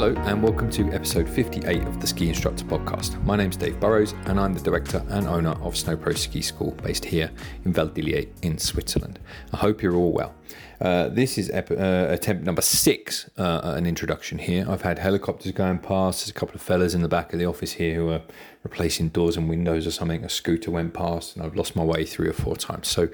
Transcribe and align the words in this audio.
Hello, 0.00 0.14
and 0.26 0.40
welcome 0.40 0.70
to 0.70 0.92
episode 0.92 1.28
58 1.28 1.82
of 1.82 2.00
the 2.00 2.06
Ski 2.06 2.28
Instructor 2.28 2.64
Podcast. 2.66 3.20
My 3.24 3.34
name's 3.34 3.56
Dave 3.56 3.80
Burrows, 3.80 4.14
and 4.26 4.38
I'm 4.38 4.54
the 4.54 4.60
director 4.60 5.04
and 5.08 5.26
owner 5.26 5.60
of 5.60 5.74
Snowpro 5.74 6.16
Ski 6.16 6.40
School 6.40 6.70
based 6.84 7.04
here 7.04 7.32
in 7.64 7.72
Val 7.72 7.88
d'Illiez 7.88 8.28
in 8.42 8.58
Switzerland. 8.58 9.18
I 9.52 9.56
hope 9.56 9.82
you're 9.82 9.96
all 9.96 10.12
well. 10.12 10.36
Uh, 10.80 11.08
this 11.08 11.38
is 11.38 11.50
ep- 11.50 11.70
uh, 11.70 12.06
attempt 12.08 12.44
number 12.44 12.62
six, 12.62 13.28
uh, 13.36 13.60
an 13.64 13.86
introduction 13.86 14.38
here. 14.38 14.64
I've 14.68 14.82
had 14.82 14.98
helicopters 14.98 15.52
going 15.52 15.78
past. 15.78 16.20
There's 16.20 16.30
a 16.30 16.34
couple 16.34 16.54
of 16.54 16.62
fellas 16.62 16.94
in 16.94 17.02
the 17.02 17.08
back 17.08 17.32
of 17.32 17.38
the 17.38 17.46
office 17.46 17.72
here 17.72 17.94
who 17.94 18.10
are 18.10 18.22
replacing 18.62 19.08
doors 19.08 19.36
and 19.36 19.48
windows 19.48 19.86
or 19.86 19.90
something. 19.90 20.24
A 20.24 20.28
scooter 20.28 20.70
went 20.70 20.94
past, 20.94 21.34
and 21.34 21.44
I've 21.44 21.56
lost 21.56 21.74
my 21.74 21.82
way 21.82 22.04
three 22.04 22.28
or 22.28 22.32
four 22.32 22.56
times. 22.56 22.88
So 22.88 23.08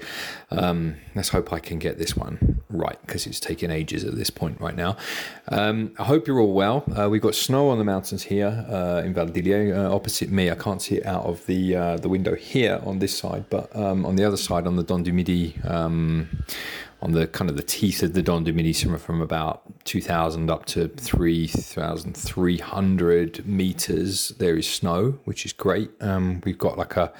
um, 0.51 0.97
let's 1.15 1.29
hope 1.29 1.51
I 1.51 1.59
can 1.59 1.79
get 1.79 1.97
this 1.97 2.15
one 2.15 2.61
right 2.69 2.99
because 3.05 3.25
it's 3.25 3.39
taking 3.39 3.71
ages 3.71 4.03
at 4.03 4.15
this 4.15 4.29
point 4.29 4.59
right 4.59 4.75
now. 4.75 4.97
Um, 5.47 5.93
I 5.97 6.03
hope 6.03 6.27
you're 6.27 6.39
all 6.39 6.53
well. 6.53 6.83
Uh, 6.95 7.09
we've 7.09 7.21
got 7.21 7.35
snow 7.35 7.69
on 7.69 7.79
the 7.79 7.83
mountains 7.83 8.23
here 8.23 8.65
uh, 8.69 9.01
in 9.03 9.13
Val 9.13 9.29
uh, 9.29 9.95
opposite 9.95 10.29
me. 10.29 10.51
I 10.51 10.55
can't 10.55 10.81
see 10.81 10.97
it 10.97 11.05
out 11.05 11.25
of 11.25 11.45
the 11.47 11.73
the 11.95 12.09
window 12.09 12.35
here 12.35 12.79
on 12.83 12.99
this 12.99 13.17
side, 13.17 13.45
but 13.49 13.75
um, 13.75 14.05
on 14.05 14.15
the 14.17 14.23
other 14.23 14.37
side, 14.37 14.67
on 14.67 14.75
the 14.75 14.83
Dents 14.83 15.05
du 15.05 15.13
Midi 15.13 15.55
um, 15.63 16.43
on 17.05 17.11
the 17.11 17.27
kind 17.27 17.51
of 17.51 17.55
the 17.55 17.61
teeth 17.61 18.01
of 18.01 18.13
the 18.13 18.23
Dents 18.23 18.81
from, 18.81 18.97
from 18.97 19.21
about 19.21 19.61
2,000 19.85 20.49
up 20.49 20.65
to 20.65 20.87
3,300 20.87 23.45
meters. 23.45 24.29
There 24.39 24.57
is 24.57 24.67
snow, 24.67 25.19
which 25.23 25.45
is 25.45 25.53
great. 25.53 25.91
Um, 26.01 26.41
we've 26.43 26.57
got 26.57 26.79
like 26.79 26.97
a 26.97 27.13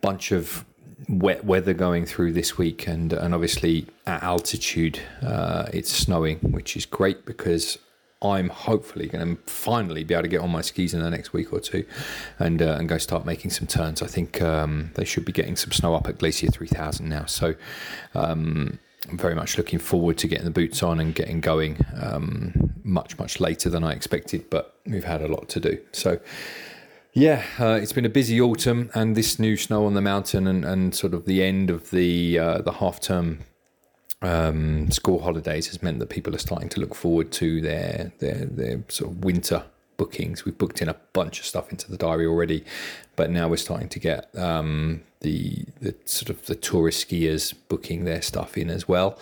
bunch 0.00 0.30
of 0.30 0.64
wet 1.08 1.44
weather 1.44 1.74
going 1.74 2.06
through 2.06 2.34
this 2.34 2.56
week, 2.56 2.86
and 2.86 3.12
and 3.12 3.34
obviously 3.34 3.88
at 4.06 4.22
altitude, 4.22 5.00
uh, 5.20 5.66
it's 5.72 5.90
snowing, 5.90 6.38
which 6.38 6.76
is 6.76 6.86
great 6.86 7.26
because 7.26 7.76
I'm 8.22 8.50
hopefully 8.50 9.08
going 9.08 9.34
to 9.34 9.42
finally 9.50 10.04
be 10.04 10.14
able 10.14 10.22
to 10.22 10.28
get 10.28 10.42
on 10.42 10.50
my 10.50 10.60
skis 10.60 10.94
in 10.94 11.02
the 11.02 11.10
next 11.10 11.32
week 11.32 11.52
or 11.52 11.58
two, 11.58 11.84
and 12.38 12.62
uh, 12.62 12.76
and 12.78 12.88
go 12.88 12.98
start 12.98 13.26
making 13.26 13.50
some 13.50 13.66
turns. 13.66 14.00
I 14.00 14.06
think 14.06 14.40
um, 14.40 14.92
they 14.94 15.04
should 15.04 15.24
be 15.24 15.32
getting 15.32 15.56
some 15.56 15.72
snow 15.72 15.96
up 15.96 16.08
at 16.08 16.18
Glacier 16.18 16.52
3000 16.52 17.08
now. 17.08 17.24
So. 17.24 17.56
Um, 18.14 18.78
I'm 19.08 19.18
very 19.18 19.34
much 19.34 19.56
looking 19.56 19.78
forward 19.78 20.18
to 20.18 20.28
getting 20.28 20.44
the 20.44 20.50
boots 20.50 20.82
on 20.82 21.00
and 21.00 21.14
getting 21.14 21.40
going 21.40 21.84
um, 22.00 22.74
much, 22.84 23.18
much 23.18 23.40
later 23.40 23.70
than 23.70 23.84
I 23.84 23.92
expected, 23.92 24.50
but 24.50 24.76
we've 24.86 25.04
had 25.04 25.22
a 25.22 25.28
lot 25.28 25.48
to 25.50 25.60
do. 25.60 25.78
So, 25.92 26.20
yeah, 27.12 27.44
uh, 27.58 27.78
it's 27.80 27.92
been 27.92 28.04
a 28.04 28.10
busy 28.10 28.40
autumn, 28.40 28.90
and 28.94 29.16
this 29.16 29.38
new 29.38 29.56
snow 29.56 29.86
on 29.86 29.94
the 29.94 30.02
mountain 30.02 30.46
and, 30.46 30.64
and 30.64 30.94
sort 30.94 31.14
of 31.14 31.24
the 31.24 31.42
end 31.42 31.70
of 31.70 31.90
the 31.90 32.38
uh, 32.38 32.58
the 32.58 32.72
half 32.72 33.00
term 33.00 33.40
um, 34.20 34.90
school 34.90 35.22
holidays 35.22 35.68
has 35.68 35.82
meant 35.82 36.00
that 36.00 36.10
people 36.10 36.34
are 36.34 36.38
starting 36.38 36.68
to 36.70 36.80
look 36.80 36.94
forward 36.94 37.32
to 37.32 37.60
their 37.60 38.12
their 38.18 38.44
their 38.44 38.84
sort 38.88 39.12
of 39.12 39.24
winter 39.24 39.64
bookings. 39.96 40.44
We've 40.44 40.56
booked 40.56 40.80
in 40.80 40.88
a 40.88 40.96
bunch 41.12 41.40
of 41.40 41.46
stuff 41.46 41.70
into 41.70 41.90
the 41.90 41.96
diary 41.96 42.26
already, 42.26 42.64
but 43.18 43.30
now 43.30 43.48
we're 43.48 43.56
starting 43.56 43.88
to 43.88 43.98
get 43.98 44.30
um, 44.38 45.02
the 45.20 45.64
the 45.80 45.94
sort 46.04 46.30
of 46.30 46.46
the 46.46 46.54
tourist 46.54 47.06
skiers 47.06 47.52
booking 47.68 48.04
their 48.04 48.22
stuff 48.22 48.56
in 48.56 48.70
as 48.70 48.86
well, 48.86 49.18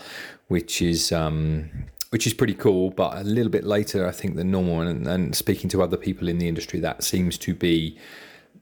which 0.48 0.83
is 0.83 1.11
um, 1.11 1.70
which 2.11 2.27
is 2.27 2.34
pretty 2.34 2.55
cool. 2.55 2.91
But 2.91 3.16
a 3.16 3.25
little 3.25 3.50
bit 3.50 3.64
later, 3.64 4.06
I 4.06 4.12
think, 4.12 4.36
than 4.36 4.50
normal. 4.50 4.83
And, 4.83 5.06
and 5.08 5.34
speaking 5.34 5.70
to 5.70 5.83
other 5.83 5.97
people 5.97 6.28
in 6.28 6.38
the 6.38 6.47
industry, 6.47 6.78
that 6.80 7.03
seems 7.03 7.38
to 7.38 7.55
be 7.55 7.98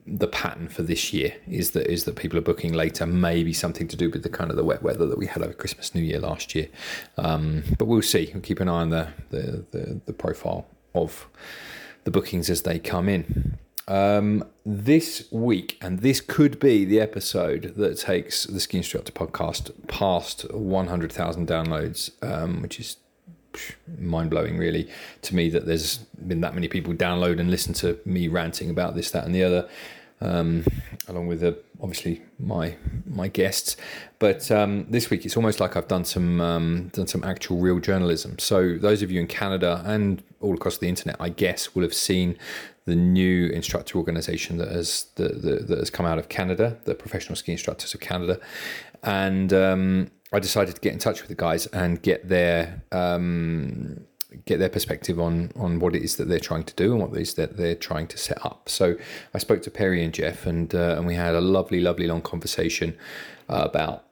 the 0.06 0.28
pattern 0.28 0.68
for 0.68 0.82
this 0.82 1.12
year 1.12 1.34
is 1.48 1.72
that 1.72 1.90
is 1.90 2.04
that 2.04 2.14
people 2.14 2.38
are 2.38 2.42
booking 2.42 2.74
later 2.74 3.06
maybe 3.06 3.54
something 3.54 3.88
to 3.88 3.96
do 3.96 4.10
with 4.10 4.22
the 4.22 4.28
kind 4.28 4.50
of 4.50 4.56
the 4.56 4.62
wet 4.62 4.82
weather 4.82 5.06
that 5.06 5.16
we 5.16 5.26
had 5.26 5.42
over 5.42 5.54
christmas 5.54 5.94
new 5.94 6.02
year 6.02 6.20
last 6.20 6.54
year 6.54 6.68
um, 7.16 7.64
but 7.78 7.86
we'll 7.86 8.02
see 8.02 8.30
we'll 8.34 8.42
keep 8.42 8.60
an 8.60 8.68
eye 8.68 8.82
on 8.82 8.90
the 8.90 9.08
the, 9.30 9.64
the, 9.70 10.00
the 10.04 10.12
profile 10.12 10.66
of 10.94 11.26
the 12.04 12.10
bookings 12.10 12.50
as 12.50 12.62
they 12.62 12.78
come 12.78 13.08
in 13.08 13.56
um, 13.88 14.44
this 14.64 15.30
week, 15.30 15.78
and 15.80 16.00
this 16.00 16.20
could 16.20 16.58
be 16.58 16.84
the 16.84 17.00
episode 17.00 17.74
that 17.76 17.98
takes 17.98 18.44
the 18.44 18.60
Ski 18.60 18.78
Instructor 18.78 19.12
podcast 19.12 19.70
past 19.88 20.50
100,000 20.52 21.46
downloads, 21.48 22.10
um, 22.22 22.62
which 22.62 22.80
is 22.80 22.96
mind 23.98 24.30
blowing, 24.30 24.58
really, 24.58 24.88
to 25.22 25.34
me 25.34 25.48
that 25.50 25.66
there's 25.66 25.98
been 26.26 26.40
that 26.40 26.54
many 26.54 26.68
people 26.68 26.92
download 26.94 27.38
and 27.38 27.50
listen 27.50 27.74
to 27.74 27.98
me 28.04 28.28
ranting 28.28 28.70
about 28.70 28.94
this, 28.94 29.10
that, 29.10 29.24
and 29.24 29.34
the 29.34 29.42
other. 29.42 29.68
Um, 30.20 30.64
along 31.08 31.26
with 31.26 31.42
uh, 31.42 31.52
obviously 31.82 32.22
my 32.38 32.76
my 33.06 33.28
guests. 33.28 33.76
But 34.18 34.50
um, 34.50 34.86
this 34.88 35.10
week 35.10 35.26
it's 35.26 35.36
almost 35.36 35.60
like 35.60 35.76
I've 35.76 35.88
done 35.88 36.04
some 36.04 36.40
um, 36.40 36.90
done 36.94 37.06
some 37.06 37.24
actual 37.24 37.58
real 37.58 37.78
journalism. 37.78 38.38
So 38.38 38.78
those 38.78 39.02
of 39.02 39.10
you 39.10 39.20
in 39.20 39.26
Canada 39.26 39.82
and 39.84 40.22
all 40.40 40.54
across 40.54 40.78
the 40.78 40.88
internet, 40.88 41.16
I 41.20 41.28
guess, 41.28 41.74
will 41.74 41.82
have 41.82 41.94
seen 41.94 42.38
the 42.86 42.94
new 42.94 43.48
instructor 43.48 43.98
organisation 43.98 44.58
that 44.58 44.70
has 44.70 45.06
the, 45.14 45.28
that 45.66 45.78
has 45.78 45.90
come 45.90 46.04
out 46.04 46.18
of 46.18 46.28
Canada, 46.28 46.78
the 46.84 46.94
Professional 46.94 47.36
Ski 47.36 47.52
Instructors 47.52 47.94
of 47.94 48.00
Canada, 48.00 48.38
and 49.02 49.52
um, 49.52 50.10
I 50.32 50.38
decided 50.38 50.74
to 50.74 50.80
get 50.80 50.92
in 50.92 50.98
touch 50.98 51.20
with 51.20 51.28
the 51.28 51.34
guys 51.34 51.66
and 51.66 52.02
get 52.02 52.28
their 52.28 52.82
um, 52.92 54.04
get 54.46 54.58
their 54.58 54.68
perspective 54.68 55.18
on 55.20 55.50
on 55.56 55.78
what 55.78 55.94
it 55.94 56.02
is 56.02 56.16
that 56.16 56.28
they're 56.28 56.38
trying 56.38 56.64
to 56.64 56.74
do 56.74 56.92
and 56.92 57.00
what 57.00 57.16
it 57.16 57.22
is 57.22 57.34
that 57.34 57.56
they're 57.56 57.74
trying 57.74 58.06
to 58.08 58.18
set 58.18 58.44
up. 58.44 58.68
So 58.68 58.96
I 59.32 59.38
spoke 59.38 59.62
to 59.62 59.70
Perry 59.70 60.04
and 60.04 60.12
Jeff, 60.12 60.46
and 60.46 60.74
uh, 60.74 60.96
and 60.96 61.06
we 61.06 61.14
had 61.14 61.34
a 61.34 61.40
lovely, 61.40 61.80
lovely 61.80 62.06
long 62.06 62.22
conversation 62.22 62.96
uh, 63.48 63.62
about 63.64 64.04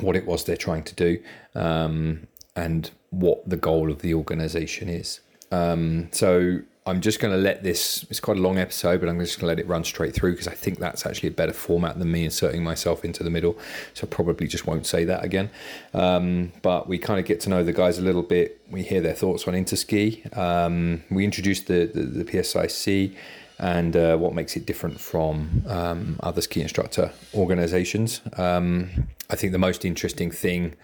what 0.00 0.16
it 0.16 0.26
was 0.26 0.44
they're 0.44 0.56
trying 0.56 0.82
to 0.82 0.94
do 0.94 1.22
um, 1.54 2.26
and 2.56 2.90
what 3.10 3.48
the 3.48 3.56
goal 3.56 3.90
of 3.90 4.02
the 4.02 4.14
organisation 4.14 4.88
is. 4.88 5.20
Um, 5.50 6.08
so 6.12 6.62
I'm 6.84 7.00
just 7.00 7.20
going 7.20 7.32
to 7.32 7.38
let 7.38 7.62
this, 7.62 8.04
it's 8.10 8.18
quite 8.18 8.38
a 8.38 8.40
long 8.40 8.58
episode, 8.58 9.00
but 9.00 9.08
I'm 9.08 9.18
just 9.20 9.38
going 9.38 9.42
to 9.42 9.46
let 9.46 9.60
it 9.60 9.68
run 9.68 9.84
straight 9.84 10.14
through 10.14 10.32
because 10.32 10.48
I 10.48 10.54
think 10.54 10.80
that's 10.80 11.06
actually 11.06 11.28
a 11.28 11.32
better 11.32 11.52
format 11.52 11.98
than 11.98 12.10
me 12.10 12.24
inserting 12.24 12.64
myself 12.64 13.04
into 13.04 13.22
the 13.22 13.30
middle. 13.30 13.56
So 13.94 14.06
I 14.06 14.10
probably 14.10 14.48
just 14.48 14.66
won't 14.66 14.84
say 14.84 15.04
that 15.04 15.24
again. 15.24 15.50
Um, 15.94 16.52
but 16.60 16.88
we 16.88 16.98
kind 16.98 17.20
of 17.20 17.26
get 17.26 17.38
to 17.42 17.50
know 17.50 17.62
the 17.62 17.72
guys 17.72 17.98
a 17.98 18.02
little 18.02 18.24
bit. 18.24 18.60
We 18.68 18.82
hear 18.82 19.00
their 19.00 19.14
thoughts 19.14 19.46
on 19.46 19.54
Interski. 19.54 20.36
Um, 20.36 21.04
we 21.08 21.24
introduce 21.24 21.60
the, 21.60 21.86
the, 21.86 22.02
the 22.02 22.24
PSIC 22.24 23.14
and 23.60 23.96
uh, 23.96 24.16
what 24.16 24.34
makes 24.34 24.56
it 24.56 24.66
different 24.66 24.98
from 24.98 25.62
um, 25.68 26.16
other 26.20 26.40
ski 26.40 26.62
instructor 26.62 27.12
organizations. 27.32 28.20
Um, 28.36 29.06
I 29.30 29.36
think 29.36 29.52
the 29.52 29.58
most 29.58 29.84
interesting 29.84 30.32
thing 30.32 30.74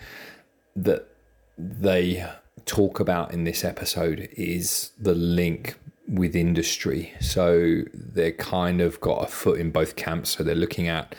that 0.76 1.08
they 1.58 2.24
talk 2.66 3.00
about 3.00 3.32
in 3.32 3.44
this 3.44 3.64
episode 3.64 4.28
is 4.32 4.90
the 4.98 5.14
link 5.14 5.76
with 6.08 6.34
industry. 6.34 7.12
So 7.20 7.82
they're 7.92 8.32
kind 8.32 8.80
of 8.80 9.00
got 9.00 9.24
a 9.24 9.26
foot 9.26 9.60
in 9.60 9.70
both 9.70 9.96
camps. 9.96 10.30
So 10.30 10.42
they're 10.42 10.54
looking 10.54 10.88
at 10.88 11.14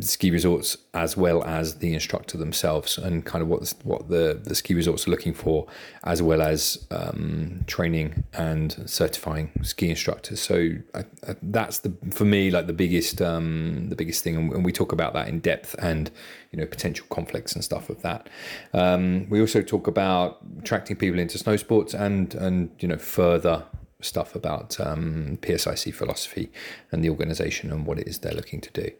ski 0.00 0.30
resorts 0.30 0.78
as 0.94 1.16
well 1.16 1.44
as 1.44 1.76
the 1.76 1.92
instructor 1.92 2.38
themselves 2.38 2.96
and 2.96 3.24
kind 3.26 3.42
of 3.42 3.48
what 3.48 3.60
the, 3.60 3.74
what 3.84 4.08
the, 4.08 4.40
the 4.42 4.54
ski 4.54 4.74
resorts 4.74 5.06
are 5.06 5.10
looking 5.10 5.34
for 5.34 5.66
as 6.04 6.22
well 6.22 6.40
as 6.40 6.86
um, 6.90 7.62
training 7.66 8.24
and 8.32 8.82
certifying 8.86 9.50
ski 9.62 9.90
instructors. 9.90 10.40
So 10.40 10.70
I, 10.94 11.00
I, 11.28 11.36
that's 11.42 11.78
the 11.80 11.92
for 12.10 12.24
me 12.24 12.50
like 12.50 12.66
the 12.66 12.72
biggest 12.72 13.20
um, 13.20 13.88
the 13.90 13.96
biggest 13.96 14.24
thing. 14.24 14.36
And 14.36 14.64
we 14.64 14.72
talk 14.72 14.92
about 14.92 15.12
that 15.14 15.28
in 15.28 15.40
depth 15.40 15.74
and 15.78 16.10
you 16.50 16.58
know 16.58 16.66
potential 16.66 17.06
conflicts 17.10 17.54
and 17.54 17.62
stuff 17.62 17.90
of 17.90 18.00
that. 18.02 18.28
Um, 18.72 19.28
we 19.28 19.40
also 19.40 19.60
talk 19.60 19.86
about 19.86 20.38
attracting 20.60 20.96
people 20.96 21.18
into 21.18 21.36
snow 21.36 21.56
sports 21.56 21.94
and 21.94 22.34
and 22.34 22.70
you 22.80 22.88
know 22.88 22.98
further 22.98 23.64
stuff 24.04 24.34
about 24.34 24.78
um, 24.80 25.38
PSIC 25.42 25.94
philosophy 25.94 26.50
and 26.92 27.02
the 27.02 27.10
organization 27.10 27.72
and 27.72 27.86
what 27.86 27.98
it 27.98 28.06
is 28.06 28.18
they're 28.18 28.32
looking 28.32 28.60
to 28.60 28.70
do. 28.70 28.90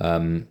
Um, 0.00 0.48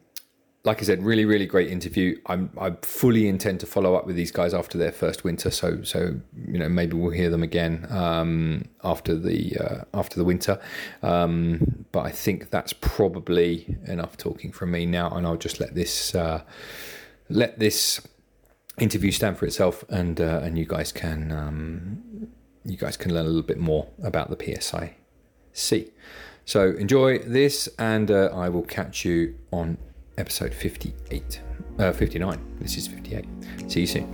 like 0.65 0.81
I 0.81 0.85
said, 0.85 1.01
really, 1.01 1.23
really 1.23 1.45
great 1.45 1.71
interview. 1.71 2.19
I'm, 2.25 2.51
I 2.59 2.71
fully 2.81 3.29
intend 3.29 3.61
to 3.61 3.65
follow 3.65 3.95
up 3.95 4.05
with 4.05 4.17
these 4.17 4.31
guys 4.31 4.53
after 4.53 4.77
their 4.77 4.91
first 4.91 5.23
winter. 5.23 5.51
So, 5.51 5.83
so 5.83 6.19
you 6.47 6.59
know, 6.59 6.67
maybe 6.67 6.97
we'll 6.97 7.11
hear 7.11 7.29
them 7.29 7.43
again 7.43 7.87
um, 7.89 8.65
after 8.83 9.15
the 9.15 9.57
uh, 9.57 9.83
after 9.93 10.17
the 10.17 10.25
winter. 10.25 10.59
Um, 11.01 11.85
but 11.91 12.01
I 12.01 12.11
think 12.11 12.49
that's 12.49 12.73
probably 12.73 13.77
enough 13.85 14.17
talking 14.17 14.51
from 14.51 14.71
me 14.71 14.85
now, 14.85 15.09
and 15.11 15.25
I'll 15.25 15.37
just 15.37 15.61
let 15.61 15.75
this 15.75 16.13
uh, 16.13 16.43
let 17.29 17.59
this 17.59 18.05
interview 18.77 19.11
stand 19.11 19.37
for 19.37 19.45
itself, 19.45 19.85
and 19.89 20.19
uh, 20.19 20.41
and 20.43 20.57
you 20.57 20.65
guys 20.65 20.91
can 20.91 21.31
um, 21.31 22.29
you 22.65 22.75
guys 22.75 22.97
can 22.97 23.13
learn 23.13 23.25
a 23.25 23.29
little 23.29 23.43
bit 23.43 23.59
more 23.59 23.87
about 24.03 24.29
the 24.29 24.37
PSI 24.37 24.95
PSIC. 25.53 25.91
So 26.49 26.71
enjoy 26.71 27.19
this, 27.19 27.69
and 27.77 28.09
uh, 28.09 28.31
I 28.33 28.49
will 28.49 28.63
catch 28.63 29.05
you 29.05 29.35
on 29.51 29.77
episode 30.17 30.51
58. 30.51 31.41
Uh, 31.77 31.91
59. 31.91 32.39
This 32.59 32.75
is 32.75 32.87
58. 32.87 33.23
See 33.67 33.81
you 33.81 33.85
soon. 33.85 34.07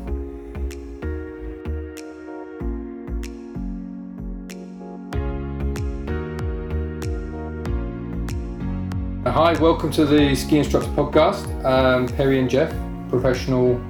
Hi, 9.25 9.53
welcome 9.61 9.89
to 9.91 10.05
the 10.05 10.35
Ski 10.35 10.57
Instructor 10.57 10.89
Podcast. 10.89 11.47
Um, 11.63 12.05
Perry 12.05 12.41
and 12.41 12.49
Jeff, 12.49 12.75
professional 13.07 13.81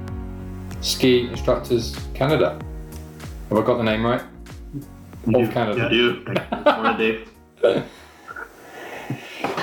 ski 0.82 1.26
instructors 1.26 1.98
Canada. 2.14 2.60
Have 3.48 3.58
I 3.58 3.62
got 3.66 3.78
the 3.78 3.82
name 3.82 4.06
right? 4.06 4.22
of 5.34 5.50
Canada. 5.50 5.88
You 5.90 6.24
do. 6.24 6.34
Morning, 6.64 6.96
Dave. 6.96 7.86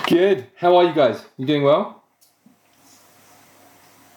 Good. 0.07 0.47
How 0.57 0.75
are 0.75 0.83
you 0.83 0.93
guys? 0.93 1.23
You 1.37 1.45
doing 1.45 1.63
well? 1.63 2.03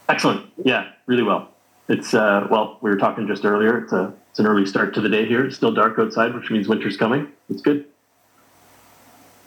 Excellent. 0.09 0.51
Yeah, 0.65 0.91
really 1.07 1.23
well. 1.23 1.51
It's 1.89 2.13
uh, 2.13 2.49
well, 2.51 2.79
we 2.81 2.91
were 2.91 2.97
talking 2.97 3.27
just 3.27 3.45
earlier. 3.45 3.79
It's 3.79 3.93
a 3.93 4.13
it's 4.31 4.39
an 4.41 4.47
early 4.47 4.67
start 4.67 4.95
to 4.95 5.01
the 5.01 5.09
day 5.09 5.27
here. 5.27 5.47
It's 5.47 5.57
still 5.57 5.73
dark 5.73 5.99
outside, 5.99 6.35
which 6.35 6.51
means 6.51 6.69
winter's 6.69 6.97
coming. 6.97 7.33
It's 7.49 7.63
good. 7.63 7.87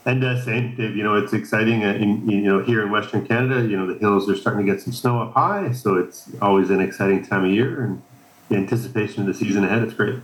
And 0.06 0.24
uh, 0.24 0.42
same, 0.42 0.74
Dave. 0.76 0.96
You 0.96 1.02
know, 1.02 1.14
it's 1.14 1.34
exciting. 1.34 1.84
Uh, 1.84 1.92
in, 1.92 2.28
you 2.28 2.40
know, 2.40 2.64
here 2.64 2.82
in 2.82 2.90
Western 2.90 3.26
Canada, 3.26 3.60
you 3.68 3.76
know, 3.76 3.86
the 3.86 3.98
hills 3.98 4.28
are 4.30 4.36
starting 4.36 4.64
to 4.64 4.72
get 4.72 4.80
some 4.80 4.94
snow 4.94 5.20
up 5.20 5.34
high, 5.34 5.72
so 5.72 5.96
it's 5.96 6.30
always 6.40 6.70
an 6.70 6.80
exciting 6.80 7.24
time 7.24 7.44
of 7.44 7.50
year, 7.50 7.84
and 7.84 8.02
the 8.48 8.56
anticipation 8.56 9.20
of 9.20 9.26
the 9.26 9.34
season 9.34 9.62
ahead. 9.64 9.82
It's 9.82 9.94
great. 9.94 10.16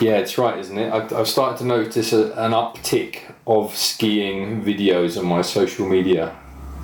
Yeah, 0.00 0.16
it's 0.18 0.38
right, 0.38 0.58
isn't 0.58 0.78
it? 0.78 0.92
I've, 0.92 1.12
I've 1.12 1.28
started 1.28 1.58
to 1.58 1.64
notice 1.64 2.12
a, 2.12 2.32
an 2.32 2.52
uptick 2.52 3.34
of 3.46 3.74
skiing 3.74 4.62
videos 4.62 5.18
on 5.18 5.26
my 5.26 5.42
social 5.42 5.86
media. 5.86 6.36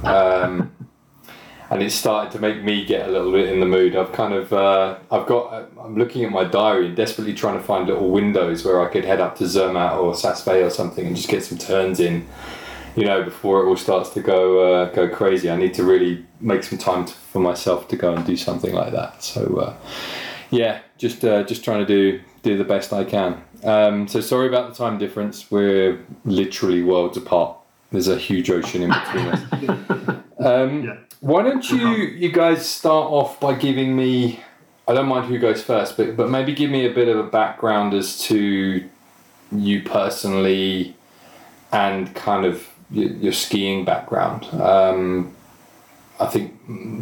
Um, 0.04 0.72
and 1.70 1.82
it's 1.82 1.94
started 1.94 2.32
to 2.32 2.38
make 2.38 2.62
me 2.62 2.84
get 2.84 3.08
a 3.08 3.10
little 3.10 3.32
bit 3.32 3.48
in 3.48 3.60
the 3.60 3.66
mood. 3.66 3.96
I've 3.96 4.12
kind 4.12 4.34
of, 4.34 4.52
uh, 4.52 4.98
I've 5.10 5.26
got, 5.26 5.70
I'm 5.80 5.96
looking 5.96 6.24
at 6.24 6.30
my 6.30 6.44
diary 6.44 6.86
and 6.86 6.96
desperately 6.96 7.34
trying 7.34 7.58
to 7.58 7.62
find 7.62 7.86
little 7.86 8.10
windows 8.10 8.64
where 8.64 8.86
I 8.86 8.90
could 8.90 9.04
head 9.04 9.20
up 9.20 9.36
to 9.38 9.44
Zermatt 9.44 9.98
or 9.98 10.14
Saas-Fee 10.14 10.62
or 10.62 10.70
something 10.70 11.06
and 11.06 11.16
just 11.16 11.28
get 11.28 11.42
some 11.42 11.58
turns 11.58 11.98
in, 12.00 12.26
you 12.94 13.04
know, 13.04 13.22
before 13.22 13.62
it 13.62 13.66
all 13.66 13.76
starts 13.76 14.10
to 14.10 14.20
go 14.20 14.60
uh, 14.60 14.84
go 14.92 15.08
crazy. 15.08 15.50
I 15.50 15.56
need 15.56 15.74
to 15.74 15.84
really 15.84 16.24
make 16.40 16.62
some 16.62 16.78
time 16.78 17.04
to, 17.04 17.12
for 17.12 17.40
myself 17.40 17.88
to 17.88 17.96
go 17.96 18.14
and 18.14 18.24
do 18.24 18.36
something 18.36 18.72
like 18.72 18.92
that. 18.92 19.22
So, 19.22 19.56
uh, 19.56 19.76
yeah, 20.50 20.80
just 20.98 21.24
uh, 21.24 21.42
just 21.42 21.64
trying 21.64 21.84
to 21.84 21.86
do 21.86 22.20
do 22.46 22.56
the 22.56 22.64
best 22.64 22.92
I 22.92 23.04
can. 23.04 23.42
Um, 23.64 24.06
so 24.06 24.20
sorry 24.20 24.46
about 24.46 24.70
the 24.70 24.74
time 24.76 24.98
difference. 24.98 25.50
We're 25.50 26.00
literally 26.24 26.82
worlds 26.82 27.16
apart. 27.16 27.56
There's 27.90 28.08
a 28.08 28.16
huge 28.16 28.50
ocean 28.50 28.82
in 28.82 28.90
between 28.90 29.26
us. 29.28 29.42
Um, 30.38 30.84
yeah. 30.84 30.96
Why 31.20 31.42
don't 31.42 31.68
you 31.70 31.88
you 31.88 32.30
guys 32.30 32.68
start 32.68 33.10
off 33.10 33.40
by 33.40 33.54
giving 33.54 33.96
me? 33.96 34.38
I 34.86 34.92
don't 34.92 35.08
mind 35.08 35.24
who 35.26 35.38
goes 35.38 35.62
first, 35.62 35.96
but 35.96 36.14
but 36.14 36.28
maybe 36.28 36.54
give 36.54 36.70
me 36.70 36.86
a 36.86 36.92
bit 36.92 37.08
of 37.08 37.18
a 37.18 37.28
background 37.28 37.94
as 37.94 38.18
to 38.24 38.86
you 39.50 39.82
personally 39.82 40.94
and 41.72 42.14
kind 42.14 42.44
of 42.44 42.68
your, 42.90 43.10
your 43.12 43.32
skiing 43.32 43.86
background. 43.86 44.44
Um, 44.60 45.34
I 46.18 46.26
think 46.26 46.54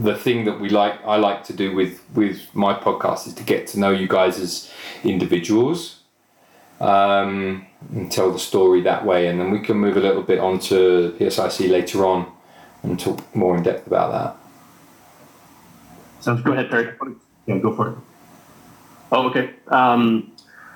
the 0.02 0.16
thing 0.16 0.44
that 0.46 0.60
we 0.60 0.68
like, 0.68 0.94
I 1.04 1.16
like 1.16 1.44
to 1.44 1.52
do 1.52 1.74
with 1.74 2.02
with 2.14 2.52
my 2.54 2.74
podcast 2.74 3.26
is 3.28 3.34
to 3.34 3.44
get 3.44 3.66
to 3.68 3.78
know 3.78 3.90
you 3.90 4.08
guys 4.08 4.38
as 4.40 4.70
individuals, 5.04 6.00
um, 6.80 7.66
and 7.92 8.10
tell 8.10 8.32
the 8.32 8.38
story 8.38 8.80
that 8.82 9.06
way, 9.06 9.28
and 9.28 9.38
then 9.38 9.50
we 9.50 9.60
can 9.60 9.76
move 9.76 9.96
a 9.96 10.00
little 10.00 10.22
bit 10.22 10.40
on 10.40 10.58
to 10.60 11.14
PSIC 11.18 11.70
later 11.70 12.04
on 12.04 12.26
and 12.82 12.98
talk 12.98 13.34
more 13.34 13.56
in 13.56 13.62
depth 13.62 13.86
about 13.86 14.12
that. 14.12 14.36
Sounds 16.20 16.42
good. 16.42 16.46
Go 16.46 16.52
ahead, 16.52 16.70
Perry. 16.70 17.14
Yeah, 17.46 17.58
go 17.58 17.74
for 17.74 17.90
it. 17.90 17.98
Oh, 19.12 19.28
okay. 19.28 19.50
Um, 19.68 20.32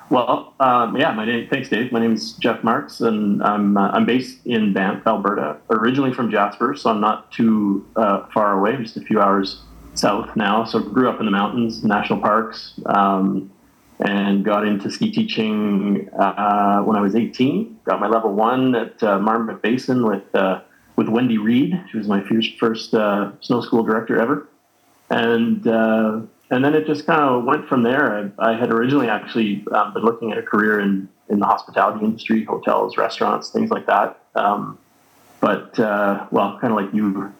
well, 0.09 0.53
um, 0.59 0.97
yeah, 0.97 1.11
my 1.13 1.25
name. 1.25 1.47
Thanks, 1.49 1.69
Dave. 1.69 1.91
My 1.91 1.99
name 1.99 2.13
is 2.13 2.33
Jeff 2.33 2.63
Marks, 2.63 3.01
and 3.01 3.43
I'm 3.43 3.77
uh, 3.77 3.89
I'm 3.91 4.05
based 4.05 4.45
in 4.45 4.73
Banff, 4.73 5.05
Alberta. 5.05 5.57
Originally 5.69 6.13
from 6.13 6.31
Jasper, 6.31 6.75
so 6.75 6.89
I'm 6.89 6.99
not 6.99 7.31
too 7.31 7.85
uh, 7.95 8.25
far 8.33 8.57
away. 8.57 8.75
just 8.77 8.97
a 8.97 9.01
few 9.01 9.21
hours 9.21 9.61
south 9.93 10.35
now. 10.35 10.63
So 10.63 10.79
grew 10.79 11.09
up 11.09 11.19
in 11.19 11.25
the 11.25 11.31
mountains, 11.31 11.83
national 11.83 12.21
parks, 12.21 12.79
um, 12.87 13.51
and 13.99 14.43
got 14.43 14.65
into 14.65 14.89
ski 14.89 15.11
teaching 15.11 16.09
uh, 16.17 16.81
when 16.81 16.97
I 16.97 17.01
was 17.01 17.15
18. 17.15 17.79
Got 17.85 17.99
my 17.99 18.07
level 18.07 18.33
one 18.33 18.73
at 18.75 19.01
uh, 19.03 19.19
Marmot 19.19 19.61
Basin 19.61 20.05
with 20.05 20.33
uh, 20.33 20.61
with 20.95 21.07
Wendy 21.07 21.37
Reed. 21.37 21.79
She 21.91 21.97
was 21.97 22.07
my 22.07 22.23
first, 22.23 22.57
first 22.57 22.93
uh, 22.93 23.31
snow 23.41 23.61
school 23.61 23.83
director 23.83 24.19
ever, 24.19 24.47
and 25.09 25.67
and 26.51 26.63
then 26.63 26.73
it 26.73 26.85
just 26.87 27.05
kind 27.05 27.21
of 27.21 27.43
went 27.43 27.67
from 27.67 27.83
there. 27.83 28.31
I, 28.39 28.51
I 28.51 28.57
had 28.57 28.71
originally 28.71 29.07
actually 29.07 29.63
um, 29.71 29.93
been 29.93 30.03
looking 30.03 30.31
at 30.31 30.37
a 30.37 30.43
career 30.43 30.79
in 30.79 31.09
in 31.29 31.39
the 31.39 31.45
hospitality 31.45 32.03
industry, 32.03 32.43
hotels, 32.43 32.97
restaurants, 32.97 33.49
things 33.51 33.69
like 33.69 33.85
that. 33.85 34.19
Um, 34.35 34.79
but 35.39 35.79
uh, 35.79 36.27
well, 36.31 36.57
kind 36.59 36.73
of 36.73 36.79
like 36.79 36.93
you 36.93 37.31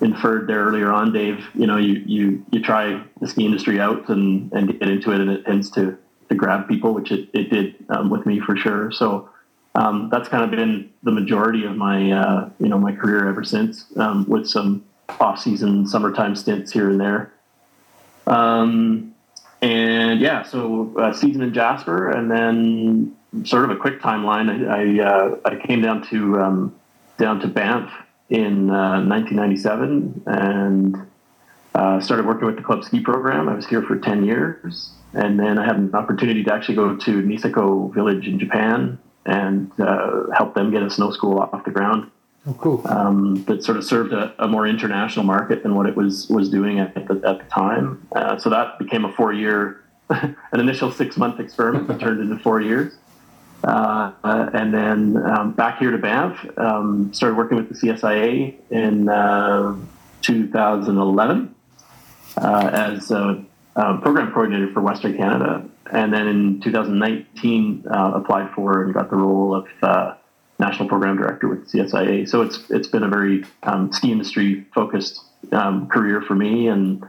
inferred 0.00 0.46
there 0.46 0.64
earlier 0.64 0.92
on, 0.92 1.12
Dave. 1.12 1.44
You 1.54 1.66
know, 1.66 1.76
you 1.76 2.02
you 2.06 2.44
you 2.50 2.62
try 2.62 3.02
the 3.20 3.28
ski 3.28 3.44
industry 3.44 3.80
out 3.80 4.08
and 4.08 4.52
and 4.52 4.78
get 4.78 4.88
into 4.88 5.12
it, 5.12 5.20
and 5.20 5.30
it 5.30 5.44
tends 5.44 5.70
to 5.72 5.98
to 6.28 6.34
grab 6.34 6.68
people, 6.68 6.94
which 6.94 7.10
it 7.10 7.28
it 7.32 7.50
did 7.50 7.84
um, 7.88 8.10
with 8.10 8.26
me 8.26 8.40
for 8.40 8.56
sure. 8.56 8.90
So 8.92 9.28
um, 9.74 10.08
that's 10.10 10.28
kind 10.28 10.44
of 10.44 10.50
been 10.50 10.90
the 11.02 11.12
majority 11.12 11.64
of 11.64 11.76
my 11.76 12.12
uh, 12.12 12.50
you 12.58 12.68
know 12.68 12.78
my 12.78 12.92
career 12.92 13.28
ever 13.28 13.44
since, 13.44 13.86
um, 13.96 14.24
with 14.28 14.46
some 14.46 14.84
off-season 15.20 15.86
summertime 15.86 16.34
stints 16.36 16.72
here 16.72 16.88
and 16.88 17.00
there. 17.00 17.32
Um, 18.26 19.14
and 19.60 20.20
yeah, 20.20 20.42
so 20.42 20.94
uh, 20.98 21.12
season 21.12 21.42
in 21.42 21.54
Jasper, 21.54 22.10
and 22.10 22.30
then 22.30 23.16
sort 23.44 23.64
of 23.64 23.70
a 23.70 23.76
quick 23.76 24.00
timeline. 24.00 24.48
I 24.68 25.02
I, 25.02 25.08
uh, 25.08 25.36
I 25.44 25.66
came 25.66 25.82
down 25.82 26.06
to 26.08 26.40
um, 26.40 26.74
down 27.18 27.40
to 27.40 27.48
Banff 27.48 27.90
in 28.28 28.68
1997 28.68 30.22
uh, 30.26 30.30
and 30.30 31.06
uh, 31.74 32.00
started 32.00 32.26
working 32.26 32.46
with 32.46 32.56
the 32.56 32.62
club 32.62 32.84
ski 32.84 33.00
program. 33.00 33.48
I 33.48 33.54
was 33.54 33.66
here 33.66 33.82
for 33.82 33.98
10 33.98 34.24
years. 34.24 34.90
And 35.14 35.38
then 35.38 35.58
I 35.58 35.66
had 35.66 35.76
an 35.76 35.94
opportunity 35.94 36.42
to 36.44 36.52
actually 36.52 36.76
go 36.76 36.96
to 36.96 37.22
Niseko 37.22 37.92
village 37.92 38.26
in 38.26 38.38
Japan 38.38 38.98
and 39.26 39.70
uh, 39.78 40.30
help 40.34 40.54
them 40.54 40.70
get 40.70 40.82
a 40.82 40.90
snow 40.90 41.10
school 41.10 41.38
off 41.38 41.64
the 41.64 41.70
ground. 41.70 42.10
Oh, 42.46 42.54
cool. 42.54 42.82
Um, 42.86 43.44
that 43.44 43.62
sort 43.62 43.76
of 43.76 43.84
served 43.84 44.12
a, 44.12 44.34
a, 44.42 44.48
more 44.48 44.66
international 44.66 45.24
market 45.24 45.62
than 45.62 45.76
what 45.76 45.86
it 45.86 45.94
was 45.94 46.28
was 46.28 46.50
doing 46.50 46.80
at 46.80 46.94
the, 46.94 47.00
at 47.00 47.38
the 47.38 47.44
time. 47.48 48.04
Uh, 48.10 48.36
so 48.36 48.50
that 48.50 48.80
became 48.80 49.04
a 49.04 49.12
four 49.12 49.32
year, 49.32 49.84
an 50.10 50.36
initial 50.52 50.90
six 50.90 51.16
month 51.16 51.38
experiment 51.38 51.86
that 51.86 52.00
turned 52.00 52.20
into 52.20 52.36
four 52.42 52.60
years. 52.60 52.94
Uh, 53.62 54.10
and 54.24 54.74
then 54.74 55.16
um, 55.24 55.52
back 55.52 55.78
here 55.78 55.92
to 55.92 55.98
Banff, 55.98 56.44
um, 56.58 57.14
started 57.14 57.36
working 57.36 57.56
with 57.56 57.68
the 57.68 57.74
CSIA 57.76 58.54
in 58.70 59.08
uh, 59.08 59.76
2011 60.22 61.54
uh, 62.38 62.70
as 62.72 63.12
a, 63.12 63.44
a 63.76 63.98
program 63.98 64.32
coordinator 64.32 64.72
for 64.72 64.80
Western 64.80 65.16
Canada 65.16 65.64
and 65.92 66.12
then 66.12 66.26
in 66.26 66.60
2019 66.60 67.84
uh, 67.88 68.12
applied 68.14 68.50
for 68.54 68.82
and 68.82 68.94
got 68.94 69.10
the 69.10 69.16
role 69.16 69.54
of 69.54 69.66
uh, 69.82 70.14
national 70.62 70.88
program 70.88 71.16
director 71.16 71.48
with 71.48 71.70
CSIA. 71.70 72.28
So 72.28 72.42
it's 72.42 72.70
it's 72.70 72.88
been 72.88 73.02
a 73.02 73.08
very 73.08 73.44
um, 73.64 73.92
ski 73.92 74.12
industry 74.12 74.64
focused 74.74 75.20
um, 75.50 75.88
career 75.88 76.22
for 76.22 76.34
me, 76.34 76.68
and 76.68 77.04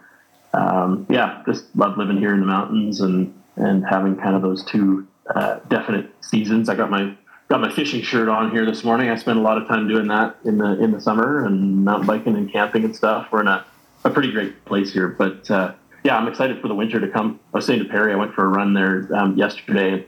um, 0.54 1.06
yeah, 1.10 1.44
just 1.46 1.66
love 1.76 1.98
living 1.98 2.18
here 2.18 2.34
in 2.34 2.40
the 2.40 2.46
mountains 2.46 3.02
and 3.02 3.34
and 3.56 3.86
having 3.86 4.16
kind 4.16 4.36
of 4.36 4.42
those 4.42 4.64
two 4.66 5.08
uh, 5.36 5.60
definite 5.70 6.10
seasons. 6.22 6.68
I 6.68 6.76
got 6.76 6.90
my 6.90 7.16
got 7.50 7.62
my 7.62 7.72
fishing 7.72 8.02
shirt 8.02 8.28
on 8.28 8.50
here 8.50 8.66
this 8.66 8.84
morning. 8.84 9.10
I 9.10 9.16
spend 9.16 9.38
a 9.38 9.42
lot 9.42 9.62
of 9.62 9.68
time 9.68 9.88
doing 9.88 10.08
that 10.08 10.36
in 10.44 10.58
the 10.58 10.84
in 10.84 10.92
the 10.92 11.00
summer 11.00 11.46
and 11.46 11.86
mountain 11.86 12.08
biking 12.08 12.36
and 12.36 12.52
camping 12.52 12.84
and 12.84 12.96
stuff. 12.96 13.28
We're 13.32 13.42
in 13.42 13.48
a, 13.48 13.64
a 14.04 14.10
pretty 14.10 14.32
great 14.32 14.66
place 14.66 14.92
here, 14.92 15.10
but 15.10 15.50
uh, 15.52 15.74
yeah, 16.04 16.18
I'm 16.18 16.28
excited 16.28 16.60
for 16.62 16.68
the 16.68 16.76
winter 16.76 17.00
to 17.00 17.08
come. 17.08 17.40
I 17.54 17.58
was 17.58 17.66
saying 17.66 17.80
to 17.80 17.86
Perry, 17.86 18.12
I 18.14 18.16
went 18.16 18.34
for 18.34 18.46
a 18.46 18.48
run 18.48 18.74
there 18.74 19.08
um, 19.16 19.38
yesterday. 19.38 20.06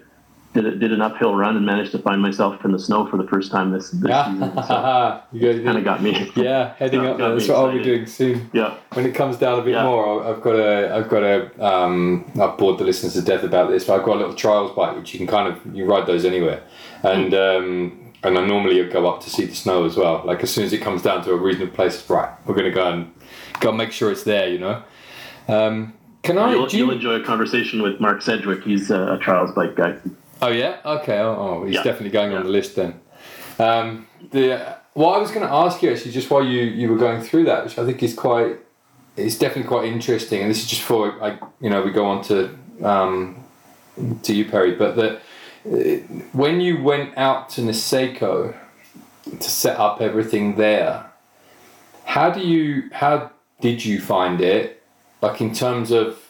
Did, 0.55 0.79
did 0.79 0.93
an 0.93 1.01
uphill 1.01 1.35
run 1.35 1.57
and 1.57 1.65
managed 1.65 1.91
to 1.91 1.99
find 1.99 2.21
myself 2.21 2.63
in 2.63 2.71
the 2.71 2.79
snow 2.79 3.05
for 3.07 3.17
the 3.17 3.27
first 3.27 3.51
time 3.51 3.71
this, 3.71 3.91
this 3.91 4.09
yeah. 4.09 4.31
season. 4.31 4.63
So 4.63 5.21
you 5.33 5.63
kind 5.63 5.77
of 5.77 5.83
got 5.83 6.01
me. 6.01 6.31
Yeah, 6.33 6.73
heading 6.79 7.05
up 7.05 7.17
there. 7.17 7.35
That's 7.35 7.49
what 7.49 7.57
I'll 7.57 7.71
be 7.73 7.83
doing 7.83 8.05
soon. 8.05 8.49
Yeah. 8.53 8.77
When 8.93 9.05
it 9.05 9.13
comes 9.13 9.35
down 9.35 9.59
a 9.59 9.61
bit 9.61 9.73
yeah. 9.73 9.83
more, 9.83 10.23
I've 10.23 10.41
got 10.41 10.55
a, 10.55 10.95
I've 10.95 11.09
got 11.09 11.23
a, 11.23 11.65
um, 11.65 12.31
I've 12.41 12.57
bored 12.57 12.77
the 12.77 12.85
listeners 12.85 13.13
to 13.15 13.21
death 13.21 13.43
about 13.43 13.69
this, 13.69 13.83
but 13.83 13.99
I've 13.99 14.05
got 14.05 14.15
a 14.15 14.19
little 14.19 14.33
trials 14.33 14.73
bike 14.73 14.95
which 14.95 15.13
you 15.13 15.19
can 15.19 15.27
kind 15.27 15.49
of 15.49 15.75
you 15.75 15.83
ride 15.83 16.07
those 16.07 16.23
anywhere, 16.23 16.63
and 17.03 17.33
um, 17.33 18.13
and 18.23 18.37
I 18.37 18.45
normally 18.45 18.81
go 18.87 19.07
up 19.07 19.21
to 19.23 19.29
see 19.29 19.43
the 19.43 19.55
snow 19.55 19.83
as 19.83 19.97
well. 19.97 20.21
Like 20.23 20.41
as 20.41 20.51
soon 20.51 20.63
as 20.63 20.71
it 20.71 20.79
comes 20.79 21.01
down 21.01 21.21
to 21.25 21.31
a 21.31 21.37
reasonable 21.37 21.75
place, 21.75 22.09
right, 22.09 22.31
we're 22.45 22.55
gonna 22.55 22.71
go 22.71 22.89
and 22.93 23.13
go 23.59 23.69
and 23.69 23.77
make 23.77 23.91
sure 23.91 24.09
it's 24.09 24.23
there, 24.23 24.47
you 24.47 24.59
know. 24.59 24.83
Um, 25.49 25.93
can 26.23 26.37
I? 26.37 26.51
You'll, 26.51 26.69
you, 26.69 26.87
will 26.87 26.95
enjoy 26.95 27.15
a 27.15 27.23
conversation 27.23 27.81
with 27.81 27.99
Mark 27.99 28.21
Sedgwick. 28.21 28.63
He's 28.63 28.89
a 28.89 29.17
trials 29.19 29.51
bike 29.51 29.75
guy. 29.75 29.97
Oh 30.41 30.49
yeah. 30.49 30.79
Okay. 30.85 31.19
Oh, 31.19 31.35
oh 31.37 31.65
he's 31.65 31.75
yeah. 31.75 31.83
definitely 31.83 32.11
going 32.11 32.31
yeah. 32.31 32.37
on 32.37 32.43
the 32.43 32.49
list 32.49 32.75
then. 32.75 32.99
Um, 33.59 34.07
the 34.31 34.77
what 34.93 35.15
I 35.15 35.19
was 35.19 35.31
going 35.31 35.45
to 35.45 35.53
ask 35.53 35.81
you 35.81 35.91
actually, 35.91 36.11
just 36.11 36.29
while 36.29 36.43
you 36.43 36.61
you 36.61 36.89
were 36.89 36.97
going 36.97 37.21
through 37.21 37.45
that, 37.45 37.63
which 37.63 37.77
I 37.77 37.85
think 37.85 38.01
is 38.03 38.13
quite, 38.13 38.59
it's 39.15 39.37
definitely 39.37 39.67
quite 39.67 39.85
interesting, 39.85 40.41
and 40.41 40.49
this 40.49 40.61
is 40.63 40.67
just 40.67 40.81
for 40.81 41.21
I, 41.23 41.37
you 41.61 41.69
know, 41.69 41.81
we 41.81 41.91
go 41.91 42.05
on 42.05 42.23
to 42.25 42.57
um, 42.83 43.43
to 44.23 44.33
you, 44.33 44.45
Perry, 44.45 44.75
but 44.75 44.95
that 44.95 45.21
when 46.33 46.61
you 46.61 46.81
went 46.81 47.17
out 47.17 47.49
to 47.49 47.61
Niseko 47.61 48.55
to 49.39 49.49
set 49.49 49.79
up 49.79 50.01
everything 50.01 50.55
there, 50.57 51.05
how 52.03 52.29
do 52.29 52.41
you 52.41 52.89
how 52.91 53.31
did 53.61 53.83
you 53.83 53.99
find 53.99 54.41
it? 54.41 54.75
like 55.25 55.41
in 55.41 55.53
terms 55.53 55.91
of 55.91 56.24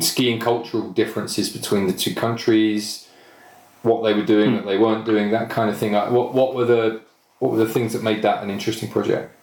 skiing 0.00 0.40
cultural 0.40 0.90
differences 0.90 1.50
between 1.50 1.86
the 1.86 1.92
two 1.92 2.14
countries 2.14 3.08
what 3.82 4.02
they 4.02 4.14
were 4.14 4.24
doing, 4.24 4.54
that 4.54 4.64
they 4.64 4.78
weren't 4.78 5.04
doing, 5.04 5.30
that 5.32 5.50
kind 5.50 5.68
of 5.68 5.76
thing. 5.76 5.92
What 5.92 6.34
what 6.34 6.54
were 6.54 6.64
the 6.64 7.02
what 7.38 7.52
were 7.52 7.58
the 7.58 7.68
things 7.68 7.92
that 7.92 8.02
made 8.02 8.22
that 8.22 8.42
an 8.42 8.50
interesting 8.50 8.90
project? 8.90 9.34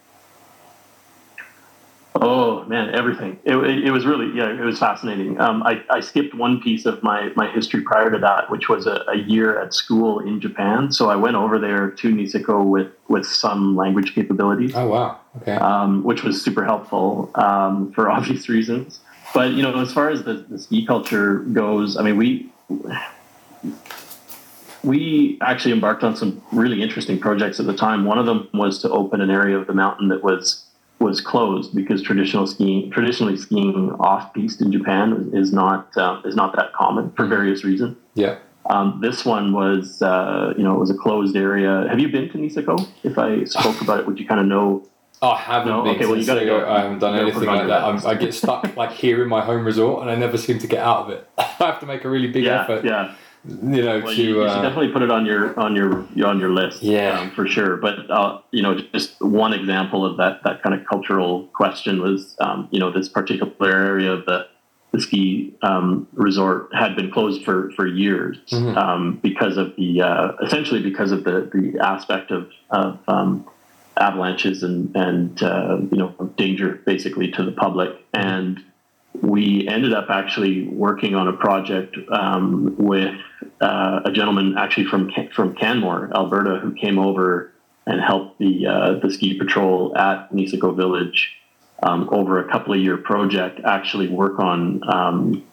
Oh 2.16 2.66
man, 2.66 2.94
everything. 2.94 3.40
It, 3.44 3.56
it, 3.56 3.88
it 3.88 3.92
was 3.92 4.06
really 4.06 4.36
yeah, 4.38 4.50
it 4.50 4.64
was 4.64 4.80
fascinating. 4.80 5.40
Um, 5.40 5.64
I, 5.64 5.84
I 5.90 6.00
skipped 6.00 6.34
one 6.34 6.62
piece 6.62 6.86
of 6.86 7.04
my 7.04 7.32
my 7.36 7.50
history 7.52 7.82
prior 7.82 8.10
to 8.12 8.18
that, 8.20 8.50
which 8.50 8.68
was 8.68 8.88
a, 8.88 9.04
a 9.08 9.18
year 9.18 9.60
at 9.60 9.74
school 9.74 10.20
in 10.20 10.42
Japan. 10.42 10.92
So 10.92 11.10
I 11.10 11.16
went 11.16 11.36
over 11.36 11.60
there 11.60 11.92
to 11.92 12.14
Niseko 12.14 12.66
with 12.66 12.92
with 13.08 13.26
some 13.26 13.76
language 13.76 14.16
capabilities. 14.16 14.74
Oh 14.76 14.88
wow, 14.88 15.20
okay. 15.42 15.56
Um, 15.56 16.04
which 16.04 16.24
was 16.24 16.42
super 16.42 16.64
helpful 16.64 17.32
um, 17.36 17.92
for 17.94 18.10
obvious 18.18 18.50
reasons. 18.50 19.00
But 19.34 19.52
you 19.52 19.62
know, 19.62 19.80
as 19.80 19.94
far 19.94 20.10
as 20.10 20.24
the, 20.24 20.46
the 20.50 20.58
ski 20.58 20.86
culture 20.86 21.40
goes, 21.40 21.98
I 21.98 22.04
mean, 22.04 22.18
we 22.18 22.50
we 24.84 25.38
actually 25.42 25.74
embarked 25.74 26.04
on 26.04 26.16
some 26.16 26.42
really 26.52 26.82
interesting 26.82 27.20
projects 27.20 27.60
at 27.60 27.66
the 27.66 27.76
time. 27.76 28.06
One 28.06 28.18
of 28.18 28.26
them 28.26 28.50
was 28.54 28.82
to 28.82 28.90
open 28.90 29.22
an 29.22 29.30
area 29.30 29.58
of 29.58 29.68
the 29.68 29.74
mountain 29.74 30.08
that 30.10 30.24
was 30.24 30.66
was 31.00 31.22
closed 31.22 31.74
because 31.74 32.02
traditional 32.02 32.46
skiing, 32.46 32.92
traditionally 32.92 33.38
skiing 33.38 33.92
off 34.00 34.34
piste 34.34 34.62
in 34.62 34.72
Japan 34.72 35.32
is 35.34 35.54
not 35.54 35.96
uh, 35.98 36.22
is 36.26 36.36
not 36.36 36.56
that 36.56 36.74
common 36.74 37.12
for 37.12 37.26
various 37.26 37.64
reasons. 37.64 37.98
Yeah. 38.16 38.38
Um, 38.70 39.00
this 39.02 39.26
one 39.26 39.52
was, 39.52 40.00
uh, 40.02 40.54
you 40.56 40.64
know, 40.64 40.76
it 40.76 40.80
was 40.80 40.92
a 40.92 40.98
closed 40.98 41.36
area. 41.36 41.88
Have 41.90 42.00
you 42.00 42.10
been 42.10 42.30
to 42.30 42.38
Niseko? 42.38 42.88
If 43.04 43.18
I 43.18 43.44
spoke 43.46 43.82
about 43.82 44.02
it, 44.02 44.06
would 44.06 44.20
you 44.20 44.28
kind 44.28 44.40
of 44.40 44.46
know? 44.46 44.88
Oh, 45.22 45.32
I 45.32 45.38
haven't 45.38 45.68
No? 45.70 45.84
been 45.84 45.92
Okay, 45.96 46.04
to 46.04 46.08
well, 46.10 46.18
you 46.18 46.26
gotta 46.26 46.46
go. 46.46 46.66
I 46.66 46.80
haven't 46.82 47.00
done 47.00 47.16
anything 47.20 47.44
like 47.44 47.68
that. 47.68 47.84
I'm, 48.06 48.18
get 48.20 48.34
stuck 48.34 48.76
like 48.78 48.92
here 48.92 49.22
in 49.22 49.28
my 49.30 49.42
home 49.44 49.66
resort, 49.66 50.02
and 50.02 50.10
I 50.10 50.16
never 50.16 50.38
seem 50.38 50.60
to 50.60 50.68
get 50.68 50.80
out 50.80 51.06
of 51.06 51.10
it. 51.10 51.28
I 51.38 51.44
have 51.44 51.80
to 51.82 51.86
make 51.86 52.06
a 52.06 52.10
really 52.10 52.28
big 52.32 52.46
Yeah, 52.46 52.62
effort, 52.62 52.86
yeah. 52.86 53.16
you 53.46 53.82
know, 53.84 54.00
Well, 54.00 54.14
to. 54.16 54.22
you, 54.22 54.42
you 54.42 54.48
should 54.48 54.58
uh, 54.60 54.62
definitely 54.62 54.94
put 54.94 55.02
it 55.02 55.12
on 55.12 55.26
your 55.26 55.60
on 55.60 55.76
your 55.76 56.06
on 56.26 56.40
your 56.40 56.52
list. 56.52 56.82
Yeah. 56.82 57.20
um, 57.20 57.32
for 57.32 57.48
sure. 57.48 57.76
But 57.76 58.10
uh, 58.10 58.40
you 58.52 58.62
know, 58.62 58.76
just 58.94 59.20
one 59.22 59.52
example 59.54 60.06
of 60.06 60.16
that 60.18 60.42
that 60.46 60.64
kind 60.64 60.74
of 60.80 60.88
cultural 60.88 61.48
question 61.48 62.02
was, 62.02 62.36
um, 62.40 62.70
you 62.72 62.80
know, 62.80 62.90
this 62.90 63.10
particular 63.10 63.70
area 63.70 64.14
of 64.14 64.26
the 64.26 64.48
the 64.94 65.02
ski 65.02 65.54
um, 65.64 66.08
resort 66.14 66.70
had 66.74 66.96
been 66.96 67.12
closed 67.12 67.44
for 67.44 67.72
for 67.76 67.86
years 67.86 68.38
Mhm. 68.52 68.78
um, 68.78 69.20
because 69.22 69.58
of 69.58 69.76
the 69.76 70.02
uh, 70.02 70.32
essentially 70.42 70.82
because 70.82 71.12
of 71.12 71.26
the 71.26 71.50
the 71.54 71.78
aspect 71.86 72.32
of 72.32 72.50
of 72.70 72.98
um, 73.10 73.46
avalanches 74.00 74.64
and 74.64 74.96
and 74.96 75.44
uh, 75.44 75.78
you 75.92 75.98
know 75.98 76.10
danger 76.38 76.82
basically 76.86 77.32
to 77.32 77.44
the 77.44 77.52
public 77.52 77.90
and 78.14 78.64
we 79.22 79.68
ended 79.68 79.94
up 79.94 80.10
actually 80.10 80.68
working 80.68 81.16
on 81.16 81.28
a 81.28 81.34
project 81.34 81.98
um, 82.12 82.76
with 82.78 83.16
uh, 83.62 84.02
a 84.06 84.12
gentleman 84.12 84.58
actually 84.58 84.86
from 84.86 85.12
from 85.34 85.56
Canmore, 85.56 86.10
Alberta, 86.16 86.60
who 86.60 86.74
came 86.74 87.00
over 87.00 87.52
and 87.86 88.00
helped 88.00 88.40
the 88.40 88.68
uh, 88.68 88.94
the 89.00 89.12
ski 89.12 89.38
patrol 89.38 89.98
at 89.98 90.32
Niseko 90.32 90.76
Village 90.76 91.36
um, 91.82 92.10
over 92.12 92.40
a 92.40 92.50
couple 92.50 92.74
of 92.74 92.80
year 92.80 92.98
project. 92.98 93.62
Actually, 93.66 94.08
work 94.08 94.40
on 94.40 94.82
um, 94.90 95.44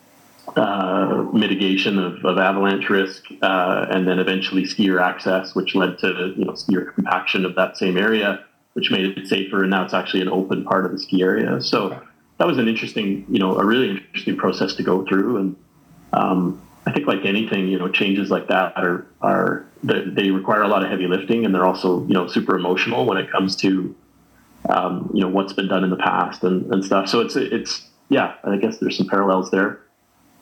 uh, 0.54 1.26
mitigation 1.32 1.98
of, 1.98 2.24
of 2.24 2.38
avalanche 2.38 2.88
risk, 2.88 3.24
uh, 3.42 3.86
and 3.90 4.06
then 4.06 4.18
eventually 4.18 4.62
skier 4.62 5.00
access, 5.00 5.54
which 5.54 5.74
led 5.74 5.98
to 5.98 6.34
you 6.36 6.44
know 6.44 6.52
skier 6.52 6.94
compaction 6.94 7.44
of 7.44 7.54
that 7.56 7.76
same 7.76 7.96
area, 7.96 8.44
which 8.74 8.90
made 8.90 9.18
it 9.18 9.26
safer. 9.26 9.62
And 9.62 9.70
now 9.70 9.84
it's 9.84 9.94
actually 9.94 10.22
an 10.22 10.28
open 10.28 10.64
part 10.64 10.84
of 10.86 10.92
the 10.92 10.98
ski 10.98 11.22
area. 11.22 11.60
So 11.60 12.00
that 12.38 12.46
was 12.46 12.58
an 12.58 12.68
interesting, 12.68 13.26
you 13.28 13.38
know, 13.38 13.58
a 13.58 13.64
really 13.64 13.90
interesting 13.90 14.36
process 14.36 14.74
to 14.74 14.82
go 14.82 15.04
through. 15.04 15.36
And 15.38 15.56
um, 16.12 16.62
I 16.86 16.92
think, 16.92 17.06
like 17.06 17.24
anything, 17.24 17.68
you 17.68 17.78
know, 17.78 17.88
changes 17.88 18.30
like 18.30 18.48
that 18.48 18.76
are 18.76 19.06
are 19.20 19.66
they, 19.82 20.30
require 20.30 20.62
a 20.62 20.68
lot 20.68 20.82
of 20.82 20.90
heavy 20.90 21.06
lifting, 21.06 21.44
and 21.44 21.54
they're 21.54 21.66
also 21.66 22.02
you 22.06 22.14
know 22.14 22.26
super 22.26 22.56
emotional 22.56 23.06
when 23.06 23.18
it 23.18 23.30
comes 23.30 23.56
to 23.56 23.94
um, 24.68 25.10
you 25.12 25.20
know 25.20 25.28
what's 25.28 25.52
been 25.52 25.68
done 25.68 25.84
in 25.84 25.90
the 25.90 25.96
past 25.96 26.44
and, 26.44 26.72
and 26.72 26.84
stuff. 26.84 27.08
So 27.08 27.20
it's 27.20 27.36
it's 27.36 27.88
yeah, 28.08 28.34
I 28.44 28.56
guess 28.56 28.78
there's 28.78 28.96
some 28.96 29.08
parallels 29.08 29.50
there. 29.50 29.80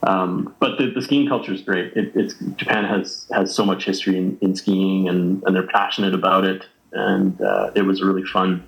Um, 0.06 0.54
but 0.60 0.78
the, 0.78 0.90
the 0.90 1.02
skiing 1.02 1.28
culture 1.28 1.52
is 1.52 1.62
great. 1.62 1.92
It, 1.96 2.12
it's 2.14 2.34
Japan 2.56 2.84
has 2.84 3.26
has 3.32 3.54
so 3.54 3.64
much 3.64 3.84
history 3.84 4.16
in, 4.16 4.38
in 4.40 4.54
skiing, 4.54 5.08
and, 5.08 5.42
and 5.44 5.54
they're 5.54 5.66
passionate 5.66 6.14
about 6.14 6.44
it. 6.44 6.64
And 6.92 7.40
uh, 7.40 7.70
it 7.74 7.82
was 7.82 8.00
a 8.00 8.04
really 8.06 8.24
fun 8.24 8.62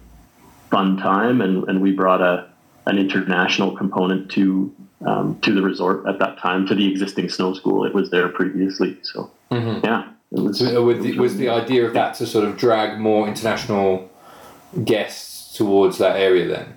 fun 0.70 0.96
time, 0.96 1.40
and, 1.40 1.68
and 1.68 1.80
we 1.80 1.92
brought 1.92 2.20
a 2.20 2.48
an 2.86 2.98
international 2.98 3.76
component 3.76 4.30
to 4.32 4.74
um, 5.04 5.38
to 5.40 5.52
the 5.52 5.62
resort 5.62 6.06
at 6.06 6.18
that 6.18 6.38
time 6.38 6.66
to 6.68 6.74
the 6.74 6.90
existing 6.90 7.28
snow 7.28 7.52
school. 7.54 7.84
It 7.84 7.94
was 7.94 8.10
there 8.10 8.28
previously, 8.28 8.96
so 9.02 9.30
Mhm. 9.50 9.84
yeah, 9.84 10.08
it 10.32 10.40
was. 10.40 10.58
So, 10.58 10.80
uh, 10.80 10.84
with 10.84 11.02
the, 11.02 11.18
was 11.18 11.32
was 11.32 11.36
the 11.36 11.48
idea 11.50 11.86
of 11.86 11.92
that 11.94 12.14
to 12.14 12.26
sort 12.26 12.48
of 12.48 12.56
drag 12.56 12.98
more 12.98 13.28
international 13.28 14.10
guests 14.84 15.56
towards 15.56 15.98
that 15.98 16.16
area 16.16 16.48
then? 16.48 16.76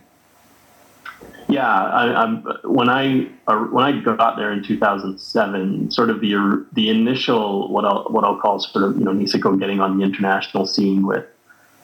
Yeah, 1.59 1.83
I, 2.01 2.23
I'm, 2.23 2.37
when 2.63 2.87
I 2.87 3.27
uh, 3.45 3.57
when 3.65 3.83
I 3.83 3.99
got 3.99 4.37
there 4.37 4.53
in 4.53 4.63
2007, 4.63 5.91
sort 5.91 6.09
of 6.09 6.21
the 6.21 6.65
the 6.71 6.89
initial 6.89 7.69
what 7.69 7.83
I'll 7.83 8.05
what 8.05 8.23
I'll 8.23 8.39
call 8.39 8.59
sort 8.61 8.85
of 8.85 8.97
you 8.97 9.03
know 9.03 9.11
Niseko 9.11 9.59
getting 9.59 9.81
on 9.81 9.97
the 9.97 10.05
international 10.05 10.65
scene 10.65 11.05
with 11.05 11.25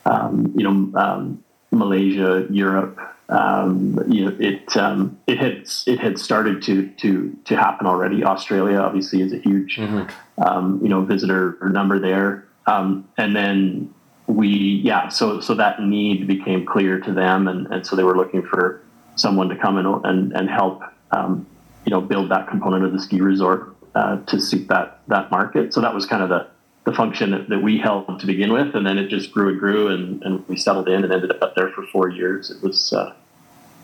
um, 0.05 0.53
you 0.55 0.63
know 0.63 0.97
um, 0.97 1.43
Malaysia, 1.71 2.47
Europe. 2.49 2.97
Um, 3.27 4.01
you 4.07 4.23
know, 4.23 4.37
it 4.39 4.77
um, 4.77 5.19
it 5.27 5.39
had 5.39 5.67
it 5.87 5.99
had 5.99 6.19
started 6.19 6.61
to 6.63 6.87
to 7.01 7.37
to 7.43 7.57
happen 7.57 7.85
already. 7.85 8.23
Australia 8.23 8.77
obviously 8.77 9.21
is 9.21 9.33
a 9.33 9.39
huge 9.39 9.77
um, 10.37 10.79
you 10.81 10.87
know 10.87 11.01
visitor 11.01 11.57
number 11.69 11.99
there, 11.99 12.47
um, 12.65 13.05
and 13.17 13.35
then 13.35 13.93
we 14.27 14.47
yeah 14.85 15.09
so 15.09 15.41
so 15.41 15.53
that 15.53 15.81
need 15.81 16.27
became 16.27 16.65
clear 16.65 16.97
to 17.01 17.11
them, 17.11 17.49
and 17.49 17.67
and 17.73 17.85
so 17.85 17.97
they 17.97 18.03
were 18.03 18.15
looking 18.15 18.41
for 18.41 18.81
someone 19.15 19.49
to 19.49 19.55
come 19.55 19.77
in 19.77 19.85
and 19.85 20.33
and 20.33 20.49
help 20.49 20.81
um, 21.11 21.45
you 21.85 21.91
know 21.91 22.01
build 22.01 22.29
that 22.29 22.47
component 22.47 22.83
of 22.83 22.91
the 22.93 22.99
ski 22.99 23.21
resort 23.21 23.75
uh, 23.95 24.17
to 24.25 24.39
suit 24.39 24.67
that 24.67 25.01
that 25.07 25.31
market. 25.31 25.73
So 25.73 25.81
that 25.81 25.93
was 25.93 26.05
kind 26.05 26.23
of 26.23 26.29
the 26.29 26.47
the 26.85 26.93
function 26.93 27.31
that, 27.31 27.49
that 27.49 27.63
we 27.63 27.79
held 27.79 28.19
to 28.19 28.27
begin 28.27 28.53
with, 28.53 28.75
and 28.75 28.85
then 28.85 28.99
it 28.99 29.07
just 29.07 29.31
grew 29.31 29.49
and 29.49 29.59
grew, 29.59 29.87
and, 29.87 30.21
and 30.21 30.47
we 30.47 30.55
settled 30.55 30.87
in 30.87 31.03
and 31.03 31.11
ended 31.11 31.31
up 31.41 31.55
there 31.55 31.71
for 31.71 31.83
four 31.87 32.09
years. 32.09 32.51
It 32.51 32.61
was 32.61 32.93
uh, 32.93 33.13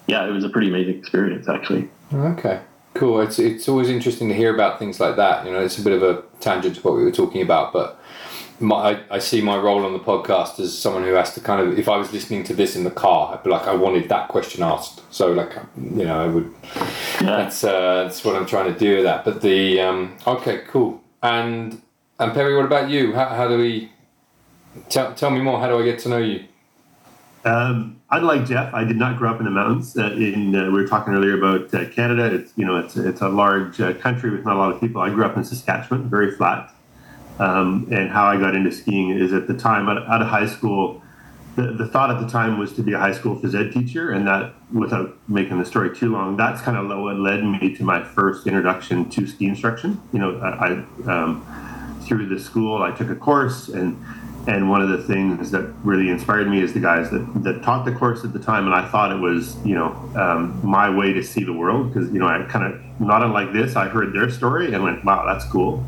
yeah, 0.08 0.28
it 0.28 0.32
was 0.32 0.44
a 0.44 0.50
pretty 0.50 0.68
amazing 0.68 0.98
experience 0.98 1.48
actually. 1.48 1.90
Okay, 2.14 2.62
cool. 2.94 3.22
It's 3.22 3.40
it's 3.40 3.68
always 3.70 3.90
interesting 3.90 4.28
to 4.30 4.36
hear 4.36 4.54
about 4.54 4.80
things 4.80 5.00
like 5.00 5.16
that. 5.16 5.46
You 5.46 5.52
know, 5.52 5.62
it's 5.62 5.78
a 5.78 5.84
bit 5.84 5.94
of 5.94 6.04
a 6.04 6.24
tangent 6.40 6.76
to 6.76 6.82
what 6.82 6.96
we 6.96 7.04
were 7.04 7.12
talking 7.12 7.42
about, 7.42 7.74
but 7.74 8.01
my, 8.62 8.76
I, 8.76 9.04
I 9.16 9.20
see 9.20 9.42
my 9.42 9.58
role 9.58 9.86
on 9.86 9.94
the 9.94 10.00
podcast 10.00 10.60
as 10.60 10.78
someone 10.78 11.04
who 11.04 11.14
has 11.14 11.34
to 11.34 11.42
kind 11.42 11.62
of, 11.62 11.78
if 11.78 11.90
I 11.90 11.98
was 11.98 12.14
listening 12.14 12.44
to 12.46 12.54
this 12.54 12.76
in 12.76 12.84
the 12.84 12.92
car, 12.92 13.34
I'd 13.34 13.44
be 13.44 13.50
like, 13.50 13.68
I 13.68 13.74
wanted 13.74 14.08
that 14.10 14.30
question 14.30 14.64
asked. 14.64 15.02
So 15.14 15.32
like, 15.34 15.54
you 15.78 16.06
know, 16.06 16.24
I 16.24 16.28
would. 16.28 16.54
Yeah. 17.22 17.26
That's 17.26 17.64
uh, 17.64 18.04
that's 18.04 18.24
what 18.24 18.36
I'm 18.36 18.46
trying 18.46 18.74
to 18.74 18.80
do 18.80 18.96
with 18.98 19.06
that. 19.06 19.26
But 19.26 19.42
the 19.42 19.82
um, 19.82 20.18
okay, 20.26 20.64
cool. 20.68 21.02
And 21.22 21.82
and 22.20 22.34
Perry, 22.34 22.56
what 22.56 22.66
about 22.66 22.90
you? 22.90 23.14
How, 23.14 23.30
how 23.30 23.48
do 23.48 23.58
we? 23.58 23.92
Tell 24.90 25.14
tell 25.14 25.30
me 25.30 25.42
more. 25.42 25.60
How 25.60 25.68
do 25.68 25.80
I 25.80 25.84
get 25.84 26.00
to 26.00 26.10
know 26.10 26.18
you? 26.18 26.46
Um, 27.44 28.00
unlike 28.12 28.46
Jeff, 28.46 28.74
I 28.74 28.84
did 28.84 28.98
not 28.98 29.18
grow 29.18 29.32
up 29.32 29.40
in 29.40 29.46
the 29.46 29.52
mountains. 29.52 29.98
Uh, 29.98 30.12
in 30.12 30.56
uh, 30.56 30.66
we 30.66 30.82
were 30.82 30.88
talking 30.88 31.14
earlier 31.14 31.38
about 31.38 31.74
uh, 31.74 31.90
Canada. 31.90 32.34
It's 32.34 32.54
you 32.56 32.66
know 32.66 32.78
it's 32.78 32.96
it's 32.96 33.22
a 33.22 33.30
large 33.30 33.82
uh, 33.82 33.94
country 33.96 34.30
with 34.30 34.46
not 34.46 34.56
a 34.56 34.60
lot 34.60 34.72
of 34.72 34.80
people. 34.80 35.02
I 35.02 35.10
grew 35.10 35.26
up 35.26 35.36
in 35.38 35.44
Saskatchewan, 35.44 36.10
very 36.10 36.32
flat. 36.32 36.74
Um, 37.40 37.88
and 37.92 38.10
how 38.10 38.26
I 38.26 38.38
got 38.38 38.56
into 38.56 38.72
skiing 38.72 39.10
is 39.10 39.34
at 39.34 39.48
the 39.48 39.56
time 39.56 39.90
out, 39.90 40.08
out 40.08 40.22
of 40.22 40.28
high 40.28 40.46
school. 40.46 41.02
The, 41.56 41.74
the 41.74 41.88
thought 41.88 42.12
at 42.12 42.22
the 42.22 42.30
time 42.30 42.60
was 42.60 42.74
to 42.74 42.84
be 42.84 42.94
a 42.94 43.00
high 43.00 43.14
school 43.14 43.36
phys 43.36 43.56
ed 43.56 43.74
teacher, 43.74 44.12
and 44.12 44.28
that, 44.28 44.54
without 44.72 45.18
making 45.28 45.58
the 45.60 45.66
story 45.66 45.96
too 45.96 46.12
long, 46.12 46.38
that's 46.38 46.62
kind 46.62 46.78
of 46.78 46.88
what 47.02 47.18
led 47.18 47.44
me 47.44 47.76
to 47.76 47.84
my 47.84 48.04
first 48.04 48.48
introduction 48.48 49.10
to 49.10 49.28
ski 49.28 49.48
instruction. 49.48 50.02
You 50.14 50.20
know, 50.20 50.38
I, 50.40 50.48
I 50.50 51.12
um, 51.12 52.00
through 52.06 52.28
the 52.28 52.40
school 52.40 52.84
I 52.84 52.92
took 52.92 53.10
a 53.10 53.16
course, 53.16 53.70
and 53.70 53.98
and 54.48 54.70
one 54.70 54.82
of 54.82 54.90
the 54.90 55.04
things 55.04 55.52
that 55.52 55.64
really 55.84 56.10
inspired 56.10 56.50
me 56.50 56.62
is 56.62 56.74
the 56.74 56.80
guys 56.80 57.10
that, 57.12 57.44
that 57.44 57.62
taught 57.64 57.86
the 57.86 57.92
course 57.92 58.24
at 58.24 58.34
the 58.34 58.40
time, 58.40 58.66
and 58.66 58.74
I 58.74 58.88
thought 58.90 59.12
it 59.12 59.20
was 59.20 59.56
you 59.66 59.76
know 59.76 59.94
um, 60.16 60.60
my 60.64 60.90
way 60.90 61.14
to 61.14 61.24
see 61.24 61.44
the 61.44 61.54
world 61.54 61.94
because 61.94 62.12
you 62.12 62.20
know 62.20 62.28
I 62.28 62.44
kind 62.50 62.74
of 62.74 63.02
not 63.02 63.22
unlike 63.24 63.54
this 63.54 63.76
I 63.76 63.88
heard 63.88 64.14
their 64.14 64.30
story 64.30 64.74
and 64.74 64.84
went 64.84 65.04
wow 65.06 65.26
that's 65.26 65.46
cool. 65.52 65.86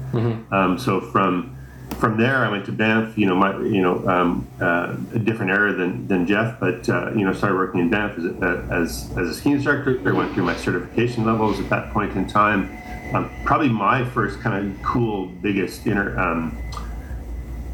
Um, 0.52 0.78
so 0.78 1.02
from 1.02 1.56
from 2.00 2.18
there 2.18 2.44
I 2.46 2.50
went 2.50 2.66
to 2.66 2.72
Banff. 2.72 3.18
You 3.18 3.26
know 3.28 3.36
my 3.36 3.58
you 3.60 3.82
know 3.82 4.08
um, 4.08 4.48
uh, 4.62 4.96
a 5.14 5.20
different 5.20 5.52
era 5.52 5.74
than, 5.74 6.08
than 6.08 6.28
Jeff, 6.28 6.60
but 6.60 6.88
uh, 6.90 7.12
you 7.12 7.26
know 7.26 7.34
started 7.34 7.56
working 7.56 7.80
in 7.80 7.90
Banff 7.90 8.18
as 8.18 8.26
a, 8.26 8.68
as, 8.72 9.18
as 9.18 9.30
a 9.30 9.34
ski 9.34 9.52
instructor. 9.52 10.00
I 10.08 10.12
went 10.12 10.34
through 10.34 10.44
my 10.44 10.56
certification 10.56 11.26
levels 11.26 11.60
at 11.60 11.70
that 11.70 11.92
point 11.92 12.16
in 12.16 12.28
time. 12.28 12.70
Um, 13.14 13.30
probably 13.46 13.70
my 13.70 14.04
first 14.04 14.40
kind 14.42 14.72
of 14.72 14.84
cool 14.84 15.28
biggest 15.28 15.86
inner 15.86 16.20
um, 16.20 16.58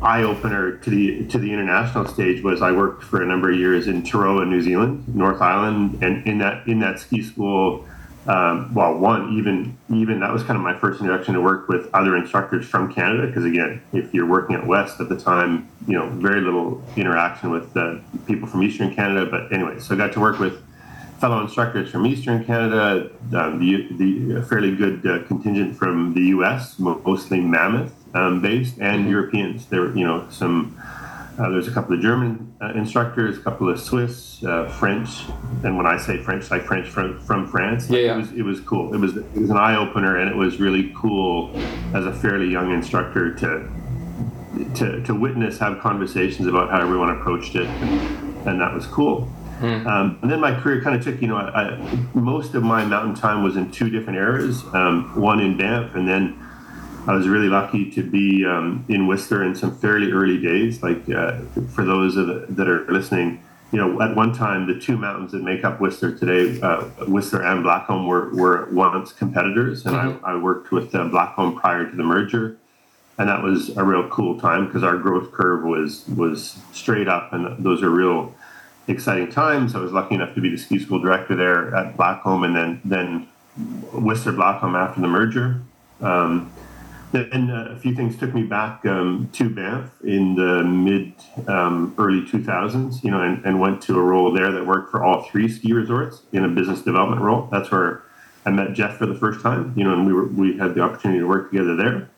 eye 0.02 0.24
opener 0.24 0.78
to 0.78 0.90
the 0.90 1.26
to 1.28 1.38
the 1.38 1.52
international 1.52 2.06
stage 2.08 2.42
was 2.44 2.62
I 2.62 2.72
worked 2.72 3.04
for 3.04 3.22
a 3.22 3.26
number 3.26 3.52
of 3.52 3.58
years 3.58 3.88
in 3.88 4.02
Turoa, 4.04 4.48
New 4.48 4.62
Zealand, 4.62 5.14
North 5.14 5.42
Island, 5.42 6.02
and 6.02 6.26
in 6.26 6.38
that 6.40 6.66
in 6.68 6.80
that 6.80 7.00
ski 7.00 7.22
school, 7.22 7.86
um, 8.28 8.74
well, 8.74 8.98
one 8.98 9.34
even 9.34 9.78
even 9.90 10.22
that 10.22 10.32
was 10.32 10.44
kind 10.44 10.56
of 10.58 10.64
my 10.64 10.78
first 10.78 11.02
introduction 11.02 11.34
to 11.34 11.42
work 11.42 11.68
with 11.68 11.90
other 11.94 12.16
instructors 12.16 12.66
from 12.66 12.94
Canada. 12.94 13.28
Because 13.28 13.46
again, 13.46 13.82
if 13.92 14.14
you're 14.14 14.26
working 14.28 14.56
at 14.56 14.66
West 14.66 15.02
at 15.02 15.10
the 15.10 15.20
time, 15.20 15.68
you 15.88 15.98
know 15.98 16.08
very 16.10 16.42
little 16.42 16.82
interaction 16.96 17.52
with 17.52 17.74
people 18.26 18.48
from 18.48 18.64
Eastern 18.64 18.96
Canada. 18.96 19.26
But 19.30 19.52
anyway, 19.52 19.80
so 19.80 19.96
I 19.96 19.98
got 19.98 20.14
to 20.14 20.20
work 20.22 20.40
with 20.40 20.64
fellow 21.20 21.42
instructors 21.42 21.92
from 21.92 22.08
Eastern 22.08 22.46
Canada, 22.46 23.10
um, 23.34 23.60
the, 23.60 23.88
the 23.98 24.42
fairly 24.44 24.74
good 24.74 25.06
uh, 25.06 25.22
contingent 25.28 25.76
from 25.76 26.14
the 26.14 26.22
U.S., 26.28 26.80
mostly 26.80 27.42
Mammoth 27.42 27.94
um, 28.14 28.42
based, 28.42 28.78
and 28.80 29.02
mm-hmm. 29.02 29.12
Europeans. 29.12 29.66
There 29.68 29.82
were 29.82 29.96
you 29.96 30.06
know 30.06 30.28
some 30.30 30.78
uh, 31.40 31.50
there's 31.50 31.68
a 31.68 31.72
couple 31.72 31.96
of 31.96 32.02
German 32.02 32.54
uh, 32.62 32.74
instructors, 32.74 33.38
a 33.38 33.42
couple 33.42 33.70
of 33.70 33.80
Swiss, 33.80 34.44
uh, 34.44 34.68
French, 34.68 35.24
and 35.64 35.78
when 35.78 35.86
I 35.86 35.98
say 35.98 36.18
French, 36.22 36.52
like 36.52 36.64
French 36.64 36.88
from 36.88 37.20
from 37.20 37.48
France. 37.48 37.90
Yeah, 37.90 38.00
yeah. 38.00 38.14
It 38.14 38.18
was 38.18 38.32
it 38.34 38.44
was 38.44 38.60
cool. 38.62 38.94
It 38.94 38.98
was 38.98 39.16
it 39.16 39.36
was 39.36 39.50
an 39.50 39.58
eye 39.58 39.78
opener, 39.78 40.18
and 40.18 40.30
it 40.30 40.36
was 40.36 40.60
really 40.60 40.94
cool 40.96 41.52
as 41.94 42.06
a 42.06 42.14
fairly 42.14 42.50
young 42.50 42.74
instructor 42.74 43.34
to 43.36 43.70
to 44.76 45.02
to 45.04 45.16
witness, 45.16 45.60
have 45.60 45.80
conversations 45.80 46.48
about 46.48 46.70
how 46.70 46.82
everyone 46.82 47.10
approached 47.10 47.56
it, 47.56 47.68
and, 47.68 48.48
and 48.48 48.62
that 48.62 48.74
was 48.74 48.86
cool. 48.88 49.32
Mm. 49.62 49.86
Um, 49.86 50.20
and 50.22 50.32
then 50.32 50.40
my 50.40 50.58
career 50.58 50.82
kind 50.82 50.96
of 50.96 51.04
took, 51.04 51.22
you 51.22 51.28
know, 51.28 51.36
I, 51.36 51.76
most 52.14 52.54
of 52.56 52.64
my 52.64 52.86
mountain 52.86 53.14
time 53.14 53.44
was 53.44 53.58
in 53.58 53.72
two 53.72 53.90
different 53.90 54.18
eras, 54.18 54.64
Um, 54.74 55.20
one 55.20 55.42
in 55.42 55.58
Banff, 55.58 55.96
and 55.96 56.08
then 56.08 56.38
I 57.08 57.14
was 57.14 57.28
really 57.28 57.50
lucky 57.50 57.90
to 57.92 58.04
be 58.04 58.46
um, 58.46 58.86
in 58.90 59.08
Whistler 59.08 59.44
in 59.44 59.56
some 59.56 59.76
fairly 59.76 60.12
early 60.12 60.40
days. 60.40 60.84
Like 60.84 61.10
uh, 61.10 61.40
for 61.74 61.84
those 61.84 62.16
the, 62.16 62.46
that 62.50 62.68
are 62.68 62.86
listening, 62.92 63.44
you 63.72 63.80
know, 63.80 64.02
at 64.02 64.16
one 64.16 64.34
time 64.34 64.68
the 64.68 64.80
two 64.80 64.98
mountains 64.98 65.32
that 65.32 65.44
make 65.44 65.64
up 65.64 65.80
Whistler 65.80 66.12
today, 66.12 66.60
uh, 66.62 66.82
Whistler 67.08 67.44
and 67.44 67.64
Blackcomb, 67.64 68.08
were, 68.08 68.34
were 68.34 68.70
once 68.72 69.14
competitors, 69.14 69.86
and 69.86 69.96
mm-hmm. 69.96 70.26
I, 70.26 70.32
I, 70.32 70.36
worked 70.36 70.72
with 70.72 70.94
uh, 70.94 71.06
Blackcomb 71.06 71.60
prior 71.60 71.90
to 71.90 71.96
the 71.96 72.04
merger, 72.04 72.58
and 73.18 73.30
that 73.30 73.44
was 73.44 73.76
a 73.78 73.84
real 73.84 74.08
cool 74.10 74.40
time 74.40 74.66
because 74.66 74.84
our 74.84 74.98
growth 74.98 75.32
curve 75.32 75.64
was 75.64 76.08
was 76.10 76.60
straight 76.74 77.08
up, 77.08 77.32
and 77.32 77.64
those 77.64 77.84
are 77.84 77.90
real 77.90 78.34
exciting 78.88 79.32
times. 79.32 79.76
I 79.76 79.80
was 79.80 79.92
lucky 79.92 80.16
enough 80.16 80.34
to 80.36 80.42
be 80.42 80.50
the 80.50 80.58
ski 80.58 80.80
school 80.80 81.00
director 81.00 81.36
there 81.36 81.76
at 81.76 81.96
Blackcomb, 81.96 82.46
and 82.46 82.56
then 82.56 82.82
then 82.84 83.28
Whistler 83.94 84.34
Blackcomb 84.34 84.76
after 84.76 85.00
the 85.00 85.08
merger. 85.08 85.62
Um, 86.02 86.52
and 87.14 87.52
uh, 87.52 87.72
a 87.72 87.76
few 87.76 87.96
things 87.96 88.18
took 88.18 88.34
me 88.34 88.44
back 88.44 88.86
um, 88.86 89.30
to 89.34 89.50
Banff 89.50 89.92
in 90.04 90.36
the 90.36 90.64
mid 90.64 91.14
um, 91.48 91.94
early 91.98 92.22
2000s, 92.22 93.04
you 93.04 93.12
know, 93.12 93.22
and, 93.22 93.44
and, 93.46 93.60
went 93.60 93.82
to 93.84 93.98
a 93.98 94.02
role 94.02 94.32
there 94.32 94.52
that 94.52 94.66
worked 94.66 94.92
for 94.92 95.04
all 95.04 95.24
three 95.24 95.48
ski 95.48 95.74
resorts 95.74 96.22
in 96.32 96.46
a 96.46 96.48
business 96.48 96.82
development 96.82 97.22
role. 97.22 97.48
That's 97.52 97.72
where 97.72 98.04
I 98.46 98.52
met 98.52 98.74
Jeff 98.74 98.98
for 98.98 99.06
the 99.06 99.16
first 99.16 99.42
time, 99.42 99.74
you 99.76 99.84
know, 99.84 99.94
and 99.94 100.06
we 100.06 100.14
were 100.14 100.28
we 100.28 100.58
had 100.58 100.76
the 100.76 100.82
opportunity 100.82 101.20
to 101.20 101.28
work 101.28 101.52
together 101.52 101.76
there. 101.76 102.10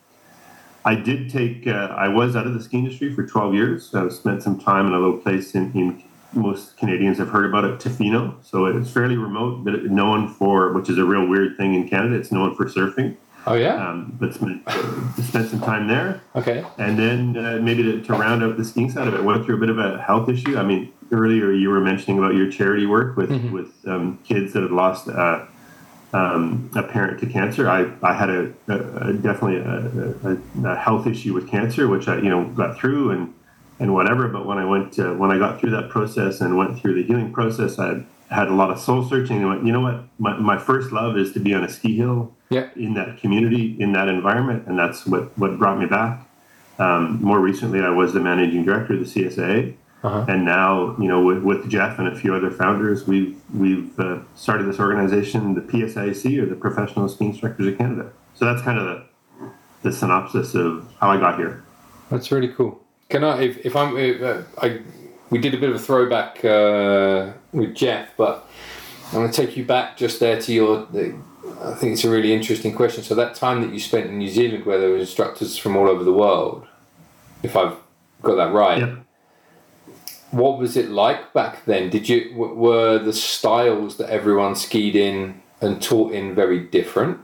I 0.84 0.96
did 0.96 1.30
take. 1.30 1.66
Uh, 1.66 1.94
I 1.96 2.08
was 2.08 2.36
out 2.36 2.46
of 2.46 2.54
the 2.54 2.62
ski 2.62 2.78
industry 2.78 3.14
for 3.14 3.26
12 3.26 3.54
years. 3.54 3.94
I 3.94 4.08
spent 4.08 4.42
some 4.42 4.58
time 4.60 4.86
in 4.86 4.92
a 4.92 4.98
little 4.98 5.18
place 5.18 5.54
in, 5.54 5.72
in 5.72 6.02
most 6.34 6.76
Canadians 6.76 7.18
have 7.18 7.28
heard 7.28 7.46
about 7.46 7.64
it, 7.64 7.78
Tofino. 7.78 8.34
So 8.44 8.66
it's 8.66 8.90
fairly 8.90 9.16
remote, 9.16 9.64
but 9.64 9.84
known 9.84 10.32
for, 10.32 10.72
which 10.72 10.88
is 10.88 10.98
a 10.98 11.04
real 11.04 11.26
weird 11.26 11.56
thing 11.56 11.74
in 11.74 11.88
Canada. 11.88 12.16
It's 12.16 12.32
known 12.32 12.54
for 12.56 12.66
surfing. 12.66 13.16
Oh 13.46 13.54
yeah. 13.54 13.88
Um, 13.88 14.16
but 14.20 14.34
spent, 14.34 14.62
spent 15.22 15.48
some 15.48 15.60
time 15.60 15.88
there. 15.88 16.20
Okay. 16.36 16.64
And 16.78 16.98
then 16.98 17.36
uh, 17.36 17.58
maybe 17.60 17.82
to, 17.82 18.00
to, 18.02 18.12
round 18.12 18.42
out 18.42 18.56
the 18.56 18.64
skiing 18.64 18.90
side 18.90 19.08
of 19.08 19.14
it, 19.14 19.24
went 19.24 19.44
through 19.44 19.56
a 19.56 19.58
bit 19.58 19.68
of 19.68 19.78
a 19.78 20.00
health 20.00 20.28
issue. 20.28 20.56
I 20.56 20.62
mean, 20.62 20.92
earlier 21.10 21.52
you 21.52 21.68
were 21.68 21.80
mentioning 21.80 22.18
about 22.18 22.34
your 22.34 22.50
charity 22.50 22.86
work 22.86 23.16
with 23.16 23.30
mm-hmm. 23.30 23.52
with 23.52 23.72
um, 23.86 24.18
kids 24.24 24.52
that 24.52 24.62
had 24.62 24.70
lost 24.70 25.08
uh, 25.08 25.44
um, 26.12 26.70
a 26.76 26.82
parent 26.82 27.20
to 27.20 27.26
cancer. 27.26 27.68
I, 27.68 27.90
I 28.02 28.14
had 28.14 28.30
a, 28.30 28.52
a, 28.68 29.08
a 29.08 29.12
definitely 29.12 29.56
a, 29.56 30.68
a, 30.68 30.76
health 30.76 31.06
issue 31.06 31.32
with 31.34 31.48
cancer, 31.48 31.88
which 31.88 32.08
I 32.08 32.16
you 32.16 32.28
know 32.28 32.44
got 32.44 32.76
through 32.76 33.10
and 33.10 33.34
and 33.78 33.92
whatever. 33.94 34.28
But 34.28 34.46
when 34.46 34.58
I 34.58 34.64
went 34.64 34.92
to, 34.94 35.14
when 35.14 35.30
I 35.30 35.38
got 35.38 35.58
through 35.58 35.70
that 35.70 35.88
process 35.88 36.40
and 36.40 36.56
went 36.56 36.80
through 36.80 36.94
the 36.94 37.02
healing 37.02 37.32
process, 37.32 37.78
I 37.78 37.88
had 37.88 38.06
a 38.32 38.54
lot 38.54 38.70
of 38.70 38.78
soul 38.78 39.04
searching 39.04 39.38
and 39.38 39.48
went, 39.48 39.66
you 39.66 39.72
know 39.72 39.80
what, 39.80 40.04
my, 40.18 40.36
my 40.38 40.58
first 40.58 40.92
love 40.92 41.16
is 41.16 41.32
to 41.32 41.40
be 41.40 41.54
on 41.54 41.64
a 41.64 41.68
ski 41.68 41.96
hill 41.96 42.32
yeah. 42.50 42.68
in 42.76 42.94
that 42.94 43.18
community, 43.18 43.76
in 43.78 43.92
that 43.92 44.08
environment. 44.08 44.66
And 44.66 44.78
that's 44.78 45.06
what, 45.06 45.36
what 45.38 45.58
brought 45.58 45.78
me 45.78 45.86
back. 45.86 46.26
Um, 46.78 47.22
more 47.22 47.40
recently, 47.40 47.80
I 47.80 47.90
was 47.90 48.12
the 48.12 48.20
managing 48.20 48.64
director 48.64 48.94
of 48.94 49.00
the 49.00 49.06
CSA. 49.06 49.74
Uh-huh. 50.02 50.24
And 50.28 50.44
now, 50.44 50.96
you 50.98 51.06
know, 51.06 51.22
with, 51.22 51.42
with, 51.42 51.70
Jeff 51.70 51.98
and 52.00 52.08
a 52.08 52.16
few 52.16 52.34
other 52.34 52.50
founders, 52.50 53.06
we've 53.06 53.40
we've 53.54 53.98
uh, 54.00 54.18
started 54.34 54.66
this 54.66 54.80
organization, 54.80 55.54
the 55.54 55.60
PSIC, 55.60 56.42
or 56.42 56.46
the 56.46 56.56
Professional 56.56 57.08
Ski 57.08 57.26
Instructors 57.26 57.68
of 57.68 57.78
Canada. 57.78 58.10
So 58.34 58.44
that's 58.44 58.62
kind 58.62 58.80
of 58.80 58.86
the, 58.86 59.06
the 59.82 59.92
synopsis 59.92 60.56
of 60.56 60.92
how 60.98 61.10
I 61.10 61.18
got 61.18 61.38
here. 61.38 61.62
That's 62.10 62.32
really 62.32 62.48
cool. 62.48 62.82
Can 63.10 63.22
I, 63.22 63.42
if, 63.42 63.58
if 63.64 63.76
I'm, 63.76 63.96
if, 63.96 64.20
uh, 64.22 64.42
I, 64.60 64.80
we 65.32 65.38
did 65.38 65.54
a 65.54 65.56
bit 65.56 65.70
of 65.70 65.76
a 65.76 65.78
throwback 65.78 66.44
uh, 66.44 67.32
with 67.52 67.74
Jeff, 67.74 68.10
but 68.18 68.46
I'm 69.06 69.20
going 69.20 69.30
to 69.30 69.46
take 69.46 69.56
you 69.56 69.64
back 69.64 69.96
just 69.96 70.20
there 70.20 70.38
to 70.38 70.52
your. 70.52 70.86
I 71.62 71.74
think 71.74 71.94
it's 71.94 72.04
a 72.04 72.10
really 72.10 72.34
interesting 72.34 72.74
question. 72.74 73.02
So 73.02 73.14
that 73.14 73.34
time 73.34 73.62
that 73.62 73.72
you 73.72 73.80
spent 73.80 74.06
in 74.06 74.18
New 74.18 74.28
Zealand, 74.28 74.66
where 74.66 74.78
there 74.78 74.90
were 74.90 74.98
instructors 74.98 75.56
from 75.56 75.74
all 75.74 75.88
over 75.88 76.04
the 76.04 76.12
world, 76.12 76.66
if 77.42 77.56
I've 77.56 77.76
got 78.20 78.36
that 78.36 78.52
right. 78.52 78.98
What 80.32 80.58
was 80.58 80.76
it 80.76 80.90
like 80.90 81.32
back 81.32 81.64
then? 81.64 81.88
Did 81.88 82.08
you 82.10 82.34
were 82.34 82.98
the 82.98 83.12
styles 83.14 83.96
that 83.96 84.10
everyone 84.10 84.54
skied 84.54 84.96
in 84.96 85.42
and 85.62 85.80
taught 85.80 86.12
in 86.12 86.34
very 86.34 86.58
different? 86.58 87.20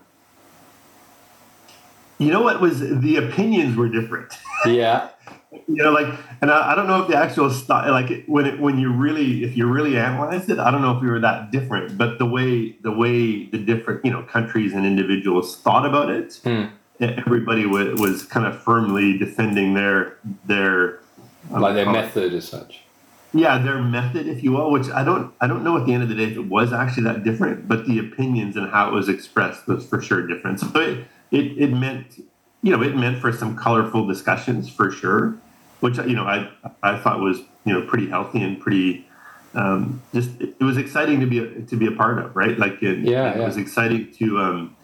You 2.18 2.32
know 2.32 2.42
what 2.42 2.60
was 2.60 2.80
the 2.80 3.16
opinions 3.16 3.76
were 3.76 3.88
different. 3.88 4.32
Yeah. 4.64 5.10
you 5.50 5.82
know, 5.82 5.90
like, 5.90 6.12
and 6.42 6.50
I, 6.50 6.72
I, 6.72 6.74
don't 6.74 6.86
know 6.86 7.02
if 7.02 7.08
the 7.08 7.16
actual 7.16 7.50
style, 7.50 7.90
like, 7.90 8.24
when 8.26 8.46
it, 8.46 8.60
when 8.60 8.78
you 8.78 8.92
really, 8.92 9.44
if 9.44 9.56
you 9.56 9.66
really 9.66 9.96
analyzed 9.96 10.50
it, 10.50 10.58
I 10.58 10.70
don't 10.70 10.82
know 10.82 10.94
if 10.96 11.02
we 11.02 11.08
were 11.08 11.20
that 11.20 11.50
different, 11.50 11.96
but 11.96 12.18
the 12.18 12.26
way, 12.26 12.72
the 12.82 12.92
way 12.92 13.46
the 13.46 13.58
different, 13.58 14.04
you 14.04 14.10
know, 14.10 14.22
countries 14.22 14.74
and 14.74 14.84
individuals 14.84 15.56
thought 15.56 15.86
about 15.86 16.10
it, 16.10 16.40
mm. 16.44 16.70
everybody 17.00 17.64
was, 17.64 17.98
was 17.98 18.24
kind 18.24 18.46
of 18.46 18.60
firmly 18.62 19.16
defending 19.16 19.74
their, 19.74 20.18
their, 20.44 21.00
like 21.50 21.74
their 21.74 21.90
method 21.90 22.34
as 22.34 22.46
such. 22.46 22.82
Yeah, 23.32 23.58
their 23.58 23.82
method, 23.82 24.26
if 24.26 24.42
you 24.42 24.52
will, 24.52 24.70
which 24.70 24.88
I 24.90 25.04
don't, 25.04 25.32
I 25.40 25.46
don't 25.46 25.62
know 25.62 25.78
at 25.78 25.86
the 25.86 25.92
end 25.92 26.02
of 26.02 26.08
the 26.08 26.14
day 26.14 26.24
if 26.24 26.36
it 26.36 26.46
was 26.46 26.72
actually 26.72 27.04
that 27.04 27.24
different, 27.24 27.68
but 27.68 27.86
the 27.86 27.98
opinions 27.98 28.56
and 28.56 28.70
how 28.70 28.88
it 28.88 28.94
was 28.94 29.08
expressed 29.08 29.66
was 29.66 29.86
for 29.86 30.00
sure 30.00 30.26
different. 30.26 30.60
So 30.60 30.68
it, 30.80 31.06
it, 31.30 31.58
it 31.58 31.72
meant 31.72 32.22
you 32.62 32.76
know, 32.76 32.82
it 32.82 32.96
meant 32.96 33.20
for 33.20 33.32
some 33.32 33.56
colorful 33.56 34.06
discussions 34.06 34.68
for 34.68 34.90
sure, 34.90 35.36
which 35.80 35.98
you 35.98 36.14
know 36.14 36.24
I 36.24 36.50
I 36.82 36.98
thought 36.98 37.20
was 37.20 37.38
you 37.64 37.72
know 37.72 37.86
pretty 37.86 38.08
healthy 38.08 38.42
and 38.42 38.60
pretty 38.60 39.06
um, 39.54 40.02
just 40.12 40.30
it 40.40 40.60
was 40.60 40.76
exciting 40.76 41.20
to 41.20 41.26
be 41.26 41.38
a, 41.38 41.62
to 41.62 41.76
be 41.76 41.86
a 41.86 41.92
part 41.92 42.18
of, 42.18 42.34
right? 42.36 42.58
Like 42.58 42.82
it, 42.82 42.98
yeah, 42.98 43.32
it 43.32 43.38
yeah. 43.38 43.44
was 43.44 43.56
exciting 43.56 44.12
to 44.14 44.38
um, 44.38 44.76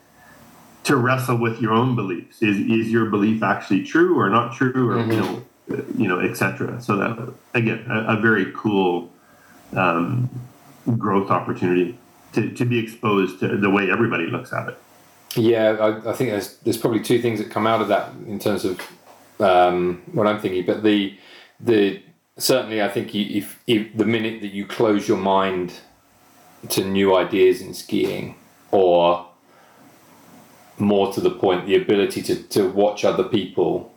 to 0.85 0.97
wrestle 0.97 1.37
with 1.37 1.61
your 1.61 1.73
own 1.73 1.95
beliefs. 1.95 2.43
Is 2.43 2.59
is 2.59 2.91
your 2.91 3.07
belief 3.07 3.43
actually 3.43 3.85
true 3.85 4.19
or 4.19 4.29
not 4.31 4.55
true, 4.55 4.91
or 4.91 4.97
mm-hmm. 4.97 5.11
you 5.11 5.17
know, 5.17 5.85
you 5.97 6.09
know, 6.09 6.21
etc. 6.21 6.81
So 6.81 6.97
that 6.97 7.35
again, 7.55 7.87
a, 7.91 8.17
a 8.17 8.21
very 8.21 8.53
cool 8.57 9.11
um, 9.75 10.31
growth 10.97 11.31
opportunity 11.31 11.99
to 12.33 12.51
to 12.51 12.65
be 12.65 12.79
exposed 12.79 13.41
to 13.41 13.57
the 13.57 13.71
way 13.71 13.91
everybody 13.91 14.27
looks 14.27 14.53
at 14.53 14.69
it. 14.69 14.79
Yeah, 15.37 15.71
I, 15.81 16.11
I, 16.11 16.13
think 16.13 16.31
there's 16.31 16.57
there's 16.59 16.77
probably 16.77 17.01
two 17.01 17.21
things 17.21 17.41
that 17.41 17.51
come 17.51 17.67
out 17.67 17.81
of 17.81 17.89
that 17.89 18.13
in 18.27 18.39
terms 18.39 18.65
of 18.65 18.81
um, 19.41 20.03
what 20.13 20.27
I'm 20.27 20.41
thinking. 20.41 20.65
But 20.65 20.83
the 20.83 21.17
the 21.61 22.01
certainly, 22.37 22.83
I 22.83 22.89
think 22.89 23.15
if, 23.15 23.61
if 23.67 23.97
the 23.97 24.05
minute 24.05 24.41
that 24.43 24.53
you 24.53 24.67
close 24.67 25.09
your 25.09 25.19
mind 25.19 25.81
to 26.71 26.85
new 26.85 27.15
ideas 27.17 27.61
in 27.61 27.75
skiing, 27.75 28.37
or 28.71 29.27
more 30.79 31.13
to 31.13 31.21
the 31.21 31.31
point, 31.31 31.67
the 31.67 31.77
ability 31.77 32.23
to, 32.23 32.43
to 32.49 32.69
watch 32.69 33.05
other 33.05 33.25
people 33.25 33.93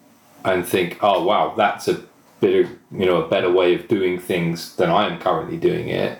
and 0.45 0.65
think, 0.65 0.97
oh 1.01 1.23
wow, 1.23 1.53
that's 1.55 1.87
a 1.87 2.01
bit 2.39 2.65
of 2.65 2.71
you 2.91 3.05
know 3.05 3.21
a 3.21 3.27
better 3.27 3.51
way 3.51 3.73
of 3.73 3.87
doing 3.87 4.19
things 4.19 4.75
than 4.75 4.89
I 4.89 5.07
am 5.07 5.19
currently 5.19 5.57
doing 5.57 5.89
it. 5.89 6.19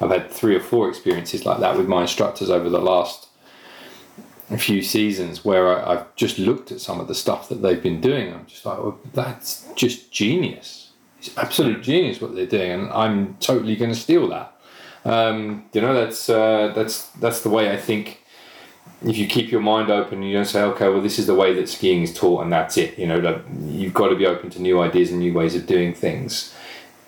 I've 0.00 0.10
had 0.10 0.30
three 0.30 0.54
or 0.54 0.60
four 0.60 0.88
experiences 0.88 1.44
like 1.44 1.60
that 1.60 1.76
with 1.76 1.88
my 1.88 2.02
instructors 2.02 2.50
over 2.50 2.68
the 2.68 2.78
last 2.78 3.27
few 4.56 4.80
seasons 4.80 5.44
where 5.44 5.84
I, 5.86 5.96
have 5.96 6.14
just 6.16 6.38
looked 6.38 6.72
at 6.72 6.80
some 6.80 7.00
of 7.00 7.08
the 7.08 7.14
stuff 7.14 7.48
that 7.50 7.56
they've 7.56 7.82
been 7.82 8.00
doing. 8.00 8.32
I'm 8.32 8.46
just 8.46 8.64
like, 8.64 8.78
well, 8.78 8.98
that's 9.12 9.66
just 9.74 10.10
genius. 10.10 10.92
It's 11.18 11.36
absolute 11.36 11.82
genius 11.82 12.20
what 12.20 12.34
they're 12.34 12.46
doing, 12.46 12.70
and 12.70 12.90
I'm 12.90 13.36
totally 13.40 13.76
going 13.76 13.90
to 13.90 13.96
steal 13.96 14.28
that. 14.28 14.54
Um, 15.04 15.66
you 15.72 15.80
know, 15.80 15.92
that's 15.92 16.28
uh, 16.30 16.72
that's 16.74 17.08
that's 17.10 17.42
the 17.42 17.50
way 17.50 17.72
I 17.72 17.76
think. 17.76 18.22
If 19.04 19.16
you 19.16 19.28
keep 19.28 19.52
your 19.52 19.60
mind 19.60 19.90
open, 19.90 20.22
you 20.24 20.32
don't 20.32 20.44
say, 20.44 20.60
okay, 20.62 20.88
well, 20.88 21.00
this 21.00 21.20
is 21.20 21.26
the 21.26 21.34
way 21.34 21.54
that 21.54 21.68
skiing 21.68 22.02
is 22.02 22.12
taught, 22.12 22.42
and 22.42 22.52
that's 22.52 22.76
it. 22.76 22.98
You 22.98 23.06
know, 23.06 23.18
like, 23.18 23.44
you've 23.60 23.94
got 23.94 24.08
to 24.08 24.16
be 24.16 24.26
open 24.26 24.50
to 24.50 24.60
new 24.60 24.80
ideas 24.80 25.10
and 25.10 25.20
new 25.20 25.32
ways 25.32 25.54
of 25.54 25.66
doing 25.66 25.94
things, 25.94 26.52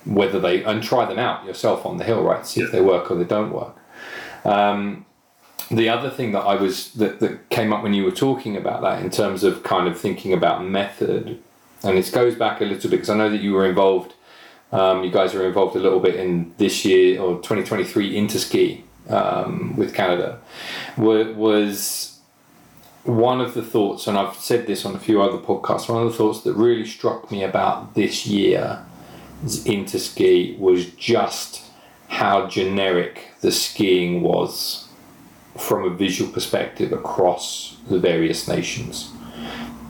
whether 0.04 0.38
they 0.38 0.62
and 0.62 0.82
try 0.82 1.04
them 1.04 1.18
out 1.18 1.44
yourself 1.44 1.84
on 1.86 1.96
the 1.96 2.04
hill, 2.04 2.22
right? 2.22 2.46
See 2.46 2.60
if 2.60 2.70
they 2.70 2.80
work 2.80 3.10
or 3.10 3.16
they 3.16 3.24
don't 3.24 3.52
work. 3.52 3.76
Um, 4.44 5.04
the 5.70 5.88
other 5.88 6.10
thing 6.10 6.32
that 6.32 6.40
I 6.40 6.56
was 6.56 6.92
that, 6.94 7.20
that 7.20 7.48
came 7.48 7.72
up 7.72 7.82
when 7.82 7.94
you 7.94 8.04
were 8.04 8.10
talking 8.10 8.56
about 8.56 8.82
that 8.82 9.02
in 9.02 9.10
terms 9.10 9.44
of 9.44 9.62
kind 9.62 9.86
of 9.86 9.98
thinking 9.98 10.32
about 10.32 10.64
method, 10.64 11.40
and 11.82 11.96
this 11.96 12.10
goes 12.10 12.34
back 12.34 12.60
a 12.60 12.64
little 12.64 12.90
bit 12.90 12.96
because 12.96 13.10
I 13.10 13.16
know 13.16 13.30
that 13.30 13.40
you 13.40 13.52
were 13.52 13.66
involved. 13.66 14.14
Um, 14.72 15.02
you 15.02 15.10
guys 15.10 15.34
were 15.34 15.46
involved 15.46 15.74
a 15.76 15.80
little 15.80 16.00
bit 16.00 16.14
in 16.14 16.54
this 16.58 16.84
year 16.84 17.20
or 17.20 17.36
2023 17.36 18.14
Interski 18.14 18.82
um, 19.08 19.74
with 19.76 19.94
Canada. 19.94 20.40
Was 20.96 22.18
one 23.04 23.40
of 23.40 23.54
the 23.54 23.62
thoughts, 23.62 24.06
and 24.06 24.18
I've 24.18 24.36
said 24.36 24.66
this 24.66 24.84
on 24.84 24.94
a 24.94 24.98
few 24.98 25.22
other 25.22 25.38
podcasts. 25.38 25.88
One 25.88 26.04
of 26.04 26.12
the 26.12 26.16
thoughts 26.16 26.42
that 26.42 26.54
really 26.54 26.86
struck 26.86 27.30
me 27.30 27.42
about 27.42 27.94
this 27.94 28.26
year 28.26 28.84
Interski 29.44 30.58
was 30.58 30.86
just 30.86 31.62
how 32.08 32.46
generic 32.48 33.28
the 33.40 33.52
skiing 33.52 34.22
was 34.22 34.88
from 35.60 35.84
a 35.84 35.90
visual 35.90 36.30
perspective 36.32 36.92
across 36.92 37.76
the 37.88 37.98
various 37.98 38.48
nations. 38.48 39.12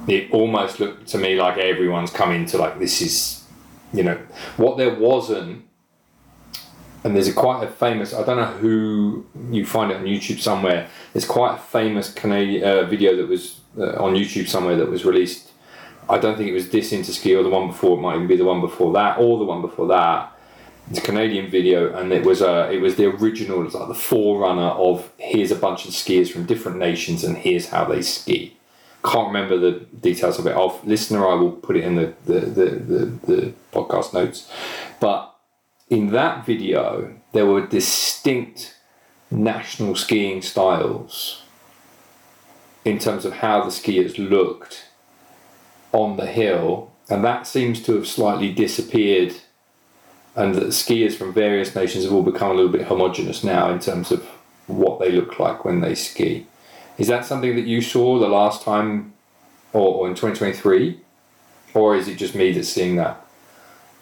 It 0.09 0.30
almost 0.33 0.80
looked 0.80 1.06
to 1.09 1.18
me 1.18 1.37
like 1.37 1.59
everyone's 1.59 2.11
come 2.11 2.44
to 2.44 2.59
like 2.59 2.78
this 2.78 3.00
is, 3.00 3.44
you 3.92 4.02
know, 4.02 4.18
what 4.56 4.76
there 4.76 4.94
wasn't. 4.94 5.64
And 7.02 7.16
there's 7.16 7.28
a 7.28 7.33
quite 7.33 7.62
a 7.64 7.70
famous. 7.70 8.12
I 8.12 8.24
don't 8.24 8.37
know 8.37 8.59
who 8.59 9.26
you 9.50 9.64
find 9.64 9.90
it 9.90 9.96
on 9.96 10.04
YouTube 10.04 10.40
somewhere. 10.40 10.88
There's 11.12 11.24
quite 11.24 11.54
a 11.54 11.59
famous 11.59 12.12
Canadian 12.12 12.64
uh, 12.64 12.85
video 12.85 13.16
that 13.16 13.28
was 13.28 13.61
uh, 13.78 14.02
on 14.02 14.14
YouTube 14.14 14.48
somewhere 14.48 14.76
that 14.76 14.90
was 14.90 15.04
released. 15.04 15.52
I 16.11 16.18
don't 16.18 16.37
think 16.37 16.50
it 16.50 16.52
was 16.52 16.68
this 16.68 16.92
Interski 16.92 17.38
or 17.38 17.42
the 17.42 17.48
one 17.48 17.68
before. 17.68 17.96
It 17.96 18.02
might 18.02 18.16
even 18.16 18.26
be 18.26 18.37
the 18.37 18.44
one 18.44 18.61
before 18.61 18.92
that 18.94 19.18
or 19.18 19.38
the 19.38 19.44
one 19.44 19.62
before 19.62 19.87
that 19.87 20.37
it's 20.90 20.98
a 20.98 21.03
Canadian 21.03 21.48
video, 21.48 21.94
and 21.96 22.12
it 22.12 22.24
was 22.24 22.42
uh, 22.42 22.68
it 22.70 22.81
was 22.81 22.96
the 22.96 23.07
original, 23.07 23.61
it 23.61 23.64
was 23.66 23.74
like 23.74 23.88
the 23.88 23.94
forerunner 23.94 24.70
of 24.70 25.09
here's 25.18 25.53
a 25.53 25.57
bunch 25.57 25.87
of 25.87 25.92
skiers 25.92 26.31
from 26.31 26.46
different 26.46 26.79
nations, 26.79 27.22
and 27.22 27.38
here's 27.38 27.68
how 27.68 27.85
they 27.85 28.03
ski. 28.03 28.57
Can't 29.05 29.29
remember 29.29 29.57
the 29.57 29.87
details 30.00 30.38
of 30.38 30.46
it. 30.46 30.50
I'll, 30.50 30.79
listener, 30.85 31.26
I 31.26 31.35
will 31.35 31.53
put 31.53 31.76
it 31.76 31.85
in 31.85 31.94
the 31.94 32.12
the, 32.24 32.40
the, 32.40 32.64
the, 32.64 33.05
the 33.26 33.53
podcast 33.72 34.12
notes. 34.12 34.50
But 34.98 35.33
in 35.88 36.11
that 36.11 36.44
video, 36.44 37.14
there 37.33 37.46
were 37.46 37.64
distinct 37.64 38.74
national 39.31 39.94
skiing 39.94 40.42
styles 40.42 41.44
in 42.85 42.98
terms 42.98 43.24
of 43.24 43.35
how 43.35 43.62
the 43.62 43.70
skiers 43.70 44.18
looked 44.18 44.87
on 45.92 46.16
the 46.16 46.26
hill, 46.26 46.90
and 47.09 47.24
that 47.24 47.46
seems 47.46 47.81
to 47.85 47.94
have 47.94 48.09
slightly 48.09 48.53
disappeared 48.53 49.37
and 50.36 50.54
that 50.54 50.68
skiers 50.68 51.14
from 51.14 51.32
various 51.32 51.74
nations 51.74 52.04
have 52.04 52.12
all 52.12 52.22
become 52.22 52.50
a 52.50 52.54
little 52.54 52.70
bit 52.70 52.86
homogenous 52.86 53.42
now 53.42 53.70
in 53.70 53.78
terms 53.78 54.10
of 54.10 54.24
what 54.66 55.00
they 55.00 55.10
look 55.10 55.38
like 55.38 55.64
when 55.64 55.80
they 55.80 55.94
ski. 55.94 56.46
Is 56.98 57.08
that 57.08 57.24
something 57.24 57.56
that 57.56 57.66
you 57.66 57.80
saw 57.80 58.18
the 58.18 58.28
last 58.28 58.62
time 58.62 59.12
or, 59.72 59.94
or 59.94 60.08
in 60.08 60.14
2023? 60.14 61.00
Or 61.74 61.96
is 61.96 62.08
it 62.08 62.16
just 62.16 62.34
me 62.34 62.52
that's 62.52 62.68
seeing 62.68 62.96
that? 62.96 63.24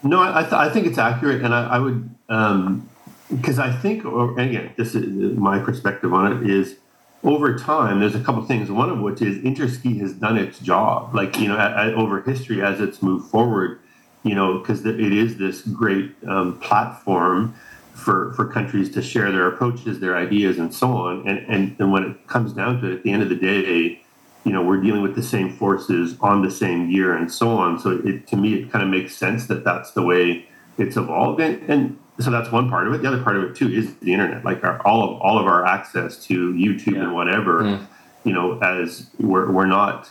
No, 0.02 0.20
I, 0.20 0.42
th- 0.42 0.52
I 0.52 0.70
think 0.70 0.86
it's 0.86 0.98
accurate. 0.98 1.42
And 1.42 1.54
I, 1.54 1.68
I 1.68 1.78
would, 1.78 2.08
because 2.26 3.58
um, 3.58 3.64
I 3.64 3.72
think, 3.72 4.04
or 4.04 4.38
again, 4.38 4.72
this 4.76 4.94
is 4.94 5.36
my 5.36 5.58
perspective 5.58 6.12
on 6.12 6.32
it 6.32 6.50
is 6.50 6.76
over 7.24 7.58
time, 7.58 8.00
there's 8.00 8.14
a 8.14 8.20
couple 8.20 8.44
things. 8.44 8.70
One 8.70 8.90
of 8.90 9.00
which 9.00 9.20
is 9.20 9.38
Interski 9.38 10.00
has 10.00 10.12
done 10.12 10.36
its 10.38 10.58
job. 10.60 11.14
Like, 11.14 11.38
you 11.38 11.48
know, 11.48 11.58
at, 11.58 11.72
at, 11.72 11.94
over 11.94 12.22
history, 12.22 12.62
as 12.62 12.80
it's 12.80 13.02
moved 13.02 13.30
forward, 13.30 13.80
you 14.22 14.35
know, 14.35 14.59
because 14.59 14.85
it 14.85 15.00
is 15.00 15.37
this 15.37 15.62
great 15.62 16.12
um, 16.26 16.59
platform 16.61 17.54
for, 17.94 18.33
for 18.35 18.46
countries 18.46 18.90
to 18.90 19.02
share 19.02 19.31
their 19.33 19.46
approaches, 19.48 20.00
their 20.00 20.16
ideas, 20.16 20.59
and 20.59 20.72
so 20.72 20.88
on. 20.92 21.28
And, 21.28 21.38
and, 21.48 21.76
and 21.78 21.92
when 21.92 22.04
it 22.04 22.26
comes 22.26 22.52
down 22.52 22.81
to 22.81 22.90
it, 22.90 22.94
at 22.94 23.02
the 23.02 23.12
end 23.12 23.22
of 23.22 23.28
the 23.28 23.37
day, 23.37 24.02
you 24.44 24.52
know, 24.52 24.62
we're 24.62 24.81
dealing 24.81 25.02
with 25.02 25.14
the 25.14 25.22
same 25.22 25.52
forces 25.57 26.16
on 26.20 26.42
the 26.42 26.50
same 26.50 26.90
year 26.90 27.14
and 27.14 27.31
so 27.31 27.50
on. 27.50 27.78
So 27.78 28.00
it, 28.04 28.26
to 28.28 28.37
me, 28.37 28.54
it 28.54 28.70
kind 28.70 28.85
of 28.85 28.90
makes 28.90 29.16
sense 29.16 29.46
that 29.46 29.64
that's 29.64 29.92
the 29.92 30.02
way 30.02 30.46
it's 30.78 30.96
evolved. 30.96 31.40
And, 31.40 31.62
and 31.68 31.98
so 32.20 32.31
that's 32.31 32.50
one 32.50 32.68
part 32.68 32.87
of 32.87 32.94
it. 32.94 33.02
The 33.02 33.09
other 33.09 33.22
part 33.22 33.37
of 33.37 33.44
it 33.44 33.57
too 33.57 33.68
is 33.68 33.94
the 33.96 34.12
internet, 34.12 34.44
like 34.44 34.64
our, 34.64 34.81
all 34.87 35.02
of 35.02 35.20
all 35.20 35.38
of 35.38 35.46
our 35.46 35.64
access 35.64 36.16
to 36.26 36.52
YouTube 36.52 36.94
yeah. 36.94 37.02
and 37.02 37.14
whatever. 37.14 37.62
Mm. 37.62 37.87
You 38.24 38.33
know, 38.33 38.59
as 38.59 39.11
we're 39.18 39.50
we're 39.50 39.66
not 39.66 40.11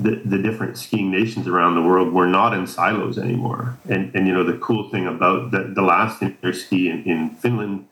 the, 0.00 0.22
the 0.24 0.38
different 0.38 0.78
skiing 0.78 1.10
nations 1.10 1.46
around 1.46 1.74
the 1.74 1.82
world 1.82 2.12
were 2.12 2.26
not 2.26 2.54
in 2.54 2.66
silos 2.66 3.18
anymore. 3.18 3.76
And, 3.88 4.14
and 4.14 4.26
you 4.26 4.32
know, 4.32 4.44
the 4.44 4.58
cool 4.58 4.88
thing 4.90 5.06
about 5.06 5.50
the, 5.50 5.72
the 5.74 5.82
last 5.82 6.20
interski 6.20 6.90
in, 6.90 7.04
in 7.04 7.30
Finland, 7.36 7.86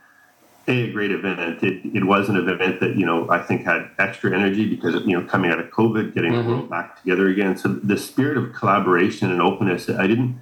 a, 0.67 0.85
a 0.85 0.93
great 0.93 1.11
event. 1.11 1.63
It, 1.63 1.85
it 1.95 2.05
was 2.05 2.29
an 2.29 2.37
event 2.37 2.81
that, 2.81 2.97
you 2.97 3.05
know, 3.05 3.29
I 3.31 3.41
think 3.41 3.65
had 3.65 3.91
extra 3.99 4.35
energy 4.35 4.69
because, 4.69 4.95
of, 4.95 5.07
you 5.07 5.19
know, 5.19 5.27
coming 5.27 5.51
out 5.51 5.61
of 5.61 5.71
COVID, 5.71 6.15
getting 6.15 6.33
mm-hmm. 6.33 6.49
the 6.49 6.55
world 6.57 6.71
back 6.71 7.01
together 7.03 7.29
again. 7.29 7.57
So 7.57 7.69
the 7.69 7.99
spirit 7.99 8.39
of 8.39 8.55
collaboration 8.55 9.31
and 9.31 9.43
openness, 9.43 9.89
I 9.91 10.07
didn't, 10.07 10.41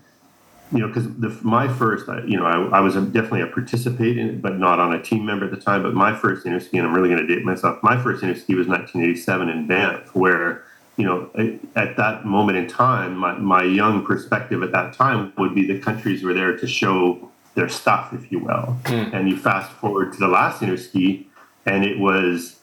you 0.72 0.78
know, 0.78 0.88
because 0.88 1.08
my 1.42 1.66
first, 1.66 2.08
you 2.28 2.36
know, 2.36 2.46
I, 2.46 2.78
I 2.78 2.80
was 2.80 2.94
a, 2.94 3.02
definitely 3.02 3.42
a 3.42 3.46
participant 3.48 4.18
in 4.18 4.28
it, 4.28 4.42
but 4.42 4.58
not 4.58 4.78
on 4.78 4.92
a 4.92 5.02
team 5.02 5.24
member 5.24 5.46
at 5.46 5.50
the 5.50 5.60
time. 5.60 5.82
But 5.82 5.94
my 5.94 6.14
first 6.14 6.46
interski, 6.46 6.78
and 6.78 6.86
I'm 6.86 6.94
really 6.94 7.08
going 7.08 7.24
to 7.24 7.34
date 7.34 7.44
myself, 7.44 7.82
my 7.82 8.00
first 8.00 8.22
interski 8.22 8.56
was 8.56 8.66
1987 8.68 9.48
in 9.48 9.66
Banff, 9.66 10.14
where 10.14 10.64
you 10.96 11.04
know, 11.04 11.30
at 11.74 11.96
that 11.98 12.24
moment 12.24 12.56
in 12.56 12.66
time, 12.68 13.16
my, 13.16 13.36
my 13.36 13.62
young 13.62 14.04
perspective 14.04 14.62
at 14.62 14.72
that 14.72 14.94
time 14.94 15.32
would 15.36 15.54
be 15.54 15.66
the 15.66 15.78
countries 15.78 16.22
were 16.22 16.32
there 16.32 16.56
to 16.56 16.66
show 16.66 17.30
their 17.54 17.68
stuff, 17.68 18.12
if 18.12 18.32
you 18.32 18.38
will. 18.38 18.78
Mm. 18.84 19.12
And 19.12 19.28
you 19.28 19.36
fast 19.36 19.72
forward 19.72 20.12
to 20.14 20.18
the 20.18 20.28
last 20.28 20.62
interski, 20.62 21.26
and 21.66 21.84
it 21.84 21.98
was 21.98 22.60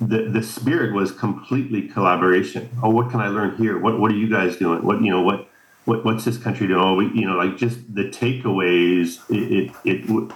the 0.00 0.24
the 0.24 0.42
spirit 0.42 0.94
was 0.94 1.12
completely 1.12 1.82
collaboration. 1.82 2.70
Oh, 2.82 2.90
what 2.90 3.10
can 3.10 3.20
I 3.20 3.28
learn 3.28 3.56
here? 3.56 3.78
What 3.78 4.00
what 4.00 4.10
are 4.10 4.16
you 4.16 4.28
guys 4.28 4.56
doing? 4.56 4.82
What 4.84 5.00
you 5.02 5.10
know 5.10 5.22
what 5.22 5.48
what 5.84 6.04
what's 6.04 6.24
this 6.24 6.38
country 6.38 6.66
doing? 6.66 6.80
Oh, 6.80 6.94
we, 6.94 7.06
you 7.12 7.26
know, 7.26 7.36
like 7.36 7.56
just 7.56 7.94
the 7.94 8.04
takeaways. 8.04 9.18
It 9.30 9.72
it, 9.84 10.08
it 10.08 10.32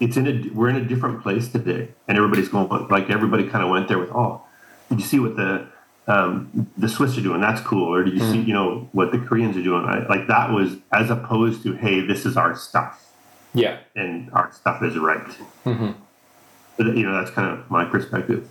it's 0.00 0.16
in 0.16 0.26
a 0.26 0.54
we're 0.54 0.68
in 0.68 0.76
a 0.76 0.84
different 0.84 1.22
place 1.22 1.48
today, 1.48 1.88
and 2.08 2.16
everybody's 2.16 2.48
going 2.48 2.68
like 2.88 3.10
everybody 3.10 3.48
kind 3.48 3.64
of 3.64 3.70
went 3.70 3.88
there 3.88 3.98
with 3.98 4.10
oh, 4.10 4.42
did 4.88 5.00
you 5.00 5.06
see 5.06 5.18
what 5.18 5.36
the 5.36 5.66
um, 6.06 6.70
the 6.76 6.88
Swiss 6.88 7.16
are 7.16 7.22
doing. 7.22 7.40
That's 7.40 7.60
cool. 7.60 7.84
Or 7.84 8.02
did 8.02 8.14
you 8.14 8.20
mm. 8.20 8.32
see, 8.32 8.40
you 8.40 8.52
know, 8.52 8.88
what 8.92 9.12
the 9.12 9.18
Koreans 9.18 9.56
are 9.56 9.62
doing? 9.62 9.84
I, 9.84 10.06
like 10.06 10.26
that 10.28 10.50
was 10.50 10.76
as 10.92 11.10
opposed 11.10 11.62
to, 11.62 11.74
hey, 11.74 12.00
this 12.06 12.26
is 12.26 12.36
our 12.36 12.54
stuff. 12.54 13.12
Yeah. 13.54 13.78
And 13.94 14.30
our 14.32 14.52
stuff 14.52 14.82
is 14.82 14.98
right. 14.98 15.26
Mm-hmm. 15.64 15.92
But, 16.76 16.86
you 16.96 17.06
know, 17.06 17.14
that's 17.14 17.30
kind 17.30 17.56
of 17.56 17.70
my 17.70 17.84
perspective. 17.84 18.48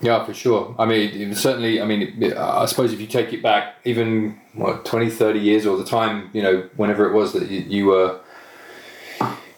Yeah, 0.00 0.24
for 0.24 0.32
sure. 0.32 0.74
I 0.78 0.86
mean, 0.86 1.34
certainly, 1.34 1.80
I 1.80 1.84
mean, 1.84 2.32
I 2.34 2.64
suppose 2.64 2.94
if 2.94 3.00
you 3.00 3.06
take 3.06 3.34
it 3.34 3.42
back 3.42 3.74
even, 3.84 4.40
what, 4.54 4.86
20, 4.86 5.10
30 5.10 5.38
years 5.38 5.66
or 5.66 5.76
the 5.76 5.84
time, 5.84 6.30
you 6.32 6.42
know, 6.42 6.68
whenever 6.76 7.08
it 7.08 7.12
was 7.12 7.34
that 7.34 7.50
you, 7.50 7.60
you 7.60 7.86
were 7.86 8.20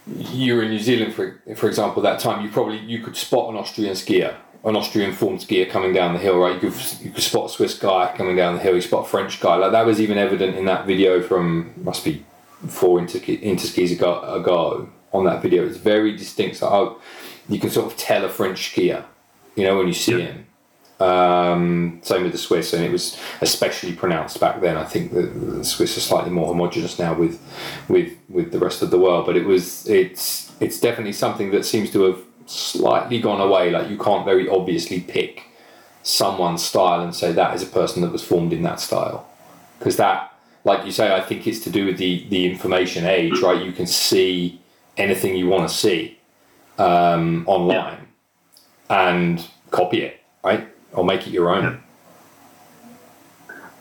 you 0.04 0.56
were 0.56 0.64
in 0.64 0.70
New 0.70 0.80
Zealand, 0.80 1.14
for 1.14 1.40
for 1.54 1.68
example, 1.68 2.02
that 2.02 2.18
time 2.18 2.44
you 2.44 2.50
probably 2.50 2.78
you 2.78 2.98
could 3.04 3.16
spot 3.16 3.50
an 3.50 3.56
Austrian 3.56 3.94
skier 3.94 4.34
an 4.64 4.76
Austrian 4.76 5.12
formed 5.12 5.40
skier 5.40 5.68
coming 5.68 5.92
down 5.92 6.12
the 6.12 6.20
hill, 6.20 6.38
right? 6.38 6.54
You 6.54 6.70
could 6.70 6.80
you 7.00 7.10
could 7.10 7.22
spot 7.22 7.50
a 7.50 7.52
Swiss 7.52 7.78
guy 7.78 8.14
coming 8.16 8.36
down 8.36 8.54
the 8.54 8.60
hill. 8.60 8.74
You 8.74 8.80
spot 8.80 9.06
a 9.06 9.08
French 9.08 9.40
guy. 9.40 9.56
Like 9.56 9.72
that 9.72 9.86
was 9.86 10.00
even 10.00 10.18
evident 10.18 10.56
in 10.56 10.64
that 10.66 10.86
video 10.86 11.22
from 11.22 11.72
must 11.76 12.04
be 12.04 12.24
four 12.68 12.98
inter 12.98 13.18
interskis 13.18 13.92
ago, 13.92 14.20
ago 14.20 14.88
on 15.12 15.24
that 15.24 15.42
video. 15.42 15.66
It's 15.66 15.76
very 15.76 16.16
distinct. 16.16 16.56
So 16.56 16.68
oh, 16.68 17.00
you 17.48 17.58
can 17.58 17.70
sort 17.70 17.90
of 17.90 17.98
tell 17.98 18.24
a 18.24 18.28
French 18.28 18.72
skier, 18.72 19.04
you 19.56 19.64
know, 19.64 19.76
when 19.76 19.88
you 19.88 19.94
see 19.94 20.20
him. 20.20 20.46
Um, 21.00 21.98
same 22.04 22.22
with 22.22 22.30
the 22.30 22.38
Swiss, 22.38 22.72
and 22.72 22.84
it 22.84 22.92
was 22.92 23.18
especially 23.40 23.92
pronounced 23.92 24.38
back 24.38 24.60
then. 24.60 24.76
I 24.76 24.84
think 24.84 25.12
the, 25.12 25.22
the 25.22 25.64
Swiss 25.64 25.96
are 25.96 26.00
slightly 26.00 26.30
more 26.30 26.46
homogenous 26.46 27.00
now 27.00 27.14
with 27.14 27.40
with 27.88 28.16
with 28.28 28.52
the 28.52 28.60
rest 28.60 28.82
of 28.82 28.92
the 28.92 28.98
world, 28.98 29.26
but 29.26 29.36
it 29.36 29.44
was 29.44 29.88
it's 29.88 30.52
it's 30.60 30.78
definitely 30.78 31.12
something 31.12 31.50
that 31.50 31.64
seems 31.64 31.90
to 31.90 32.02
have 32.02 32.22
slightly 32.52 33.20
gone 33.20 33.40
away. 33.40 33.70
Like 33.70 33.88
you 33.88 33.98
can't 33.98 34.24
very 34.24 34.48
obviously 34.48 35.00
pick 35.00 35.44
someone's 36.02 36.62
style 36.64 37.00
and 37.00 37.14
say 37.14 37.32
that 37.32 37.54
is 37.54 37.62
a 37.62 37.66
person 37.66 38.02
that 38.02 38.12
was 38.12 38.22
formed 38.22 38.52
in 38.52 38.62
that 38.62 38.80
style, 38.80 39.26
because 39.78 39.96
that, 39.96 40.32
like 40.64 40.84
you 40.84 40.92
say, 40.92 41.14
I 41.14 41.20
think 41.20 41.46
it's 41.46 41.60
to 41.60 41.70
do 41.70 41.86
with 41.86 41.98
the 41.98 42.26
the 42.28 42.50
information 42.50 43.04
age, 43.06 43.40
right? 43.40 43.64
You 43.64 43.72
can 43.72 43.86
see 43.86 44.60
anything 44.96 45.36
you 45.36 45.48
want 45.48 45.68
to 45.68 45.74
see 45.74 46.18
um, 46.78 47.44
online 47.46 48.06
yeah. 48.90 49.08
and 49.08 49.48
copy 49.70 50.02
it, 50.02 50.20
right, 50.44 50.68
or 50.92 51.04
make 51.04 51.26
it 51.26 51.30
your 51.30 51.50
own. 51.54 51.64
Yeah. 51.64 51.76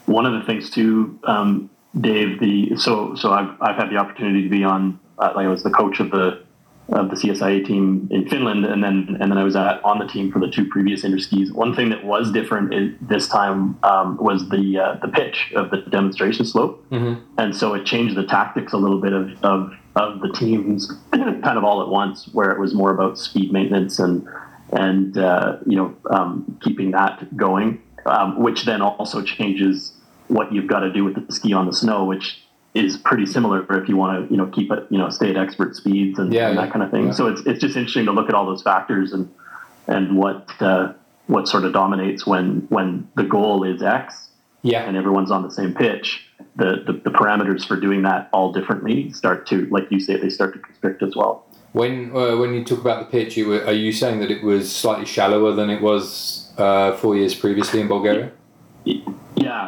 One 0.06 0.26
of 0.26 0.34
the 0.34 0.42
things 0.46 0.70
too, 0.70 1.20
um, 1.24 1.70
Dave. 2.00 2.40
The 2.40 2.76
so 2.78 3.16
so 3.16 3.32
I've 3.32 3.56
I've 3.62 3.76
had 3.76 3.90
the 3.90 3.98
opportunity 3.98 4.44
to 4.44 4.50
be 4.50 4.64
on. 4.64 5.00
Uh, 5.18 5.34
like 5.36 5.46
I 5.46 5.50
was 5.50 5.64
the 5.64 5.70
coach 5.70 6.00
of 6.00 6.10
the 6.12 6.42
of 6.90 7.10
the 7.10 7.16
CSIA 7.16 7.66
team 7.66 8.08
in 8.12 8.28
Finland, 8.28 8.66
and 8.66 8.84
then 8.84 9.18
and 9.20 9.32
then 9.32 9.38
I 9.38 9.44
was 9.44 9.56
at, 9.56 9.84
on 9.84 10.00
the 10.00 10.08
team 10.08 10.32
for 10.32 10.40
the 10.40 10.50
two 10.50 10.66
previous 10.66 11.04
interskis. 11.04 11.52
One 11.52 11.74
thing 11.76 11.90
that 11.90 12.04
was 12.04 12.32
different 12.32 12.74
is, 12.74 12.94
this 13.02 13.28
time 13.28 13.78
um, 13.84 14.18
was 14.18 14.50
the 14.50 14.78
uh, 14.78 15.00
the 15.02 15.08
pitch 15.08 15.54
of 15.56 15.72
the 15.72 15.78
demonstration 15.90 16.46
slope, 16.46 16.84
mm-hmm. 16.90 17.24
and 17.38 17.56
so 17.56 17.74
it 17.74 17.86
changed 17.86 18.16
the 18.16 18.26
tactics 18.26 18.74
a 18.74 18.78
little 18.78 19.00
bit 19.00 19.14
of 19.14 19.32
of, 19.44 19.74
of 19.96 20.20
the 20.22 20.34
teams 20.34 20.92
kind 21.14 21.58
of 21.58 21.64
all 21.64 21.82
at 21.82 21.88
once, 21.88 22.28
where 22.34 22.52
it 22.52 22.60
was 22.60 22.74
more 22.74 22.94
about 22.94 23.18
speed 23.18 23.54
maintenance 23.54 24.00
and 24.00 24.28
and 24.74 25.18
uh, 25.18 25.58
you 25.66 25.78
know 25.78 25.96
um, 26.10 26.60
keeping 26.62 26.92
that 26.92 27.36
going, 27.38 27.82
um, 28.06 28.42
which 28.42 28.66
then 28.66 28.82
also 28.82 29.22
changes 29.22 29.94
what 30.28 30.52
you've 30.54 30.68
got 30.68 30.80
to 30.80 30.92
do 30.92 31.04
with 31.04 31.28
the 31.28 31.34
ski 31.34 31.54
on 31.54 31.68
the 31.68 31.74
snow, 31.74 32.04
which 32.06 32.41
is 32.74 32.98
pretty 32.98 33.26
similar 33.26 33.66
if 33.82 33.90
you 33.90 33.98
want 33.98 34.28
to 34.28 34.32
you 34.34 34.38
know 34.38 34.48
keep 34.48 34.72
it 34.72 34.86
you 34.90 34.98
know 34.98 35.10
stay 35.10 35.30
at 35.30 35.38
expert 35.38 35.76
speeds 35.76 36.18
and, 36.20 36.34
Yeah, 36.34 36.50
and 36.50 36.58
that 36.58 36.72
kind 36.72 36.84
of 36.84 36.92
thing. 36.92 37.08
yeah. 37.08 37.12
So 37.12 37.28
it's 37.28 37.42
it's 37.42 37.60
just 37.60 37.76
interesting 37.76 38.06
to 38.06 38.12
look 38.12 38.30
at 38.30 38.36
all 38.36 38.46
those 38.46 38.64
factors 38.64 39.12
and 39.14 39.30
and 39.88 40.18
what 40.18 40.50
uh, 40.62 40.94
what 41.28 41.48
sort 41.48 41.66
of 41.66 41.74
dominates 41.74 42.26
when 42.26 42.66
when 42.70 43.08
the 43.16 43.24
goal 43.24 43.64
is 43.64 43.82
X 43.84 44.30
Yeah. 44.62 44.84
and 44.88 44.96
everyone's 44.96 45.32
on 45.32 45.44
the 45.44 45.52
same 45.52 45.74
pitch. 45.74 46.28
The, 46.56 46.84
the 46.88 46.94
the 46.94 47.12
parameters 47.12 47.66
for 47.68 47.78
doing 47.80 48.02
that 48.04 48.30
all 48.34 48.52
differently 48.52 49.12
start 49.12 49.48
to 49.48 49.66
like 49.68 49.88
you 49.92 50.00
say 50.00 50.18
they 50.18 50.30
start 50.30 50.54
to 50.54 50.60
constrict 50.60 51.04
as 51.04 51.16
well. 51.16 51.46
When 51.74 52.16
uh, 52.16 52.36
when 52.38 52.54
you 52.54 52.64
talk 52.66 52.80
about 52.80 53.00
the 53.04 53.10
pitch, 53.18 53.38
you 53.38 53.48
were, 53.50 53.64
are 53.66 53.74
you 53.74 53.92
saying 53.92 54.20
that 54.20 54.32
it 54.32 54.44
was 54.44 54.74
slightly 54.74 55.06
shallower 55.06 55.54
than 55.54 55.70
it 55.70 55.82
was 55.82 56.52
uh, 56.58 56.94
four 56.98 57.16
years 57.16 57.34
previously 57.36 57.80
in 57.80 57.88
Bulgaria? 57.88 58.32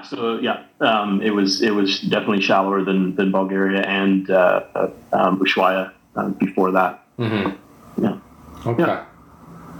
Yeah, 0.03 0.09
so 0.09 0.39
yeah, 0.39 0.63
um, 0.81 1.21
it 1.21 1.31
was 1.31 1.61
it 1.61 1.71
was 1.71 1.99
definitely 2.01 2.41
shallower 2.41 2.83
than 2.83 3.15
than 3.15 3.31
Bulgaria 3.31 3.81
and 3.81 4.29
uh, 4.29 4.63
uh, 4.75 4.89
um, 5.13 5.39
Ushuaia 5.39 5.91
uh, 6.15 6.29
before 6.29 6.71
that. 6.71 7.05
Mm-hmm. 7.19 8.03
Yeah. 8.03 8.17
Okay. 8.65 8.83
Yeah. 8.83 9.05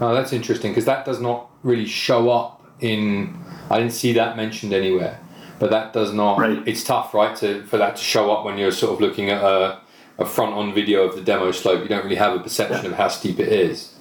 Oh, 0.00 0.14
that's 0.14 0.32
interesting 0.32 0.72
because 0.72 0.84
that 0.86 1.04
does 1.04 1.20
not 1.20 1.50
really 1.62 1.86
show 1.86 2.30
up 2.30 2.62
in. 2.80 3.36
I 3.70 3.78
didn't 3.78 3.92
see 3.92 4.12
that 4.14 4.36
mentioned 4.36 4.72
anywhere, 4.72 5.18
but 5.58 5.70
that 5.70 5.92
does 5.92 6.12
not. 6.12 6.38
Right. 6.38 6.62
It's 6.66 6.84
tough, 6.84 7.14
right, 7.14 7.34
to 7.36 7.62
for 7.64 7.78
that 7.78 7.96
to 7.96 8.02
show 8.02 8.30
up 8.32 8.44
when 8.44 8.58
you're 8.58 8.72
sort 8.72 8.92
of 8.94 9.00
looking 9.00 9.30
at 9.30 9.42
a, 9.42 9.80
a 10.18 10.24
front-on 10.24 10.74
video 10.74 11.02
of 11.08 11.14
the 11.14 11.22
demo 11.22 11.50
slope. 11.52 11.82
You 11.82 11.88
don't 11.88 12.04
really 12.04 12.16
have 12.16 12.34
a 12.38 12.42
perception 12.42 12.84
Yeah. 12.84 12.90
of 12.90 12.96
how 12.96 13.08
steep 13.08 13.38
it 13.40 13.48
is. 13.48 13.94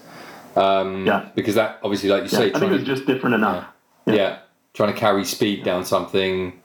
Um, 0.55 1.05
Yeah. 1.05 1.29
Because 1.35 1.55
that 1.55 1.79
obviously, 1.83 2.09
like 2.09 2.23
you 2.23 2.29
Yeah, 2.31 2.37
say, 2.39 2.45
I 2.45 2.49
think 2.49 2.55
trying 2.57 2.65
it 2.65 2.69
to- 2.73 2.79
was 2.79 2.87
just 2.87 3.05
different 3.07 3.35
enough. 3.35 3.65
yeah. 4.05 4.13
Yeah. 4.15 4.37
Trying 4.73 4.91
to 4.91 4.99
carry 4.99 5.23
speed 5.23 5.63
down 5.63 5.85
something, 5.85 6.59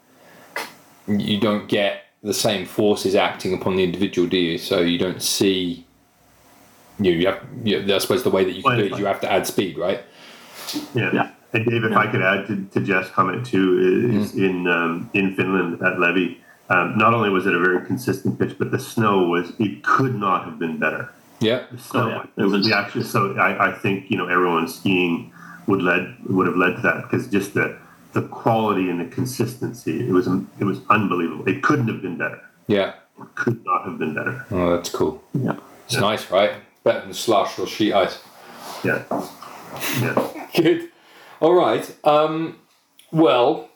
you 1.07 1.38
don't 1.38 1.68
get 1.68 2.05
the 2.23 2.33
same 2.33 2.64
forces 2.64 3.14
acting 3.14 3.53
upon 3.53 3.77
the 3.77 3.85
individual, 3.85 4.27
do 4.27 4.38
you? 4.38 4.57
So 4.57 4.81
you 4.81 4.99
don't 4.99 5.21
see. 5.23 5.85
You, 6.99 7.12
you 7.12 7.27
have. 7.27 7.44
You, 7.64 7.94
I 7.94 7.99
suppose 7.99 8.23
the 8.23 8.31
way 8.31 8.44
that 8.44 8.53
you 8.53 8.62
can 8.62 8.79
do 8.79 8.85
it 8.87 8.92
is 8.92 8.99
you 8.99 9.05
have 9.05 9.21
to 9.21 9.31
add 9.31 9.47
speed, 9.47 9.77
right? 9.77 10.01
Yeah. 10.94 11.11
Yeah. 11.12 11.31
And 11.53 11.66
Dave, 11.66 11.85
if 11.85 11.92
I 11.94 12.11
could 12.11 12.23
add 12.23 12.47
to, 12.47 12.64
to 12.73 12.81
Jeff's 12.81 13.11
comment 13.11 13.44
too, 13.44 14.11
is 14.11 14.35
in 14.35 14.66
um, 14.66 15.11
in 15.12 15.37
Finland 15.37 15.83
at 15.83 16.01
Levi, 16.01 16.35
um, 16.71 16.97
not 16.97 17.12
only 17.12 17.29
was 17.29 17.44
it 17.47 17.55
a 17.55 17.59
very 17.59 17.85
consistent 17.87 18.38
pitch, 18.38 18.57
but 18.59 18.71
the 18.71 18.79
snow 18.79 19.25
was 19.29 19.53
it 19.59 19.85
could 19.85 20.14
not 20.14 20.47
have 20.47 20.59
been 20.59 20.79
better. 20.79 21.12
Yeah. 21.40 21.66
The 21.71 21.79
snow, 21.79 22.01
Oh, 22.05 22.09
yeah. 22.09 22.42
It 22.44 22.49
was- 22.49 22.66
the 22.66 22.75
actual. 22.75 23.03
So 23.03 23.35
I, 23.37 23.68
I 23.68 23.73
think 23.79 24.11
you 24.11 24.16
know 24.16 24.29
everyone 24.29 24.66
skiing 24.66 25.31
would 25.66 25.83
led 25.83 26.16
would 26.27 26.47
have 26.47 26.57
led 26.57 26.77
to 26.77 26.81
that 26.83 27.03
because 27.03 27.27
just 27.29 27.53
the 27.53 27.79
the 28.12 28.23
quality 28.29 28.88
and 28.90 29.01
the 29.01 29.14
consistency 29.14 30.09
it 30.09 30.12
was 30.12 30.27
it 30.27 30.64
was 30.64 30.81
unbelievable. 30.90 31.49
It 31.49 31.62
couldn't 31.62 31.88
have 31.88 32.03
been 32.03 32.16
better. 32.16 32.40
Yeah. 32.66 32.94
It 33.21 33.35
could 33.35 33.64
not 33.64 33.85
have 33.85 33.99
been 33.99 34.14
better. 34.14 34.47
Oh, 34.51 34.77
that's 34.77 34.90
cool. 34.90 35.23
Yeah. 35.35 35.57
It's 35.87 35.97
nice, 35.97 36.31
right? 36.31 36.53
Better 36.85 37.01
than 37.01 37.14
slush 37.14 37.59
or 37.59 37.66
sheet 37.66 37.92
ice. 37.92 38.21
Yeah. 38.85 39.03
Yeah. 40.01 40.49
Good. 40.55 40.90
All 41.40 41.55
right. 41.55 41.97
Um, 42.05 42.59
well, 43.11 43.68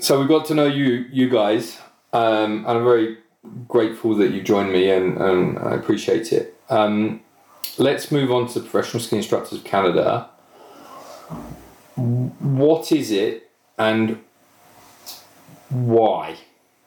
so 0.00 0.18
we've 0.18 0.28
got 0.28 0.46
to 0.46 0.54
know 0.54 0.66
you, 0.66 1.06
you 1.10 1.28
guys, 1.28 1.78
um, 2.12 2.64
and 2.66 2.78
I'm 2.78 2.84
very 2.84 3.18
grateful 3.66 4.14
that 4.16 4.32
you 4.32 4.42
joined 4.42 4.72
me, 4.72 4.90
and, 4.90 5.18
and 5.18 5.58
I 5.58 5.74
appreciate 5.74 6.32
it. 6.32 6.58
Um, 6.70 7.22
let's 7.76 8.10
move 8.12 8.30
on 8.30 8.46
to 8.48 8.60
Professional 8.60 9.02
Ski 9.02 9.16
Instructors 9.16 9.58
of 9.58 9.64
Canada. 9.64 10.30
What 11.96 12.92
is 12.92 13.10
it, 13.10 13.47
and 13.78 14.22
why? 15.70 16.36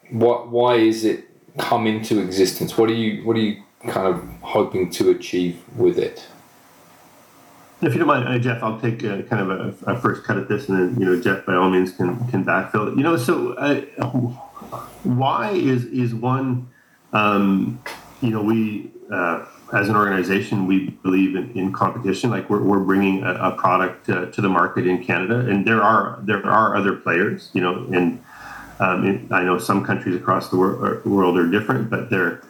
What? 0.10 0.50
Why 0.50 0.76
is 0.76 1.06
it 1.06 1.26
come 1.58 1.88
into 1.88 2.20
existence? 2.20 2.78
What 2.78 2.90
are 2.90 2.94
you? 2.94 3.26
What 3.26 3.38
are 3.38 3.42
you 3.42 3.64
kind 3.88 4.08
of 4.08 4.24
hoping 4.42 4.90
to 4.92 5.10
achieve 5.10 5.62
with 5.76 5.98
it? 5.98 6.28
If 7.82 7.94
you 7.94 8.00
don't 8.00 8.08
mind, 8.08 8.28
uh, 8.28 8.38
Jeff, 8.38 8.62
I'll 8.62 8.80
take 8.80 9.04
uh, 9.04 9.24
kind 9.24 9.50
of 9.50 9.50
a, 9.84 9.92
a 9.94 10.00
first 10.00 10.24
cut 10.24 10.38
at 10.38 10.48
this, 10.48 10.70
and 10.70 10.78
then 10.78 11.00
you 11.00 11.06
know, 11.06 11.22
Jeff, 11.22 11.46
by 11.46 11.56
all 11.56 11.70
means, 11.70 11.92
can 11.92 12.28
can 12.30 12.46
backfill. 12.46 12.96
You 12.96 13.04
know, 13.04 13.18
so 13.18 13.54
uh, 13.54 13.82
why 15.04 15.52
is 15.52 15.86
is 15.86 16.14
one? 16.14 16.70
Um, 17.14 17.82
you 18.22 18.30
know, 18.30 18.42
we 18.42 18.92
uh, 19.12 19.46
as 19.74 19.90
an 19.90 19.96
organization, 19.96 20.68
we 20.68 20.90
believe 20.90 21.36
in, 21.36 21.52
in 21.58 21.72
competition. 21.72 22.30
Like 22.30 22.50
we're, 22.50 22.62
we're 22.62 22.80
bringing 22.80 23.24
a, 23.24 23.34
a 23.34 23.52
product 23.52 24.10
uh, 24.10 24.26
to 24.28 24.42
the 24.42 24.50
market 24.50 24.88
in 24.88 25.04
Canada, 25.04 25.40
and 25.40 25.66
there 25.66 25.82
are 25.82 26.20
there 26.24 26.46
are 26.46 26.76
other 26.76 26.96
players. 26.96 27.50
You 27.54 27.62
know, 27.62 27.88
and 27.92 28.24
um, 28.80 29.06
in, 29.06 29.28
I 29.32 29.44
know 29.44 29.58
some 29.58 29.86
countries 29.86 30.16
across 30.16 30.50
the 30.50 30.58
wor- 30.58 31.02
world 31.06 31.38
are 31.38 31.48
different, 31.48 31.90
but 31.90 32.10
there 32.10 32.42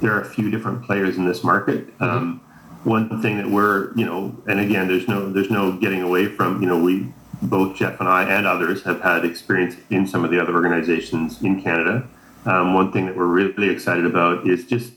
there 0.00 0.12
are 0.12 0.20
a 0.20 0.24
few 0.24 0.50
different 0.50 0.84
players 0.84 1.16
in 1.16 1.24
this 1.24 1.42
market. 1.42 1.88
Um, 2.00 2.40
one 2.84 3.20
thing 3.20 3.36
that 3.38 3.48
we're, 3.48 3.92
you 3.94 4.04
know, 4.04 4.36
and 4.46 4.60
again, 4.60 4.88
there's 4.88 5.08
no 5.08 5.30
there's 5.32 5.50
no 5.50 5.72
getting 5.72 6.02
away 6.02 6.26
from, 6.26 6.62
you 6.62 6.68
know, 6.68 6.80
we 6.80 7.12
both 7.42 7.76
Jeff 7.76 8.00
and 8.00 8.08
I 8.08 8.24
and 8.24 8.46
others 8.46 8.82
have 8.84 9.00
had 9.00 9.24
experience 9.24 9.76
in 9.90 10.06
some 10.06 10.24
of 10.24 10.30
the 10.30 10.40
other 10.40 10.54
organizations 10.54 11.42
in 11.42 11.62
Canada. 11.62 12.08
Um, 12.44 12.74
one 12.74 12.92
thing 12.92 13.06
that 13.06 13.16
we're 13.16 13.26
really 13.26 13.68
excited 13.68 14.06
about 14.06 14.48
is 14.48 14.64
just 14.64 14.92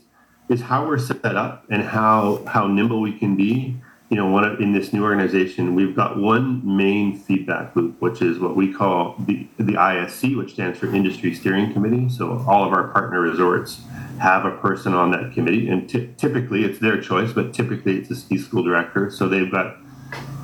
is 0.52 0.60
how 0.60 0.86
we're 0.86 0.98
set 0.98 1.24
up 1.24 1.64
and 1.70 1.82
how 1.82 2.44
how 2.46 2.66
nimble 2.66 3.00
we 3.00 3.18
can 3.18 3.36
be. 3.36 3.76
You 4.10 4.18
know, 4.18 4.28
one 4.28 4.44
of, 4.44 4.60
in 4.60 4.74
this 4.74 4.92
new 4.92 5.02
organization, 5.04 5.74
we've 5.74 5.96
got 5.96 6.18
one 6.18 6.60
main 6.76 7.18
feedback 7.18 7.74
loop, 7.74 7.98
which 8.02 8.20
is 8.20 8.38
what 8.38 8.54
we 8.54 8.72
call 8.72 9.16
the 9.18 9.48
the 9.58 9.72
ISC, 9.72 10.36
which 10.36 10.52
stands 10.52 10.78
for 10.78 10.94
Industry 10.94 11.34
Steering 11.34 11.72
Committee. 11.72 12.10
So 12.10 12.44
all 12.46 12.64
of 12.64 12.72
our 12.74 12.88
partner 12.88 13.20
resorts 13.20 13.80
have 14.20 14.44
a 14.44 14.50
person 14.58 14.92
on 14.92 15.10
that 15.12 15.32
committee, 15.32 15.68
and 15.68 15.88
ty- 15.88 16.10
typically 16.18 16.64
it's 16.64 16.78
their 16.78 17.00
choice, 17.00 17.32
but 17.32 17.54
typically 17.54 17.96
it's 17.98 18.10
a 18.10 18.16
ski 18.16 18.36
school 18.36 18.62
director. 18.62 19.10
So 19.10 19.28
they've 19.28 19.50
got 19.50 19.76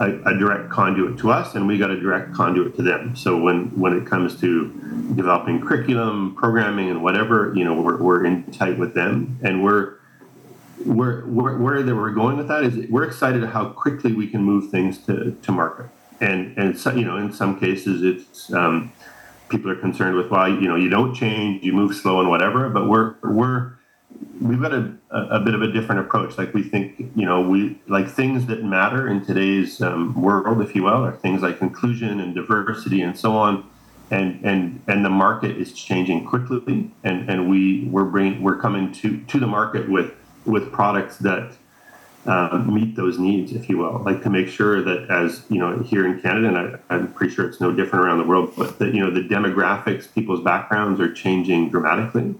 a, 0.01 0.19
a 0.25 0.39
direct 0.39 0.71
conduit 0.71 1.19
to 1.19 1.31
us, 1.31 1.55
and 1.55 1.67
we 1.67 1.77
got 1.77 1.91
a 1.91 2.01
direct 2.01 2.33
conduit 2.33 2.75
to 2.77 2.83
them. 2.83 3.15
So 3.17 3.37
when 3.37 3.79
when 3.79 3.93
it 3.93 4.07
comes 4.07 4.41
to 4.41 4.69
developing 5.15 5.61
curriculum, 5.61 6.35
programming, 6.37 6.89
and 6.89 7.03
whatever, 7.03 7.53
you 7.55 7.65
know, 7.65 7.75
we're, 7.81 8.01
we're 8.03 8.25
in 8.25 8.45
tight 8.51 8.79
with 8.79 8.95
them, 8.95 9.39
and 9.43 9.63
we're 9.63 9.98
where 10.85 11.23
where 11.23 11.57
where 11.57 11.83
that 11.83 11.95
we're 11.95 12.13
going 12.13 12.37
with 12.37 12.49
that 12.49 12.63
is 12.65 12.89
we're 12.91 13.05
excited 13.05 13.45
how 13.45 13.71
quickly 13.71 14.13
we 14.13 14.27
can 14.27 14.43
move 14.43 14.71
things 14.71 14.99
to, 15.07 15.37
to 15.43 15.53
market, 15.53 15.87
and 16.21 16.57
and 16.57 16.79
so, 16.79 16.93
you 16.93 17.05
know 17.05 17.17
in 17.17 17.33
some 17.33 17.59
cases 17.59 18.03
it's 18.03 18.53
um, 18.53 18.93
people 19.49 19.71
are 19.71 19.77
concerned 19.77 20.17
with 20.17 20.31
well 20.31 20.49
you 20.49 20.69
know 20.69 20.77
you 20.77 20.89
don't 20.89 21.15
change 21.15 21.63
you 21.65 21.73
move 21.73 21.95
slow 21.95 22.21
and 22.21 22.29
whatever, 22.29 22.69
but 22.69 22.89
we're 22.89 23.15
we're 23.23 23.79
we've 24.41 24.61
got 24.61 24.73
a, 24.73 24.93
a 25.11 25.41
bit 25.41 25.55
of 25.55 25.63
a 25.63 25.71
different 25.71 26.01
approach. 26.01 26.39
Like 26.39 26.55
we 26.55 26.63
think, 26.63 26.99
you 26.99 27.27
know, 27.27 27.41
we 27.41 27.81
like 27.87 28.09
things 28.09 28.47
that 28.47 28.65
matter 28.65 29.09
in 29.09 29.25
today's 29.25 29.81
um, 29.81 30.21
world, 30.21 30.61
if 30.63 30.75
you 30.75 30.85
will, 30.85 31.05
are 31.05 31.13
things 31.13 31.43
like 31.43 31.61
inclusion 31.61 32.21
and 32.21 32.35
diversity 32.35 33.03
and 33.03 33.19
so 33.19 33.37
on. 33.37 33.69
And 34.11 34.43
and 34.43 34.83
and 34.87 35.05
the 35.05 35.11
market 35.11 35.59
is 35.59 35.75
changing 35.75 36.25
quickly, 36.27 36.91
and 37.05 37.29
and 37.29 37.51
we 37.51 37.85
we're 37.91 38.07
bringing 38.07 38.43
we're 38.43 38.57
coming 38.57 38.91
to 38.95 39.19
to 39.23 39.39
the 39.39 39.47
market 39.47 39.91
with 39.91 40.15
with 40.49 40.73
products 40.73 41.19
that 41.19 41.53
uh, 42.27 42.59
meet 42.59 42.95
those 42.97 43.19
needs, 43.19 43.53
if 43.53 43.69
you 43.69 43.79
will, 43.79 44.03
like 44.05 44.23
to 44.23 44.31
make 44.31 44.49
sure 44.49 44.83
that 44.83 45.09
as 45.09 45.45
you 45.49 45.59
know 45.59 45.79
here 45.79 46.07
in 46.07 46.21
Canada, 46.21 46.49
and 46.49 46.59
I, 46.59 46.95
I'm 46.95 47.13
pretty 47.13 47.35
sure 47.35 47.49
it's 47.49 47.61
no 47.61 47.73
different 47.73 48.05
around 48.05 48.19
the 48.19 48.25
world, 48.25 48.53
but 48.57 48.79
that 48.81 48.93
you 48.93 49.01
know 49.01 49.11
the 49.11 49.23
demographics, 49.23 50.13
people's 50.13 50.43
backgrounds 50.43 51.01
are 51.01 51.13
changing 51.13 51.71
dramatically, 51.71 52.35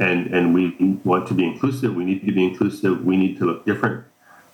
and 0.00 0.26
and 0.34 0.54
we 0.54 0.98
want 1.04 1.28
to 1.28 1.34
be 1.34 1.44
inclusive. 1.44 1.94
We 1.94 2.04
need 2.04 2.24
to 2.26 2.32
be 2.32 2.44
inclusive. 2.44 3.04
We 3.04 3.16
need 3.16 3.38
to 3.38 3.44
look 3.44 3.64
different, 3.64 4.04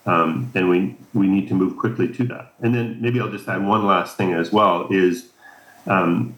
um, 0.04 0.50
and 0.54 0.68
we 0.68 0.96
we 1.14 1.28
need 1.28 1.48
to 1.48 1.54
move 1.54 1.78
quickly 1.78 2.12
to 2.14 2.24
that. 2.24 2.52
And 2.60 2.74
then 2.74 3.00
maybe 3.00 3.20
I'll 3.20 3.30
just 3.30 3.48
add 3.48 3.64
one 3.64 3.86
last 3.86 4.16
thing 4.16 4.32
as 4.32 4.52
well 4.52 4.88
is. 4.90 5.30
Um, 5.86 6.34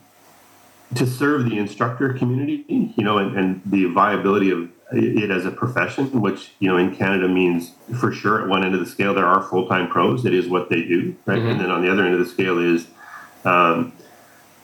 to 0.94 1.04
serve 1.04 1.50
the 1.50 1.58
instructor 1.58 2.12
community, 2.14 2.64
you 2.68 3.02
know, 3.02 3.18
and, 3.18 3.36
and 3.36 3.60
the 3.66 3.86
viability 3.86 4.52
of 4.52 4.70
it 4.92 5.30
as 5.30 5.44
a 5.44 5.50
profession, 5.50 6.20
which 6.20 6.52
you 6.60 6.68
know 6.68 6.76
in 6.76 6.94
Canada 6.94 7.26
means 7.28 7.72
for 7.98 8.12
sure 8.12 8.42
at 8.42 8.48
one 8.48 8.64
end 8.64 8.74
of 8.74 8.80
the 8.80 8.86
scale 8.86 9.14
there 9.14 9.26
are 9.26 9.42
full 9.42 9.66
time 9.68 9.88
pros. 9.88 10.24
It 10.24 10.34
is 10.34 10.48
what 10.48 10.68
they 10.70 10.82
do, 10.82 11.14
right? 11.26 11.38
And 11.38 11.60
then 11.60 11.70
on 11.70 11.82
the 11.82 11.90
other 11.90 12.04
end 12.04 12.14
of 12.14 12.20
the 12.20 12.26
scale 12.26 12.58
is 12.58 12.86
um, 13.44 13.92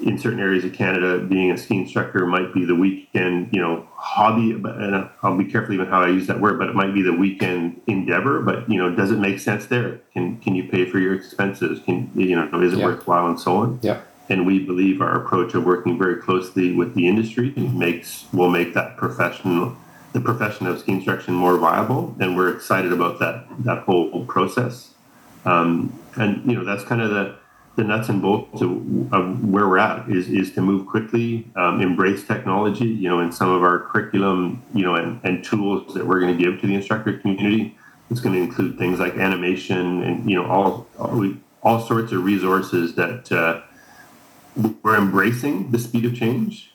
in 0.00 0.18
certain 0.18 0.40
areas 0.40 0.64
of 0.64 0.72
Canada, 0.72 1.18
being 1.18 1.50
a 1.52 1.56
ski 1.56 1.76
instructor 1.78 2.26
might 2.26 2.52
be 2.52 2.64
the 2.64 2.74
weekend, 2.74 3.48
you 3.52 3.60
know, 3.60 3.86
hobby. 3.94 4.52
But 4.52 4.76
and 4.76 5.08
I'll 5.22 5.36
be 5.36 5.44
careful 5.44 5.74
even 5.74 5.86
how 5.86 6.02
I 6.02 6.08
use 6.08 6.26
that 6.28 6.40
word. 6.40 6.58
But 6.58 6.68
it 6.68 6.74
might 6.74 6.94
be 6.94 7.02
the 7.02 7.12
weekend 7.12 7.80
endeavor. 7.88 8.42
But 8.42 8.70
you 8.70 8.78
know, 8.78 8.94
does 8.94 9.10
it 9.10 9.18
make 9.18 9.40
sense 9.40 9.66
there? 9.66 10.00
Can 10.12 10.38
can 10.38 10.54
you 10.54 10.64
pay 10.68 10.84
for 10.88 10.98
your 11.00 11.14
expenses? 11.14 11.80
Can 11.84 12.10
you 12.14 12.36
know, 12.36 12.60
is 12.62 12.74
it 12.74 12.78
Yeah. 12.78 12.84
worthwhile 12.86 13.26
and 13.26 13.38
so 13.40 13.56
on? 13.56 13.78
Yeah. 13.82 14.00
and 14.28 14.46
we 14.46 14.60
believe 14.60 15.02
our 15.02 15.20
approach 15.20 15.52
of 15.52 15.64
working 15.64 15.98
very 15.98 16.14
closely 16.16 16.72
with 16.72 16.94
the 16.94 17.06
industry 17.08 17.50
makes 17.56 18.24
will 18.32 18.48
make 18.48 18.72
that 18.72 18.96
professional 18.96 19.76
the 20.12 20.20
profession 20.20 20.66
of 20.66 20.78
ski 20.80 20.92
instruction 20.92 21.34
more 21.34 21.58
viable 21.58 22.16
and 22.20 22.36
we're 22.36 22.54
excited 22.54 22.92
about 22.92 23.18
that 23.20 23.46
that 23.64 23.80
whole 23.84 24.24
process 24.26 24.90
Um, 25.44 25.98
and 26.16 26.44
you 26.50 26.56
know 26.56 26.64
that's 26.64 26.84
kind 26.84 27.02
of 27.02 27.10
the 27.10 27.36
the 27.76 27.84
nuts 27.84 28.08
and 28.10 28.22
bolts 28.22 28.62
of, 28.62 28.72
of 29.14 29.44
where 29.44 29.68
we're 29.68 29.78
at 29.78 30.08
is 30.10 30.28
is 30.28 30.52
to 30.54 30.62
move 30.62 30.86
quickly, 30.86 31.46
um, 31.56 31.80
embrace 31.80 32.26
technology. 32.26 32.86
You 32.86 33.08
know, 33.10 33.20
in 33.20 33.32
some 33.32 33.50
of 33.50 33.62
our 33.62 33.80
curriculum, 33.80 34.62
you 34.74 34.84
know, 34.84 34.96
and, 34.96 35.20
and 35.24 35.44
tools 35.44 35.94
that 35.94 36.06
we're 36.06 36.20
going 36.20 36.36
to 36.36 36.42
give 36.44 36.60
to 36.62 36.66
the 36.68 36.74
instructor 36.74 37.18
community. 37.18 37.76
It's 38.10 38.20
going 38.20 38.34
to 38.36 38.42
include 38.42 38.78
things 38.78 39.00
like 39.00 39.16
animation 39.16 40.02
and 40.04 40.30
you 40.30 40.36
know 40.36 40.46
all 40.50 40.88
all, 40.98 41.34
all 41.62 41.80
sorts 41.80 42.12
of 42.12 42.24
resources 42.24 42.94
that 42.96 43.32
uh, 43.32 43.62
we're 44.82 44.98
embracing 44.98 45.72
the 45.72 45.78
speed 45.78 46.04
of 46.06 46.14
change, 46.14 46.72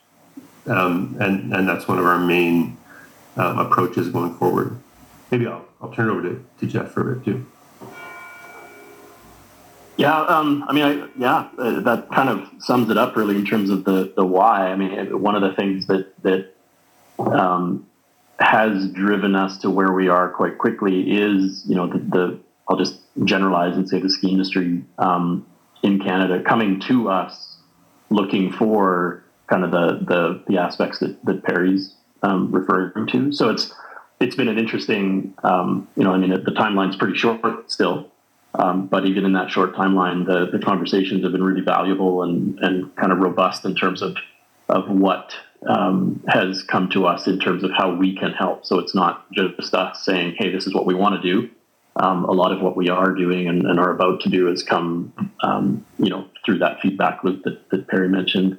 um, 0.67 1.17
and 1.19 1.53
and 1.53 1.69
that's 1.69 1.87
one 1.87 1.99
of 1.99 2.05
our 2.05 2.19
main 2.19 2.77
um, 3.37 3.59
approaches 3.59 4.09
going 4.09 4.35
forward. 4.35 4.77
Maybe 5.31 5.47
I'll 5.47 5.65
I'll 5.81 5.91
turn 5.91 6.09
it 6.09 6.11
over 6.11 6.21
to, 6.23 6.45
to 6.59 6.65
Jeff 6.65 6.91
for 6.91 7.11
a 7.11 7.15
bit 7.15 7.25
too. 7.25 7.45
Yeah, 9.97 10.21
um, 10.21 10.63
I 10.67 10.73
mean, 10.73 10.83
I, 10.83 11.07
yeah, 11.17 11.49
uh, 11.57 11.79
that 11.81 12.09
kind 12.11 12.29
of 12.29 12.47
sums 12.59 12.91
it 12.91 12.97
up 12.97 13.15
really 13.15 13.35
in 13.35 13.45
terms 13.45 13.69
of 13.69 13.83
the 13.83 14.13
the 14.15 14.25
why. 14.25 14.71
I 14.71 14.75
mean, 14.75 15.21
one 15.21 15.35
of 15.35 15.41
the 15.41 15.53
things 15.53 15.87
that 15.87 16.13
that 16.23 16.53
um, 17.19 17.87
has 18.39 18.89
driven 18.89 19.35
us 19.35 19.57
to 19.59 19.69
where 19.69 19.91
we 19.91 20.07
are 20.07 20.29
quite 20.29 20.59
quickly 20.59 21.17
is, 21.17 21.63
you 21.67 21.75
know, 21.75 21.87
the, 21.87 21.97
the 21.97 22.39
I'll 22.69 22.77
just 22.77 22.99
generalize 23.23 23.75
and 23.75 23.89
say 23.89 23.99
the 23.99 24.09
ski 24.09 24.29
industry 24.29 24.83
um, 24.99 25.45
in 25.81 25.99
Canada 25.99 26.43
coming 26.43 26.79
to 26.81 27.09
us 27.09 27.57
looking 28.09 28.51
for 28.51 29.23
kind 29.47 29.63
of 29.63 29.71
the 29.71 30.05
the, 30.05 30.43
the 30.47 30.57
aspects 30.59 30.99
that 30.99 31.23
that 31.25 31.43
Perry's 31.43 31.96
um, 32.23 32.51
referring 32.51 33.07
to. 33.07 33.31
So 33.31 33.49
it's 33.49 33.73
it's 34.19 34.35
been 34.35 34.47
an 34.47 34.57
interesting, 34.57 35.33
um, 35.43 35.87
you 35.95 36.03
know, 36.03 36.11
I 36.11 36.17
mean, 36.17 36.31
the 36.31 36.51
timeline's 36.51 36.95
pretty 36.95 37.17
short 37.17 37.71
still. 37.71 38.11
Um, 38.55 38.87
but 38.87 39.05
even 39.05 39.25
in 39.25 39.33
that 39.33 39.51
short 39.51 39.75
timeline, 39.75 40.25
the, 40.25 40.49
the 40.51 40.63
conversations 40.63 41.23
have 41.23 41.31
been 41.31 41.43
really 41.43 41.61
valuable 41.61 42.23
and, 42.23 42.57
and 42.59 42.95
kind 42.95 43.11
of 43.11 43.19
robust 43.19 43.65
in 43.65 43.75
terms 43.75 44.01
of, 44.01 44.17
of 44.69 44.89
what 44.89 45.33
um, 45.67 46.23
has 46.27 46.63
come 46.63 46.89
to 46.89 47.05
us 47.05 47.27
in 47.27 47.39
terms 47.39 47.63
of 47.63 47.71
how 47.77 47.93
we 47.93 48.15
can 48.15 48.31
help. 48.31 48.65
So 48.65 48.79
it's 48.79 48.95
not 48.95 49.31
just 49.31 49.75
us 49.75 50.03
saying, 50.03 50.35
hey, 50.37 50.51
this 50.51 50.65
is 50.65 50.73
what 50.73 50.87
we 50.87 50.95
want 50.95 51.21
to 51.21 51.31
do. 51.31 51.49
Um, 51.97 52.25
a 52.25 52.31
lot 52.31 52.51
of 52.51 52.61
what 52.61 52.75
we 52.75 52.89
are 52.89 53.11
doing 53.11 53.47
and, 53.47 53.65
and 53.65 53.79
are 53.79 53.91
about 53.91 54.21
to 54.21 54.29
do 54.29 54.45
has 54.47 54.63
come, 54.63 55.13
um, 55.41 55.85
you 55.99 56.09
know, 56.09 56.27
through 56.45 56.59
that 56.59 56.79
feedback 56.81 57.23
loop 57.23 57.43
that, 57.43 57.69
that 57.69 57.87
Perry 57.87 58.09
mentioned 58.09 58.57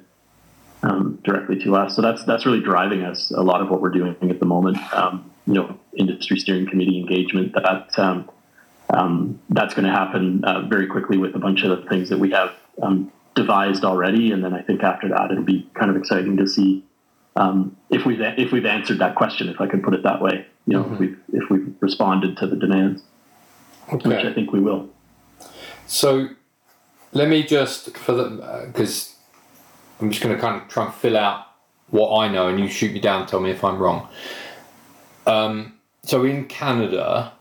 um, 0.83 1.19
directly 1.23 1.61
to 1.63 1.75
us. 1.75 1.95
So 1.95 2.01
that's 2.01 2.23
that's 2.25 2.45
really 2.45 2.61
driving 2.61 3.03
us 3.03 3.31
a 3.31 3.41
lot 3.41 3.61
of 3.61 3.69
what 3.69 3.81
we're 3.81 3.89
doing 3.89 4.15
at 4.21 4.39
the 4.39 4.45
moment. 4.45 4.77
Um, 4.93 5.31
you 5.45 5.53
know, 5.55 5.79
industry 5.97 6.37
steering 6.39 6.67
committee 6.67 6.99
engagement. 6.99 7.53
That 7.53 7.97
um, 7.97 9.39
that's 9.49 9.73
going 9.73 9.85
to 9.85 9.91
happen 9.91 10.43
uh, 10.43 10.67
very 10.67 10.87
quickly 10.87 11.17
with 11.17 11.35
a 11.35 11.39
bunch 11.39 11.63
of 11.63 11.69
the 11.69 11.89
things 11.89 12.09
that 12.09 12.19
we 12.19 12.31
have 12.31 12.51
um, 12.81 13.11
devised 13.35 13.83
already, 13.83 14.31
and 14.31 14.43
then 14.43 14.53
I 14.53 14.61
think 14.61 14.83
after 14.83 15.09
that 15.09 15.31
it'll 15.31 15.43
be 15.43 15.69
kind 15.73 15.91
of 15.91 15.97
exciting 15.97 16.37
to 16.37 16.47
see 16.47 16.83
um, 17.35 17.77
if 17.89 18.05
we've 18.05 18.19
if 18.21 18.51
we've 18.51 18.65
answered 18.65 18.99
that 18.99 19.15
question, 19.15 19.49
if 19.49 19.61
I 19.61 19.67
could 19.67 19.83
put 19.83 19.93
it 19.93 20.03
that 20.03 20.21
way. 20.21 20.45
You 20.65 20.73
know, 20.73 20.83
mm-hmm. 20.83 20.93
if 20.93 20.99
we've 20.99 21.19
if 21.33 21.49
we've 21.49 21.75
responded 21.79 22.37
to 22.37 22.47
the 22.47 22.55
demands, 22.55 23.01
okay. 23.93 24.09
which 24.09 24.25
I 24.25 24.33
think 24.33 24.51
we 24.51 24.59
will. 24.59 24.89
So, 25.87 26.29
let 27.13 27.29
me 27.29 27.43
just 27.43 27.95
for 27.97 28.13
the 28.13 28.65
because 28.67 29.15
uh, 29.15 29.18
I'm 29.99 30.09
just 30.09 30.23
going 30.23 30.35
to 30.35 30.41
kind 30.41 30.61
of 30.61 30.67
try 30.67 30.85
and 30.85 30.93
fill 30.93 31.17
out 31.17 31.45
what 31.89 32.17
I 32.17 32.27
know, 32.27 32.47
and 32.47 32.59
you 32.59 32.67
shoot 32.67 32.93
me 32.93 32.99
down, 32.99 33.25
tell 33.25 33.39
me 33.39 33.51
if 33.51 33.63
I'm 33.63 33.77
wrong. 33.77 34.07
Um, 35.25 35.73
so 36.03 36.23
in 36.23 36.45
Canada, 36.45 37.33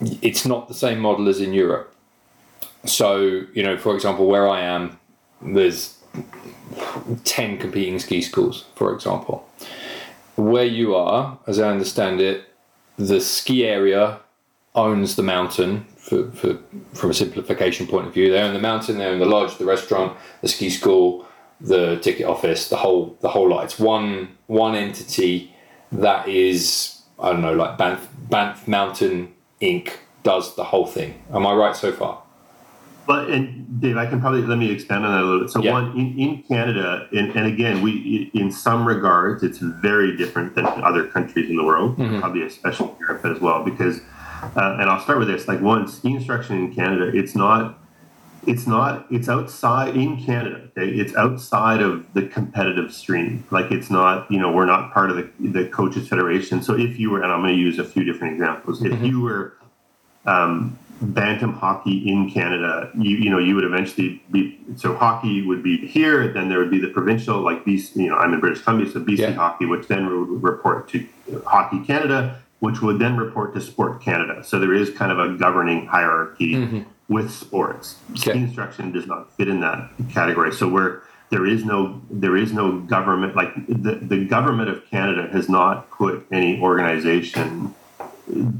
it's 0.00 0.46
not 0.46 0.68
the 0.68 0.74
same 0.74 0.98
model 1.00 1.28
as 1.28 1.40
in 1.40 1.52
Europe. 1.52 1.94
So, 2.84 3.44
you 3.52 3.62
know, 3.62 3.76
for 3.76 3.94
example, 3.94 4.26
where 4.26 4.48
I 4.48 4.60
am, 4.60 4.98
there's 5.42 5.98
10 7.24 7.58
competing 7.58 7.98
ski 7.98 8.22
schools, 8.22 8.66
for 8.74 8.94
example. 8.94 9.48
Where 10.36 10.64
you 10.64 10.94
are, 10.94 11.38
as 11.46 11.58
I 11.58 11.68
understand 11.70 12.20
it, 12.20 12.44
the 12.96 13.20
ski 13.20 13.64
area 13.64 14.20
owns 14.74 15.16
the 15.16 15.22
mountain 15.22 15.84
for, 15.96 16.30
for, 16.30 16.58
from 16.94 17.10
a 17.10 17.14
simplification 17.14 17.86
point 17.86 18.06
of 18.06 18.14
view. 18.14 18.30
They 18.30 18.40
own 18.40 18.54
the 18.54 18.60
mountain, 18.60 18.98
they 18.98 19.06
own 19.06 19.18
the 19.18 19.26
lodge, 19.26 19.58
the 19.58 19.64
restaurant, 19.64 20.16
the 20.42 20.48
ski 20.48 20.70
school, 20.70 21.26
the 21.60 21.96
ticket 21.96 22.26
office, 22.26 22.68
the 22.68 22.76
whole 22.76 23.16
the 23.20 23.28
whole 23.28 23.48
lot. 23.48 23.64
It's 23.64 23.78
one 23.78 24.36
one 24.46 24.74
entity 24.74 25.54
that 25.90 26.28
is 26.28 27.02
I 27.18 27.32
don't 27.32 27.42
know, 27.42 27.54
like 27.54 27.76
Banff, 27.76 28.08
Banff 28.30 28.68
Mountain 28.68 29.34
Inc. 29.60 29.90
does 30.22 30.54
the 30.54 30.64
whole 30.64 30.86
thing. 30.86 31.20
Am 31.32 31.46
I 31.46 31.54
right 31.54 31.74
so 31.74 31.90
far? 31.90 32.22
But 33.08 33.30
and 33.30 33.80
Dave, 33.80 33.96
I 33.96 34.04
can 34.06 34.20
probably 34.20 34.42
let 34.42 34.58
me 34.58 34.70
expand 34.70 35.04
on 35.04 35.12
that 35.12 35.22
a 35.22 35.24
little 35.24 35.40
bit. 35.40 35.50
So 35.50 35.62
yeah. 35.62 35.72
one 35.72 35.98
in, 35.98 36.18
in 36.18 36.42
Canada, 36.42 37.08
and, 37.10 37.34
and 37.34 37.46
again, 37.46 37.80
we 37.80 38.30
in 38.34 38.52
some 38.52 38.86
regards 38.86 39.42
it's 39.42 39.58
very 39.58 40.16
different 40.16 40.54
than 40.54 40.66
other 40.66 41.06
countries 41.06 41.48
in 41.48 41.56
the 41.56 41.64
world, 41.64 41.96
mm-hmm. 41.96 42.20
probably 42.20 42.42
especially 42.42 42.90
Europe 43.00 43.24
as 43.24 43.40
well. 43.40 43.64
Because, 43.64 44.00
uh, 44.42 44.76
and 44.80 44.90
I'll 44.90 45.00
start 45.00 45.18
with 45.18 45.28
this: 45.28 45.48
like 45.48 45.60
one, 45.60 45.88
ski 45.88 46.14
instruction 46.14 46.56
in 46.56 46.74
Canada, 46.74 47.10
it's 47.14 47.34
not 47.34 47.78
it's 48.46 48.66
not 48.66 49.04
it's 49.10 49.28
outside 49.28 49.96
in 49.96 50.16
canada 50.24 50.68
okay 50.78 50.88
it's 50.88 51.14
outside 51.16 51.82
of 51.82 52.06
the 52.14 52.22
competitive 52.22 52.92
stream. 52.92 53.44
Like 53.50 53.70
it's 53.70 53.90
not 53.90 54.30
you 54.30 54.38
know 54.38 54.52
we're 54.52 54.66
not 54.66 54.92
part 54.92 55.10
of 55.10 55.16
the, 55.16 55.30
the 55.40 55.68
coaches 55.68 56.08
federation. 56.08 56.62
So 56.62 56.78
if 56.78 56.98
you 56.98 57.10
were 57.10 57.22
and 57.22 57.32
i'm 57.32 57.42
going 57.42 57.54
to 57.54 57.60
use 57.60 57.78
a 57.78 57.84
few 57.84 58.04
different 58.04 58.34
examples. 58.34 58.82
If 58.82 58.92
mm-hmm. 58.92 59.04
you 59.04 59.20
were 59.20 59.56
um, 60.24 60.78
bantam 61.00 61.52
hockey 61.52 62.08
in 62.10 62.28
canada 62.28 62.90
you 62.98 63.16
you 63.16 63.30
know 63.30 63.38
you 63.38 63.54
would 63.54 63.62
eventually 63.62 64.20
be 64.32 64.58
so 64.74 64.96
hockey 64.96 65.42
would 65.42 65.62
be 65.62 65.86
here 65.86 66.32
then 66.32 66.48
there 66.48 66.58
would 66.58 66.72
be 66.72 66.80
the 66.80 66.88
provincial 66.88 67.40
like 67.40 67.64
bc 67.64 67.94
you 67.94 68.08
know 68.08 68.16
i'm 68.16 68.34
in 68.34 68.40
british 68.40 68.60
columbia 68.62 68.90
so 68.90 68.98
bc 68.98 69.18
yeah. 69.18 69.30
hockey 69.30 69.64
which 69.64 69.86
then 69.86 70.06
would 70.06 70.42
report 70.42 70.88
to 70.88 71.06
hockey 71.46 71.78
canada 71.84 72.42
which 72.60 72.82
would 72.82 72.98
then 72.98 73.16
report 73.16 73.54
to 73.54 73.60
sport 73.60 74.00
canada 74.00 74.42
so 74.44 74.58
there 74.58 74.74
is 74.74 74.90
kind 74.90 75.12
of 75.12 75.18
a 75.18 75.36
governing 75.36 75.86
hierarchy 75.86 76.54
mm-hmm 76.54 76.82
with 77.08 77.30
sports. 77.32 77.96
Okay. 78.10 78.20
Ski 78.20 78.30
instruction 78.32 78.92
does 78.92 79.06
not 79.06 79.34
fit 79.36 79.48
in 79.48 79.60
that 79.60 79.90
category. 80.10 80.52
So 80.52 80.68
where 80.68 81.02
there 81.30 81.46
is 81.46 81.64
no 81.64 82.00
there 82.10 82.36
is 82.36 82.52
no 82.52 82.80
government 82.80 83.34
like 83.34 83.54
the, 83.66 83.98
the 84.00 84.24
government 84.24 84.68
of 84.68 84.88
Canada 84.90 85.28
has 85.32 85.48
not 85.48 85.90
put 85.90 86.26
any 86.30 86.60
organization 86.60 87.74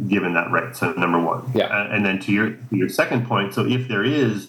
given 0.06 0.34
that 0.34 0.50
right. 0.50 0.74
So 0.74 0.92
number 0.92 1.20
one. 1.20 1.50
Yeah. 1.54 1.66
Uh, 1.66 1.88
and 1.90 2.04
then 2.04 2.18
to 2.20 2.32
your 2.32 2.50
to 2.50 2.76
your 2.76 2.88
second 2.88 3.26
point, 3.26 3.54
so 3.54 3.66
if 3.66 3.88
there 3.88 4.04
is 4.04 4.48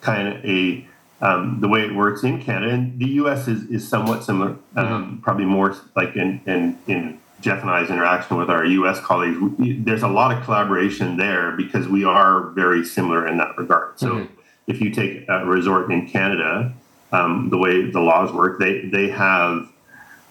kind 0.00 0.28
of 0.28 0.44
a 0.44 0.86
um, 1.20 1.60
the 1.60 1.68
way 1.68 1.80
it 1.80 1.94
works 1.94 2.22
in 2.22 2.42
Canada 2.42 2.72
and 2.72 2.98
the 2.98 3.06
U.S. 3.06 3.48
is, 3.48 3.62
is 3.70 3.88
somewhat 3.88 4.24
similar, 4.24 4.50
um, 4.76 4.86
mm-hmm. 4.86 5.16
probably 5.18 5.46
more 5.46 5.74
like 5.96 6.16
in 6.16 6.40
in 6.46 6.78
in 6.86 7.20
Jeff 7.40 7.60
and 7.60 7.70
I's 7.70 7.90
interaction 7.90 8.36
with 8.36 8.48
our 8.48 8.64
U.S. 8.64 9.00
colleagues, 9.00 9.38
we, 9.58 9.74
there's 9.74 10.02
a 10.02 10.08
lot 10.08 10.36
of 10.36 10.42
collaboration 10.44 11.16
there 11.16 11.52
because 11.52 11.86
we 11.88 12.04
are 12.04 12.50
very 12.50 12.84
similar 12.84 13.26
in 13.26 13.36
that 13.38 13.56
regard. 13.58 13.98
So, 13.98 14.10
mm-hmm. 14.10 14.34
if 14.66 14.80
you 14.80 14.90
take 14.90 15.28
a 15.28 15.44
resort 15.44 15.90
in 15.92 16.08
Canada, 16.08 16.72
um, 17.12 17.50
the 17.50 17.58
way 17.58 17.90
the 17.90 18.00
laws 18.00 18.32
work, 18.32 18.58
they 18.58 18.86
they 18.86 19.08
have 19.10 19.68